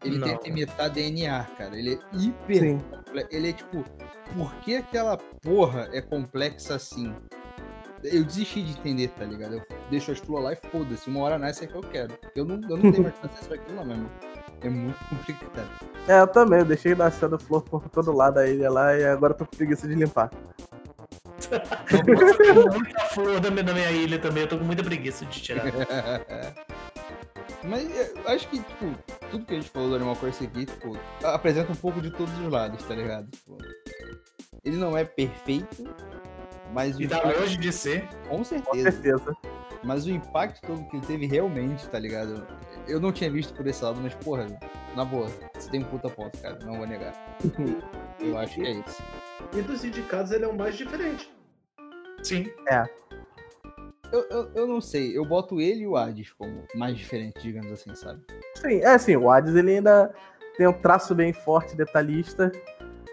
Ele 0.04 0.18
Não. 0.18 0.28
tenta 0.28 0.48
imitar 0.48 0.90
DNA, 0.90 1.44
cara. 1.56 1.78
Ele 1.78 1.94
é 1.94 2.16
hiper. 2.16 2.60
Sim. 2.60 2.80
Ele 3.30 3.50
é 3.50 3.52
tipo, 3.52 3.84
por 4.34 4.52
que 4.56 4.76
aquela 4.76 5.16
porra 5.16 5.88
é 5.92 6.00
complexa 6.00 6.74
assim? 6.74 7.14
Eu 8.02 8.24
desisti 8.24 8.62
de 8.62 8.72
entender, 8.72 9.08
tá 9.10 9.24
ligado? 9.24 9.54
Eu 9.54 9.62
deixo 9.90 10.10
as 10.10 10.18
flores 10.18 10.44
lá 10.44 10.52
e 10.52 10.56
foda-se. 10.56 11.08
Uma 11.08 11.20
hora 11.20 11.38
nasce 11.38 11.64
é 11.64 11.66
que 11.68 11.74
eu 11.74 11.82
quero. 11.82 12.18
Eu 12.34 12.44
não, 12.44 12.56
eu 12.68 12.76
não 12.76 12.90
tenho 12.90 13.02
mais 13.04 13.14
acesso 13.22 13.46
pra 13.46 13.56
aquilo, 13.56 13.76
não, 13.76 13.84
mesmo. 13.84 14.10
É 14.64 14.68
muito 14.68 14.98
complicado. 15.08 15.68
É, 16.08 16.20
eu 16.20 16.26
também. 16.26 16.60
Eu 16.60 16.64
deixei 16.64 16.94
nascendo 16.94 17.38
flor 17.38 17.62
por 17.62 17.88
todo 17.88 18.12
lado 18.12 18.38
a 18.38 18.46
ilha 18.46 18.70
lá 18.70 18.96
e 18.96 19.04
agora 19.04 19.34
tô 19.34 19.44
com 19.44 19.56
preguiça 19.56 19.86
de 19.88 19.94
limpar. 19.94 20.30
Tem 21.88 22.54
muita 22.54 23.00
flor 23.10 23.40
na 23.40 23.50
minha, 23.50 23.90
ilha 23.90 24.18
também, 24.18 24.42
eu 24.44 24.48
tô 24.48 24.58
com 24.58 24.64
muita 24.64 24.82
preguiça 24.82 25.24
de 25.26 25.40
tirar. 25.40 25.64
Mas 27.64 27.88
eu 27.96 28.28
acho 28.28 28.48
que, 28.48 28.58
tipo, 28.58 28.92
tudo 29.30 29.44
que 29.44 29.52
a 29.54 29.56
gente 29.56 29.70
falou 29.70 29.90
do 29.90 29.96
Animal 29.96 30.16
Crossing 30.16 30.46
aqui, 30.46 30.66
tipo, 30.66 30.98
apresenta 31.22 31.70
um 31.70 31.76
pouco 31.76 32.00
de 32.00 32.10
todos 32.10 32.36
os 32.38 32.50
lados, 32.50 32.82
tá 32.84 32.94
ligado? 32.94 33.28
Tipo, 33.30 33.58
ele 34.64 34.76
não 34.76 34.96
é 34.96 35.04
perfeito, 35.04 35.84
mas 36.72 36.96
o 36.96 37.02
E 37.02 37.08
tá 37.08 37.18
impacto- 37.18 37.40
longe 37.40 37.56
de 37.56 37.72
ser. 37.72 38.08
com 38.28 38.38
Com 38.38 38.44
certeza. 38.44 38.90
certeza. 38.90 39.36
Mas 39.84 40.06
o 40.06 40.10
impacto 40.10 40.60
todo 40.64 40.84
que 40.88 40.96
ele 40.96 41.06
teve 41.06 41.26
realmente, 41.26 41.88
tá 41.88 41.98
ligado? 41.98 42.46
Eu 42.86 43.00
não 43.00 43.10
tinha 43.12 43.30
visto 43.30 43.52
por 43.54 43.66
esse 43.66 43.82
lado, 43.82 43.98
mas, 44.00 44.14
porra, 44.14 44.46
na 44.94 45.04
boa, 45.04 45.28
você 45.54 45.68
tem 45.70 45.80
um 45.80 45.84
puta 45.84 46.08
ponto, 46.08 46.38
cara, 46.40 46.58
não 46.64 46.76
vou 46.76 46.86
negar. 46.86 47.12
Eu 48.20 48.38
acho 48.38 48.54
que 48.54 48.66
é 48.66 48.70
isso. 48.72 49.02
E 49.56 49.62
dos 49.62 49.84
indicados 49.84 50.30
ele 50.30 50.44
é 50.44 50.48
o 50.48 50.56
mais 50.56 50.76
diferente. 50.76 51.28
Sim. 52.22 52.46
Eu, 54.12 54.26
eu, 54.30 54.50
eu 54.54 54.66
não 54.66 54.80
sei, 54.80 55.16
eu 55.16 55.24
boto 55.24 55.60
ele 55.60 55.80
e 55.82 55.86
o 55.86 55.96
Hades 55.96 56.30
como 56.32 56.64
mais 56.76 56.96
diferentes, 56.96 57.42
digamos 57.42 57.72
assim, 57.72 57.94
sabe? 57.96 58.20
Sim, 58.56 58.76
é 58.80 58.88
assim, 58.88 59.16
o 59.16 59.28
Hades 59.30 59.54
ele 59.56 59.76
ainda 59.76 60.14
tem 60.56 60.68
um 60.68 60.72
traço 60.72 61.14
bem 61.14 61.32
forte, 61.32 61.74
detalhista, 61.74 62.52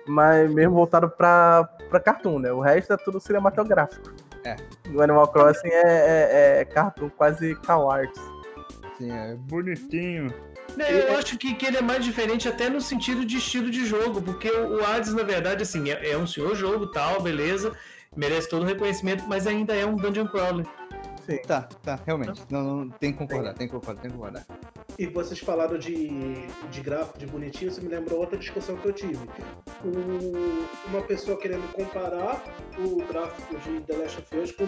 mas 0.10 0.52
mesmo 0.52 0.74
voltado 0.74 1.10
pra, 1.10 1.64
pra 1.90 2.00
cartoon, 2.00 2.40
né? 2.40 2.52
O 2.52 2.60
resto 2.60 2.94
é 2.94 2.98
tudo 2.98 3.20
cinematográfico. 3.20 4.12
É. 4.44 4.56
O 4.94 5.02
Animal 5.02 5.28
Crossing 5.28 5.68
é, 5.68 5.82
é, 5.86 6.62
é 6.62 6.66
cartoon 6.66 7.10
quase 7.10 7.56
cow 7.56 7.92
arts. 7.92 8.20
Sim, 8.98 9.12
é 9.12 9.36
bonitinho. 9.36 10.34
Eu 10.78 11.18
acho 11.18 11.38
que, 11.38 11.54
que 11.56 11.66
ele 11.66 11.78
é 11.78 11.82
mais 11.82 12.04
diferente 12.04 12.48
até 12.48 12.70
no 12.70 12.80
sentido 12.80 13.26
de 13.26 13.38
estilo 13.38 13.70
de 13.70 13.86
jogo, 13.86 14.22
porque 14.22 14.50
o 14.50 14.80
o 14.80 14.86
Hades, 14.86 15.14
na 15.14 15.24
verdade, 15.24 15.64
assim, 15.64 15.90
é, 15.90 16.12
é 16.12 16.18
um 16.18 16.28
senhor 16.28 16.56
jogo, 16.56 16.88
tal, 16.88 17.22
beleza, 17.22 17.74
merece 18.16 18.50
todo 18.50 18.64
o 18.64 18.66
reconhecimento, 18.66 19.26
mas 19.28 19.46
ainda 19.46 19.76
é 19.76 19.86
um 19.86 19.96
dungeon 19.96 20.28
crawler. 20.28 20.66
Sim. 21.30 21.42
Tá, 21.48 21.62
tá, 21.84 22.00
realmente. 22.06 22.42
Não, 22.50 22.64
não, 22.64 22.90
tem 22.90 23.12
que 23.12 23.18
concordar, 23.18 23.54
tem 23.54 23.68
que 23.68 23.74
concordar, 23.74 24.02
tem 24.02 24.10
que 24.12 24.18
concordar. 24.18 24.46
E 24.98 25.06
vocês 25.06 25.40
falaram 25.40 25.78
de, 25.78 26.08
de 26.72 26.82
gráfico, 26.82 27.18
de 27.20 27.26
bonitinho, 27.28 27.70
isso 27.70 27.82
me 27.82 27.88
lembrou 27.88 28.20
outra 28.20 28.38
discussão 28.38 28.76
que 28.78 28.86
eu 28.88 28.94
tive. 28.94 29.20
O- 29.86 30.66
uma 30.90 31.02
pessoa 31.04 31.38
querendo 31.38 31.72
comparar 31.74 32.44
o 32.78 32.98
gráfico 33.06 33.58
de 33.60 33.80
The 33.82 33.96
Last 33.96 34.20
of 34.20 34.38
Us 34.38 34.52
com 34.52 34.64
o 34.66 34.68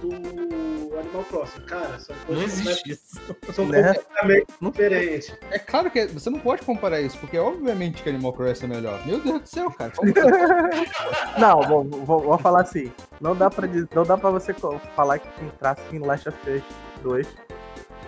do, 0.00 0.98
Animal 0.98 1.24
Crossing. 1.24 1.60
Cara, 1.62 1.98
são 1.98 2.14
Não 2.16 2.24
coisas 2.26 2.52
existe 2.60 2.92
isso. 2.92 3.20
complet- 3.26 3.54
são 3.54 3.66
Né? 3.66 3.94
completamente 3.94 4.46
Não- 4.60 4.70
diferentes. 4.70 5.34
É 5.50 5.58
claro 5.58 5.90
que 5.90 6.06
você 6.06 6.28
não 6.28 6.38
pode 6.38 6.62
comparar 6.62 7.00
isso, 7.00 7.16
porque 7.18 7.38
obviamente 7.38 8.02
que 8.02 8.08
Animal 8.10 8.32
Crossing 8.34 8.66
é 8.66 8.68
melhor. 8.68 9.06
Meu 9.06 9.20
Deus 9.20 9.40
do 9.40 9.46
céu, 9.46 9.70
cara. 9.70 9.92
Não, 11.38 11.62
vou, 11.62 11.84
vou, 11.84 12.20
vou 12.20 12.38
falar 12.38 12.62
assim. 12.62 12.92
Não 13.22 13.34
dá 13.36 13.48
pra, 13.48 13.66
dizer- 13.66 13.88
não 13.94 14.02
dá 14.02 14.18
pra 14.18 14.30
você 14.30 14.52
falar 14.52 15.18
que 15.18 15.28
tem 15.38 15.48
traço 15.58 15.82
em 15.92 15.98
Last 16.00 16.28
of 16.28 16.38
Us 16.50 16.62
2 17.02 17.26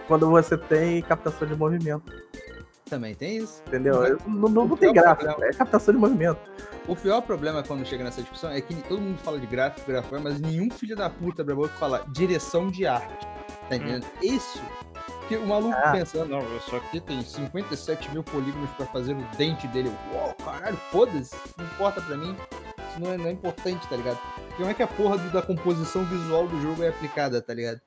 quando 0.09 0.29
você 0.29 0.59
tem 0.59 1.01
captação 1.03 1.47
de 1.49 1.55
movimento, 1.57 2.13
Também 2.91 3.15
tem 3.15 3.39
isso. 3.39 3.63
entendeu? 3.67 4.01
Mas- 4.01 4.27
Não, 4.27 4.49
não, 4.49 4.69
não 4.69 4.77
tem 4.77 4.93
gráfico, 4.93 5.25
problema- 5.31 5.51
é 5.51 5.57
captação 5.57 5.95
de 5.95 6.01
movimento. 6.01 6.39
O 6.87 6.95
pior 6.95 7.23
problema 7.23 7.63
quando 7.63 7.87
chega 7.87 8.05
nessa 8.05 8.21
discussão 8.21 8.51
é 8.51 8.61
que 8.61 8.75
todo 8.83 9.01
mundo 9.01 9.19
fala 9.19 9.39
de 9.41 9.47
gráfico, 9.47 9.91
gráfico, 9.91 10.19
mas 10.23 10.39
nenhum 10.41 10.71
filho 10.71 10.95
da 10.95 11.09
puta 11.09 11.41
abre 11.43 11.55
a 11.55 11.57
boca 11.57 11.71
fala 11.79 12.05
direção 12.09 12.69
de 12.69 12.87
arte. 12.87 13.27
Tá 13.71 13.77
entendendo? 13.77 14.05
Isso. 14.21 14.61
Que 15.29 15.37
o 15.39 15.47
maluco 15.47 15.75
Ah. 15.83 15.93
pensa, 15.93 16.23
não, 16.27 16.41
isso 16.59 16.77
aqui 16.77 17.01
tem 17.01 17.23
57 17.23 18.11
mil 18.11 18.23
polígonos 18.23 18.69
pra 18.77 18.85
fazer 18.87 19.15
o 19.15 19.25
dente 19.39 19.67
dele. 19.69 19.91
Uau, 20.13 20.35
caralho, 20.45 20.77
foda-se. 20.91 21.35
Não 21.57 21.65
importa 21.65 22.03
pra 22.03 22.17
mim. 22.19 22.37
Isso 22.91 23.01
não 23.01 23.11
é, 23.13 23.17
não 23.17 23.27
é 23.29 23.31
importante, 23.31 23.89
tá 23.89 23.97
ligado? 23.97 24.19
Como 24.57 24.69
é 24.71 24.75
que 24.75 24.83
a 24.83 24.87
porra 24.87 25.19
da 25.19 25.43
composição 25.43 26.05
visual 26.05 26.47
do 26.47 26.61
jogo 26.61 26.83
é 26.83 26.89
aplicada, 26.89 27.43
tá 27.43 27.53
ligado? 27.53 27.81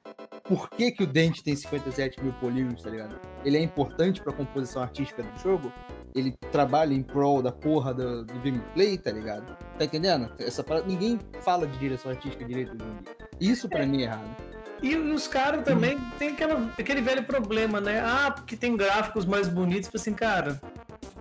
Por 0.44 0.70
que, 0.70 0.92
que 0.92 1.04
o 1.04 1.08
dente 1.08 1.44
tem 1.44 1.56
57 1.56 2.22
mil 2.24 2.34
polígonos, 2.34 2.82
tá 2.84 2.90
ligado? 2.90 3.20
Ele 3.44 3.58
é 3.58 3.62
importante 3.62 4.22
pra 4.22 4.34
composição 4.34 4.82
artística 4.82 5.24
do 5.24 5.40
jogo? 5.40 5.72
Ele 6.16 6.34
trabalha 6.52 6.94
em 6.94 7.04
prol 7.04 7.42
da 7.42 7.52
porra 7.52 7.94
do, 7.94 8.26
do 8.26 8.34
gameplay, 8.40 8.98
tá 8.98 9.12
ligado? 9.12 9.56
Tá 9.78 9.86
entendendo? 9.86 10.32
Essa 10.40 10.64
parada, 10.64 10.88
ninguém 10.88 11.20
fala 11.42 11.68
de 11.68 11.78
direção 11.78 12.12
artística 12.12 12.44
direito 12.44 12.76
do 12.76 12.84
jogo. 12.84 12.98
Isso 13.40 13.70
pra 13.70 13.86
mim 13.86 14.02
é 14.02 14.06
errado. 14.06 14.36
E 14.82 14.96
os 14.96 15.28
caras 15.28 15.64
também 15.64 15.98
tem 16.20 16.30
aquela, 16.30 16.72
aquele 16.78 17.02
velho 17.02 17.24
problema, 17.24 17.82
né? 17.82 18.00
Ah, 18.00 18.32
porque 18.32 18.56
tem 18.56 18.76
gráficos 18.78 19.26
mais 19.26 19.48
bonitos. 19.48 19.86
Tipo 19.86 19.98
assim, 19.98 20.14
cara, 20.14 20.62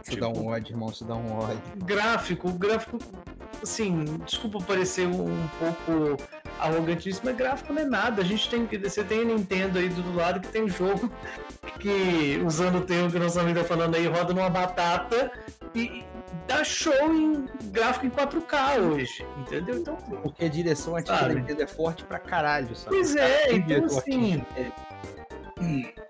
Isso 0.07 0.18
dá 0.20 0.28
um 0.28 0.47
ódio, 0.47 0.72
irmão, 0.74 0.88
isso 0.90 1.05
dá 1.05 1.14
um 1.14 1.38
ódio. 1.38 1.61
gráfico, 1.84 2.51
gráfico, 2.53 2.99
assim, 3.62 4.04
desculpa 4.24 4.59
parecer 4.61 5.07
um 5.07 5.48
pouco 5.59 6.22
arrogantíssimo, 6.59 7.26
mas 7.26 7.36
gráfico 7.36 7.72
não 7.72 7.82
é 7.82 7.84
nada. 7.84 8.22
A 8.22 8.24
gente 8.24 8.48
tem 8.48 8.66
que. 8.66 8.78
Você 8.78 9.04
tem 9.04 9.20
a 9.20 9.24
Nintendo 9.24 9.78
aí 9.78 9.88
do 9.88 10.14
lado 10.14 10.40
que 10.40 10.48
tem 10.48 10.64
um 10.64 10.68
jogo 10.68 11.11
que, 11.78 12.40
usando 12.44 12.78
o 12.78 12.80
termo 12.80 13.11
que 13.11 13.18
nosso 13.18 13.38
amigo 13.40 13.59
tá 13.59 13.64
falando 13.64 13.94
aí, 13.94 14.07
roda 14.07 14.32
numa 14.32 14.50
batata 14.50 15.30
e 15.74 16.04
dá 16.46 16.64
show 16.64 17.12
em 17.12 17.46
gráfico 17.64 18.07
em 18.07 18.11
4K 18.11 18.80
hoje. 18.80 19.26
Entendeu? 19.38 19.78
Então, 19.78 19.96
Porque 19.96 20.44
a 20.44 20.48
direção 20.48 20.96
artística 20.96 21.28
da 21.28 21.34
Nintendo 21.34 21.62
é 21.62 21.66
forte 21.66 22.04
pra 22.04 22.18
caralho, 22.18 22.74
sabe? 22.74 22.96
Pois 22.96 23.16
é, 23.16 23.52
então 23.52 23.84
assim. 23.84 24.44
artístico. 24.57 26.05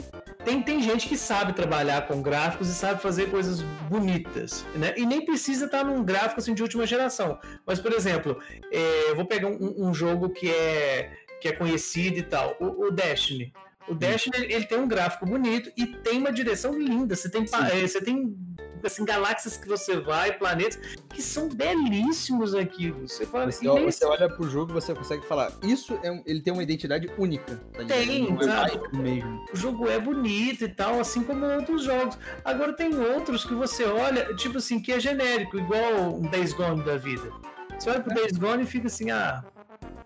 Tem, 0.47 0.63
tem 0.63 0.81
gente 0.81 1.09
que 1.09 1.19
sabe 1.19 1.53
trabalhar 1.53 2.07
com 2.07 2.23
gráficos 2.23 2.69
e 2.69 2.73
sabe 2.73 3.03
fazer 3.03 3.33
coisas 3.33 3.63
bonitas, 3.91 4.65
né? 4.77 4.95
E 4.97 5.05
nem 5.05 5.25
precisa 5.25 5.65
estar 5.65 5.83
num 5.83 6.05
gráfico 6.05 6.39
assim, 6.39 6.55
de 6.55 6.63
última 6.63 6.87
geração. 6.87 7.37
Mas, 7.67 7.81
por 7.81 7.93
exemplo, 7.93 8.41
é, 8.71 9.11
eu 9.11 9.17
vou 9.17 9.27
pegar 9.27 9.49
um, 9.49 9.89
um 9.89 9.93
jogo 9.93 10.31
que 10.31 10.49
é, 10.49 11.11
que 11.41 11.49
é 11.49 11.53
conhecido 11.53 12.19
e 12.19 12.23
tal, 12.23 12.57
o, 12.61 12.87
o 12.87 12.91
Destiny. 12.93 13.53
O 13.89 13.95
Destiny 13.95 14.37
ele, 14.37 14.53
ele 14.55 14.65
tem 14.67 14.79
um 14.79 14.89
gráfico 14.89 15.27
bonito 15.27 15.71
e 15.77 15.87
tem 15.87 16.19
uma 16.19 16.33
direção 16.33 16.77
linda. 16.79 17.15
Você 17.15 17.29
tem, 17.29 17.43
é, 17.45 17.87
você 17.87 18.01
tem 18.01 18.37
assim, 18.85 19.05
galáxias 19.05 19.57
que 19.57 19.67
você 19.67 19.99
vai, 19.99 20.33
planetas, 20.33 20.79
que 21.09 21.21
são 21.21 21.49
belíssimos 21.49 22.55
aqui. 22.55 22.91
Você 22.93 23.27
fala, 23.27 23.51
Você, 23.51 23.65
e 23.65 23.69
nem 23.73 23.85
você 23.85 24.05
olha 24.05 24.29
pro 24.29 24.49
jogo 24.49 24.73
e 24.73 24.75
você 24.75 24.95
consegue 24.95 25.27
falar, 25.27 25.53
isso 25.63 25.99
é 26.03 26.11
um- 26.11 26.23
ele 26.27 26.41
tem 26.41 26.53
uma 26.53 26.63
identidade 26.63 27.11
única. 27.19 27.57
Tá? 27.73 27.85
Tem, 27.85 28.37
é 28.39 28.43
sabe? 28.45 28.89
do 28.89 28.99
mesmo. 28.99 29.45
o 29.53 29.57
jogo 29.57 29.89
é 29.89 29.99
bonito 29.99 30.65
e 30.65 30.69
tal, 30.69 31.01
assim 31.01 31.23
como 31.23 31.45
outros 31.47 31.83
jogos. 31.85 32.19
Agora 32.45 32.73
tem 32.73 32.97
outros 32.97 33.45
que 33.45 33.55
você 33.55 33.85
olha, 33.85 34.35
tipo 34.37 34.59
assim, 34.59 34.81
que 34.81 34.93
é 34.93 35.01
genérico, 35.01 35.59
igual 35.59 36.15
um 36.15 36.23
Days 36.23 36.53
Gone 36.53 36.83
da 36.83 36.97
vida. 36.97 37.31
Você 37.79 37.91
olha 37.91 38.01
pro 38.01 38.15
Days 38.15 38.37
Gone 38.39 38.63
e 38.63 38.67
fica 38.67 38.87
assim, 38.87 39.11
ah, 39.11 39.45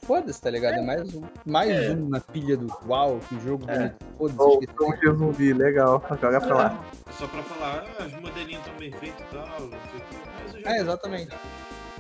Foda-se, 0.03 0.41
tá 0.41 0.51
ligado? 0.51 0.75
É 0.75 0.83
mais 0.83 1.15
um, 1.15 1.23
mais 1.45 1.71
É. 1.71 1.91
um 1.93 2.09
na 2.09 2.21
pilha 2.21 2.57
do 2.57 2.67
uau, 2.87 3.21
que 3.29 3.39
jogo 3.41 3.65
É. 3.69 3.77
bonito. 3.79 3.97
Foda-se, 4.37 4.73
um 4.83 4.95
de 5.13 5.19
zumbi, 5.19 5.53
legal. 5.53 6.03
Joga 6.21 6.41
pra 6.41 6.55
lá. 6.57 6.85
Só 7.13 7.27
pra 7.29 7.43
falar, 7.43 7.85
ah, 7.99 8.05
os 8.07 8.15
modelinhos 8.21 8.61
estão 8.65 8.75
bem 8.79 8.93
feitos 8.93 9.21
e 9.21 9.35
tal, 9.35 9.47
não 9.61 9.69
sei 9.69 9.69
o 9.69 10.03
quê. 10.03 10.17
Mas 10.45 10.55
eu 10.55 10.61
já 10.63 10.71
É, 10.71 10.81
exatamente. 10.81 11.37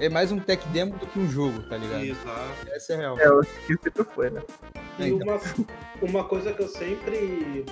É 0.00 0.08
mais 0.08 0.32
um 0.32 0.40
tech 0.40 0.66
demo 0.68 0.96
do 0.96 1.06
que 1.06 1.18
um 1.18 1.28
jogo, 1.28 1.62
tá 1.68 1.76
ligado? 1.76 2.02
Exato. 2.04 2.68
Essa 2.72 2.92
é 2.94 2.96
a 2.96 2.98
real. 2.98 3.18
É, 3.20 3.26
eu 3.26 3.40
acho 3.40 3.50
que 3.66 3.76
sempre 3.82 4.04
foi, 4.04 4.30
né? 4.30 4.42
É, 4.98 5.02
E 5.02 5.08
então. 5.10 5.28
uma, 5.28 5.40
uma 6.00 6.24
coisa 6.24 6.52
que 6.54 6.62
eu 6.62 6.68
sempre 6.68 7.66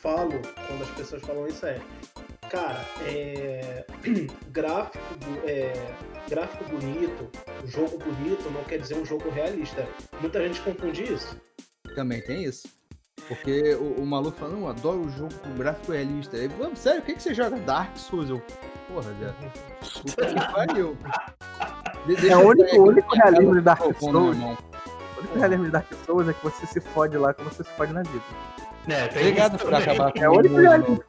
falo 0.00 0.32
quando 0.66 0.82
as 0.82 0.90
pessoas 0.90 1.22
falam 1.22 1.46
isso 1.46 1.64
é, 1.64 1.78
cara, 2.50 2.80
é, 3.06 3.84
gráfico, 4.50 4.98
é, 5.44 5.72
gráfico 6.28 6.64
bonito, 6.64 7.28
jogo 7.64 7.98
bonito 7.98 8.50
não 8.50 8.62
quer 8.64 8.78
dizer 8.78 8.96
um 8.96 9.04
jogo 9.06 9.30
realista. 9.30 9.86
Muita 10.20 10.46
gente 10.46 10.60
confunde 10.60 11.04
isso. 11.12 11.36
Também 11.94 12.20
tem 12.22 12.44
isso. 12.44 12.68
Porque 13.28 13.74
o, 13.74 14.00
o 14.02 14.06
maluco 14.06 14.38
fala, 14.38 14.52
não, 14.52 14.60
eu 14.62 14.68
adoro 14.68 15.00
o 15.02 15.10
jogo 15.10 15.32
com 15.34 15.54
gráfico 15.54 15.92
realista. 15.92 16.36
Aí, 16.36 16.48
"Mano, 16.48 16.74
sério, 16.76 17.00
o 17.00 17.04
que, 17.04 17.14
que 17.14 17.22
você 17.22 17.32
joga? 17.34 17.56
Dark 17.58 17.96
Souls? 17.96 18.28
Eu, 18.30 18.42
porra, 18.88 19.12
viado. 19.12 19.52
Puta 20.02 20.26
que 20.26 20.52
pariu. 20.52 20.96
É 22.28 22.36
o 22.36 22.48
único- 22.48 22.76
o 22.76 22.88
único 22.88 23.14
realismo 23.14 23.54
de 23.54 23.60
Dark 23.60 23.80
Souls. 24.00 24.02
O 24.02 25.20
único 25.20 25.38
realismo 25.38 25.64
de 25.66 25.70
Dark 25.70 25.86
Souls 26.06 26.28
é 26.28 26.32
que 26.32 26.42
você 26.42 26.66
se 26.66 26.80
fode 26.80 27.16
lá 27.18 27.32
como 27.34 27.50
você 27.50 27.62
se 27.62 27.70
fode 27.70 27.92
na 27.92 28.02
vida. 28.02 28.24
né, 28.86 29.06
tem 29.08 29.20
Obrigado 29.22 29.58
por 29.58 29.74
acabar 29.74 30.12
com 30.12 30.18
É 30.24 30.28
o 30.28 30.32
o 30.32 30.38
único 30.38 30.56
realismo. 30.56 31.04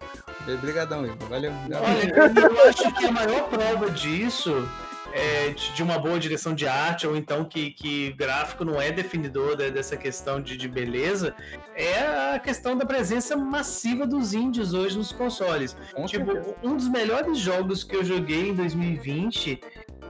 Obrigadão, 0.47 1.05
Igor. 1.05 1.27
Valeu. 1.29 1.51
Olha, 1.51 2.41
eu 2.41 2.69
acho 2.69 2.93
que 2.95 3.05
a 3.05 3.11
maior 3.11 3.49
prova 3.49 3.89
disso, 3.91 4.67
é, 5.13 5.49
de, 5.49 5.83
uma 5.83 5.99
boa 5.99 6.19
direção 6.19 6.53
de 6.55 6.67
arte, 6.67 7.05
ou 7.05 7.15
então 7.15 7.43
que, 7.45 7.71
que 7.71 8.11
gráfico 8.13 8.63
não 8.63 8.81
é 8.81 8.91
definidor 8.91 9.55
de- 9.57 9.69
dessa 9.71 9.97
questão 9.97 10.41
de, 10.41 10.55
de 10.57 10.67
beleza, 10.67 11.35
é 11.75 12.33
a 12.35 12.39
questão 12.39 12.77
da 12.77 12.85
presença 12.85 13.35
massiva 13.35 14.05
dos 14.07 14.33
índios 14.33 14.73
hoje 14.73 14.97
nos 14.97 15.11
consoles. 15.11 15.75
Com 15.93 16.05
Tipo, 16.05 16.31
certeza. 16.33 16.55
um 16.63 16.75
dos 16.75 16.87
melhores 16.87 17.37
jogos 17.37 17.83
que 17.83 17.95
eu 17.95 18.03
joguei 18.03 18.49
em 18.49 18.53
2020 18.55 19.59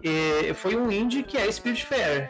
eh, 0.04 0.54
foi 0.54 0.76
um 0.76 0.92
indie 0.92 1.24
que 1.24 1.38
é 1.38 1.52
Spirit 1.52 1.86
Fair. 1.86 2.30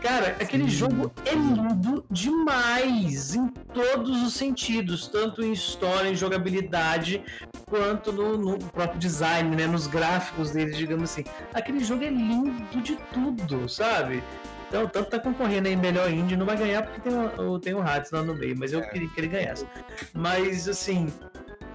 Cara, 0.00 0.36
aquele 0.40 0.64
Sim. 0.64 0.70
jogo 0.70 1.12
é 1.24 1.34
lindo 1.34 2.04
demais 2.10 3.34
em 3.34 3.48
todos 3.48 4.22
os 4.22 4.34
sentidos, 4.34 5.08
tanto 5.08 5.42
em 5.42 5.52
história, 5.52 6.08
em 6.08 6.14
jogabilidade, 6.14 7.22
quanto 7.66 8.12
no, 8.12 8.38
no 8.38 8.58
próprio 8.58 8.98
design, 8.98 9.56
né, 9.56 9.66
nos 9.66 9.86
gráficos 9.86 10.52
dele, 10.52 10.72
digamos 10.72 11.10
assim. 11.10 11.24
Aquele 11.52 11.80
jogo 11.80 12.04
é 12.04 12.10
lindo 12.10 12.80
de 12.80 12.96
tudo, 13.12 13.68
sabe? 13.68 14.22
Então, 14.68 14.86
tanto 14.86 15.10
tá 15.10 15.18
concorrendo 15.18 15.66
aí 15.66 15.74
melhor 15.74 16.10
indie, 16.10 16.36
não 16.36 16.44
vai 16.44 16.56
ganhar 16.56 16.82
porque 16.82 17.00
tem 17.00 17.12
o, 17.18 17.58
tem 17.58 17.74
o 17.74 17.80
Hades 17.80 18.10
lá 18.10 18.22
no 18.22 18.34
meio, 18.34 18.56
mas 18.56 18.72
eu 18.72 18.80
é. 18.80 18.86
queria 18.88 19.08
que 19.08 19.20
ele 19.20 19.28
ganhasse. 19.28 19.66
Mas, 20.12 20.68
assim, 20.68 21.10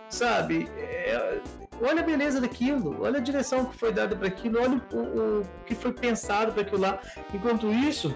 sabe, 0.10 0.70
é, 0.78 1.40
olha 1.82 2.02
a 2.02 2.04
beleza 2.04 2.40
daquilo, 2.40 3.02
olha 3.02 3.18
a 3.18 3.22
direção 3.22 3.66
que 3.66 3.76
foi 3.78 3.92
dada 3.92 4.16
para 4.16 4.28
aquilo, 4.28 4.62
olha 4.62 4.82
o, 4.92 5.42
o 5.42 5.46
que 5.66 5.76
foi 5.76 5.92
pensado 5.94 6.52
para 6.52 6.62
aquilo 6.62 6.82
lá. 6.82 7.00
Enquanto 7.34 7.72
isso, 7.72 8.16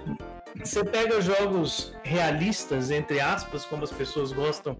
você 0.55 0.83
pega 0.83 1.21
jogos 1.21 1.93
realistas, 2.03 2.89
entre 2.91 3.19
aspas, 3.19 3.65
como 3.65 3.83
as 3.83 3.91
pessoas 3.91 4.31
gostam 4.31 4.77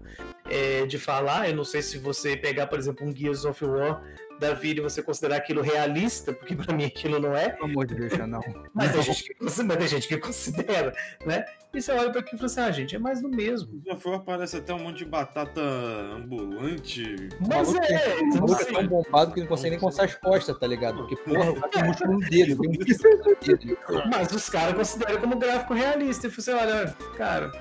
é, 0.50 0.86
de 0.86 0.98
falar. 0.98 1.48
Eu 1.48 1.56
não 1.56 1.64
sei 1.64 1.82
se 1.82 1.98
você 1.98 2.36
pegar, 2.36 2.66
por 2.66 2.78
exemplo, 2.78 3.06
um 3.06 3.14
Gears 3.14 3.44
of 3.44 3.64
War 3.64 4.02
da 4.38 4.54
vida 4.54 4.80
e 4.80 4.82
você 4.82 5.02
considerar 5.02 5.36
aquilo 5.36 5.62
realista, 5.62 6.32
porque 6.32 6.54
para 6.54 6.74
mim 6.74 6.84
aquilo 6.84 7.18
não 7.18 7.36
é. 7.36 7.50
Pelo 7.50 7.64
amor 7.64 7.86
de 7.86 7.94
Deus, 7.94 8.16
não. 8.18 8.40
mas, 8.72 8.92
tem 8.92 9.02
gente 9.02 9.24
que, 9.24 9.36
mas 9.40 9.56
tem 9.56 9.88
gente 9.88 10.08
que 10.08 10.16
considera, 10.18 10.92
né? 11.26 11.44
E 11.74 11.82
você 11.82 11.92
olha 11.92 12.10
para 12.10 12.20
aquilo 12.20 12.36
e 12.36 12.38
fala 12.38 12.46
assim, 12.46 12.60
ah, 12.60 12.70
gente, 12.70 12.96
é 12.96 12.98
mais 12.98 13.20
do 13.20 13.28
mesmo. 13.28 13.82
Já 13.86 13.94
foi, 13.96 14.14
aparece 14.14 14.56
até 14.56 14.72
um 14.72 14.78
monte 14.78 14.98
de 14.98 15.04
batata 15.04 15.60
ambulante. 15.60 17.28
Mas 17.46 17.74
é, 17.74 18.20
o 18.22 18.40
maluco 18.40 18.62
é 18.62 18.64
tão 18.64 18.86
bombado 18.86 19.34
que 19.34 19.40
não 19.40 19.46
consegue 19.46 19.70
nem 19.70 19.78
coçar 19.78 20.06
as 20.06 20.14
costas, 20.14 20.58
tá 20.58 20.66
ligado? 20.66 20.96
Porque, 20.98 21.16
porra, 21.16 21.50
o 21.50 21.54
cara 21.60 21.68
tem 21.68 21.84
músculo 21.84 22.12
no 22.14 22.20
dedo, 22.20 22.58
tem 22.58 22.70
um 22.70 22.72
dedo. 23.44 23.78
Mas 24.10 24.32
os 24.32 24.48
caras 24.48 24.74
consideram 24.74 25.20
como 25.20 25.36
gráfico 25.36 25.74
realista. 25.74 26.26
E 26.26 26.30
você 26.30 26.52
olha, 26.52 26.96
cara, 27.16 27.52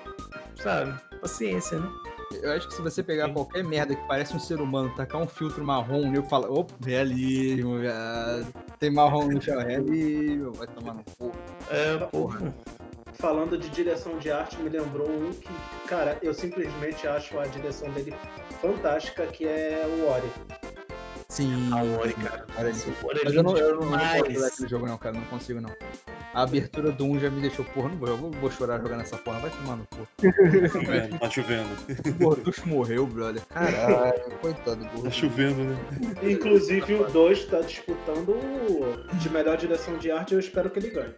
sabe, 0.56 0.98
paciência, 1.20 1.80
né? 1.80 1.90
Eu 2.32 2.52
acho 2.52 2.68
que 2.68 2.74
se 2.74 2.82
você 2.82 3.02
pegar 3.02 3.30
qualquer 3.30 3.64
merda 3.64 3.96
que 3.96 4.08
parece 4.08 4.36
um 4.36 4.40
ser 4.40 4.60
humano, 4.60 4.94
tacar 4.96 5.22
um 5.22 5.28
filtro 5.28 5.64
marrom, 5.64 6.14
eu 6.14 6.24
falo, 6.24 6.60
opa, 6.60 6.74
realismo, 6.86 7.80
viado. 7.80 8.48
Tem 8.80 8.92
marrom 8.92 9.28
no 9.28 9.42
chão, 9.42 9.60
realismo, 9.60 10.54
vai 10.54 10.68
tomar 10.68 10.94
no 10.94 11.04
cu. 11.18 11.32
É, 11.70 11.98
porra. 12.08 12.54
Falando 13.14 13.58
de 13.58 13.70
direção 13.70 14.20
de 14.20 14.30
arte, 14.30 14.62
me 14.62 14.70
lembrou 14.70 15.10
um 15.10 15.32
que, 15.32 15.50
cara, 15.88 16.20
eu 16.22 16.34
simplesmente 16.34 17.08
acho 17.08 17.40
a 17.40 17.48
direção 17.48 17.90
dele 17.92 18.14
fantástica, 18.62 19.26
que 19.26 19.48
é 19.48 19.86
o 19.88 20.12
Ori. 20.12 20.32
Sim. 21.30 21.70
A 21.72 21.84
Ori, 22.00 22.14
cara. 22.14 22.46
Ori, 22.58 22.72
Ori 23.04 23.22
Mas 23.26 23.34
eu 23.34 23.44
não, 23.44 23.58
eu 23.58 23.76
não, 23.76 24.68
jogo 24.68 24.88
não, 24.88 24.98
cara, 24.98 25.18
não 25.18 25.26
consigo 25.26 25.60
não. 25.60 25.70
A 26.34 26.44
abertura 26.44 26.92
do 26.92 27.04
1 27.04 27.20
já 27.20 27.30
me 27.30 27.42
deixou, 27.42 27.66
porra, 27.66 27.90
não 27.90 27.98
vou, 27.98 28.08
eu 28.08 28.18
vou 28.18 28.52
chorar 28.52 28.80
jogando 28.80 29.02
essa 29.02 29.18
porra, 29.18 29.40
vai 29.40 29.50
tomar 29.50 29.76
no 29.76 29.88
cu. 29.88 30.08
Tá 30.18 30.70
chovendo, 30.70 31.20
tá 31.20 31.30
chovendo. 31.30 32.18
Porra, 32.18 32.36
tu 32.38 32.70
morreu, 32.70 33.06
brother. 33.06 33.42
Caralho, 33.48 34.32
coitado 34.40 34.86
do 34.86 35.04
Tá 35.04 35.12
chovendo, 35.12 35.64
né? 35.64 35.78
Inclusive 36.24 36.94
o 36.94 37.10
2 37.10 37.46
tá 37.46 37.60
disputando 37.62 38.40
de 39.14 39.30
melhor 39.30 39.58
direção 39.58 39.98
de 39.98 40.12
arte, 40.12 40.34
eu 40.34 40.40
espero 40.40 40.70
que 40.70 40.80
ele 40.80 40.92
ganhe. 40.92 41.14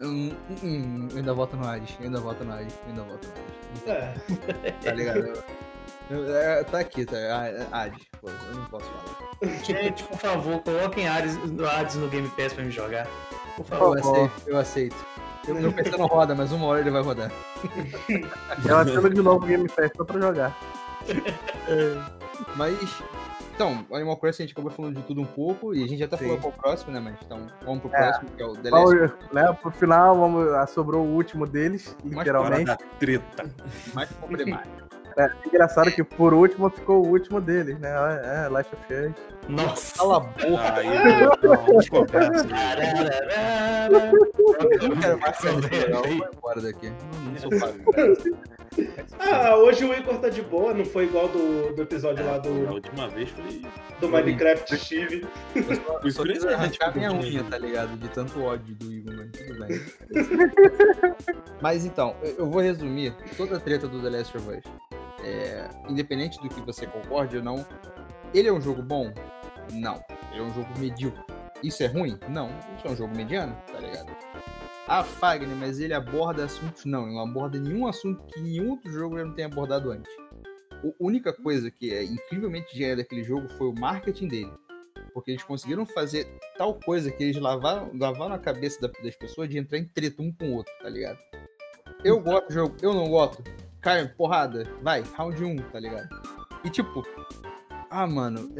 Hum, 0.00 0.32
hum, 0.62 1.08
eu 1.10 1.18
ainda 1.18 1.34
voto 1.34 1.56
no 1.56 1.64
eu 1.64 1.70
ainda 2.00 2.20
voto 2.20 2.44
no 2.44 2.52
eu 2.52 2.66
ainda 2.88 3.02
voto 3.02 3.28
no 3.28 3.34
Hades. 3.34 3.88
É. 3.88 4.70
Tá 4.82 4.92
ligado? 4.92 5.44
Eu, 6.10 6.36
é, 6.36 6.64
tá 6.64 6.80
aqui, 6.80 7.06
tá? 7.06 7.16
Hades, 7.72 8.04
pô, 8.20 8.28
eu 8.28 8.54
não 8.54 8.64
posso 8.66 8.86
falar. 8.86 9.62
Gente, 9.64 10.04
por 10.04 10.18
favor, 10.18 10.62
coloquem 10.62 11.08
Hades, 11.08 11.38
Hades 11.60 11.96
no 11.96 12.08
Game 12.08 12.28
Pass 12.30 12.52
pra 12.52 12.64
me 12.64 12.70
jogar. 12.70 13.06
Por 13.56 13.64
favor. 13.64 13.98
Eu 13.98 14.10
aceito. 14.10 14.42
Eu 14.46 14.58
aceito. 14.58 15.06
Eu, 15.46 15.54
meu 15.56 15.72
PC 15.72 15.96
não 15.96 16.06
roda, 16.06 16.34
mas 16.34 16.52
uma 16.52 16.66
hora 16.66 16.80
ele 16.80 16.90
vai 16.90 17.02
rodar. 17.02 17.30
Ela 18.68 18.84
tendo 18.84 19.10
de 19.10 19.22
novo 19.22 19.44
o 19.44 19.48
Game 19.48 19.68
Pass 19.68 19.90
só 19.96 20.04
pra 20.04 20.20
jogar. 20.20 20.58
É. 21.68 22.24
Mas, 22.56 22.78
então, 23.54 23.86
Animal 23.92 24.16
Crossing 24.16 24.42
a 24.42 24.46
gente 24.46 24.52
acabou 24.52 24.70
falando 24.70 24.96
de 24.96 25.02
tudo 25.02 25.20
um 25.20 25.26
pouco 25.26 25.74
e 25.74 25.84
a 25.84 25.86
gente 25.86 25.98
já 25.98 26.08
tá 26.08 26.16
falando 26.16 26.40
qual 26.40 26.52
o 26.52 26.56
próximo, 26.56 26.92
né? 26.92 27.00
Mas 27.00 27.16
então, 27.24 27.46
vamos 27.64 27.82
pro 27.82 27.94
é. 27.94 27.98
próximo, 27.98 28.30
que 28.30 28.42
é 28.42 28.46
o 28.46 28.56
The 28.56 28.70
Last. 28.70 29.16
Né, 29.32 29.58
pro 29.60 29.70
final, 29.70 30.16
vamos, 30.16 30.52
ah, 30.52 30.66
sobrou 30.66 31.04
o 31.04 31.14
último 31.14 31.46
deles, 31.46 31.96
literalmente. 32.04 32.66
Mais 32.66 32.78
treta. 32.98 33.50
Mais 33.94 34.10
problemático. 34.12 34.83
É, 35.16 35.30
engraçado 35.46 35.92
que 35.92 36.02
por 36.02 36.34
último 36.34 36.68
ficou 36.70 37.04
o 37.04 37.08
último 37.08 37.40
deles, 37.40 37.78
né? 37.78 37.92
É, 38.24 38.48
Last 38.48 38.74
of 38.74 38.92
Us. 38.92 39.12
Nossa, 39.48 39.98
cala 39.98 40.16
a 40.16 40.20
boca. 40.20 40.74
Aí, 40.74 40.86
eu 44.80 44.88
não 44.88 44.96
quero 44.96 45.20
mais 45.20 45.36
saber, 45.36 45.90
não. 45.90 46.02
Vou 46.02 46.28
embora 46.34 46.60
daqui. 46.60 46.90
Não, 46.90 47.38
sou 47.38 47.50
pago. 47.60 47.78
Ah, 49.20 49.54
hoje 49.54 49.84
o 49.84 49.94
Igor 49.94 50.18
tá 50.18 50.28
de 50.28 50.42
boa, 50.42 50.74
não 50.74 50.84
foi 50.84 51.04
igual 51.04 51.28
do, 51.28 51.72
do 51.76 51.82
episódio 51.82 52.24
é, 52.24 52.26
lá 52.28 52.38
do. 52.38 52.48
A 52.68 52.72
última 52.72 53.08
vez 53.08 53.30
foi. 53.30 53.62
Do 54.00 54.08
Minecraft 54.08 54.76
Steve. 54.76 55.24
Eu 55.54 55.62
só, 56.10 56.24
quis 56.24 56.44
arrancar 56.44 56.92
minha 56.92 57.12
unha, 57.12 57.44
tá 57.44 57.56
ligado? 57.56 57.96
De 57.96 58.08
tanto 58.08 58.42
ódio 58.42 58.74
do 58.74 58.92
Igor, 58.92 59.14
mas 59.14 59.30
tudo 59.30 59.54
bem. 59.64 59.80
mas 61.62 61.86
então, 61.86 62.16
eu 62.36 62.50
vou 62.50 62.60
resumir 62.60 63.14
toda 63.36 63.58
a 63.58 63.60
treta 63.60 63.86
do 63.86 64.02
The 64.02 64.10
Last 64.10 64.36
of 64.36 64.50
Us 64.50 64.64
é, 65.24 65.68
independente 65.88 66.40
do 66.40 66.48
que 66.48 66.60
você 66.60 66.86
concorde 66.86 67.38
ou 67.38 67.42
não, 67.42 67.66
ele 68.32 68.48
é 68.48 68.52
um 68.52 68.60
jogo 68.60 68.82
bom? 68.82 69.12
Não. 69.72 70.04
Ele 70.30 70.40
é 70.40 70.42
um 70.42 70.52
jogo 70.52 70.68
medíocre. 70.78 71.22
Isso 71.62 71.82
é 71.82 71.86
ruim? 71.86 72.18
Não. 72.28 72.48
Isso 72.76 72.86
é 72.86 72.90
um 72.90 72.96
jogo 72.96 73.16
mediano, 73.16 73.56
tá 73.72 73.78
ligado? 73.78 74.14
Ah, 74.86 75.02
Fagner, 75.02 75.56
mas 75.56 75.80
ele 75.80 75.94
aborda 75.94 76.44
assuntos. 76.44 76.84
Não, 76.84 77.04
ele 77.04 77.14
não 77.14 77.22
aborda 77.22 77.58
nenhum 77.58 77.86
assunto 77.86 78.22
que 78.26 78.40
nenhum 78.40 78.72
outro 78.72 78.92
jogo 78.92 79.16
ele 79.16 79.28
não 79.28 79.34
tenha 79.34 79.48
abordado 79.48 79.90
antes. 79.90 80.12
A 80.70 80.88
única 81.00 81.32
coisa 81.32 81.70
que 81.70 81.94
é 81.94 82.04
incrivelmente 82.04 82.76
genial 82.76 82.96
daquele 82.96 83.24
jogo 83.24 83.48
foi 83.56 83.68
o 83.68 83.74
marketing 83.74 84.28
dele. 84.28 84.52
Porque 85.14 85.30
eles 85.30 85.42
conseguiram 85.42 85.86
fazer 85.86 86.26
tal 86.58 86.74
coisa 86.80 87.10
que 87.10 87.22
eles 87.22 87.40
lavaram, 87.40 87.90
lavaram 87.94 88.34
a 88.34 88.38
cabeça 88.38 88.86
das 89.02 89.16
pessoas 89.16 89.48
de 89.48 89.56
entrar 89.56 89.78
em 89.78 89.86
treta 89.86 90.20
um 90.20 90.30
com 90.30 90.50
o 90.50 90.54
outro, 90.56 90.72
tá 90.82 90.90
ligado? 90.90 91.18
Eu 92.02 92.20
gosto 92.20 92.48
do 92.48 92.52
jogo, 92.52 92.76
eu 92.82 92.92
não 92.92 93.08
gosto 93.08 93.42
cai, 93.84 94.08
porrada, 94.08 94.66
vai, 94.82 95.02
round 95.14 95.44
1, 95.44 95.56
tá 95.70 95.78
ligado? 95.78 96.08
E 96.64 96.70
tipo, 96.70 97.04
ah, 97.90 98.06
mano, 98.06 98.50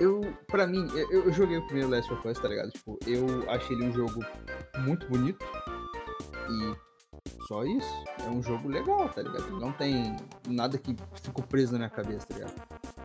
eu, 0.00 0.22
pra 0.46 0.66
mim, 0.66 0.88
eu, 0.94 1.26
eu, 1.26 1.32
joguei 1.32 1.58
o 1.58 1.66
primeiro 1.66 1.90
Last 1.90 2.10
of 2.10 2.26
Us, 2.26 2.38
tá 2.38 2.48
ligado? 2.48 2.70
Tipo, 2.70 2.98
eu 3.06 3.48
achei 3.50 3.76
ele 3.76 3.86
um 3.86 3.92
jogo 3.92 4.24
muito 4.78 5.06
bonito 5.08 5.44
e 6.48 7.46
só 7.46 7.64
isso. 7.64 8.04
É 8.24 8.30
um 8.30 8.42
jogo 8.42 8.66
legal, 8.68 9.06
tá 9.10 9.20
ligado? 9.20 9.60
Não 9.60 9.70
tem 9.72 10.16
nada 10.48 10.78
que 10.78 10.96
ficou 11.22 11.44
preso 11.44 11.72
na 11.72 11.78
minha 11.78 11.90
cabeça, 11.90 12.26
tá 12.26 12.34
ligado? 12.34 12.54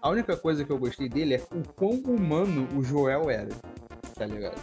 A 0.02 0.10
única 0.10 0.38
coisa 0.38 0.64
que 0.64 0.72
eu 0.72 0.78
gostei 0.78 1.10
dele 1.10 1.36
é 1.36 1.44
o 1.54 1.62
quão 1.74 1.92
humano 1.92 2.66
o 2.74 2.82
Joel 2.82 3.30
era, 3.30 3.54
tá 4.16 4.26
ligado? 4.26 4.60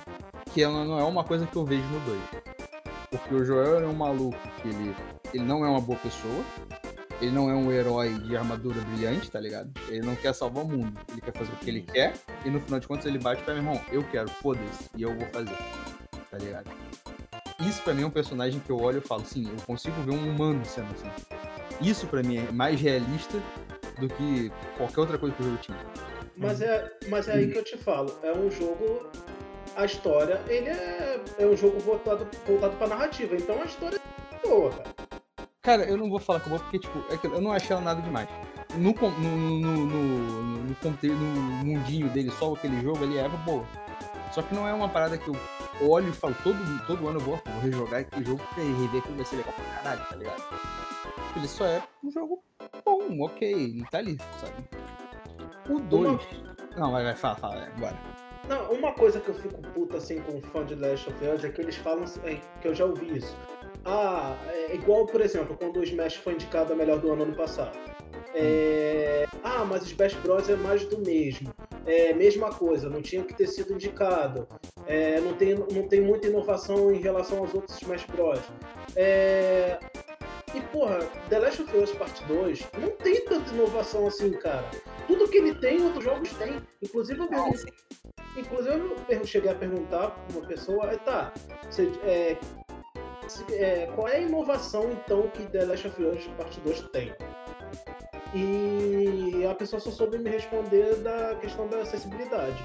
Que 0.54 0.66
não 0.66 0.98
é 0.98 1.04
uma 1.04 1.22
coisa 1.22 1.46
que 1.46 1.56
eu 1.56 1.66
vejo 1.66 1.84
no 1.84 2.00
2. 2.00 2.65
Porque 3.10 3.34
o 3.34 3.44
Joel 3.44 3.80
é 3.80 3.86
um 3.86 3.94
maluco 3.94 4.38
que 4.60 4.68
ele 4.68 4.94
ele 5.32 5.44
não 5.44 5.64
é 5.64 5.68
uma 5.68 5.80
boa 5.80 5.98
pessoa. 5.98 6.44
Ele 7.20 7.30
não 7.30 7.50
é 7.50 7.54
um 7.54 7.72
herói 7.72 8.12
de 8.14 8.36
armadura 8.36 8.78
brilhante, 8.80 9.30
tá 9.30 9.40
ligado? 9.40 9.70
Ele 9.88 10.04
não 10.04 10.14
quer 10.16 10.34
salvar 10.34 10.64
o 10.64 10.68
mundo. 10.68 10.98
Ele 11.10 11.20
quer 11.20 11.32
fazer 11.32 11.50
o 11.52 11.56
que 11.56 11.70
ele 11.70 11.80
quer. 11.80 12.14
E 12.44 12.50
no 12.50 12.60
final 12.60 12.78
de 12.78 12.86
contas 12.86 13.06
ele 13.06 13.18
bate 13.18 13.42
pra 13.42 13.54
meu 13.54 13.62
irmão. 13.62 13.80
Eu 13.90 14.02
quero, 14.04 14.28
foda-se. 14.28 14.90
E 14.96 15.02
eu 15.02 15.14
vou 15.14 15.26
fazer. 15.28 15.56
Tá 16.30 16.38
ligado? 16.38 16.70
Isso 17.60 17.82
pra 17.82 17.94
mim 17.94 18.02
é 18.02 18.06
um 18.06 18.10
personagem 18.10 18.60
que 18.60 18.70
eu 18.70 18.78
olho 18.78 18.98
e 18.98 19.00
falo, 19.00 19.24
sim, 19.24 19.48
eu 19.50 19.64
consigo 19.64 20.00
ver 20.02 20.12
um 20.12 20.30
humano 20.30 20.62
sendo 20.64 20.88
assim. 20.92 21.10
Isso 21.80 22.06
pra 22.06 22.22
mim 22.22 22.36
é 22.36 22.52
mais 22.52 22.80
realista 22.80 23.38
do 23.98 24.08
que 24.08 24.52
qualquer 24.76 25.00
outra 25.00 25.18
coisa 25.18 25.34
que 25.34 25.42
o 25.42 25.44
jogo 25.46 25.58
tinha. 25.58 25.78
Mas 26.36 26.60
é, 26.60 26.90
mas 27.08 27.28
é 27.28 27.32
aí 27.32 27.50
que 27.50 27.58
eu 27.58 27.64
te 27.64 27.78
falo. 27.78 28.18
É 28.22 28.32
um 28.32 28.50
jogo. 28.50 29.10
A 29.76 29.84
história, 29.84 30.40
ele 30.48 30.70
é, 30.70 31.20
é 31.38 31.46
um 31.46 31.54
jogo 31.54 31.78
voltado, 31.80 32.26
voltado 32.46 32.74
pra 32.76 32.86
narrativa. 32.86 33.36
Então 33.36 33.60
a 33.60 33.66
história 33.66 34.00
é 34.32 34.48
boa, 34.48 34.70
cara. 34.70 34.94
Cara, 35.62 35.84
eu 35.84 35.98
não 35.98 36.08
vou 36.08 36.18
falar 36.18 36.40
que 36.40 36.46
eu 36.46 36.50
vou 36.50 36.60
porque, 36.60 36.78
tipo, 36.78 36.98
é 37.10 37.18
eu 37.22 37.40
não 37.42 37.52
achei 37.52 37.72
ela 37.72 37.84
nada 37.84 38.00
demais. 38.00 38.26
No, 38.74 38.92
no, 38.92 39.10
no, 39.10 39.86
no, 39.86 39.86
no, 39.86 40.76
no 40.92 41.64
mundinho 41.64 42.08
dele, 42.08 42.30
só 42.30 42.54
aquele 42.54 42.80
jogo, 42.80 43.04
ele 43.04 43.18
é 43.18 43.28
boa. 43.28 43.66
Só 44.32 44.42
que 44.42 44.54
não 44.54 44.66
é 44.66 44.72
uma 44.72 44.88
parada 44.88 45.18
que 45.18 45.28
eu 45.28 45.36
olho 45.82 46.08
e 46.08 46.12
falo, 46.12 46.34
todo, 46.42 46.86
todo 46.86 47.08
ano 47.08 47.18
eu 47.18 47.24
vou, 47.24 47.42
vou 47.44 47.60
rejogar 47.60 48.00
aquele 48.00 48.24
jogo 48.24 48.42
pra 48.54 48.62
rever 48.62 49.00
aquilo 49.00 49.16
vai 49.16 49.26
ser 49.26 49.36
legal 49.36 49.54
pra 49.54 49.64
caralho, 49.82 50.08
tá 50.08 50.16
ligado? 50.16 50.42
Ele 51.36 51.48
só 51.48 51.66
é 51.66 51.82
um 52.02 52.10
jogo 52.10 52.42
bom, 52.84 53.24
ok, 53.24 53.84
tá 53.90 53.98
ali, 53.98 54.16
sabe? 54.40 54.54
O 55.68 55.80
2. 55.80 56.08
Uma... 56.08 56.20
Não, 56.76 56.92
vai, 56.92 57.04
vai, 57.04 57.14
fala, 57.14 57.36
fala, 57.36 57.56
é, 57.56 57.70
bora. 57.78 58.15
Não, 58.48 58.72
uma 58.72 58.92
coisa 58.92 59.20
que 59.20 59.28
eu 59.28 59.34
fico 59.34 59.60
puta 59.72 59.96
assim 59.96 60.20
com 60.20 60.40
fã 60.40 60.64
de 60.64 60.74
Last 60.74 61.08
of 61.08 61.24
Us 61.24 61.44
é 61.44 61.48
que 61.48 61.60
eles 61.60 61.76
falam, 61.76 62.04
é, 62.24 62.38
que 62.60 62.68
eu 62.68 62.74
já 62.74 62.84
ouvi 62.84 63.18
isso 63.18 63.36
ah, 63.88 64.36
é 64.48 64.74
igual, 64.74 65.06
por 65.06 65.20
exemplo, 65.20 65.56
quando 65.56 65.78
o 65.78 65.82
Smash 65.84 66.16
foi 66.16 66.34
indicado 66.34 66.72
a 66.72 66.76
melhor 66.76 66.98
do 66.98 67.12
ano 67.12 67.22
ano 67.22 67.36
passado. 67.36 67.78
É, 68.34 69.26
ah, 69.44 69.64
mas 69.64 69.84
o 69.84 69.86
Smash 69.86 70.14
Bros 70.14 70.48
é 70.50 70.56
mais 70.56 70.84
do 70.86 70.98
mesmo. 70.98 71.54
É 71.86 72.12
mesma 72.12 72.50
coisa, 72.50 72.90
não 72.90 73.00
tinha 73.00 73.22
que 73.22 73.32
ter 73.32 73.46
sido 73.46 73.72
indicado. 73.72 74.48
É, 74.88 75.20
não, 75.20 75.34
tem, 75.34 75.54
não 75.54 75.86
tem 75.86 76.00
muita 76.00 76.26
inovação 76.26 76.92
em 76.92 76.98
relação 76.98 77.38
aos 77.38 77.54
outros 77.54 77.80
Smash 77.80 78.04
Bros. 78.06 78.40
É, 78.96 79.78
e 80.52 80.60
porra, 80.72 80.98
The 81.28 81.38
Last 81.38 81.62
of 81.62 81.76
Us 81.76 81.92
Part 81.92 82.24
2 82.24 82.68
não 82.80 82.90
tem 82.90 83.24
tanta 83.24 83.54
inovação 83.54 84.08
assim, 84.08 84.32
cara. 84.32 84.68
Tudo 85.06 85.28
que 85.28 85.38
ele 85.38 85.54
tem, 85.54 85.80
outros 85.80 86.02
jogos 86.02 86.32
têm. 86.32 86.60
Inclusive 86.82 87.20
eu, 87.20 87.28
inclusive, 88.36 88.96
eu 89.08 89.26
cheguei 89.26 89.50
a 89.50 89.54
perguntar 89.54 90.10
pra 90.10 90.38
uma 90.38 90.46
pessoa, 90.46 90.96
tá, 90.98 91.32
você, 91.68 91.90
é, 92.02 92.36
é, 93.52 93.86
qual 93.94 94.08
é 94.08 94.16
a 94.16 94.20
inovação 94.20 94.90
então 94.92 95.28
que 95.28 95.44
The 95.46 95.64
Last 95.64 95.88
of 95.88 96.02
Us 96.02 96.26
Part 96.36 96.60
2 96.60 96.80
tem? 96.92 97.14
E 98.34 99.46
a 99.46 99.54
pessoa 99.54 99.80
só 99.80 99.90
soube 99.90 100.18
me 100.18 100.30
responder 100.30 100.96
da 100.96 101.34
questão 101.36 101.68
da 101.68 101.78
acessibilidade. 101.78 102.62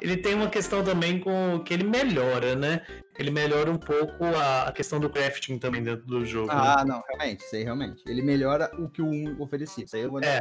Ele 0.00 0.16
tem 0.16 0.34
uma 0.34 0.48
questão 0.48 0.82
também 0.82 1.20
com 1.20 1.62
que 1.64 1.72
ele 1.72 1.84
melhora, 1.84 2.56
né? 2.56 2.84
Ele 3.18 3.30
melhora 3.30 3.70
um 3.70 3.78
pouco 3.78 4.24
a, 4.24 4.64
a 4.68 4.72
questão 4.72 4.98
do 4.98 5.08
crafting 5.08 5.58
também 5.58 5.82
dentro 5.82 6.04
do 6.04 6.26
jogo. 6.26 6.48
né? 6.48 6.54
Ah, 6.54 6.84
não, 6.84 7.00
realmente, 7.06 7.44
isso 7.44 7.54
aí 7.54 7.62
realmente. 7.62 8.02
Ele 8.06 8.20
melhora 8.20 8.70
o 8.78 8.88
que 8.88 9.00
o 9.00 9.06
1 9.06 9.40
oferecia. 9.40 9.84
Isso 9.84 9.94
aí 9.94 10.02
eu 10.02 10.10
vou 10.10 10.20
É, 10.20 10.40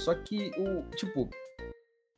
Só 0.00 0.14
que 0.14 0.50
o. 0.58 0.82
Tipo, 0.96 1.30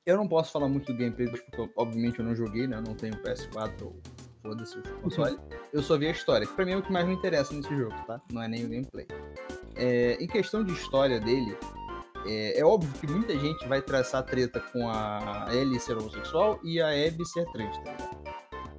eu 0.04 0.16
não 0.16 0.26
posso 0.26 0.52
falar 0.52 0.68
muito 0.68 0.92
do 0.92 0.98
gameplay, 0.98 1.28
porque 1.28 1.70
obviamente 1.76 2.18
eu 2.18 2.24
não 2.24 2.34
joguei, 2.34 2.66
né? 2.66 2.76
Eu 2.76 2.82
não 2.82 2.94
tenho 2.94 3.14
PS4 3.22 3.82
ou 3.82 3.96
foda-se 4.42 4.78
o 4.78 4.82
console. 5.00 5.38
Eu 5.72 5.82
só 5.82 5.96
vi 5.96 6.08
a 6.08 6.10
história, 6.10 6.46
que 6.46 6.54
pra 6.54 6.64
mim 6.64 6.72
é 6.72 6.76
o 6.76 6.82
que 6.82 6.92
mais 6.92 7.06
me 7.06 7.14
interessa 7.14 7.54
nesse 7.54 7.74
jogo, 7.76 7.94
tá? 8.06 8.20
Não 8.32 8.42
é 8.42 8.48
nem 8.48 8.64
o 8.64 8.68
gameplay. 8.68 9.06
É, 9.76 10.14
em 10.14 10.26
questão 10.26 10.64
de 10.64 10.72
história 10.72 11.20
dele, 11.20 11.56
é, 12.26 12.58
é 12.58 12.64
óbvio 12.64 12.92
que 13.00 13.06
muita 13.06 13.38
gente 13.38 13.66
vai 13.68 13.80
traçar 13.80 14.24
treta 14.24 14.60
com 14.72 14.88
a 14.88 15.46
Ellie 15.52 15.78
ser 15.78 15.96
homossexual 15.96 16.58
e 16.64 16.80
a 16.80 16.88
Abby 16.88 17.24
ser 17.26 17.44
trans, 17.52 17.76
tá 17.78 17.84
ligado? 17.84 18.22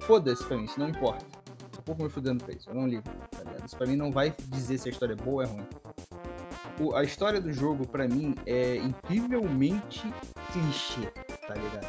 Foda-se 0.00 0.44
pra 0.44 0.58
mim, 0.58 0.64
isso 0.64 0.78
não 0.78 0.88
importa. 0.88 1.24
Tô 1.72 1.80
um 1.80 1.84
pouco 1.84 2.02
me 2.02 2.10
fudendo 2.10 2.44
pra 2.44 2.54
isso, 2.54 2.68
eu 2.68 2.74
não 2.74 2.86
ligo, 2.86 3.02
tá 3.30 3.38
ligado? 3.38 3.66
Isso 3.66 3.76
pra 3.76 3.86
mim 3.86 3.96
não 3.96 4.12
vai 4.12 4.34
dizer 4.48 4.76
se 4.78 4.88
a 4.88 4.92
história 4.92 5.14
é 5.14 5.16
boa 5.16 5.36
ou 5.36 5.42
é 5.42 5.46
ruim. 5.46 5.66
A 6.94 7.02
história 7.02 7.40
do 7.40 7.52
jogo, 7.52 7.86
pra 7.86 8.06
mim, 8.08 8.34
é 8.46 8.76
incrivelmente 8.76 10.02
clichê, 10.52 11.06
tá 11.46 11.54
ligado? 11.54 11.86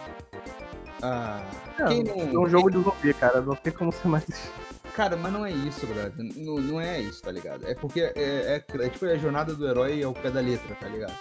Ah, 1.02 1.44
quem 1.88 2.04
não, 2.04 2.20
É 2.20 2.46
um 2.46 2.50
jogo 2.50 2.70
de 2.72 2.78
zumbi, 2.82 3.14
cara. 3.14 3.42
Não 3.42 3.56
tem 3.56 3.74
como 3.74 3.92
ser 3.92 4.08
mais. 4.08 4.26
Cara, 4.96 5.18
mas 5.18 5.32
não 5.34 5.46
é 5.46 5.52
isso, 5.52 5.86
brother. 5.88 6.14
Não, 6.38 6.56
não 6.58 6.80
é 6.82 7.02
isso, 7.02 7.22
tá 7.22 7.32
ligado? 7.32 7.68
É 7.68 7.76
porque 7.76 8.00
é, 8.02 8.14
é- 8.16 8.64
é 8.80 8.90
tipo 8.90 9.06
a 9.06 9.18
jornada 9.18 9.54
do 9.54 9.68
herói 9.68 10.02
ao 10.02 10.14
pé 10.14 10.32
da 10.32 10.40
letra, 10.40 10.74
tá 10.76 10.88
ligado? 10.88 11.14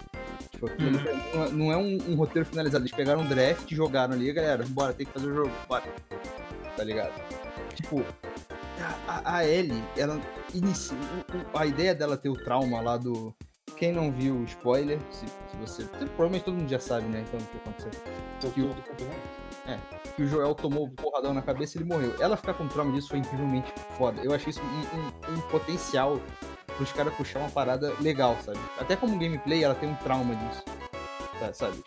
Tipo, 0.50 0.66
Uhum. 0.66 0.92
não 1.34 1.44
é- 1.44 1.50
não 1.50 1.72
é 1.72 1.76
um, 1.76 2.12
um 2.12 2.14
roteiro 2.14 2.46
finalizado. 2.48 2.82
Eles 2.84 2.94
pegaram 2.94 3.22
um 3.22 3.26
draft, 3.28 3.68
jogaram 3.72 4.14
ali, 4.14 4.32
galera, 4.32 4.64
bora, 4.68 4.92
tem 4.92 5.04
que 5.04 5.12
fazer 5.12 5.26
o 5.26 5.34
jogo, 5.34 5.50
bora. 5.68 5.84
Tá 6.76 6.84
ligado? 6.84 7.12
Tipo, 7.74 8.04
a, 9.08 9.36
a- 9.38 9.44
Ellie, 9.46 9.82
ela 9.96 10.20
inicia. 10.54 10.96
A 11.52 11.66
ideia 11.66 11.94
dela 11.94 12.16
ter 12.16 12.28
o 12.28 12.36
trauma 12.36 12.80
lá 12.80 12.96
do. 12.96 13.34
Quem 13.76 13.92
não 13.92 14.10
viu 14.12 14.36
o 14.36 14.44
spoiler, 14.44 14.98
se, 15.10 15.26
se 15.26 15.56
você. 15.60 15.84
Provavelmente 15.84 16.44
todo 16.44 16.54
mundo 16.56 16.68
já 16.68 16.78
sabe, 16.78 17.06
né? 17.08 17.24
Então 17.26 17.40
o 17.40 17.44
que 17.44 17.56
aconteceu 17.58 17.90
que 18.52 18.60
o, 18.60 18.68
que 20.16 20.22
o 20.22 20.26
Joel 20.28 20.54
tomou 20.54 20.84
o 20.86 20.90
porradão 20.90 21.32
na 21.34 21.42
cabeça 21.42 21.76
e 21.76 21.80
ele 21.82 21.88
morreu. 21.88 22.14
Ela 22.20 22.36
ficar 22.36 22.54
com 22.54 22.68
trauma 22.68 22.92
disso 22.92 23.08
foi 23.08 23.18
incrivelmente 23.18 23.72
foda. 23.96 24.20
Eu 24.22 24.32
achei 24.34 24.50
isso 24.50 24.60
um, 24.62 25.32
um- 25.32 25.36
um 25.38 25.40
potencial 25.48 26.20
pros 26.76 26.92
caras 26.92 27.14
puxar 27.14 27.38
uma 27.40 27.50
parada 27.50 27.92
legal, 28.00 28.36
sabe? 28.44 28.58
Até 28.78 28.96
como 28.96 29.18
gameplay, 29.18 29.64
ela 29.64 29.74
tem 29.74 29.88
um 29.88 29.94
trauma 29.96 30.34
disso. 30.36 30.62
Tá, 31.40 31.52
sabe? 31.52 31.82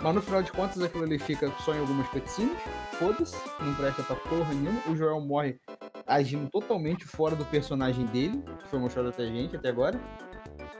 Mas 0.00 0.14
no 0.14 0.22
final 0.22 0.42
de 0.42 0.50
contas, 0.50 0.82
aquilo 0.82 1.04
ali 1.04 1.18
fica 1.18 1.52
só 1.64 1.74
em 1.74 1.78
algumas 1.78 2.08
cutscenes. 2.08 2.56
Foda-se, 2.98 3.36
não 3.60 3.74
presta 3.74 4.02
pra 4.02 4.16
porra 4.16 4.52
nenhuma. 4.54 4.80
O 4.88 4.96
Joel 4.96 5.20
morre 5.20 5.60
agindo 6.06 6.48
totalmente 6.50 7.04
fora 7.04 7.36
do 7.36 7.44
personagem 7.44 8.06
dele, 8.06 8.42
que 8.60 8.68
foi 8.68 8.78
mostrado 8.80 9.08
até 9.10 9.22
a 9.22 9.26
gente 9.26 9.54
até 9.56 9.68
agora. 9.68 10.00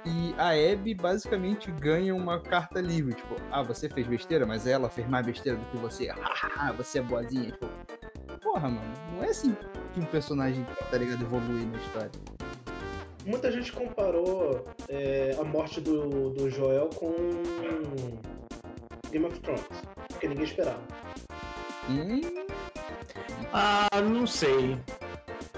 E 0.05 0.35
a 0.37 0.51
Abby 0.73 0.95
basicamente 0.95 1.71
ganha 1.71 2.15
uma 2.15 2.41
carta 2.41 2.81
livre, 2.81 3.15
tipo, 3.15 3.37
ah, 3.51 3.63
você 3.63 3.89
fez 3.89 4.07
besteira, 4.07 4.45
mas 4.45 4.67
ela 4.67 4.91
fez 4.91 5.09
mais 5.09 5.25
besteira 5.25 5.57
do 5.57 5.65
que 5.67 5.77
você. 5.77 6.09
Ah, 6.11 6.73
você 6.73 6.99
é 6.99 7.03
boazinha, 7.03 7.53
tipo. 7.53 7.69
Porra, 8.43 8.69
mano, 8.69 8.93
não 9.15 9.23
é 9.23 9.29
assim 9.29 9.57
que 9.95 10.01
um 10.01 10.05
personagem, 10.05 10.67
tá 10.91 10.99
ligado, 10.99 11.23
evolui 11.23 11.65
na 11.67 11.79
história. 11.79 12.11
Muita 13.25 13.53
gente 13.53 13.71
comparou 13.71 14.65
é, 14.89 15.37
a 15.41 15.45
morte 15.45 15.81
do, 15.81 16.31
do 16.31 16.51
Joel 16.51 16.89
com 16.89 17.15
Game 19.13 19.25
of 19.25 19.39
Thrones, 19.41 19.63
porque 20.09 20.27
ninguém 20.27 20.45
esperava. 20.45 20.83
Hum, 21.89 22.21
Ah, 23.53 23.89
não 24.03 24.27
sei. 24.27 24.77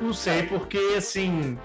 Não 0.01 0.13
sei, 0.13 0.43
porque 0.47 0.77
assim, 0.99 1.57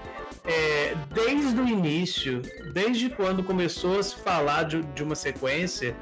é, 0.44 0.94
desde 1.12 1.60
o 1.60 1.66
início, 1.66 2.42
desde 2.72 3.10
quando 3.10 3.42
começou 3.44 3.98
a 3.98 4.02
se 4.02 4.16
falar 4.16 4.64
de, 4.64 4.82
de 4.82 5.02
uma 5.02 5.14
sequência, 5.14 5.94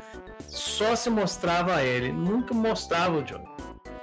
só 0.47 0.95
se 0.97 1.11
mostrava 1.11 1.83
ele, 1.83 2.13
nunca 2.13 2.55
mostrava 2.55 3.19
o 3.19 3.23
John. 3.23 3.45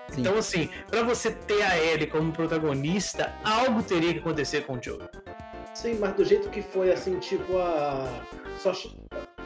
Sim. 0.10 0.22
Então, 0.22 0.38
assim, 0.38 0.70
pra 0.90 1.04
você 1.04 1.32
ter 1.32 1.62
a 1.62 1.78
Ellie 1.78 2.08
como 2.08 2.32
protagonista, 2.32 3.34
algo 3.44 3.84
teria 3.84 4.14
que 4.14 4.20
acontecer 4.20 4.66
com 4.66 4.78
o 4.78 4.82
Joe. 4.82 5.00
Sim, 5.74 5.98
mas 6.00 6.14
do 6.16 6.24
jeito 6.24 6.50
que 6.50 6.62
foi, 6.62 6.92
assim, 6.92 7.20
tipo, 7.20 7.58
a. 7.58 8.08
Só... 8.60 8.72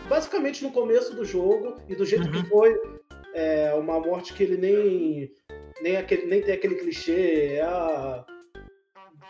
Basicamente 0.07 0.63
no 0.63 0.71
começo 0.71 1.15
do 1.15 1.25
jogo, 1.25 1.75
e 1.87 1.95
do 1.95 2.05
jeito 2.05 2.25
Uhum. 2.27 2.43
que 2.43 2.49
foi 2.49 2.79
é, 3.33 3.73
uma 3.73 3.99
morte 3.99 4.33
que 4.33 4.43
ele 4.43 4.57
nem. 4.57 5.31
Nem, 5.81 5.97
aquele, 5.97 6.25
nem 6.25 6.41
tem 6.41 6.53
aquele 6.53 6.75
clichê, 6.75 7.53
é 7.55 7.61
a. 7.61 8.25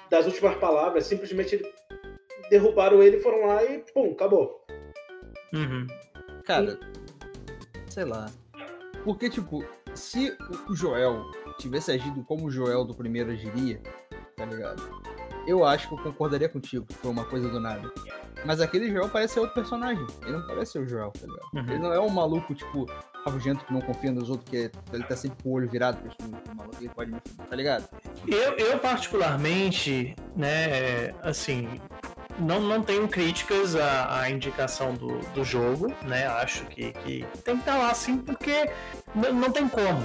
Das 0.10 0.26
últimas 0.26 0.57
palavras, 0.57 1.05
simplesmente 1.05 1.62
derrubaram 2.49 3.01
ele, 3.03 3.20
foram 3.20 3.45
lá 3.45 3.64
e 3.64 3.80
pum, 3.93 4.12
acabou. 4.12 4.66
Uhum. 5.53 5.88
cara, 6.43 6.80
sei 7.89 8.05
lá. 8.05 8.28
Porque, 9.03 9.30
tipo, 9.30 9.64
se 9.95 10.36
o 10.70 10.76
Joel 10.76 11.24
tivesse 11.60 11.91
agido 11.91 12.24
como 12.24 12.45
o 12.45 12.51
Joel 12.51 12.86
do 12.86 12.93
primeiro 12.93 13.32
agiria, 13.32 13.82
tá 14.36 14.45
ligado? 14.45 14.82
Eu 15.50 15.66
acho 15.66 15.88
que 15.88 15.93
eu 15.95 15.97
concordaria 15.97 16.47
contigo, 16.47 16.86
que 16.86 16.93
foi 16.93 17.10
uma 17.10 17.26
coisa 17.26 17.50
do 17.50 17.60
nada. 17.60 17.91
Mas 18.45 18.62
aquele 18.62 18.91
Joel 18.91 19.10
parece 19.10 19.34
ser 19.34 19.39
outro 19.39 19.56
personagem. 19.56 20.06
Ele 20.22 20.34
não 20.34 20.45
parece 20.45 20.74
ser 20.74 20.80
o 20.80 20.88
Joel, 20.88 21.12
tá 21.12 21.26
ligado? 21.26 21.50
Uhum. 21.54 21.74
Ele 21.74 21.80
não 21.80 21.91
é 21.93 22.00
um 22.00 22.10
maluco, 22.10 22.54
tipo, 22.54 22.86
rabugento 23.26 23.66
que 23.66 23.74
não 23.74 23.82
confia 23.82 24.12
nos 24.12 24.30
outros, 24.30 24.47
que 24.47 24.58
é- 24.58 24.72
ele 24.93 25.04
tá 25.06 25.16
sempre 25.16 25.41
com 25.41 25.50
o 25.50 25.54
olho 25.54 25.68
virado, 25.68 25.97
pra 25.97 26.12
esse 26.12 26.54
maluco, 26.56 26.76
ele 26.80 26.89
pode 26.89 27.12
me 27.12 27.20
tá 27.20 27.56
ligado? 27.56 27.89
Eu, 28.28 28.54
eu 28.58 28.78
particularmente, 28.80 30.16
né, 30.36 31.10
assim, 31.24 31.68
não, 32.39 32.59
não 32.59 32.81
tenho 32.81 33.07
críticas 33.07 33.75
à, 33.75 34.21
à 34.21 34.29
indicação 34.29 34.93
do, 34.93 35.19
do 35.33 35.43
jogo, 35.43 35.93
né? 36.05 36.27
Acho 36.27 36.65
que, 36.65 36.91
que 36.93 37.25
tem 37.43 37.55
que 37.55 37.61
estar 37.61 37.77
lá 37.77 37.93
sim, 37.93 38.17
porque 38.17 38.69
não 39.13 39.51
tem 39.51 39.67
como. 39.67 40.03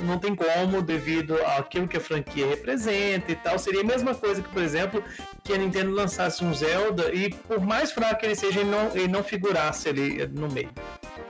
Não 0.00 0.18
tem 0.18 0.34
como, 0.34 0.82
devido 0.82 1.36
àquilo 1.56 1.86
que 1.86 1.96
a 1.96 2.00
franquia 2.00 2.46
representa 2.46 3.30
e 3.30 3.36
tal. 3.36 3.58
Seria 3.58 3.80
a 3.80 3.84
mesma 3.84 4.14
coisa 4.14 4.42
que, 4.42 4.48
por 4.48 4.62
exemplo, 4.62 5.02
que 5.42 5.52
a 5.52 5.56
Nintendo 5.56 5.92
lançasse 5.92 6.44
um 6.44 6.52
Zelda 6.52 7.12
e, 7.14 7.30
por 7.30 7.60
mais 7.60 7.92
fraco 7.92 8.20
que 8.20 8.26
ele 8.26 8.34
seja, 8.34 8.60
ele 8.60 8.70
não, 8.70 8.88
ele 8.88 9.08
não 9.08 9.22
figurasse 9.22 9.88
ali 9.88 10.26
no 10.26 10.50
meio. 10.50 10.70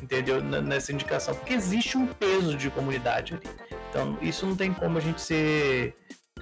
Entendeu? 0.02 0.40
Nessa 0.42 0.92
indicação. 0.92 1.34
Porque 1.34 1.52
existe 1.52 1.98
um 1.98 2.06
peso 2.06 2.56
de 2.56 2.70
comunidade 2.70 3.34
ali. 3.34 3.48
Então, 3.90 4.18
isso 4.20 4.46
não 4.46 4.56
tem 4.56 4.72
como 4.72 4.98
a 4.98 5.00
gente 5.00 5.20
ser, 5.20 5.94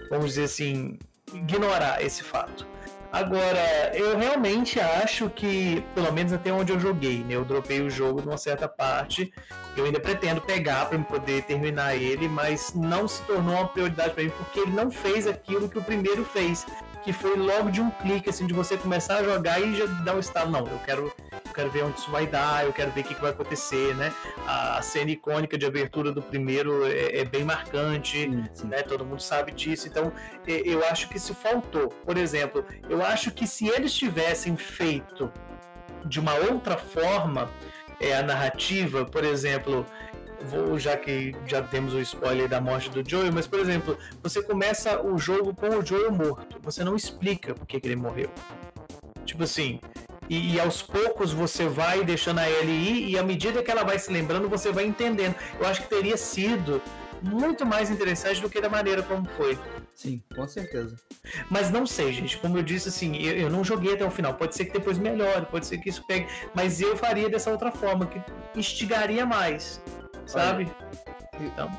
vamos 0.09 0.27
dizer 0.27 0.45
assim, 0.45 0.99
ignorar 1.35 2.03
esse 2.03 2.23
fato. 2.23 2.67
Agora, 3.13 3.95
eu 3.95 4.17
realmente 4.17 4.81
acho 4.81 5.29
que, 5.29 5.85
pelo 5.95 6.11
menos 6.11 6.33
até 6.33 6.51
onde 6.51 6.73
eu 6.73 6.81
joguei, 6.81 7.23
né? 7.23 7.35
Eu 7.35 7.45
dropei 7.45 7.83
o 7.83 7.91
jogo 7.91 8.23
numa 8.23 8.39
certa 8.39 8.67
parte. 8.67 9.31
Eu 9.77 9.85
ainda 9.85 10.01
pretendo 10.01 10.41
pegar 10.41 10.87
para 10.87 10.99
poder 11.01 11.43
terminar 11.43 11.95
ele, 11.95 12.27
mas 12.27 12.73
não 12.75 13.07
se 13.07 13.21
tornou 13.25 13.55
uma 13.55 13.69
prioridade 13.69 14.15
para 14.15 14.25
mim 14.25 14.33
porque 14.39 14.61
ele 14.61 14.71
não 14.71 14.91
fez 14.91 15.27
aquilo 15.27 15.69
que 15.69 15.79
o 15.79 15.83
primeiro 15.83 16.25
fez, 16.25 16.67
que 17.05 17.13
foi 17.13 17.37
logo 17.37 17.71
de 17.71 17.81
um 17.81 17.91
clique, 17.91 18.31
assim, 18.31 18.47
de 18.47 18.55
você 18.55 18.77
começar 18.77 19.17
a 19.17 19.25
jogar 19.25 19.61
e 19.61 19.75
já 19.75 19.87
dar 19.87 20.17
o 20.17 20.21
estalo. 20.21 20.51
Não, 20.51 20.61
eu 20.61 20.79
quero, 20.85 21.13
eu 21.33 21.53
quero 21.53 21.71
ver 21.71 21.85
onde 21.85 21.99
isso 21.99 22.11
vai 22.11 22.27
dar, 22.27 22.65
eu 22.65 22.73
quero 22.73 22.91
ver 22.93 23.01
o 23.01 23.05
que, 23.05 23.15
que 23.15 23.21
vai 23.21 23.31
acontecer, 23.31 23.95
né? 23.97 24.13
A 24.47 24.81
cena 24.83 25.11
icônica 25.11 25.59
de 25.59 25.67
abertura 25.67 26.13
do 26.13 26.23
primeiro 26.23 26.87
é, 26.87 27.19
é 27.19 27.25
bem 27.25 27.45
marcante 27.45 28.31
sim. 28.55 28.67
né? 28.67 28.83
Todo 28.83 29.05
mundo 29.05 29.21
sabe 29.21 29.53
disso. 29.53 29.89
Então, 29.89 30.13
eu 30.47 30.85
acho 30.87 31.09
que 31.09 31.17
isso 31.17 31.35
faltou. 31.35 31.89
Por 31.89 32.17
exemplo, 32.17 32.65
eu 32.89 33.05
acho 33.05 33.31
que 33.31 33.47
se 33.47 33.69
eles 33.69 33.93
tivessem 33.93 34.57
feito 34.57 35.31
de 36.05 36.21
uma 36.21 36.35
outra 36.35 36.77
forma 36.77 37.51
é, 38.01 38.17
a 38.17 38.23
narrativa, 38.23 39.05
por 39.05 39.25
exemplo, 39.25 39.87
vou 40.49 40.79
já 40.79 40.97
que 40.97 41.35
já 41.47 41.63
temos 41.63 41.95
o 41.95 42.01
spoiler 42.01 42.49
da 42.49 42.61
morte 42.61 42.91
do 42.91 43.09
Joel, 43.09 43.33
mas 43.33 43.47
por 43.47 43.59
exemplo, 43.59 43.97
você 44.23 44.43
começa 44.43 45.03
o 45.03 45.19
jogo 45.19 45.55
com 45.55 45.69
o 45.69 45.85
Joel 45.85 46.13
morto, 46.13 46.59
você 46.63 46.83
não 46.85 46.97
explica 46.97 47.55
por 47.55 47.67
que, 47.67 47.81
que 47.81 47.87
ele 47.87 47.97
morreu. 47.97 48.31
Tipo 49.25 49.45
assim, 49.45 49.81
e, 50.29 50.55
e 50.55 50.61
aos 50.61 50.83
poucos 50.83 51.33
você 51.33 51.69
vai 51.69 52.05
deixando 52.05 52.39
a 52.39 52.51
Ellie 52.51 52.91
ir, 52.91 53.11
e 53.11 53.19
à 53.19 53.23
medida 53.23 53.63
que 53.63 53.71
ela 53.71 53.85
vai 53.85 53.99
se 53.99 54.13
lembrando, 54.13 54.49
você 54.49 54.73
vai 54.73 54.85
entendendo. 54.85 55.35
Eu 55.61 55.67
acho 55.67 55.83
que 55.83 55.89
teria 55.89 56.17
sido 56.17 56.81
muito 57.23 57.65
mais 57.65 57.91
interessante 57.91 58.41
do 58.41 58.51
que 58.51 58.61
da 58.61 58.69
maneira 58.69 59.03
como 59.03 59.29
foi. 59.37 59.59
Sim, 59.95 60.23
com 60.35 60.49
certeza. 60.49 60.97
Mas 61.51 61.71
não 61.71 61.87
sei, 61.87 62.13
gente. 62.13 62.39
Como 62.39 62.59
eu 62.59 62.63
disse, 62.63 62.89
assim, 62.89 63.17
eu, 63.17 63.35
eu 63.35 63.51
não 63.51 63.63
joguei 63.63 63.95
até 63.95 64.05
o 64.05 64.11
final. 64.11 64.35
Pode 64.35 64.57
ser 64.57 64.65
que 64.65 64.73
depois 64.73 64.99
melhore, 64.99 65.47
pode 65.47 65.67
ser 65.67 65.79
que 65.79 65.89
isso 65.89 66.05
pegue. 66.07 66.27
Mas 66.55 66.81
eu 66.81 66.97
faria 66.97 67.29
dessa 67.29 67.51
outra 67.51 67.71
forma, 67.71 68.07
que 68.07 68.21
instigaria 68.57 69.25
mais. 69.25 69.81
Sabe? 70.27 70.71
Então, 71.41 71.71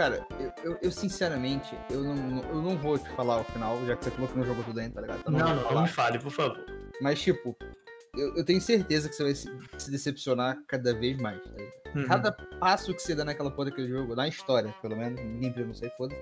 Cara, 0.00 0.26
eu, 0.38 0.52
eu, 0.64 0.78
eu, 0.80 0.90
sinceramente, 0.90 1.76
eu 1.90 2.02
não, 2.02 2.42
eu 2.44 2.62
não 2.62 2.78
vou 2.78 2.98
te 2.98 3.06
falar 3.10 3.40
o 3.40 3.44
final, 3.44 3.84
já 3.84 3.94
que 3.94 4.04
você 4.04 4.10
falou 4.12 4.28
que 4.28 4.38
não 4.38 4.46
jogou 4.46 4.64
tudo 4.64 4.80
ainda, 4.80 4.94
tá 4.94 5.00
ligado? 5.02 5.20
Então, 5.20 5.32
não, 5.32 5.56
não, 5.56 5.74
não 5.74 5.82
me 5.82 5.88
fale, 5.88 6.18
por 6.18 6.30
favor. 6.30 6.64
Mas, 7.02 7.20
tipo, 7.20 7.54
eu, 8.16 8.34
eu, 8.36 8.44
tenho 8.44 8.62
certeza 8.62 9.10
que 9.10 9.14
você 9.14 9.22
vai 9.22 9.34
se, 9.34 9.48
se 9.78 9.90
decepcionar 9.90 10.58
cada 10.66 10.94
vez 10.94 11.18
mais. 11.18 11.38
Tá 11.42 11.50
uhum. 11.94 12.06
Cada 12.06 12.32
passo 12.32 12.94
que 12.94 13.02
você 13.02 13.14
dá 13.14 13.26
naquela 13.26 13.50
porra 13.50 13.68
daquele 13.68 13.88
jogo, 13.88 14.14
na 14.14 14.26
história, 14.26 14.74
pelo 14.80 14.96
menos, 14.96 15.20
ninguém 15.20 15.66
não 15.66 15.74
sei, 15.74 15.90
foda 15.90 16.16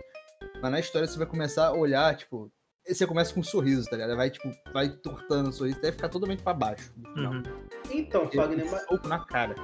Mas 0.61 0.73
na 0.73 0.81
história 0.81 1.07
você 1.07 1.17
vai 1.17 1.27
começar 1.29 1.69
a 1.69 1.73
olhar, 1.73 2.17
tipo, 2.17 2.51
você 2.85 3.07
começa 3.07 3.33
com 3.33 3.41
um 3.41 3.45
sorriso, 3.45 3.89
tá 3.89 3.97
ligado? 3.97 4.17
Vai, 4.17 4.31
tipo, 4.31 4.51
vai 4.73 4.89
tortando 4.89 5.51
o 5.51 5.53
sorriso 5.53 5.79
até 5.79 5.93
ficar 5.93 6.09
totalmente 6.09 6.43
pra 6.43 6.55
baixo. 6.55 6.93
Uhum. 7.17 7.43
Então, 7.91 8.29
Fagner, 8.29 8.69
mas... 8.69 8.85
Um 8.91 9.09
na 9.09 9.25
cara. 9.25 9.55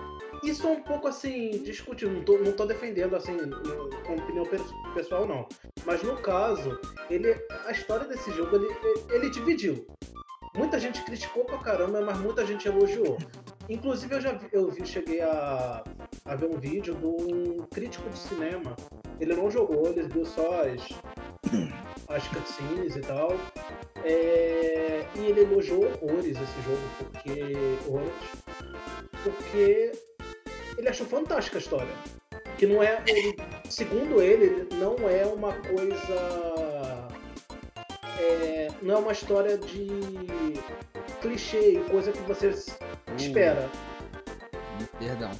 Isso 0.44 0.66
é 0.66 0.70
um 0.70 0.82
pouco 0.82 1.08
assim, 1.08 1.62
discutível, 1.62 2.14
não 2.14 2.22
tô, 2.22 2.38
não 2.38 2.52
tô 2.52 2.66
defendendo 2.66 3.16
assim, 3.16 3.36
com 4.06 4.14
opinião 4.14 4.44
pessoal, 4.92 5.26
não. 5.26 5.48
Mas 5.86 6.02
no 6.02 6.16
caso, 6.18 6.78
ele, 7.08 7.34
a 7.66 7.72
história 7.72 8.06
desse 8.06 8.30
jogo, 8.32 8.56
ele, 8.56 8.68
ele 9.10 9.30
dividiu. 9.30 9.86
Muita 10.56 10.78
gente 10.78 11.02
criticou 11.02 11.44
pra 11.44 11.58
caramba, 11.58 12.00
mas 12.02 12.18
muita 12.18 12.46
gente 12.46 12.68
elogiou. 12.68 13.16
Inclusive 13.68 14.14
eu 14.14 14.20
já 14.20 14.32
vi, 14.32 14.46
eu 14.52 14.70
vi, 14.70 14.86
cheguei 14.86 15.22
a, 15.22 15.82
a 16.26 16.36
ver 16.36 16.46
um 16.46 16.60
vídeo 16.60 16.94
de 16.94 17.06
um 17.06 17.66
crítico 17.72 18.08
de 18.10 18.18
cinema. 18.18 18.76
Ele 19.18 19.34
não 19.34 19.50
jogou, 19.50 19.86
ele 19.88 20.06
viu 20.08 20.24
só 20.26 20.62
as, 20.62 20.82
as 22.08 22.28
cutscenes 22.28 22.96
e 22.96 23.00
tal. 23.00 23.32
É, 24.04 25.06
e 25.16 25.20
ele 25.26 25.40
elogiou 25.40 25.86
horrores 25.86 26.36
esse 26.36 26.62
jogo, 26.62 26.82
porque. 26.98 27.54
Horrores, 27.88 28.44
porque 29.24 29.92
ele 30.85 30.90
achou 30.90 31.06
fantástica 31.06 31.56
a 31.56 31.61
história. 31.61 31.94
Que 32.59 32.66
não 32.66 32.82
é. 32.82 33.02
Ele, 33.06 33.35
segundo 33.69 34.20
ele, 34.20 34.69
não 34.74 35.09
é 35.09 35.24
uma 35.24 35.52
coisa. 35.55 37.09
É, 38.20 38.69
não 38.82 38.97
é 38.97 38.98
uma 38.98 39.12
história 39.12 39.56
de 39.56 39.89
clichê 41.20 41.82
coisa 41.90 42.12
que 42.12 42.20
você 42.20 42.48
uh, 42.48 43.16
espera. 43.16 43.70
Perdão. 44.98 45.31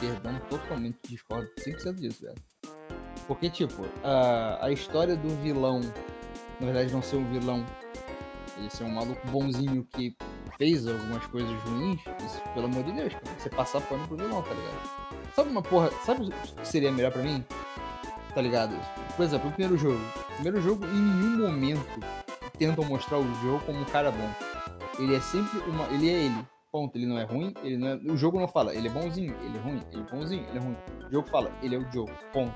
Perdão, 0.00 0.40
totalmente 0.50 0.98
discordo 1.08 1.48
100% 1.58 1.94
disso, 1.94 2.22
velho. 2.22 2.36
Porque, 3.26 3.50
tipo, 3.50 3.84
a, 4.02 4.66
a 4.66 4.70
história 4.70 5.16
do 5.16 5.28
vilão, 5.42 5.80
na 6.60 6.66
verdade, 6.66 6.92
não 6.92 7.02
ser 7.02 7.16
um 7.16 7.24
vilão, 7.32 7.64
ele 8.58 8.70
ser 8.70 8.84
um 8.84 8.90
maluco 8.90 9.26
bonzinho 9.28 9.84
que 9.84 10.16
fez 10.58 10.86
algumas 10.86 11.24
coisas 11.26 11.50
ruins, 11.62 12.00
isso, 12.24 12.42
pelo 12.54 12.66
amor 12.66 12.82
de 12.84 12.92
Deus, 12.92 13.12
cara, 13.12 13.38
você 13.38 13.50
passar 13.50 13.80
pano 13.82 14.06
pro 14.06 14.16
vilão, 14.16 14.42
tá 14.42 14.54
ligado? 14.54 15.34
Sabe 15.34 15.50
uma 15.50 15.62
porra, 15.62 15.90
sabe 16.04 16.26
o 16.26 16.30
que 16.30 16.68
seria 16.68 16.90
melhor 16.90 17.12
pra 17.12 17.22
mim? 17.22 17.44
Tá 18.34 18.42
ligado? 18.42 18.76
Por 19.16 19.24
exemplo, 19.24 19.48
o 19.48 19.52
primeiro 19.52 19.78
jogo. 19.78 20.00
O 20.30 20.34
primeiro 20.34 20.60
jogo, 20.60 20.84
em 20.84 20.88
nenhum 20.88 21.38
momento, 21.38 22.00
tentam 22.58 22.84
mostrar 22.84 23.18
o 23.18 23.34
jogo 23.42 23.64
como 23.64 23.80
um 23.80 23.84
cara 23.84 24.10
bom. 24.10 24.30
Ele 24.98 25.14
é 25.14 25.20
sempre 25.20 25.58
uma. 25.60 25.84
Ele 25.86 26.08
é 26.08 26.24
ele. 26.24 26.46
Ponto. 26.70 26.96
Ele 26.96 27.06
não 27.06 27.18
é 27.18 27.24
ruim, 27.24 27.54
ele 27.62 27.78
não 27.78 27.88
é. 27.88 27.94
O 27.94 28.16
jogo 28.16 28.38
não 28.38 28.48
fala, 28.48 28.74
ele 28.74 28.88
é 28.88 28.90
bonzinho, 28.90 29.34
ele 29.42 29.56
é 29.56 29.60
ruim, 29.60 29.82
ele 29.90 30.02
é 30.02 30.14
bonzinho, 30.14 30.46
ele 30.48 30.58
é 30.58 30.60
ruim. 30.60 30.76
O 31.08 31.12
jogo 31.12 31.28
fala, 31.28 31.50
ele 31.62 31.76
é 31.76 31.78
o 31.78 31.92
jogo. 31.92 32.10
Ponto. 32.32 32.54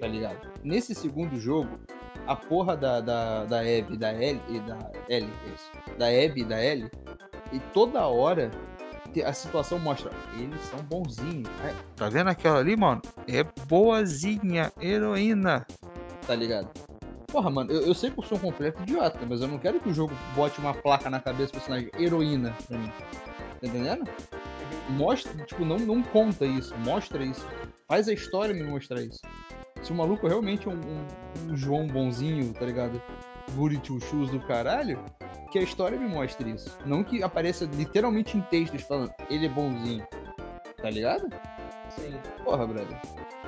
Tá 0.00 0.06
ligado? 0.06 0.52
Nesse 0.62 0.94
segundo 0.94 1.38
jogo, 1.38 1.78
a 2.26 2.34
porra 2.34 2.76
da, 2.76 3.00
da, 3.00 3.44
da 3.44 3.60
Abby 3.60 3.94
e 3.94 3.96
da 3.96 4.12
L 4.12 4.40
e 4.48 4.60
da 4.60 4.78
L, 5.08 5.28
isso, 5.54 5.70
da 5.96 6.06
Abby 6.06 6.40
e 6.40 6.44
da 6.44 6.58
L, 6.58 6.90
e 7.52 7.60
toda 7.72 8.06
hora 8.06 8.50
a 9.24 9.32
situação 9.32 9.78
mostra, 9.78 10.10
eles 10.38 10.60
são 10.64 10.78
bonzinhos. 10.80 11.48
É, 11.64 11.74
tá 11.94 12.08
vendo 12.08 12.28
aquela 12.28 12.58
ali, 12.58 12.76
mano? 12.76 13.00
É 13.26 13.42
boazinha, 13.66 14.70
heroína. 14.80 15.66
Tá 16.26 16.34
ligado? 16.34 16.68
Porra, 17.26 17.48
mano, 17.48 17.72
eu, 17.72 17.86
eu 17.86 17.94
sei 17.94 18.10
que 18.10 18.18
eu 18.18 18.24
sou 18.24 18.36
um 18.36 18.40
completo 18.40 18.82
idiota, 18.82 19.18
mas 19.26 19.40
eu 19.40 19.48
não 19.48 19.58
quero 19.58 19.80
que 19.80 19.88
o 19.88 19.94
jogo 19.94 20.12
bote 20.34 20.58
uma 20.58 20.74
placa 20.74 21.08
na 21.08 21.18
cabeça 21.18 21.52
do 21.52 21.58
personagem 21.58 21.90
heroína 21.98 22.54
pra 22.68 22.78
mim. 22.78 22.92
Tá 23.60 23.66
entendendo? 23.66 24.10
Mostra, 24.90 25.32
tipo, 25.44 25.64
não, 25.64 25.78
não 25.78 26.02
conta 26.02 26.44
isso, 26.44 26.76
mostra 26.78 27.24
isso. 27.24 27.46
Faz 27.88 28.08
a 28.08 28.12
história 28.12 28.54
me 28.54 28.64
mostrar 28.64 29.00
isso 29.00 29.20
se 29.82 29.92
o 29.92 29.94
maluco 29.94 30.26
realmente 30.26 30.68
é 30.68 30.70
um, 30.70 30.74
um, 30.74 31.52
um 31.52 31.56
João 31.56 31.86
bonzinho, 31.86 32.52
tá 32.52 32.64
ligado? 32.64 33.00
Goody 33.54 33.78
two 33.78 34.00
shoes 34.00 34.30
do 34.30 34.40
caralho, 34.40 35.02
que 35.50 35.58
a 35.58 35.62
história 35.62 35.98
me 35.98 36.08
mostre 36.08 36.50
isso. 36.50 36.76
Não 36.84 37.04
que 37.04 37.22
apareça 37.22 37.64
literalmente 37.64 38.36
em 38.36 38.40
textos 38.42 38.82
falando, 38.82 39.12
ele 39.30 39.46
é 39.46 39.48
bonzinho. 39.48 40.06
Tá 40.76 40.90
ligado? 40.90 41.28
Sim. 41.90 42.14
Porra, 42.44 42.66
brother. 42.66 43.00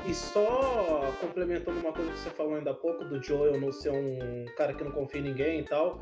E 0.06 0.14
só 0.14 1.12
complementando 1.20 1.80
uma 1.80 1.92
coisa 1.92 2.10
que 2.10 2.18
você 2.18 2.30
falou 2.30 2.54
ainda 2.54 2.70
há 2.70 2.74
pouco, 2.74 3.04
do 3.04 3.22
Joel 3.22 3.60
não 3.60 3.72
ser 3.72 3.90
um 3.90 4.46
cara 4.56 4.72
que 4.72 4.84
não 4.84 4.92
confia 4.92 5.20
em 5.20 5.24
ninguém 5.24 5.60
e 5.60 5.64
tal. 5.64 6.00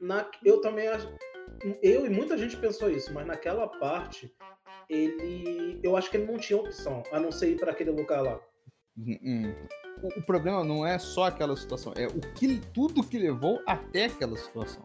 Na, 0.00 0.26
eu 0.44 0.60
também 0.60 0.88
acho. 0.88 1.12
Eu 1.82 2.06
e 2.06 2.10
muita 2.10 2.38
gente 2.38 2.56
pensou 2.56 2.88
isso, 2.90 3.12
mas 3.12 3.26
naquela 3.26 3.66
parte, 3.66 4.32
ele. 4.88 5.80
Eu 5.82 5.96
acho 5.96 6.10
que 6.10 6.16
ele 6.16 6.30
não 6.30 6.38
tinha 6.38 6.58
opção, 6.58 7.02
a 7.10 7.18
não 7.18 7.32
ser 7.32 7.50
ir 7.50 7.58
para 7.58 7.72
aquele 7.72 7.90
lugar 7.90 8.22
lá. 8.22 8.40
Hum, 8.96 9.18
hum. 9.22 9.54
O, 10.02 10.20
o, 10.20 10.22
problema 10.22 10.64
não 10.64 10.86
é 10.86 10.98
só 10.98 11.24
aquela 11.24 11.56
situação, 11.56 11.92
é 11.96 12.06
o 12.06 12.20
que 12.34 12.58
tudo 12.72 13.02
que 13.02 13.18
levou 13.18 13.60
até 13.66 14.06
aquela 14.06 14.36
situação. 14.36 14.82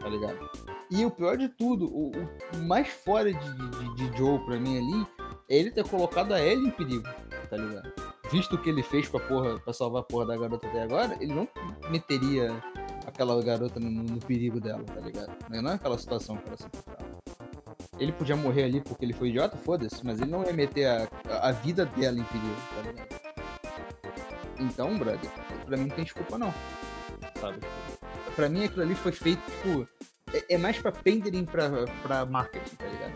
Tá 0.00 0.08
ligado? 0.08 0.50
E 0.90 1.04
o 1.04 1.10
pior 1.10 1.36
de 1.36 1.48
tudo, 1.48 1.86
o, 1.86 2.10
o 2.10 2.62
mais 2.66 2.88
fora 2.88 3.32
de, 3.32 3.68
de, 3.68 3.94
de, 3.94 4.18
Joe 4.18 4.38
pra 4.44 4.58
mim 4.58 4.78
ali, 4.78 5.06
é 5.48 5.56
ele 5.56 5.70
ter 5.70 5.86
colocado 5.86 6.32
a 6.32 6.40
Ellie 6.40 6.68
em 6.68 6.70
perigo, 6.70 7.08
tá 7.48 7.56
ligado? 7.56 7.92
Visto 8.30 8.56
o 8.56 8.58
que 8.62 8.70
ele 8.70 8.82
fez 8.82 9.08
pra, 9.08 9.20
porra, 9.20 9.58
pra 9.58 9.72
salvar 9.72 10.02
a 10.02 10.04
porra 10.04 10.26
da 10.26 10.36
garota 10.36 10.66
até 10.66 10.82
agora, 10.82 11.16
ele 11.20 11.34
não 11.34 11.48
meteria 11.90 12.50
aquela 13.06 13.40
garota 13.42 13.78
no, 13.78 13.90
no 13.90 14.20
perigo 14.20 14.60
dela, 14.60 14.82
tá 14.84 15.00
ligado? 15.00 15.36
Não 15.48 15.70
é 15.70 15.74
aquela 15.74 15.98
situação 15.98 16.36
que 16.36 16.48
ela 16.48 16.56
se 16.56 16.66
encontrava. 16.66 17.09
Ele 18.00 18.12
podia 18.12 18.34
morrer 18.34 18.64
ali 18.64 18.80
porque 18.80 19.04
ele 19.04 19.12
foi 19.12 19.28
idiota, 19.28 19.58
foda-se, 19.58 20.00
mas 20.02 20.18
ele 20.20 20.30
não 20.30 20.42
ia 20.42 20.54
meter 20.54 20.86
a, 20.86 21.08
a 21.42 21.52
vida 21.52 21.84
dela 21.84 22.18
em 22.18 22.24
perigo, 22.24 22.56
tá 22.74 22.82
ligado? 22.82 23.20
Então, 24.58 24.98
brother, 24.98 25.30
pra 25.66 25.76
mim 25.76 25.86
não 25.86 25.94
tem 25.94 26.04
desculpa 26.04 26.38
não. 26.38 26.52
Sabe? 27.38 27.58
Pra 28.34 28.48
mim 28.48 28.64
aquilo 28.64 28.82
ali 28.82 28.94
foi 28.94 29.12
feito, 29.12 29.42
tipo. 29.50 29.86
É, 30.32 30.54
é 30.54 30.58
mais 30.58 30.78
pra 30.78 30.92
pendering 30.92 31.44
pra, 31.44 31.68
pra 32.02 32.24
marketing, 32.24 32.76
tá 32.76 32.86
ligado? 32.86 33.12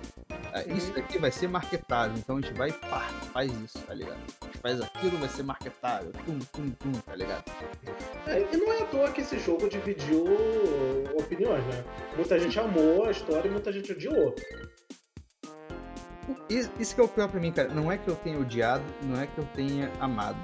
Ah, 0.53 0.63
isso 0.67 0.93
daqui 0.93 1.19
vai 1.19 1.31
ser 1.31 1.49
marketável, 1.49 2.17
então 2.17 2.37
a 2.37 2.41
gente 2.41 2.55
vai 2.55 2.73
pá, 2.73 3.09
faz 3.33 3.51
isso, 3.61 3.79
tá 3.81 3.95
ligado? 3.95 4.19
A 4.43 4.47
gente 4.47 4.59
faz 4.59 4.81
aquilo, 4.81 5.19
vai 5.19 5.29
ser 5.29 5.43
marketável, 5.43 6.13
tum, 6.25 6.39
tum, 6.53 6.71
tum, 6.71 6.93
tá 6.93 7.15
ligado? 7.17 7.45
É, 8.27 8.41
e 8.53 8.57
não 8.57 8.73
é 8.73 8.83
à 8.83 8.87
toa 8.87 9.11
que 9.11 9.21
esse 9.21 9.39
jogo 9.39 9.69
dividiu 9.69 10.25
opiniões, 11.17 11.65
né? 11.67 11.85
Muita 12.17 12.39
gente 12.39 12.59
amou 12.59 13.05
a 13.05 13.11
história 13.11 13.49
e 13.49 13.51
muita 13.51 13.73
gente 13.73 13.93
odiou. 13.93 14.35
Isso 16.49 16.95
que 16.95 17.01
é 17.01 17.05
o 17.05 17.09
pior 17.09 17.29
pra 17.29 17.41
mim, 17.41 17.53
cara. 17.53 17.69
Não 17.69 17.91
é 17.91 17.99
que 17.99 18.09
eu 18.09 18.17
tenha 18.17 18.39
odiado, 18.39 18.85
não 19.03 19.21
é 19.21 19.27
que 19.27 19.39
eu 19.39 19.45
tenha 19.55 19.91
amado. 20.01 20.39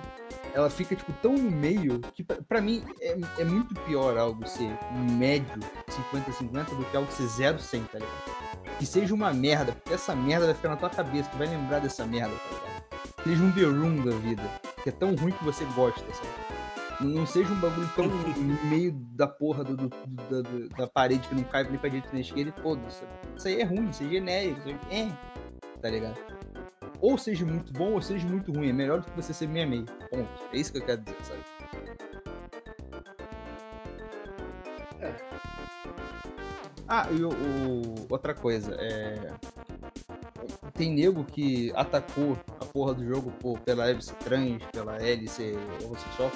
Ela 0.53 0.69
fica, 0.69 0.97
tipo, 0.97 1.13
tão 1.23 1.35
no 1.35 1.51
meio 1.51 2.01
que, 2.13 2.25
pra, 2.25 2.61
mim, 2.61 2.85
é, 3.01 3.17
é, 3.39 3.45
muito 3.45 3.75
pior 3.83 4.19
algo 4.19 4.47
ser 4.47 4.77
médio, 5.17 5.61
50-50, 6.13 6.77
do 6.77 6.85
que 6.85 6.97
algo 6.97 7.11
ser 7.13 7.25
0-100, 7.25 7.85
tá 7.87 7.99
ligado? 7.99 8.77
Que 8.79 8.87
seja 8.87 9.15
uma 9.15 9.33
merda, 9.33 9.73
porque 9.73 9.95
essa 9.95 10.15
merda 10.15 10.47
vai 10.47 10.55
ficar 10.55 10.71
na 10.71 10.77
tua 10.77 10.91
cabeça, 10.91 11.29
tu 11.31 11.39
vai 11.39 11.47
lembrar 11.47 11.79
dessa 11.79 12.05
merda, 12.05 12.35
tá 12.35 12.55
ligado? 12.55 12.71
Seja 13.23 13.43
um 13.43 13.53
The 13.53 13.63
Room 13.63 14.05
da 14.05 14.17
vida, 14.17 14.43
que 14.83 14.89
é 14.89 14.93
tão 14.93 15.15
ruim 15.15 15.33
que 15.33 15.45
você 15.45 15.65
gosta, 15.77 16.05
sabe? 16.13 16.51
Não 17.01 17.25
seja 17.25 17.51
um 17.53 17.61
bagulho 17.61 17.89
tão 17.95 18.07
no 18.37 18.65
meio 18.65 18.93
da 18.93 19.27
porra 19.27 19.63
do, 19.65 19.77
do, 19.77 19.89
do, 19.89 20.43
da, 20.43 20.77
da, 20.77 20.87
parede 20.87 21.27
que 21.29 21.35
não 21.35 21.45
cai 21.45 21.65
nem 21.65 21.79
pra 21.79 21.89
direita 21.89 22.09
nem 22.13 22.23
pra 22.23 22.29
esquerda 22.29 22.55
e 22.57 22.63
foda-se. 22.63 23.05
Isso 23.37 23.49
aí 23.49 23.61
é 23.61 23.65
ruim, 23.65 23.89
isso 23.89 24.03
aí 24.03 24.09
é 24.09 24.13
genérico, 24.13 24.59
isso 24.61 24.69
aí 24.69 24.99
é 24.99 25.30
tá 25.81 25.89
ligado? 25.89 26.19
Ou 27.01 27.17
seja 27.17 27.47
muito 27.47 27.73
bom 27.73 27.93
ou 27.93 28.03
seja 28.03 28.27
muito 28.29 28.53
ruim. 28.53 28.69
É 28.69 28.73
melhor 28.73 29.01
do 29.01 29.07
que 29.07 29.17
você 29.17 29.33
ser 29.33 29.49
meia 29.49 29.67
meia. 29.67 29.85
Ponto. 30.11 30.29
É 30.53 30.57
isso 30.57 30.73
que 30.73 30.79
eu 30.79 30.85
quero 30.85 31.01
dizer, 31.01 31.17
sabe? 31.23 31.41
É. 35.01 35.15
Ah, 36.87 37.07
e 37.11 37.23
o, 37.23 37.31
o, 37.31 38.07
outra 38.09 38.35
coisa, 38.35 38.77
é. 38.79 39.33
Tem 40.75 40.95
nego 40.95 41.25
que 41.25 41.73
atacou 41.77 42.39
a 42.61 42.65
porra 42.65 42.95
do 42.95 43.05
jogo 43.05 43.31
por, 43.33 43.59
pela 43.61 44.01
ser 44.01 44.15
trans, 44.15 44.63
pela 44.73 44.99
ser 45.29 45.57
homossexual. 45.85 46.31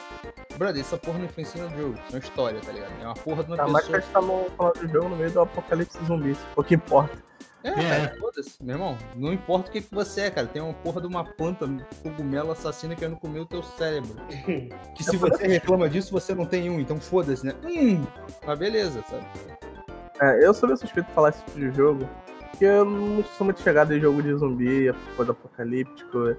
Brother, 0.57 0.81
essa 0.83 0.97
porra 0.97 1.19
não 1.19 1.25
influencia 1.25 1.65
no 1.65 1.71
jogo, 1.71 1.95
isso 1.95 2.03
é 2.09 2.13
uma 2.13 2.19
história, 2.19 2.61
tá 2.61 2.73
ligado? 2.73 2.93
É 3.01 3.07
uma 3.07 3.15
porra 3.15 3.43
de 3.43 3.51
uma 3.51 3.57
tá, 3.57 3.65
pessoa. 3.65 3.81
Mas 3.81 3.89
que 3.89 3.97
a 3.97 4.01
gente 4.01 4.13
tá 4.13 4.23
falando 4.57 4.81
do 4.81 4.89
jogo 4.89 5.09
no 5.09 5.17
meio 5.17 5.31
do 5.31 5.41
apocalipse 5.41 6.05
zumbi, 6.05 6.37
o 6.55 6.63
que 6.63 6.75
importa. 6.75 7.17
É, 7.65 7.71
é. 7.71 7.73
cara, 7.73 8.17
foda-se, 8.21 8.63
meu 8.63 8.75
irmão. 8.75 8.99
Não 9.17 9.33
importa 9.33 9.71
o 9.71 9.73
que, 9.73 9.81
que 9.81 9.95
você 9.95 10.23
é, 10.23 10.31
cara. 10.31 10.47
Tem 10.47 10.61
uma 10.61 10.75
porra 10.75 11.01
de 11.01 11.07
uma 11.07 11.25
planta, 11.25 11.65
um 11.65 11.79
cogumelo 12.03 12.53
assassino 12.53 12.95
querendo 12.95 13.17
comer 13.17 13.41
o 13.41 13.47
teu 13.47 13.63
cérebro. 13.63 14.15
que 14.95 15.03
se 15.03 15.17
você 15.17 15.47
reclama 15.47 15.89
disso, 15.89 16.13
você 16.13 16.35
não 16.35 16.45
tem 16.45 16.69
um, 16.69 16.79
então 16.79 17.01
foda-se, 17.01 17.47
né? 17.47 17.55
Hum, 17.65 18.05
mas 18.47 18.59
beleza, 18.59 19.03
sabe? 19.09 19.27
É, 20.21 20.47
eu 20.47 20.53
sou 20.53 20.69
meio 20.69 20.77
suspeito 20.77 21.09
de 21.09 21.15
falar 21.15 21.31
esse 21.31 21.43
tipo 21.47 21.59
de 21.59 21.73
jogo, 21.73 22.09
porque 22.51 22.67
eu 22.67 22.85
não 22.85 23.25
sou 23.25 23.47
muito 23.47 23.63
chegado 23.63 23.95
em 23.95 24.01
jogo 24.01 24.23
de 24.23 24.35
zumbi, 24.35 24.95
coisa 25.17 25.33
apocalíptico. 25.33 26.37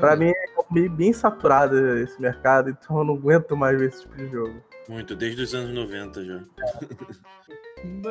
Pra 0.00 0.16
mim 0.16 0.30
é 0.30 0.46
bem, 0.70 0.88
bem 0.88 1.12
saturado 1.12 1.98
esse 1.98 2.20
mercado, 2.20 2.70
então 2.70 2.98
eu 2.98 3.04
não 3.04 3.14
aguento 3.14 3.56
mais 3.56 3.78
ver 3.78 3.88
esse 3.88 4.02
tipo 4.02 4.16
de 4.16 4.28
jogo. 4.30 4.54
Muito, 4.88 5.14
desde 5.14 5.42
os 5.42 5.54
anos 5.54 5.72
90 5.72 6.24
já. 6.24 6.42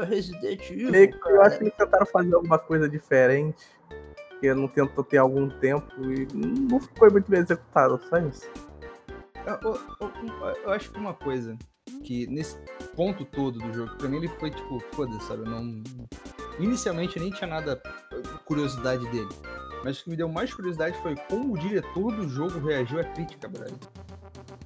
Resident 0.08 0.70
Evil. 0.70 0.92
Meio 0.92 1.12
que 1.12 1.30
eu 1.30 1.42
acho 1.42 1.58
que 1.58 1.64
eles 1.66 1.76
tentaram 1.76 2.06
fazer 2.06 2.34
alguma 2.34 2.60
coisa 2.60 2.88
diferente, 2.88 3.66
que 4.40 4.54
não 4.54 4.68
tentou 4.68 5.04
ter 5.04 5.18
algum 5.18 5.50
tempo 5.60 5.88
e 6.04 6.28
não 6.34 6.80
foi 6.80 7.10
muito 7.10 7.30
bem 7.30 7.42
executado, 7.42 8.00
só 8.10 8.18
isso. 8.20 8.50
Eu, 9.46 9.74
eu, 9.74 9.80
eu, 10.02 10.48
eu 10.64 10.72
acho 10.72 10.92
que 10.92 10.98
uma 10.98 11.14
coisa 11.14 11.58
que 12.04 12.28
nesse 12.28 12.58
ponto 12.96 13.26
todo 13.26 13.60
do 13.60 13.74
jogo, 13.74 13.96
pra 13.98 14.08
mim 14.08 14.18
ele 14.18 14.28
foi 14.28 14.52
tipo, 14.52 14.80
foda-se, 14.94 15.26
sabe? 15.28 15.42
Eu 15.44 15.52
não. 15.52 15.84
Inicialmente 16.60 17.18
eu 17.18 17.24
nem 17.24 17.32
tinha 17.32 17.48
nada 17.48 17.82
curiosidade 18.46 19.06
dele. 19.10 19.30
Mas 19.84 20.00
o 20.00 20.04
que 20.04 20.10
me 20.10 20.16
deu 20.16 20.28
mais 20.28 20.54
curiosidade 20.54 20.98
foi 21.02 21.16
como 21.16 21.54
o 21.54 21.58
diretor 21.58 22.16
do 22.16 22.28
jogo 22.28 22.60
reagiu 22.60 23.00
à 23.00 23.04
crítica, 23.04 23.48
brother. 23.48 23.78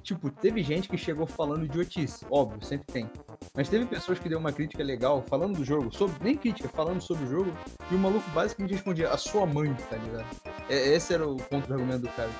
Tipo, 0.02 0.30
teve 0.30 0.62
gente 0.62 0.88
que 0.88 0.96
chegou 0.96 1.26
falando 1.26 1.64
idiotice, 1.64 2.24
óbvio, 2.30 2.64
sempre 2.64 2.86
tem. 2.86 3.10
Mas 3.54 3.68
teve 3.68 3.84
pessoas 3.84 4.18
que 4.18 4.28
deu 4.28 4.38
uma 4.38 4.52
crítica 4.52 4.82
legal 4.82 5.24
falando 5.28 5.58
do 5.58 5.64
jogo, 5.64 5.92
sobre, 5.92 6.16
nem 6.22 6.36
crítica, 6.36 6.68
falando 6.68 7.00
sobre 7.00 7.24
o 7.24 7.28
jogo, 7.28 7.52
e 7.90 7.94
o 7.94 7.98
maluco 7.98 8.28
basicamente 8.30 8.74
respondia, 8.74 9.10
a 9.10 9.16
sua 9.16 9.44
mãe, 9.44 9.74
tá 9.88 9.96
ligado? 9.96 10.26
É, 10.68 10.94
esse 10.94 11.12
era 11.12 11.26
o 11.26 11.36
ponto 11.36 11.66
do 11.66 12.08
cara. 12.10 12.30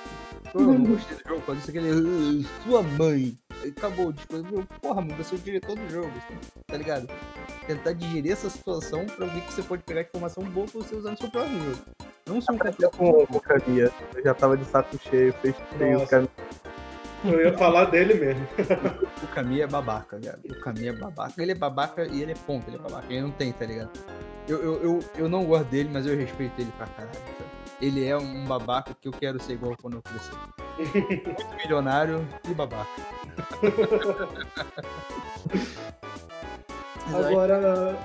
Eu 0.53 0.61
não 0.61 0.83
gostei 0.83 1.17
do 1.17 1.27
jogo, 1.27 1.41
pode 1.41 1.61
ser 1.61 1.71
que 1.73 1.77
ele. 1.77 2.45
Sua 2.63 2.81
mãe. 2.81 3.37
Acabou, 3.77 4.11
tipo, 4.11 4.41
porra, 4.81 5.01
mano, 5.01 5.15
você 5.15 5.35
é 5.35 5.37
o 5.37 5.41
diretor 5.41 5.75
do 5.75 5.89
jogo, 5.89 6.11
tá 6.65 6.77
ligado? 6.77 7.07
Tentar 7.67 7.93
digerir 7.93 8.31
essa 8.31 8.49
situação 8.49 9.05
pra 9.05 9.27
ver 9.27 9.41
que 9.41 9.53
você 9.53 9.61
pode 9.61 9.83
pegar 9.83 10.01
informação 10.01 10.43
boa 10.45 10.65
pra 10.65 10.81
você 10.81 10.95
usar 10.95 11.11
no 11.11 11.17
seu 11.17 11.29
próprio 11.29 11.59
jogo. 11.59 11.81
Não 12.25 12.41
sou 12.41 12.55
um 12.55 12.57
completo. 12.57 12.97
Com 12.97 13.09
o 13.29 13.39
Camia, 13.39 13.91
eu 14.15 14.23
já 14.23 14.33
tava 14.33 14.57
de 14.57 14.65
saco 14.65 14.97
cheio, 14.97 15.31
fez 15.33 15.55
feio 15.77 16.01
o 16.01 16.07
Camia. 16.07 16.29
Eu 17.23 17.41
ia 17.41 17.57
falar 17.57 17.85
dele 17.85 18.15
mesmo. 18.15 18.47
o 19.23 19.27
Camille 19.27 19.61
é 19.61 19.67
babaca, 19.67 20.19
cara. 20.19 20.39
O 20.49 20.59
Camille 20.59 20.89
é 20.89 20.93
babaca. 20.93 21.41
Ele 21.41 21.51
é 21.51 21.55
babaca 21.55 22.05
e 22.05 22.21
ele 22.21 22.31
é 22.31 22.35
ponto, 22.35 22.67
ele 22.67 22.77
é 22.77 22.79
babaca. 22.79 23.05
Ele 23.09 23.21
não 23.21 23.31
tem, 23.31 23.51
tá 23.51 23.65
ligado? 23.65 23.91
Eu, 24.47 24.57
eu, 24.57 24.83
eu, 24.83 24.99
eu 25.17 25.29
não 25.29 25.45
gosto 25.45 25.65
dele, 25.65 25.89
mas 25.91 26.07
eu 26.07 26.17
respeito 26.17 26.59
ele 26.59 26.71
pra 26.77 26.87
caralho. 26.87 27.13
Sabe? 27.13 27.51
Ele 27.81 28.07
é 28.07 28.17
um 28.17 28.45
babaca 28.45 28.95
que 28.99 29.07
eu 29.07 29.11
quero 29.11 29.39
ser 29.41 29.53
igual 29.53 29.75
quando 29.79 29.97
eu 29.97 30.01
crescer. 30.01 30.33
Muito 31.25 31.55
milionário 31.57 32.27
e 32.49 32.53
babaca. 32.53 32.89
Agora, 37.13 37.97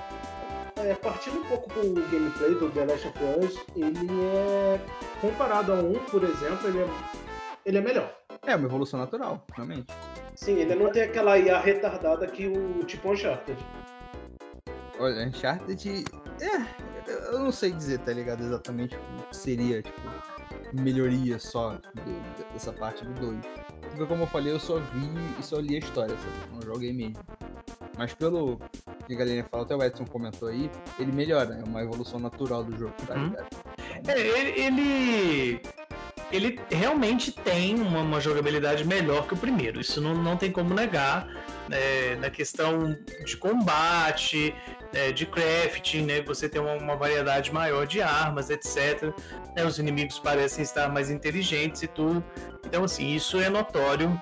é, 0.76 0.94
partindo 0.94 1.40
um 1.40 1.44
pouco 1.44 1.68
pro 1.68 1.82
gameplay 1.82 2.54
do 2.54 2.70
The 2.70 2.84
Last 2.84 3.08
of 3.08 3.18
Us, 3.40 3.58
ele 3.76 4.08
é. 4.34 4.80
Comparado 5.20 5.72
a 5.72 5.76
um, 5.76 5.94
por 6.10 6.22
exemplo, 6.22 6.68
ele 6.68 6.80
é, 6.80 6.88
ele 7.64 7.78
é 7.78 7.80
melhor. 7.80 8.14
É 8.46 8.54
uma 8.54 8.66
evolução 8.66 9.00
natural, 9.00 9.44
realmente. 9.54 9.92
Sim, 10.34 10.56
ele 10.58 10.74
não 10.74 10.90
tem 10.92 11.02
aquela 11.02 11.38
IA 11.38 11.58
retardada 11.58 12.26
que 12.26 12.46
o 12.46 12.84
tipo 12.84 13.10
Uncharted. 13.10 13.58
Olha, 14.98 15.26
Uncharted. 15.26 16.04
É, 16.40 16.86
eu 17.32 17.40
não 17.40 17.50
sei 17.50 17.72
dizer, 17.72 17.98
tá 17.98 18.12
ligado? 18.12 18.42
Exatamente 18.42 18.96
o 18.96 19.22
que 19.28 19.36
seria, 19.36 19.82
tipo, 19.82 20.00
melhoria 20.72 21.38
só 21.38 21.70
do, 21.72 22.52
dessa 22.52 22.72
parte 22.72 23.04
do 23.04 23.12
2. 23.14 23.38
Porque, 23.90 24.06
como 24.06 24.22
eu 24.22 24.26
falei, 24.26 24.52
eu 24.52 24.60
só 24.60 24.78
vi 24.78 25.08
e 25.38 25.42
só 25.42 25.58
li 25.58 25.76
a 25.76 25.78
história, 25.78 26.14
sabe? 26.16 26.54
Não 26.54 26.62
joguei 26.62 26.92
mesmo. 26.92 27.16
Mas 27.96 28.12
pelo 28.14 28.60
que 29.06 29.14
a 29.14 29.16
galera 29.16 29.44
fala, 29.44 29.62
até 29.62 29.74
o 29.74 29.82
Edson 29.82 30.04
comentou 30.04 30.48
aí, 30.48 30.70
ele 30.98 31.12
melhora, 31.12 31.54
é 31.54 31.64
uma 31.64 31.82
evolução 31.82 32.20
natural 32.20 32.62
do 32.62 32.76
jogo, 32.76 32.94
tá 33.06 33.14
ligado? 33.14 33.42
Uhum. 33.42 34.02
É, 34.06 34.20
ele 34.20 34.60
ele 34.60 35.62
realmente 36.70 37.30
tem 37.32 37.74
uma, 37.74 38.00
uma, 38.00 38.20
jogabilidade 38.20 38.84
melhor 38.84 39.26
que 39.26 39.34
o 39.34 39.36
primeiro. 39.36 39.80
Isso 39.80 40.00
não, 40.00 40.14
não 40.14 40.36
tem 40.36 40.50
como 40.50 40.74
negar. 40.74 41.28
É, 41.70 42.16
na 42.16 42.30
questão 42.30 42.96
de 43.24 43.36
combate, 43.36 44.54
é, 44.92 45.12
de 45.12 45.26
crafting, 45.26 46.02
né? 46.02 46.22
Você 46.22 46.48
tem 46.48 46.60
uma, 46.60 46.74
uma, 46.74 46.96
variedade 46.96 47.52
maior 47.52 47.86
de 47.86 48.00
armas, 48.00 48.50
etc. 48.50 49.12
Né, 49.54 49.64
os 49.64 49.78
inimigos 49.78 50.18
parecem 50.18 50.62
estar 50.62 50.88
mais 50.88 51.10
inteligentes 51.10 51.82
e 51.82 51.86
tudo. 51.86 52.24
Então, 52.64 52.84
assim, 52.84 53.14
isso 53.14 53.40
é 53.40 53.48
notório. 53.48 54.20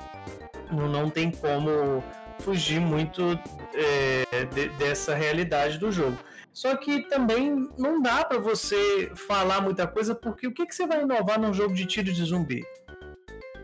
Não, 0.70 0.88
não 0.88 1.10
tem 1.10 1.30
como 1.30 2.02
fugir 2.40 2.80
muito 2.80 3.38
é, 3.74 4.44
de, 4.46 4.68
dessa 4.70 5.14
realidade 5.14 5.78
do 5.78 5.92
jogo. 5.92 6.18
Só 6.54 6.76
que 6.76 7.02
também 7.08 7.68
não 7.76 8.00
dá 8.00 8.24
para 8.24 8.38
você 8.38 9.10
falar 9.26 9.60
muita 9.60 9.88
coisa, 9.88 10.14
porque 10.14 10.46
o 10.46 10.52
que, 10.52 10.64
que 10.64 10.74
você 10.74 10.86
vai 10.86 11.02
inovar 11.02 11.38
num 11.38 11.52
jogo 11.52 11.74
de 11.74 11.84
tiro 11.84 12.12
de 12.12 12.24
zumbi? 12.24 12.64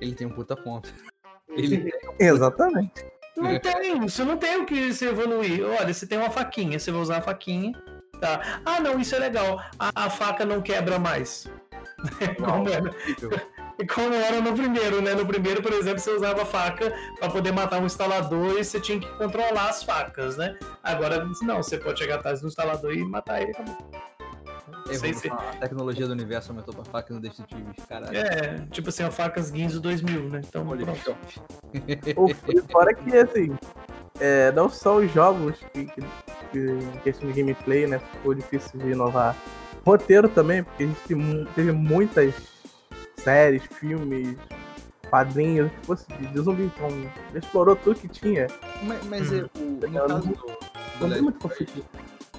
Ele 0.00 0.12
tem 0.12 0.26
um 0.26 0.30
puta 0.30 0.56
ponto. 0.56 0.92
Ele 1.48 1.92
Exatamente. 2.18 3.06
Não 3.36 3.58
tem, 3.60 4.00
você 4.00 4.24
não 4.24 4.36
tem 4.36 4.60
o 4.60 4.66
que 4.66 4.92
se 4.92 5.06
evoluir. 5.06 5.64
Olha, 5.64 5.94
você 5.94 6.04
tem 6.04 6.18
uma 6.18 6.30
faquinha, 6.30 6.78
você 6.80 6.90
vai 6.90 7.00
usar 7.00 7.18
a 7.18 7.22
faquinha. 7.22 7.72
Tá. 8.20 8.60
Ah, 8.66 8.80
não, 8.80 8.98
isso 8.98 9.14
é 9.14 9.20
legal. 9.20 9.62
A, 9.78 10.06
a 10.06 10.10
faca 10.10 10.44
não 10.44 10.60
quebra 10.60 10.98
mais. 10.98 11.48
Como 12.44 12.68
era? 12.68 12.90
Como 13.86 14.14
era 14.14 14.40
no 14.40 14.52
primeiro, 14.52 15.00
né? 15.00 15.14
No 15.14 15.26
primeiro, 15.26 15.62
por 15.62 15.72
exemplo, 15.72 15.98
você 15.98 16.10
usava 16.10 16.44
faca 16.44 16.92
para 17.18 17.30
poder 17.30 17.52
matar 17.52 17.80
um 17.80 17.86
instalador 17.86 18.58
e 18.58 18.64
você 18.64 18.80
tinha 18.80 18.98
que 18.98 19.08
controlar 19.16 19.68
as 19.68 19.82
facas, 19.82 20.36
né? 20.36 20.56
Agora, 20.82 21.26
não, 21.42 21.62
você 21.62 21.78
pode 21.78 21.98
chegar 21.98 22.16
atrás 22.16 22.40
do 22.40 22.48
instalador 22.48 22.92
e 22.92 23.04
matar 23.04 23.42
ele 23.42 23.52
acabou. 23.52 23.76
A 24.90 25.56
tecnologia 25.56 26.06
do 26.06 26.12
universo 26.12 26.50
aumentou 26.50 26.74
pra 26.74 26.84
facas 26.84 27.14
no 27.14 27.22
Destructives, 27.22 27.84
caralho. 27.88 28.16
É, 28.16 28.66
tipo 28.70 28.88
assim, 28.88 29.04
a 29.04 29.10
facas 29.10 29.50
Guinzo 29.50 29.80
2000, 29.80 30.28
né? 30.28 30.40
Então, 30.46 30.66
pronto. 30.66 31.16
o 32.16 32.28
fora 32.70 32.94
que, 32.94 33.16
assim, 33.16 33.56
é, 34.18 34.50
não 34.52 34.68
são 34.68 34.96
os 34.96 35.12
jogos 35.12 35.56
que, 35.72 35.84
que, 35.86 36.00
que, 36.50 36.58
em 36.58 37.00
questão 37.04 37.30
de 37.30 37.40
gameplay, 37.40 37.86
né? 37.86 37.98
Ficou 37.98 38.34
difícil 38.34 38.80
de 38.80 38.90
inovar. 38.90 39.36
Roteiro 39.84 40.28
também, 40.28 40.64
porque 40.64 40.84
a 40.84 40.86
gente 40.86 41.46
teve 41.54 41.72
muitas 41.72 42.34
séries, 43.20 43.62
filmes, 43.78 44.36
quadrinhos, 45.08 45.70
que 45.72 45.86
fosse 45.86 46.06
de 46.06 46.40
zumbi. 46.40 46.62
Então, 46.64 46.88
explorou 47.34 47.76
tudo 47.76 48.00
que 48.00 48.08
tinha. 48.08 48.46
Mas, 48.82 49.04
mas 49.06 49.32
hum. 49.32 49.48
o, 49.56 49.88
no 49.88 50.08
caso 50.08 50.28
do, 50.28 51.08
do 51.08 51.22
muito 51.22 51.38
conflito. 51.38 51.84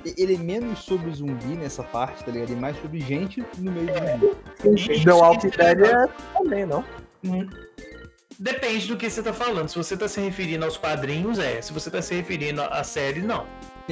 Ele 0.03 0.33
é 0.33 0.37
menos 0.37 0.79
sobre 0.79 1.11
zumbi 1.11 1.55
nessa 1.55 1.83
parte, 1.83 2.23
tá 2.23 2.31
ligado? 2.31 2.51
E 2.51 2.55
mais 2.55 2.75
sobre 2.81 2.99
gente 3.01 3.45
no 3.59 3.71
meio 3.71 3.87
do 3.87 4.77
zumbi. 4.77 5.03
The 5.03 5.13
Walking 5.13 5.49
Dead 5.49 5.81
é 5.81 6.07
também, 6.37 6.65
não? 6.65 6.83
Hum. 7.23 7.47
Depende 8.39 8.87
do 8.87 8.97
que 8.97 9.07
você 9.07 9.21
tá 9.21 9.31
falando. 9.31 9.69
Se 9.69 9.77
você 9.77 9.95
tá 9.95 10.07
se 10.07 10.19
referindo 10.19 10.65
aos 10.65 10.75
quadrinhos, 10.75 11.37
é. 11.37 11.61
Se 11.61 11.71
você 11.71 11.91
tá 11.91 12.01
se 12.01 12.15
referindo 12.15 12.63
à 12.63 12.83
série, 12.83 13.21
não. 13.21 13.45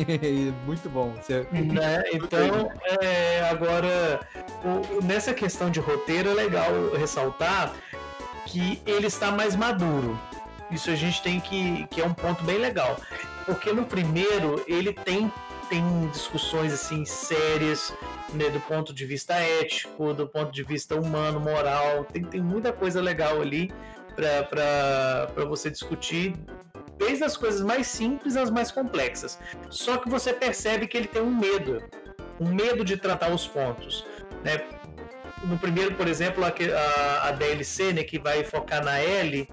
Muito 0.66 0.90
bom. 0.90 1.14
Você... 1.14 1.46
Né? 1.52 2.04
Então, 2.14 2.72
é, 3.02 3.42
agora, 3.50 4.20
o, 4.64 5.04
nessa 5.04 5.34
questão 5.34 5.70
de 5.70 5.80
roteiro, 5.80 6.30
é 6.30 6.34
legal 6.34 6.72
ressaltar 6.98 7.74
que 8.46 8.82
ele 8.86 9.08
está 9.08 9.32
mais 9.32 9.56
maduro. 9.56 10.20
Isso 10.72 10.90
a 10.90 10.96
gente 10.96 11.22
tem 11.22 11.40
que. 11.40 11.88
que 11.88 12.02
é 12.02 12.06
um 12.06 12.14
ponto 12.14 12.44
bem 12.44 12.58
legal. 12.58 13.00
Porque 13.46 13.74
no 13.74 13.86
primeiro, 13.86 14.64
ele 14.68 14.94
tem, 14.94 15.32
tem 15.70 16.08
discussões 16.10 16.72
assim 16.72 17.04
sérias 17.06 17.94
né, 18.34 18.50
do 18.50 18.60
ponto 18.60 18.94
de 18.94 19.06
vista 19.06 19.34
ético, 19.34 20.14
do 20.14 20.28
ponto 20.28 20.52
de 20.52 20.64
vista 20.64 20.96
humano, 20.96 21.40
moral. 21.40 22.06
Tem, 22.06 22.24
tem 22.24 22.42
muita 22.42 22.72
coisa 22.72 23.02
legal 23.02 23.42
ali 23.42 23.72
para 24.16 25.46
você 25.48 25.70
discutir 25.70 26.34
desde 27.00 27.24
as 27.24 27.36
coisas 27.36 27.62
mais 27.62 27.88
simples 27.88 28.36
às 28.36 28.52
mais 28.52 28.72
complexas. 28.72 29.40
Só 29.70 29.98
que 29.98 30.10
você 30.10 30.34
percebe 30.34 30.86
que 30.86 30.98
ele 30.98 31.08
tem 31.08 31.22
um 31.22 31.34
medo, 31.34 31.82
um 32.40 32.50
medo 32.50 32.84
de 32.84 32.98
tratar 32.98 33.32
os 33.32 33.48
pontos. 33.48 34.06
Né? 34.44 34.62
No 35.46 35.58
primeiro, 35.58 35.96
por 35.96 36.08
exemplo, 36.08 36.44
a, 36.44 36.50
a, 36.50 37.30
a 37.30 37.32
DLC, 37.32 37.94
né, 37.94 38.04
que 38.04 38.20
vai 38.20 38.44
focar 38.44 38.84
na 38.84 39.00
L, 39.00 39.48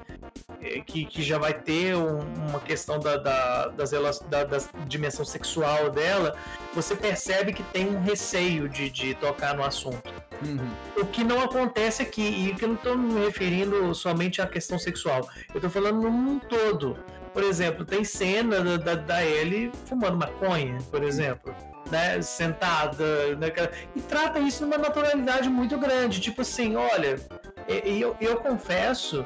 é, 0.61 0.81
que, 0.81 1.05
que 1.05 1.23
já 1.23 1.39
vai 1.39 1.55
ter 1.55 1.95
um, 1.95 2.19
uma 2.49 2.59
questão 2.59 2.99
da, 2.99 3.17
da, 3.17 3.69
das, 3.69 3.91
da, 4.29 4.45
da 4.45 4.59
dimensão 4.87 5.25
sexual 5.25 5.91
dela, 5.91 6.37
você 6.75 6.97
percebe 6.97 7.53
que 7.53 7.63
tem 7.63 7.89
um 7.89 8.03
receio 8.03 8.69
de, 8.69 8.91
de 8.91 9.15
tocar 9.15 9.55
no 9.55 9.65
assunto. 9.65 10.13
Uhum. 10.45 10.71
O 11.03 11.07
que 11.07 11.23
não 11.23 11.41
acontece 11.41 12.03
aqui, 12.03 12.23
e 12.23 12.55
que 12.55 12.65
eu 12.65 12.69
não 12.69 12.77
estou 12.77 12.99
me 12.99 13.25
referindo 13.25 13.95
somente 13.95 14.43
à 14.43 14.47
questão 14.47 14.79
sexual, 14.79 15.29
eu 15.51 15.57
estou 15.57 15.71
falando 15.71 16.03
num 16.03 16.39
todo. 16.39 16.99
Por 17.37 17.45
exemplo, 17.45 17.85
tem 17.85 18.03
cena 18.03 18.63
da, 18.63 18.77
da, 18.79 18.95
da 18.95 19.23
Ellie 19.23 19.71
fumando 19.85 20.17
maconha, 20.17 20.79
por 20.91 21.03
exemplo. 21.03 21.55
Né, 21.91 22.23
sentada, 22.23 23.37
né, 23.37 23.53
e 23.95 24.01
trata 24.01 24.39
isso 24.39 24.65
numa 24.65 24.79
naturalidade 24.79 25.47
muito 25.51 25.77
grande. 25.77 26.19
Tipo 26.19 26.41
assim, 26.41 26.77
olha, 26.77 27.21
eu, 27.69 28.17
eu 28.23 28.39
confesso 28.39 29.23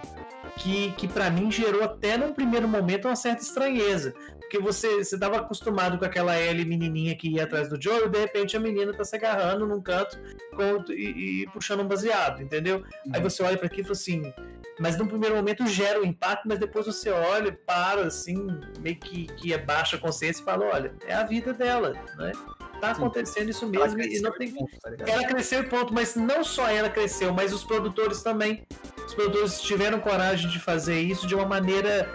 que, 0.56 0.90
que 0.98 1.06
para 1.06 1.30
mim 1.30 1.52
gerou 1.52 1.84
até 1.84 2.16
num 2.16 2.32
primeiro 2.32 2.66
momento 2.66 3.06
uma 3.06 3.14
certa 3.14 3.44
estranheza. 3.44 4.12
Porque 4.50 4.58
você, 4.58 5.04
você 5.04 5.16
tava 5.16 5.36
acostumado 5.36 5.96
com 5.96 6.04
aquela 6.04 6.36
Ellie 6.36 6.64
menininha 6.64 7.14
que 7.14 7.28
ia 7.28 7.44
atrás 7.44 7.68
do 7.68 7.80
Joe 7.80 8.06
e 8.06 8.08
de 8.08 8.18
repente 8.18 8.56
a 8.56 8.60
menina 8.60 8.92
tá 8.92 9.04
se 9.04 9.14
agarrando 9.14 9.64
num 9.64 9.80
canto 9.80 10.18
com- 10.56 10.92
e, 10.92 11.42
e 11.42 11.46
puxando 11.52 11.82
um 11.82 11.86
baseado, 11.86 12.42
entendeu? 12.42 12.82
Aí 13.12 13.22
você 13.22 13.44
olha 13.44 13.56
pra 13.56 13.66
aqui 13.68 13.82
e 13.82 13.84
fala 13.84 13.92
assim. 13.92 14.34
Mas 14.80 14.96
no 14.96 15.06
primeiro 15.06 15.36
momento 15.36 15.64
gera 15.68 16.00
o 16.00 16.04
impacto, 16.04 16.48
mas 16.48 16.58
depois 16.58 16.84
você 16.84 17.10
olha, 17.10 17.52
para 17.64 18.02
assim, 18.08 18.48
meio 18.80 18.96
que, 18.96 19.26
que 19.36 19.54
abaixa 19.54 19.94
a 19.94 20.00
consciência 20.00 20.42
e 20.42 20.44
fala: 20.44 20.64
olha, 20.66 20.92
é 21.06 21.14
a 21.14 21.22
vida 21.22 21.52
dela, 21.52 21.92
né? 22.16 22.32
Tá 22.80 22.92
Sim. 22.92 23.02
acontecendo 23.02 23.50
isso 23.50 23.68
mesmo 23.68 24.00
e 24.00 24.20
não 24.20 24.32
tem. 24.32 24.50
ponto, 24.52 24.76
tá? 24.80 24.90
Ela 25.06 25.28
cresceu 25.28 25.60
e 25.60 25.68
ponto, 25.68 25.94
mas 25.94 26.16
não 26.16 26.42
só 26.42 26.68
ela 26.68 26.88
cresceu, 26.90 27.32
mas 27.32 27.52
os 27.52 27.62
produtores 27.62 28.22
também. 28.24 28.66
Os 29.06 29.14
produtores 29.14 29.60
tiveram 29.60 30.00
coragem 30.00 30.50
de 30.50 30.58
fazer 30.58 30.98
isso 31.00 31.26
de 31.26 31.34
uma 31.36 31.44
maneira, 31.46 32.08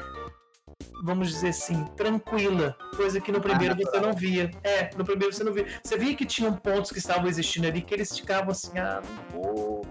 vamos 1.03 1.29
dizer 1.29 1.49
assim, 1.49 1.83
tranquila. 1.95 2.75
Coisa 2.95 3.19
que 3.19 3.31
no 3.31 3.41
primeiro 3.41 3.75
você 3.75 3.99
não 3.99 4.13
via. 4.13 4.51
É, 4.63 4.89
no 4.95 5.03
primeiro 5.03 5.33
você 5.33 5.43
não 5.43 5.53
via. 5.53 5.65
Você 5.83 5.97
via 5.97 6.15
que 6.15 6.25
tinham 6.25 6.53
pontos 6.53 6.91
que 6.91 6.99
estavam 6.99 7.27
existindo 7.27 7.67
ali 7.67 7.81
que 7.81 7.93
eles 7.93 8.17
ficavam 8.17 8.51
assim, 8.51 8.77
ah, 8.77 9.01
não 9.03 9.41
vou. 9.41 9.85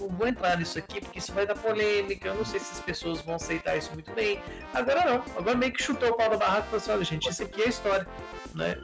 Não 0.00 0.08
vou 0.08 0.28
entrar 0.28 0.56
nisso 0.56 0.78
aqui 0.78 1.00
porque 1.00 1.18
isso 1.18 1.32
vai 1.32 1.46
dar 1.46 1.56
polêmica. 1.56 2.28
Eu 2.28 2.36
não 2.36 2.44
sei 2.44 2.60
se 2.60 2.72
as 2.72 2.80
pessoas 2.80 3.20
vão 3.20 3.34
aceitar 3.34 3.76
isso 3.76 3.92
muito 3.92 4.12
bem. 4.12 4.40
Agora 4.72 5.04
não. 5.04 5.24
Agora 5.36 5.56
meio 5.56 5.72
que 5.72 5.82
chutou 5.82 6.10
o 6.10 6.16
pau 6.16 6.30
da 6.30 6.36
barraca 6.36 6.60
e 6.60 6.64
falou 6.64 6.76
assim: 6.76 6.90
olha, 6.92 7.04
gente, 7.04 7.28
isso 7.28 7.42
aqui 7.42 7.62
é 7.62 7.68
história. 7.68 8.06
Né? 8.54 8.76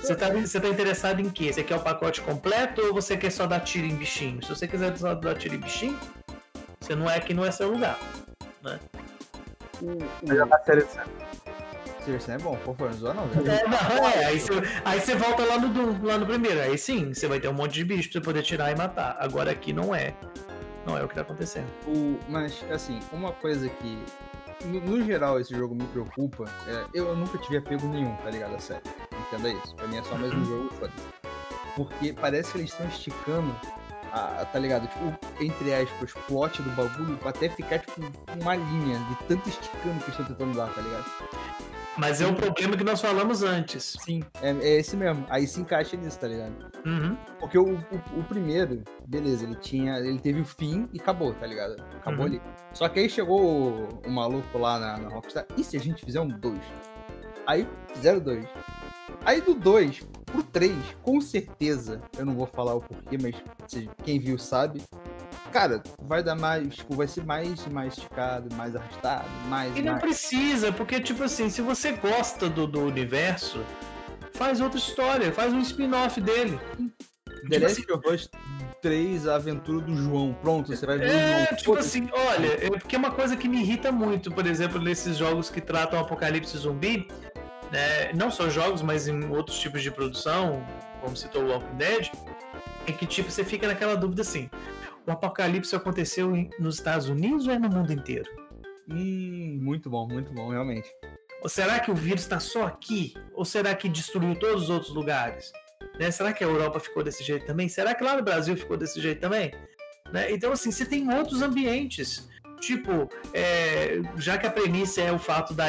Você 0.00 0.14
tá, 0.14 0.30
você 0.30 0.60
tá 0.60 0.68
interessado 0.68 1.20
em 1.20 1.28
quê? 1.28 1.52
Você 1.52 1.64
quer 1.64 1.76
o 1.76 1.80
pacote 1.80 2.22
completo 2.22 2.80
ou 2.82 2.94
você 2.94 3.16
quer 3.16 3.30
só 3.30 3.46
dar 3.46 3.60
tiro 3.60 3.86
em 3.86 3.96
bichinho? 3.96 4.42
Se 4.42 4.48
você 4.48 4.66
quiser 4.68 4.96
só 4.96 5.14
dar 5.14 5.34
tiro 5.34 5.56
em 5.56 5.58
bichinho, 5.58 5.98
você 6.80 6.94
não 6.94 7.10
é 7.10 7.16
aqui, 7.16 7.34
não 7.34 7.44
é 7.44 7.50
seu 7.50 7.70
lugar. 7.70 7.98
O, 8.62 8.78
Mas 10.22 10.36
já 10.36 10.44
o 10.44 10.48
tá 10.48 10.60
série 10.64 10.84
é 12.28 12.38
bom, 12.38 12.56
por 12.56 12.74
favor, 12.76 12.90
não 12.90 12.98
zoa 12.98 13.14
não, 13.14 13.26
velho. 13.26 13.50
É, 13.50 13.64
não, 13.68 14.08
é, 14.08 14.24
aí, 14.26 14.40
você, 14.40 14.52
aí 14.84 15.00
você 15.00 15.14
volta 15.14 15.44
lá 15.44 15.58
no, 15.58 16.06
lá 16.06 16.16
no 16.16 16.26
primeiro. 16.26 16.60
Aí 16.60 16.78
sim, 16.78 17.12
você 17.12 17.28
vai 17.28 17.38
ter 17.38 17.48
um 17.48 17.52
monte 17.52 17.74
de 17.74 17.84
bicho 17.84 18.10
pra 18.10 18.20
você 18.20 18.24
poder 18.24 18.42
tirar 18.42 18.70
e 18.70 18.76
matar. 18.76 19.16
Agora 19.18 19.50
aqui 19.50 19.72
não 19.72 19.94
é. 19.94 20.14
Não 20.86 20.96
é 20.96 21.04
o 21.04 21.08
que 21.08 21.14
tá 21.14 21.20
acontecendo. 21.20 21.66
O, 21.86 22.18
mas, 22.28 22.64
assim, 22.70 22.98
uma 23.12 23.32
coisa 23.32 23.68
que, 23.68 23.98
no, 24.64 24.80
no 24.80 25.04
geral, 25.04 25.38
esse 25.38 25.54
jogo 25.54 25.74
me 25.74 25.84
preocupa, 25.88 26.46
é, 26.66 26.86
eu 26.94 27.14
nunca 27.14 27.36
tive 27.38 27.58
apego 27.58 27.86
nenhum, 27.88 28.14
tá 28.16 28.30
ligado? 28.30 28.54
A 28.54 28.58
sério. 28.58 28.82
Entenda 29.26 29.50
isso. 29.50 29.74
Pra 29.74 29.86
mim 29.86 29.98
é 29.98 30.02
só 30.02 30.16
mais 30.16 30.32
um 30.32 30.44
jogo, 30.46 30.70
foda 30.74 30.92
Porque 31.76 32.14
parece 32.14 32.52
que 32.52 32.58
eles 32.58 32.70
estão 32.70 32.88
esticando, 32.88 33.54
a, 34.12 34.44
tá 34.44 34.58
ligado? 34.58 34.86
Tipo, 34.88 35.18
entre 35.42 35.74
aspas, 35.74 36.12
plot 36.26 36.62
do 36.62 36.70
bagulho 36.70 37.16
pra 37.18 37.30
até 37.30 37.48
ficar, 37.48 37.78
tipo, 37.80 38.00
uma 38.40 38.54
linha 38.56 38.98
de 39.08 39.14
tanto 39.26 39.48
esticando 39.48 40.02
que 40.04 40.10
estão 40.10 40.26
tentando 40.26 40.56
dar, 40.56 40.72
tá 40.74 40.80
ligado? 40.80 41.04
Mas 41.96 42.20
é 42.20 42.26
o 42.28 42.32
problema 42.32 42.76
que 42.76 42.84
nós 42.84 43.00
falamos 43.00 43.42
antes. 43.42 43.96
Sim. 44.04 44.22
É, 44.40 44.50
é 44.50 44.76
esse 44.78 44.96
mesmo. 44.96 45.26
Aí 45.28 45.48
se 45.48 45.60
encaixa 45.60 45.96
nisso, 45.96 46.16
tá 46.20 46.28
ligado? 46.28 46.54
Uhum. 46.86 47.16
Porque 47.40 47.58
o, 47.58 47.74
o, 47.74 48.20
o 48.20 48.24
primeiro, 48.28 48.84
beleza, 49.04 49.44
ele 49.44 49.56
tinha. 49.56 49.96
Ele 49.98 50.20
teve 50.20 50.40
o 50.40 50.44
fim 50.44 50.88
e 50.92 51.00
acabou, 51.00 51.34
tá 51.34 51.44
ligado? 51.44 51.74
Acabou 51.96 52.20
Uhum. 52.20 52.26
ali. 52.26 52.42
Só 52.72 52.88
que 52.88 53.00
aí 53.00 53.10
chegou 53.10 53.40
o, 53.42 53.88
o 54.06 54.10
maluco 54.12 54.56
lá 54.58 54.78
na, 54.78 54.96
na 54.98 55.08
Rockstar. 55.08 55.44
E 55.56 55.64
se 55.64 55.76
a 55.76 55.80
gente 55.80 56.04
fizer 56.04 56.20
um 56.20 56.28
2? 56.28 56.56
Aí 57.48 57.66
fizeram 57.92 58.20
dois. 58.20 58.46
Aí 59.24 59.40
do 59.40 59.54
2 59.54 60.00
pro 60.26 60.42
3, 60.42 60.72
com 61.02 61.20
certeza, 61.20 62.00
eu 62.18 62.24
não 62.24 62.34
vou 62.34 62.46
falar 62.46 62.74
o 62.74 62.80
porquê, 62.80 63.18
mas 63.20 63.34
quem 64.04 64.18
viu 64.18 64.38
sabe. 64.38 64.82
Cara, 65.52 65.82
vai 66.02 66.22
dar 66.22 66.34
mais, 66.34 66.76
tipo, 66.76 66.94
vai 66.94 67.06
ser 67.08 67.24
mais, 67.24 67.66
mais 67.68 67.94
esticado, 67.96 68.54
mais 68.54 68.76
arrastado, 68.76 69.28
mais. 69.48 69.74
E 69.76 69.80
não 69.82 69.92
mais... 69.92 70.02
precisa, 70.02 70.70
porque, 70.72 71.00
tipo 71.00 71.22
assim, 71.22 71.48
se 71.48 71.62
você 71.62 71.92
gosta 71.92 72.48
do, 72.50 72.66
do 72.66 72.80
universo, 72.80 73.64
faz 74.34 74.60
outra 74.60 74.78
história, 74.78 75.32
faz 75.32 75.52
um 75.54 75.60
spin-off 75.60 76.20
dele. 76.20 76.58
The 77.48 77.60
tipo 77.60 77.62
Last 77.62 77.92
of 77.92 78.14
Us 78.14 78.30
3, 78.82 79.26
a 79.26 79.36
aventura 79.36 79.80
do 79.84 79.94
João. 79.96 80.36
Pronto, 80.42 80.68
você 80.74 80.84
vai 80.84 80.98
ver 80.98 81.06
o 81.06 81.10
É, 81.12 81.44
João. 81.46 81.56
tipo 81.56 81.76
assim, 81.76 82.08
olha, 82.12 82.66
é 82.66 82.70
porque 82.70 82.94
é 82.96 82.98
uma 82.98 83.10
coisa 83.10 83.34
que 83.36 83.48
me 83.48 83.60
irrita 83.60 83.90
muito, 83.90 84.30
por 84.30 84.46
exemplo, 84.46 84.80
nesses 84.80 85.16
jogos 85.16 85.48
que 85.48 85.60
tratam 85.62 85.98
apocalipse 85.98 86.56
zumbi, 86.58 87.08
né, 87.70 88.12
não 88.12 88.30
só 88.30 88.48
jogos, 88.48 88.82
mas 88.82 89.08
em 89.08 89.28
outros 89.30 89.58
tipos 89.58 89.82
de 89.82 89.90
produção, 89.90 90.64
como 91.00 91.16
citou 91.16 91.44
o 91.44 91.48
Walking 91.48 91.76
Dead, 91.76 92.10
é 92.86 92.92
que 92.92 93.06
tipo, 93.06 93.30
você 93.30 93.44
fica 93.44 93.66
naquela 93.66 93.96
dúvida 93.96 94.22
assim, 94.22 94.50
o 95.06 95.10
apocalipse 95.10 95.74
aconteceu 95.74 96.32
nos 96.58 96.76
Estados 96.76 97.08
Unidos 97.08 97.46
ou 97.46 97.52
é 97.52 97.58
no 97.58 97.68
mundo 97.68 97.92
inteiro? 97.92 98.28
Hum, 98.90 99.58
muito 99.62 99.90
bom, 99.90 100.06
muito 100.06 100.32
bom, 100.32 100.48
realmente. 100.48 100.88
Ou 101.42 101.48
será 101.48 101.78
que 101.78 101.90
o 101.90 101.94
vírus 101.94 102.22
está 102.22 102.40
só 102.40 102.66
aqui? 102.66 103.14
Ou 103.34 103.44
será 103.44 103.74
que 103.74 103.88
destruiu 103.88 104.34
todos 104.34 104.64
os 104.64 104.70
outros 104.70 104.92
lugares? 104.92 105.52
Né? 105.98 106.10
Será 106.10 106.32
que 106.32 106.42
a 106.42 106.46
Europa 106.46 106.80
ficou 106.80 107.02
desse 107.02 107.22
jeito 107.22 107.46
também? 107.46 107.68
Será 107.68 107.94
que 107.94 108.02
lá 108.02 108.16
no 108.16 108.22
Brasil 108.22 108.56
ficou 108.56 108.76
desse 108.76 109.00
jeito 109.00 109.20
também? 109.20 109.52
Né? 110.12 110.32
Então, 110.32 110.52
assim, 110.52 110.70
você 110.70 110.84
tem 110.84 111.12
outros 111.12 111.42
ambientes. 111.42 112.28
Tipo, 112.60 113.08
é, 113.32 114.00
já 114.16 114.36
que 114.36 114.46
a 114.46 114.50
premissa 114.50 115.00
é 115.00 115.12
o 115.12 115.18
fato 115.18 115.54
da 115.54 115.66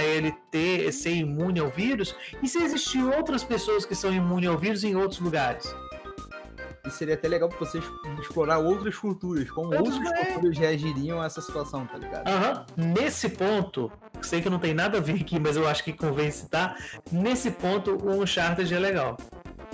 ter, 0.51 0.91
ser 0.91 1.11
imune 1.11 1.59
ao 1.59 1.69
vírus, 1.69 2.15
e 2.41 2.47
se 2.47 2.61
existir 2.61 3.03
outras 3.03 3.43
pessoas 3.43 3.85
que 3.85 3.95
são 3.95 4.13
imunes 4.13 4.49
ao 4.49 4.57
vírus 4.57 4.83
em 4.83 4.95
outros 4.95 5.19
lugares? 5.19 5.73
E 6.85 6.89
seria 6.91 7.13
até 7.13 7.27
legal 7.27 7.49
pra 7.49 7.59
vocês 7.59 7.83
explorar 8.19 8.57
outras 8.57 8.95
culturas, 8.97 9.49
como 9.51 9.75
Outros 9.75 9.97
outras 9.97 10.27
culturas 10.33 10.57
reagiriam 10.57 11.21
a 11.21 11.25
essa 11.25 11.41
situação, 11.41 11.85
tá 11.85 11.97
ligado? 11.97 12.27
Aham. 12.27 12.65
Nesse 12.75 13.29
ponto, 13.29 13.91
sei 14.21 14.41
que 14.41 14.49
não 14.49 14.59
tem 14.59 14.73
nada 14.73 14.97
a 14.97 15.01
ver 15.01 15.21
aqui, 15.21 15.39
mas 15.39 15.55
eu 15.57 15.67
acho 15.67 15.83
que 15.83 15.93
convém 15.93 16.31
citar. 16.31 16.77
Nesse 17.11 17.51
ponto, 17.51 17.91
o 17.95 18.21
Uncharted 18.21 18.73
é 18.73 18.79
legal. 18.79 19.17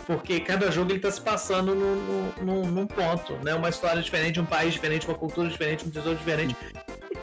Porque 0.07 0.39
cada 0.39 0.69
jogo 0.71 0.91
ele 0.91 0.99
tá 0.99 1.09
se 1.09 1.21
passando 1.21 1.73
num, 1.73 1.95
num- 1.95 2.43
num- 2.43 2.67
num 2.71 2.87
ponto, 2.87 3.33
né? 3.43 3.55
Uma 3.55 3.69
história 3.69 4.01
diferente, 4.01 4.39
um 4.39 4.45
país 4.45 4.73
diferente, 4.73 5.07
uma 5.07 5.15
cultura 5.17 5.47
diferente, 5.49 5.85
um 5.87 5.89
tesouro 5.89 6.17
diferente. 6.17 6.55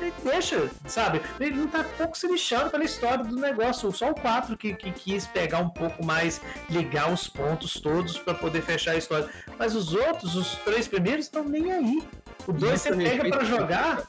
De- 0.03 0.13
deixa, 0.31 0.69
sabe? 0.87 1.21
Ele 1.39 1.57
não 1.57 1.69
tá 1.69 1.85
pouco 1.97 2.17
se 2.19 2.27
lixando 2.27 2.71
pela 2.71 2.85
história 2.85 3.25
do 3.25 3.37
negócio. 3.37 3.91
Só 3.93 4.11
o 4.11 4.15
4 4.15 4.57
que, 4.57 4.75
que 4.75 4.91
quis 4.91 5.27
pegar 5.27 5.59
um 5.59 5.69
pouco 5.69 6.05
mais, 6.05 6.41
ligar 6.69 7.13
os 7.13 7.29
pontos 7.29 7.75
todos 7.75 8.19
pra 8.19 8.35
poder 8.35 8.63
fechar 8.63 8.93
a 8.93 8.97
história. 8.97 9.29
Mas 9.59 9.75
os 9.77 9.95
outros, 9.95 10.35
os 10.35 10.57
três 10.65 10.89
primeiros, 10.89 11.27
estão 11.27 11.45
nem 11.45 11.71
aí. 11.73 12.03
O 12.47 12.53
2 12.53 12.75
Isso 12.85 12.89
você 12.95 13.05
pega 13.05 13.23
muito. 13.23 13.45
jogar. 13.45 14.03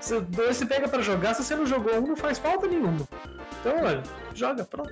Se 0.00 0.14
o 0.14 0.20
2 0.20 0.56
você 0.56 0.66
pega 0.66 0.88
pra 0.88 1.02
jogar, 1.02 1.34
se 1.34 1.44
você 1.44 1.54
não 1.54 1.66
jogou 1.66 1.94
um, 1.98 2.06
não 2.08 2.16
faz 2.16 2.38
falta 2.38 2.66
nenhuma. 2.66 3.06
Então, 3.60 3.84
olha, 3.84 4.02
joga, 4.34 4.64
pronto. 4.64 4.90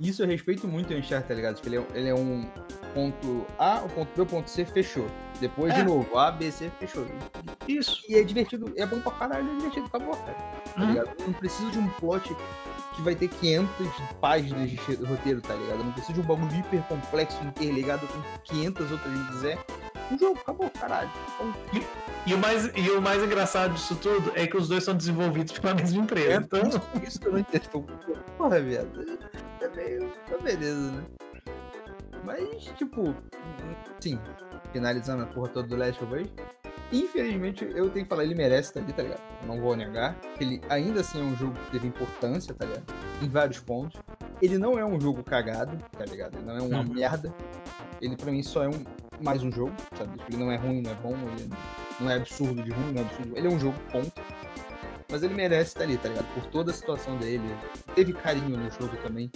Isso 0.00 0.22
eu 0.22 0.26
respeito 0.26 0.66
muito 0.66 0.94
o 0.94 0.96
Uncharted, 0.96 1.28
tá 1.28 1.34
ligado? 1.34 1.56
Tipo, 1.56 1.68
ele, 1.68 1.76
é, 1.76 1.84
ele 1.94 2.08
é 2.08 2.14
um 2.14 2.48
ponto 2.94 3.46
A, 3.58 3.82
o 3.84 3.88
ponto 3.90 4.08
B, 4.16 4.22
o 4.22 4.26
ponto 4.26 4.48
C, 4.48 4.64
fechou. 4.64 5.06
Depois, 5.40 5.74
de 5.74 5.80
É. 5.80 5.84
novo, 5.84 6.18
A, 6.18 6.30
B, 6.30 6.50
C, 6.50 6.70
fechou. 6.80 7.06
Isso. 7.68 8.02
E 8.08 8.16
é 8.16 8.22
divertido, 8.22 8.72
é 8.76 8.86
bom 8.86 8.98
pra 9.00 9.12
caralho, 9.12 9.50
é 9.50 9.54
divertido, 9.56 9.86
acabou, 9.86 10.16
cara. 10.16 10.32
Tá 10.74 10.82
Hum. 10.82 10.86
ligado? 10.86 11.10
Não 11.26 11.32
preciso 11.34 11.70
de 11.70 11.78
um 11.78 11.88
plot 11.90 12.34
que 12.96 13.02
vai 13.02 13.14
ter 13.14 13.28
500 13.28 13.86
páginas 14.20 14.70
de 14.70 14.76
roteiro, 15.04 15.40
tá 15.42 15.54
ligado? 15.54 15.84
Não 15.84 15.92
preciso 15.92 16.14
de 16.14 16.20
um 16.20 16.24
bagulho 16.24 16.54
hiper 16.58 16.82
complexo, 16.84 17.38
interligado 17.44 18.06
com 18.08 18.22
500 18.44 18.90
outras 18.90 19.12
linhas. 19.12 19.44
É 19.44 19.58
um 20.12 20.18
jogo, 20.18 20.38
acabou, 20.40 20.70
caralho. 20.70 21.10
Então, 21.34 21.52
E 22.30 22.34
o, 22.34 22.38
mais, 22.38 22.70
e 22.76 22.90
o 22.90 23.02
mais 23.02 23.22
engraçado 23.22 23.74
disso 23.74 23.96
tudo 23.96 24.32
é 24.36 24.46
que 24.46 24.56
os 24.56 24.68
dois 24.68 24.84
são 24.84 24.94
desenvolvidos 24.96 25.58
pela 25.58 25.74
mesma 25.74 26.02
empresa. 26.04 26.32
É 26.32 26.36
Então, 26.36 26.60
isso, 27.04 27.18
que 27.20 27.26
eu 27.26 27.32
não 27.32 27.38
entendo. 27.40 27.68
Porra, 28.38 28.60
viado. 28.60 29.18
É 29.60 29.68
meio. 29.76 30.08
Tá 30.28 30.38
beleza, 30.38 30.92
né? 30.92 31.04
Mas, 32.24 32.64
tipo, 32.76 33.14
sim, 33.98 34.18
finalizando 34.72 35.24
a 35.24 35.26
porra 35.26 35.48
toda 35.48 35.66
do 35.68 35.76
Last 35.76 36.04
of 36.04 36.14
Us. 36.14 36.28
Infelizmente, 36.92 37.64
eu 37.64 37.88
tenho 37.90 38.04
que 38.04 38.08
falar, 38.08 38.24
ele 38.24 38.34
merece 38.34 38.68
estar 38.70 38.80
ali, 38.80 38.92
tá 38.92 39.02
ligado? 39.02 39.20
Não 39.46 39.60
vou 39.60 39.74
negar. 39.76 40.16
Ele 40.40 40.60
ainda 40.68 41.00
assim 41.00 41.20
é 41.20 41.24
um 41.24 41.34
jogo 41.36 41.54
que 41.64 41.70
teve 41.72 41.86
importância, 41.88 42.52
tá 42.54 42.64
ligado? 42.64 42.82
Em 43.22 43.28
vários 43.28 43.58
pontos. 43.60 44.00
Ele 44.42 44.56
não 44.58 44.78
é 44.78 44.84
um 44.84 45.00
jogo 45.00 45.22
cagado, 45.22 45.76
tá 45.96 46.04
ligado? 46.04 46.36
Ele 46.36 46.44
não 46.46 46.56
é 46.56 46.62
uma 46.62 46.78
Uhum. 46.80 46.94
merda. 46.94 47.32
Ele 48.00 48.16
pra 48.16 48.30
mim 48.32 48.42
só 48.42 48.64
é 48.64 48.68
um 48.68 48.84
mais 49.20 49.42
um 49.42 49.50
jogo, 49.52 49.72
sabe? 49.96 50.20
Ele 50.28 50.36
não 50.38 50.50
é 50.50 50.56
ruim, 50.56 50.80
não 50.80 50.90
é 50.90 50.94
bom, 50.94 51.14
ele 51.36 51.50
não 52.00 52.10
é 52.10 52.16
absurdo 52.16 52.62
de 52.62 52.70
ruim, 52.70 52.92
não 52.92 53.02
é 53.02 53.04
absurdo. 53.04 53.36
Ele 53.36 53.46
é 53.46 53.50
um 53.50 53.58
jogo, 53.58 53.78
ponto. 53.90 54.22
Mas 55.10 55.22
ele 55.22 55.34
merece 55.34 55.70
estar 55.70 55.82
ali, 55.82 55.96
tá 55.98 56.08
ligado? 56.08 56.32
Por 56.34 56.46
toda 56.46 56.70
a 56.70 56.74
situação 56.74 57.16
dele. 57.18 57.44
Teve 57.94 58.12
carinho 58.12 58.56
no 58.56 58.70
jogo 58.70 58.96
também. 59.02 59.30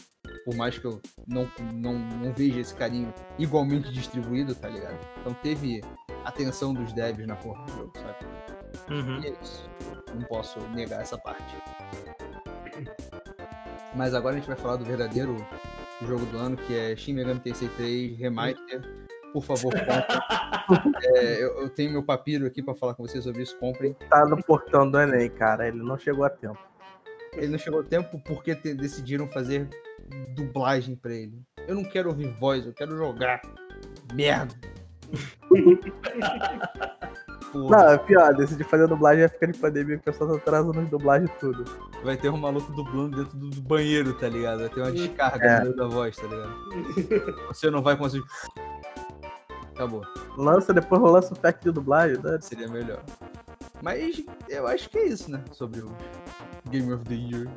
Por 0.45 0.55
mais 0.55 0.79
que 0.79 0.85
eu 0.85 1.01
não, 1.27 1.51
não, 1.73 1.95
não 1.95 2.33
veja 2.33 2.61
esse 2.61 2.75
carinho 2.75 3.13
igualmente 3.39 3.91
distribuído, 3.93 4.55
tá 4.55 4.69
ligado? 4.69 4.99
Então 5.21 5.35
teve 5.35 5.83
atenção 6.25 6.73
dos 6.73 6.93
devs 6.93 7.27
na 7.27 7.35
porra 7.37 7.65
do 7.65 7.73
jogo, 7.73 7.93
sabe? 7.97 8.35
uhum. 8.91 9.21
E 9.21 9.27
é 9.29 9.37
isso. 9.43 9.69
Não 10.15 10.23
posso 10.23 10.61
negar 10.69 11.01
essa 11.01 11.19
parte. 11.19 11.57
Mas 13.97 14.15
agora 14.15 14.37
a 14.37 14.39
gente 14.39 14.49
vai 14.49 14.57
falar 14.57 14.77
do 14.77 14.85
verdadeiro 14.85 15.37
jogo 16.03 16.27
do 16.27 16.39
ano, 16.39 16.57
que 16.57 16.75
é 16.75 16.97
Shin 16.97 17.15
Megami 17.15 17.41
Tensei 17.41 17.69
3 17.69 18.19
Remaster. 18.19 19.04
Por 19.35 19.43
favor, 19.43 19.71
comprem. 19.75 20.05
É, 21.17 21.43
eu, 21.45 21.61
eu 21.61 21.69
tenho 21.69 21.93
meu 21.93 22.03
papiro 22.03 22.47
aqui 22.47 22.63
pra 22.63 22.75
falar 22.75 22.95
com 22.95 23.07
vocês 23.07 23.23
sobre 23.23 23.43
isso. 23.43 23.55
Comprem. 23.59 23.93
Tá 24.09 24.25
no 24.25 24.43
portão 24.43 24.91
do 24.91 24.99
Enem, 24.99 25.29
cara. 25.29 25.69
Ele 25.69 25.83
não 25.83 25.99
chegou 25.99 26.25
a 26.25 26.31
tempo. 26.31 26.59
ele 27.35 27.49
não 27.49 27.59
chegou 27.59 27.81
a 27.81 27.85
tempo 27.85 28.19
porque 28.25 28.55
te- 28.55 28.73
decidiram 28.73 29.29
fazer 29.29 29.69
dublagem 30.35 30.97
pra 30.97 31.13
ele. 31.13 31.39
Eu 31.69 31.75
não 31.75 31.85
quero 31.85 32.09
ouvir 32.09 32.29
voz, 32.39 32.65
eu 32.65 32.73
quero 32.73 32.97
jogar. 32.97 33.43
Merda. 34.15 34.55
Porra, 37.53 37.77
Não, 37.77 37.89
é 37.93 37.99
pior, 37.99 38.35
decidi 38.35 38.65
fazer 38.65 38.89
dublagem 38.89 39.25
e 39.25 39.29
ficar 39.29 39.47
de 39.47 39.59
pandemia, 39.59 39.97
o 39.97 40.01
pessoal 40.01 40.33
tá 40.35 40.41
trazendo 40.45 40.81
as 40.81 40.89
dublagens 40.91 41.31
e 41.31 41.35
tudo. 41.39 41.65
vai 42.03 42.17
ter 42.17 42.29
um 42.31 42.37
maluco 42.37 42.73
dublando 42.73 43.19
dentro 43.23 43.37
do, 43.39 43.51
do 43.51 43.61
banheiro, 43.63 44.13
tá 44.15 44.29
ligado? 44.29 44.61
Vai 44.61 44.69
ter 44.71 44.81
uma 44.81 44.91
descarga 44.93 45.45
É. 45.47 45.57
no 45.59 45.65
meio 45.65 45.77
da 45.77 45.87
voz, 45.87 46.17
tá 46.17 46.27
ligado? 46.27 46.55
Você 47.49 47.71
não 47.71 47.83
vai 47.83 47.97
conseguir. 47.97 48.25
Acabou. 49.75 50.03
Lança, 50.37 50.73
depois 50.73 51.03
lança 51.03 51.35
o 51.35 51.39
pack 51.39 51.63
de 51.63 51.71
dublagem, 51.71 52.19
né? 52.23 52.39
Seria 52.41 52.69
melhor. 52.69 53.03
Mas 53.83 54.25
eu 54.49 54.67
acho 54.67 54.89
que 54.89 54.99
é 54.99 55.07
isso, 55.07 55.31
né? 55.31 55.43
Sobre 55.53 55.81
o 55.81 55.91
Game 56.71 56.93
of 56.93 57.05
the 57.05 57.15
Year. 57.15 57.49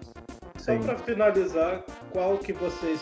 Só 0.58 0.74
Sim. 0.74 0.80
pra 0.80 0.98
finalizar, 0.98 1.84
qual 2.12 2.38
que 2.38 2.52
vocês 2.52 3.02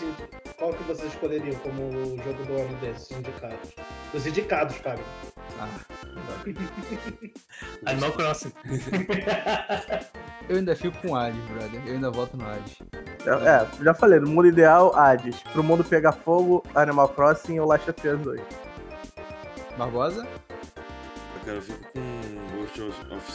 qual 0.57 0.73
que 0.73 0.83
vocês 0.83 1.11
escolheriam 1.13 1.55
como 1.59 1.89
o 1.89 2.17
jogo 2.17 2.43
do 2.45 2.53
ano 2.53 2.77
desses 2.79 3.11
indicados? 3.11 3.71
Dos 4.11 4.25
indicados, 4.27 4.75
Fábio. 4.77 5.03
Ah, 5.59 5.69
Animal 7.85 8.11
Crossing. 8.13 8.51
eu 10.47 10.57
ainda 10.57 10.75
fico 10.75 10.97
com 10.99 11.15
Hades, 11.15 11.43
brother. 11.45 11.81
Eu 11.85 11.93
ainda 11.95 12.11
voto 12.11 12.37
no 12.37 12.45
Hades. 12.45 12.77
É, 13.25 13.83
já 13.83 13.93
falei, 13.93 14.19
no 14.19 14.29
mundo 14.29 14.47
ideal, 14.47 14.95
Hades. 14.95 15.41
Pro 15.51 15.63
mundo 15.63 15.83
pegar 15.83 16.11
fogo, 16.11 16.63
Animal 16.75 17.09
Crossing 17.09 17.59
ou 17.59 17.67
Last 17.67 17.89
of 17.89 18.07
Us 18.07 18.19
2. 18.21 18.41
Barbosa? 19.77 20.27
Cara, 21.45 21.57
eu 21.57 21.61
fico 21.61 21.80
com 21.93 22.02
Ghost 22.57 22.81
of. 22.81 23.26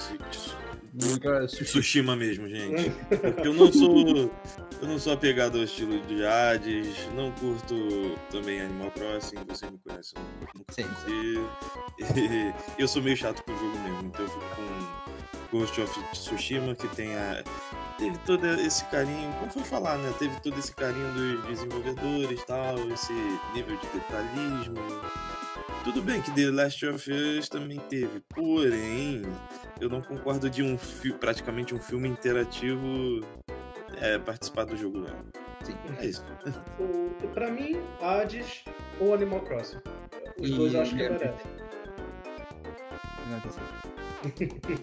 Tsushima 1.46 2.16
mesmo, 2.16 2.48
gente. 2.48 2.90
Porque 3.08 3.46
eu 3.46 3.54
não 3.54 3.72
sou. 3.72 4.30
Eu 4.82 4.88
não 4.88 4.98
sou 4.98 5.12
apegado 5.12 5.58
ao 5.58 5.64
estilo 5.64 6.00
de 6.06 6.24
Hades, 6.24 6.96
não 7.14 7.30
curto 7.32 8.16
também 8.30 8.60
Animal 8.62 8.90
Crossing, 8.92 9.36
você 9.46 9.70
me 9.70 9.78
conhece, 9.78 10.14
eu 10.16 10.64
Sim. 10.70 10.86
E 12.78 12.82
eu 12.82 12.88
sou 12.88 13.02
meio 13.02 13.16
chato 13.16 13.44
com 13.44 13.52
o 13.52 13.58
jogo 13.58 13.78
mesmo, 13.78 14.06
então 14.06 14.24
eu 14.24 14.30
fico 14.30 14.44
com 14.56 15.58
Ghost 15.58 15.80
of 15.80 16.02
Tsushima, 16.12 16.74
que 16.74 16.88
tem 16.88 17.14
a. 17.14 17.44
Teve 17.98 18.18
todo 18.18 18.44
esse 18.46 18.84
carinho, 18.86 19.32
como 19.38 19.52
foi 19.52 19.62
falar, 19.62 19.98
né? 19.98 20.12
Teve 20.18 20.40
todo 20.40 20.58
esse 20.58 20.74
carinho 20.74 21.12
dos 21.12 21.44
desenvolvedores 21.46 22.42
tal, 22.44 22.78
esse 22.90 23.12
nível 23.54 23.76
de 23.76 23.86
detalhismo. 23.88 24.76
Tudo 25.84 26.02
bem 26.02 26.20
que 26.20 26.30
The 26.32 26.50
Last 26.50 26.86
of 26.86 27.10
Us 27.10 27.48
também 27.48 27.78
teve, 27.88 28.20
porém, 28.34 29.22
eu 29.80 29.88
não 29.88 30.02
concordo 30.02 30.50
de 30.50 30.62
um 30.62 30.76
praticamente 31.18 31.74
um 31.74 31.78
filme 31.78 32.08
interativo 32.08 33.20
é, 34.00 34.18
participar 34.18 34.64
do 34.66 34.76
jogo 34.76 34.98
mesmo. 35.00 35.18
Sim. 35.62 35.74
É 35.98 36.06
isso. 36.06 36.24
O, 36.78 37.28
pra 37.28 37.50
mim, 37.50 37.80
Hades 38.00 38.64
ou 39.00 39.14
Animal 39.14 39.40
Crossing. 39.40 39.78
Os 40.38 40.48
E- 40.50 40.54
dois 40.54 40.74
eu 40.74 40.82
acho 40.82 40.94
que 40.96 41.02
é- 41.02 41.08
merecem. 41.10 41.50
Não. 43.30 43.40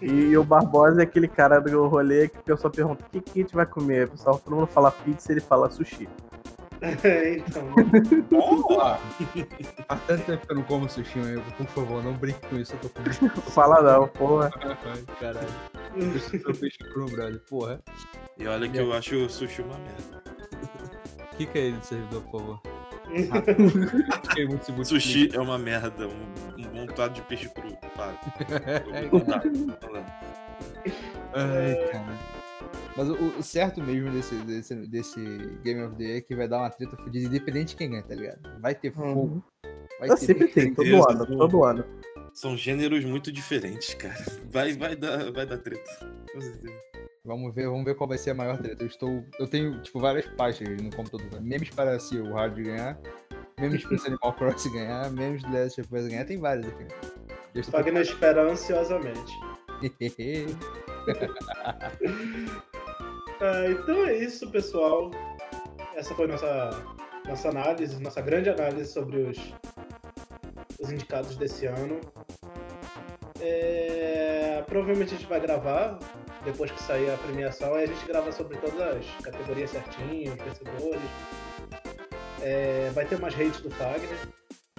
E 0.02 0.36
o 0.36 0.42
Barbosa 0.42 1.00
é 1.00 1.04
aquele 1.04 1.28
cara 1.28 1.60
do 1.60 1.86
rolê 1.86 2.28
que 2.28 2.38
o 2.38 2.42
pessoal 2.42 2.72
pergunta: 2.72 3.04
o 3.04 3.08
que, 3.10 3.20
que 3.20 3.38
a 3.38 3.42
gente 3.42 3.54
vai 3.54 3.66
comer? 3.66 4.06
O 4.06 4.10
pessoal, 4.12 4.38
todo 4.38 4.54
mundo 4.56 4.66
fala 4.66 4.90
pizza 4.90 5.30
ele 5.30 5.40
fala 5.40 5.70
sushi. 5.70 6.08
Então, 6.80 7.74
Ah, 9.88 9.96
faz 9.96 10.00
tanto 10.06 10.24
tempo 10.24 10.46
que 10.46 10.52
eu 10.52 10.56
não 10.56 10.62
como 10.64 10.88
sushi, 10.88 11.18
amigo. 11.18 11.42
Por 11.56 11.66
favor, 11.66 12.04
não 12.04 12.12
brinque 12.14 12.46
com 12.48 12.56
isso. 12.56 12.74
Eu 12.74 12.78
tô 12.80 12.88
com 12.88 13.02
muito 13.02 13.40
Fala 13.50 13.82
não, 13.82 14.08
porra. 14.08 14.50
Ai, 14.62 15.04
Caralho. 15.20 15.48
Eu 15.96 16.20
sou 16.40 16.54
peixe 16.54 16.78
cru, 16.78 17.06
brother. 17.06 17.40
Porra. 17.48 17.80
E 18.38 18.46
olha 18.46 18.68
que 18.68 18.78
eu 18.78 18.92
acho 18.92 19.16
o 19.16 19.28
sushi 19.28 19.62
uma 19.62 19.78
merda. 19.78 20.22
Kika 21.36 21.58
ele 21.58 21.76
do 21.76 21.84
servidor, 21.84 22.22
por 22.22 22.40
favor. 22.40 22.60
Fiquei 24.28 24.46
muito 24.46 24.64
se 24.66 24.84
Sushi 24.84 25.30
é 25.34 25.40
uma 25.40 25.56
merda, 25.58 26.06
um, 26.06 26.26
um 26.58 26.74
montado 26.74 27.14
de 27.14 27.22
peixe 27.22 27.48
cru. 27.48 27.72
Tá, 27.96 28.06
lá. 28.06 29.42
Ai, 31.34 31.74
cara. 31.90 32.37
Mas 32.98 33.08
o, 33.08 33.38
o 33.38 33.42
certo 33.44 33.80
mesmo 33.80 34.10
desse, 34.10 34.34
desse, 34.38 34.74
desse 34.74 35.20
Game 35.62 35.80
of 35.84 35.94
the 35.94 36.02
Year 36.02 36.16
é 36.16 36.20
que 36.20 36.34
vai 36.34 36.48
dar 36.48 36.58
uma 36.58 36.68
treta 36.68 36.96
fodida, 36.96 37.28
independente 37.28 37.68
de 37.68 37.76
quem 37.76 37.90
ganha, 37.90 38.02
tá 38.02 38.12
ligado? 38.12 38.40
Vai 38.60 38.74
ter 38.74 38.92
fogo. 38.92 39.40
Vai 40.00 40.10
Eu 40.10 40.16
ter 40.16 40.26
sempre 40.26 40.48
tem, 40.48 40.74
todo 40.74 40.84
Deus, 40.84 41.06
ano, 41.06 41.24
Deus. 41.24 41.38
todo 41.38 41.62
ano. 41.62 41.84
São 42.34 42.56
gêneros 42.56 43.04
muito 43.04 43.30
diferentes, 43.30 43.94
cara. 43.94 44.16
Vai, 44.50 44.72
vai, 44.72 44.96
dar, 44.96 45.30
vai 45.30 45.46
dar 45.46 45.58
treta. 45.58 45.88
Com 46.32 46.40
certeza. 46.40 46.74
Vamos 47.24 47.54
ver, 47.54 47.68
vamos 47.68 47.84
ver 47.84 47.94
qual 47.94 48.08
vai 48.08 48.18
ser 48.18 48.30
a 48.30 48.34
maior 48.34 48.58
treta. 48.58 48.82
Eu 48.82 48.88
estou. 48.88 49.24
Eu 49.38 49.46
tenho, 49.46 49.80
tipo, 49.80 50.00
várias 50.00 50.26
pastas 50.30 50.68
no 50.82 50.90
computador. 50.90 51.40
Memes 51.40 51.70
para 51.70 52.00
se 52.00 52.18
o 52.18 52.34
Hard 52.34 52.60
ganhar. 52.60 52.98
Memes 53.60 53.84
para 53.84 53.98
se 53.98 54.08
Animal 54.08 54.32
Crossing 54.32 54.72
ganhar. 54.72 55.08
Memes 55.12 55.44
do 55.44 55.52
Last 55.52 55.80
of 55.80 55.94
Us 55.94 56.08
ganhar. 56.08 56.24
Tem 56.24 56.36
vários 56.36 56.66
aqui. 56.66 56.84
Eu 57.54 57.60
estou 57.60 57.78
Fagner 57.78 58.02
espera 58.02 58.50
ansiosamente. 58.50 59.32
Ah, 63.40 63.70
então 63.70 64.06
é 64.06 64.16
isso, 64.16 64.50
pessoal. 64.50 65.10
Essa 65.94 66.14
foi 66.14 66.26
nossa, 66.26 66.70
nossa 67.26 67.48
análise, 67.48 68.00
nossa 68.02 68.20
grande 68.20 68.50
análise 68.50 68.92
sobre 68.92 69.18
os, 69.18 69.38
os 70.80 70.90
indicados 70.90 71.36
desse 71.36 71.66
ano. 71.66 72.00
É, 73.40 74.62
provavelmente 74.66 75.14
a 75.14 75.16
gente 75.16 75.28
vai 75.28 75.40
gravar 75.40 75.98
depois 76.44 76.70
que 76.70 76.82
sair 76.82 77.10
a 77.10 77.16
premiação, 77.18 77.74
aí 77.74 77.84
a 77.84 77.86
gente 77.86 78.04
grava 78.06 78.32
sobre 78.32 78.56
todas 78.58 78.80
as 78.80 79.06
categorias 79.22 79.70
certinho, 79.70 80.32
os 80.32 80.42
vencedores. 80.42 81.10
É, 82.40 82.90
vai 82.94 83.04
ter 83.04 83.18
mais 83.18 83.34
hate 83.34 83.62
do 83.62 83.70
Fagner. 83.70 84.18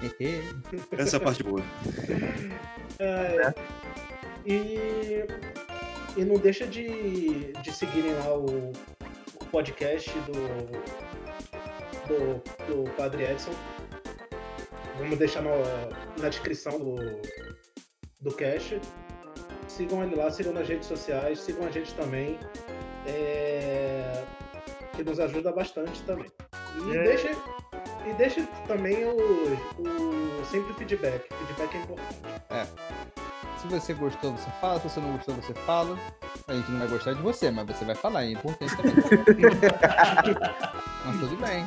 Essa 0.98 1.18
é 1.18 1.20
a 1.20 1.24
parte 1.24 1.44
boa. 1.44 1.62
É, 3.00 3.54
e, 4.46 5.26
e 6.20 6.26
não 6.26 6.38
deixa 6.38 6.66
de, 6.68 7.54
de 7.54 7.72
seguirem 7.74 8.14
lá 8.16 8.34
o, 8.36 8.72
o 9.42 9.46
podcast 9.52 10.10
do, 10.22 10.34
do, 12.08 12.84
do 12.84 12.90
Padre 12.92 13.24
Edson. 13.24 13.52
Vamos 14.98 15.18
deixar 15.18 15.42
no- 15.42 15.50
na 16.22 16.30
descrição 16.30 16.78
do, 16.80 16.96
do 18.22 18.32
cast. 18.36 18.80
Sigam 19.68 20.04
ele 20.04 20.16
lá, 20.16 20.30
sigam 20.30 20.52
nas 20.54 20.68
redes 20.68 20.88
sociais, 20.88 21.40
sigam 21.40 21.66
a 21.68 21.72
gente 21.72 21.94
também. 21.96 22.38
é, 23.08 24.24
que 24.96 25.04
nos 25.04 25.20
ajuda 25.20 25.52
bastante 25.54 26.02
também. 26.04 26.30
E 26.86 26.98
É. 26.98 27.04
deixe, 27.04 27.30
e 28.10 28.14
deixe 28.18 28.46
também 28.68 29.06
o, 29.06 29.16
o 29.16 30.46
sempre 30.46 30.72
o 30.74 30.76
feedback. 30.76 31.30
Feedback 31.48 31.76
é 31.78 31.82
importante. 31.82 32.20
Se 33.62 33.68
você 33.68 33.94
gostou, 33.94 34.32
você 34.32 34.50
fala. 34.62 34.80
Se 34.80 34.90
você 34.90 35.00
não 35.00 35.12
gostou, 35.14 35.36
você 35.36 35.54
fala. 35.54 35.98
A 36.48 36.54
gente 36.54 36.72
não 36.72 36.80
vai 36.80 36.88
gostar 36.88 37.14
de 37.14 37.22
você, 37.22 37.52
mas 37.52 37.68
você 37.68 37.86
vai 37.86 37.96
falar. 37.96 38.24
É 38.24 38.32
importante 38.32 38.76
também. 38.78 38.96
mas 41.06 41.20
tudo 41.20 41.38
bem. 41.38 41.66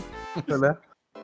né? 0.58 0.76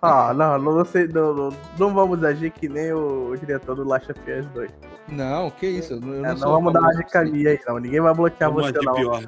Ah, 0.03 0.35
não, 0.35 0.59
não, 0.59 0.85
sei, 0.85 1.09
não, 1.09 1.35
não, 1.35 1.49
não 1.78 1.95
vamos 1.95 2.23
agir 2.23 2.51
que 2.51 2.69
nem 2.69 2.93
o 2.93 3.35
diretor 3.36 3.74
do 3.74 3.85
Last 3.85 4.12
of 4.12 4.20
Us 4.31 4.47
2. 4.49 4.70
Não, 5.10 5.51
que 5.51 5.66
isso. 5.66 5.94
Eu 5.94 6.01
não, 6.01 6.24
É, 6.24 6.35
não 6.35 6.52
vamos 6.52 6.72
dar 6.72 6.80
uma 6.80 6.90
assim. 6.90 7.30
minha 7.30 7.51
aí, 7.51 7.60
não. 7.66 7.78
Ninguém 7.78 8.01
vai 8.01 8.14
bloquear 8.14 8.51
Vamos 8.51 8.66
você, 8.66 8.78
de 8.78 8.85
não. 8.85 8.94
pior. 8.94 9.22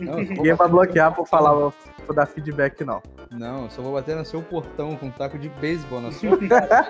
Não, 0.00 0.14
Ninguém 0.22 0.54
vai 0.54 0.68
bloquear 0.68 1.14
por 1.14 1.26
falar, 1.26 1.72
por 2.06 2.14
dar 2.14 2.26
feedback, 2.26 2.84
não. 2.84 3.02
Não, 3.30 3.64
eu 3.64 3.70
só 3.70 3.82
vou 3.82 3.92
bater 3.92 4.14
no 4.14 4.24
seu 4.24 4.40
portão 4.42 4.96
com 4.96 5.06
um 5.06 5.10
taco 5.10 5.38
de 5.38 5.48
beisebol 5.48 6.00
na 6.00 6.12
sua 6.12 6.36
cara. 6.48 6.86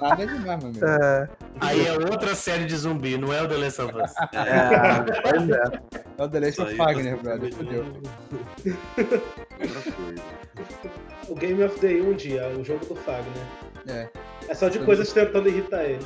Nada 0.00 0.26
demais, 0.26 0.64
meu 0.64 0.70
amigo. 0.70 0.84
É, 0.84 1.28
Aí 1.60 1.86
é 1.86 1.92
outra 1.92 2.34
série 2.34 2.64
de 2.64 2.76
zumbi, 2.76 3.16
não 3.16 3.32
é 3.32 3.42
o 3.42 3.48
The 3.48 3.56
Last 3.56 3.82
of 3.82 3.94
Us. 3.96 4.12
é, 4.34 5.20
pois 5.22 5.50
é. 5.50 5.62
É 6.18 6.24
o 6.24 6.28
The 6.28 6.40
Last 6.40 6.62
of 6.62 6.76
sendo 6.76 7.22
brother. 7.22 7.54
Fudeu. 7.54 7.84
Outra 9.60 9.92
coisa. 9.92 10.22
O 11.28 11.34
Game 11.34 11.62
of 11.62 11.78
the 11.80 11.88
Year 11.88 12.04
um 12.06 12.14
dia, 12.14 12.48
o 12.48 12.64
jogo 12.64 12.84
do 12.86 12.94
Fagner. 12.96 13.32
É. 13.88 14.08
É 14.48 14.54
só 14.54 14.68
de 14.68 14.78
coisas 14.80 15.12
tentando 15.12 15.48
irritar 15.48 15.84
ele. 15.84 16.04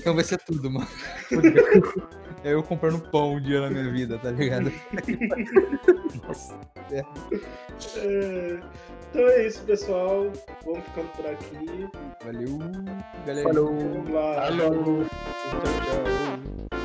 Então 0.00 0.14
vai 0.14 0.24
ser 0.24 0.38
tudo, 0.38 0.70
mano. 0.70 0.86
É 2.44 2.54
eu 2.54 2.62
comprando 2.62 3.00
pão 3.10 3.34
um 3.34 3.40
dia 3.40 3.60
na 3.60 3.70
minha 3.70 3.90
vida, 3.90 4.18
tá 4.18 4.30
ligado? 4.30 4.72
É, 6.92 7.02
Então 9.10 9.28
é 9.28 9.46
isso, 9.46 9.62
pessoal. 9.62 10.30
Vamos 10.64 10.84
ficando 10.84 11.08
por 11.16 11.26
aqui. 11.26 11.88
Valeu, 12.24 12.58
galera. 13.26 13.48
Falou. 13.48 13.74
Vamos 13.74 14.10
lá. 14.10 14.46
Alô. 14.46 15.04
Tchau, 15.04 15.60
tchau. 15.84 16.77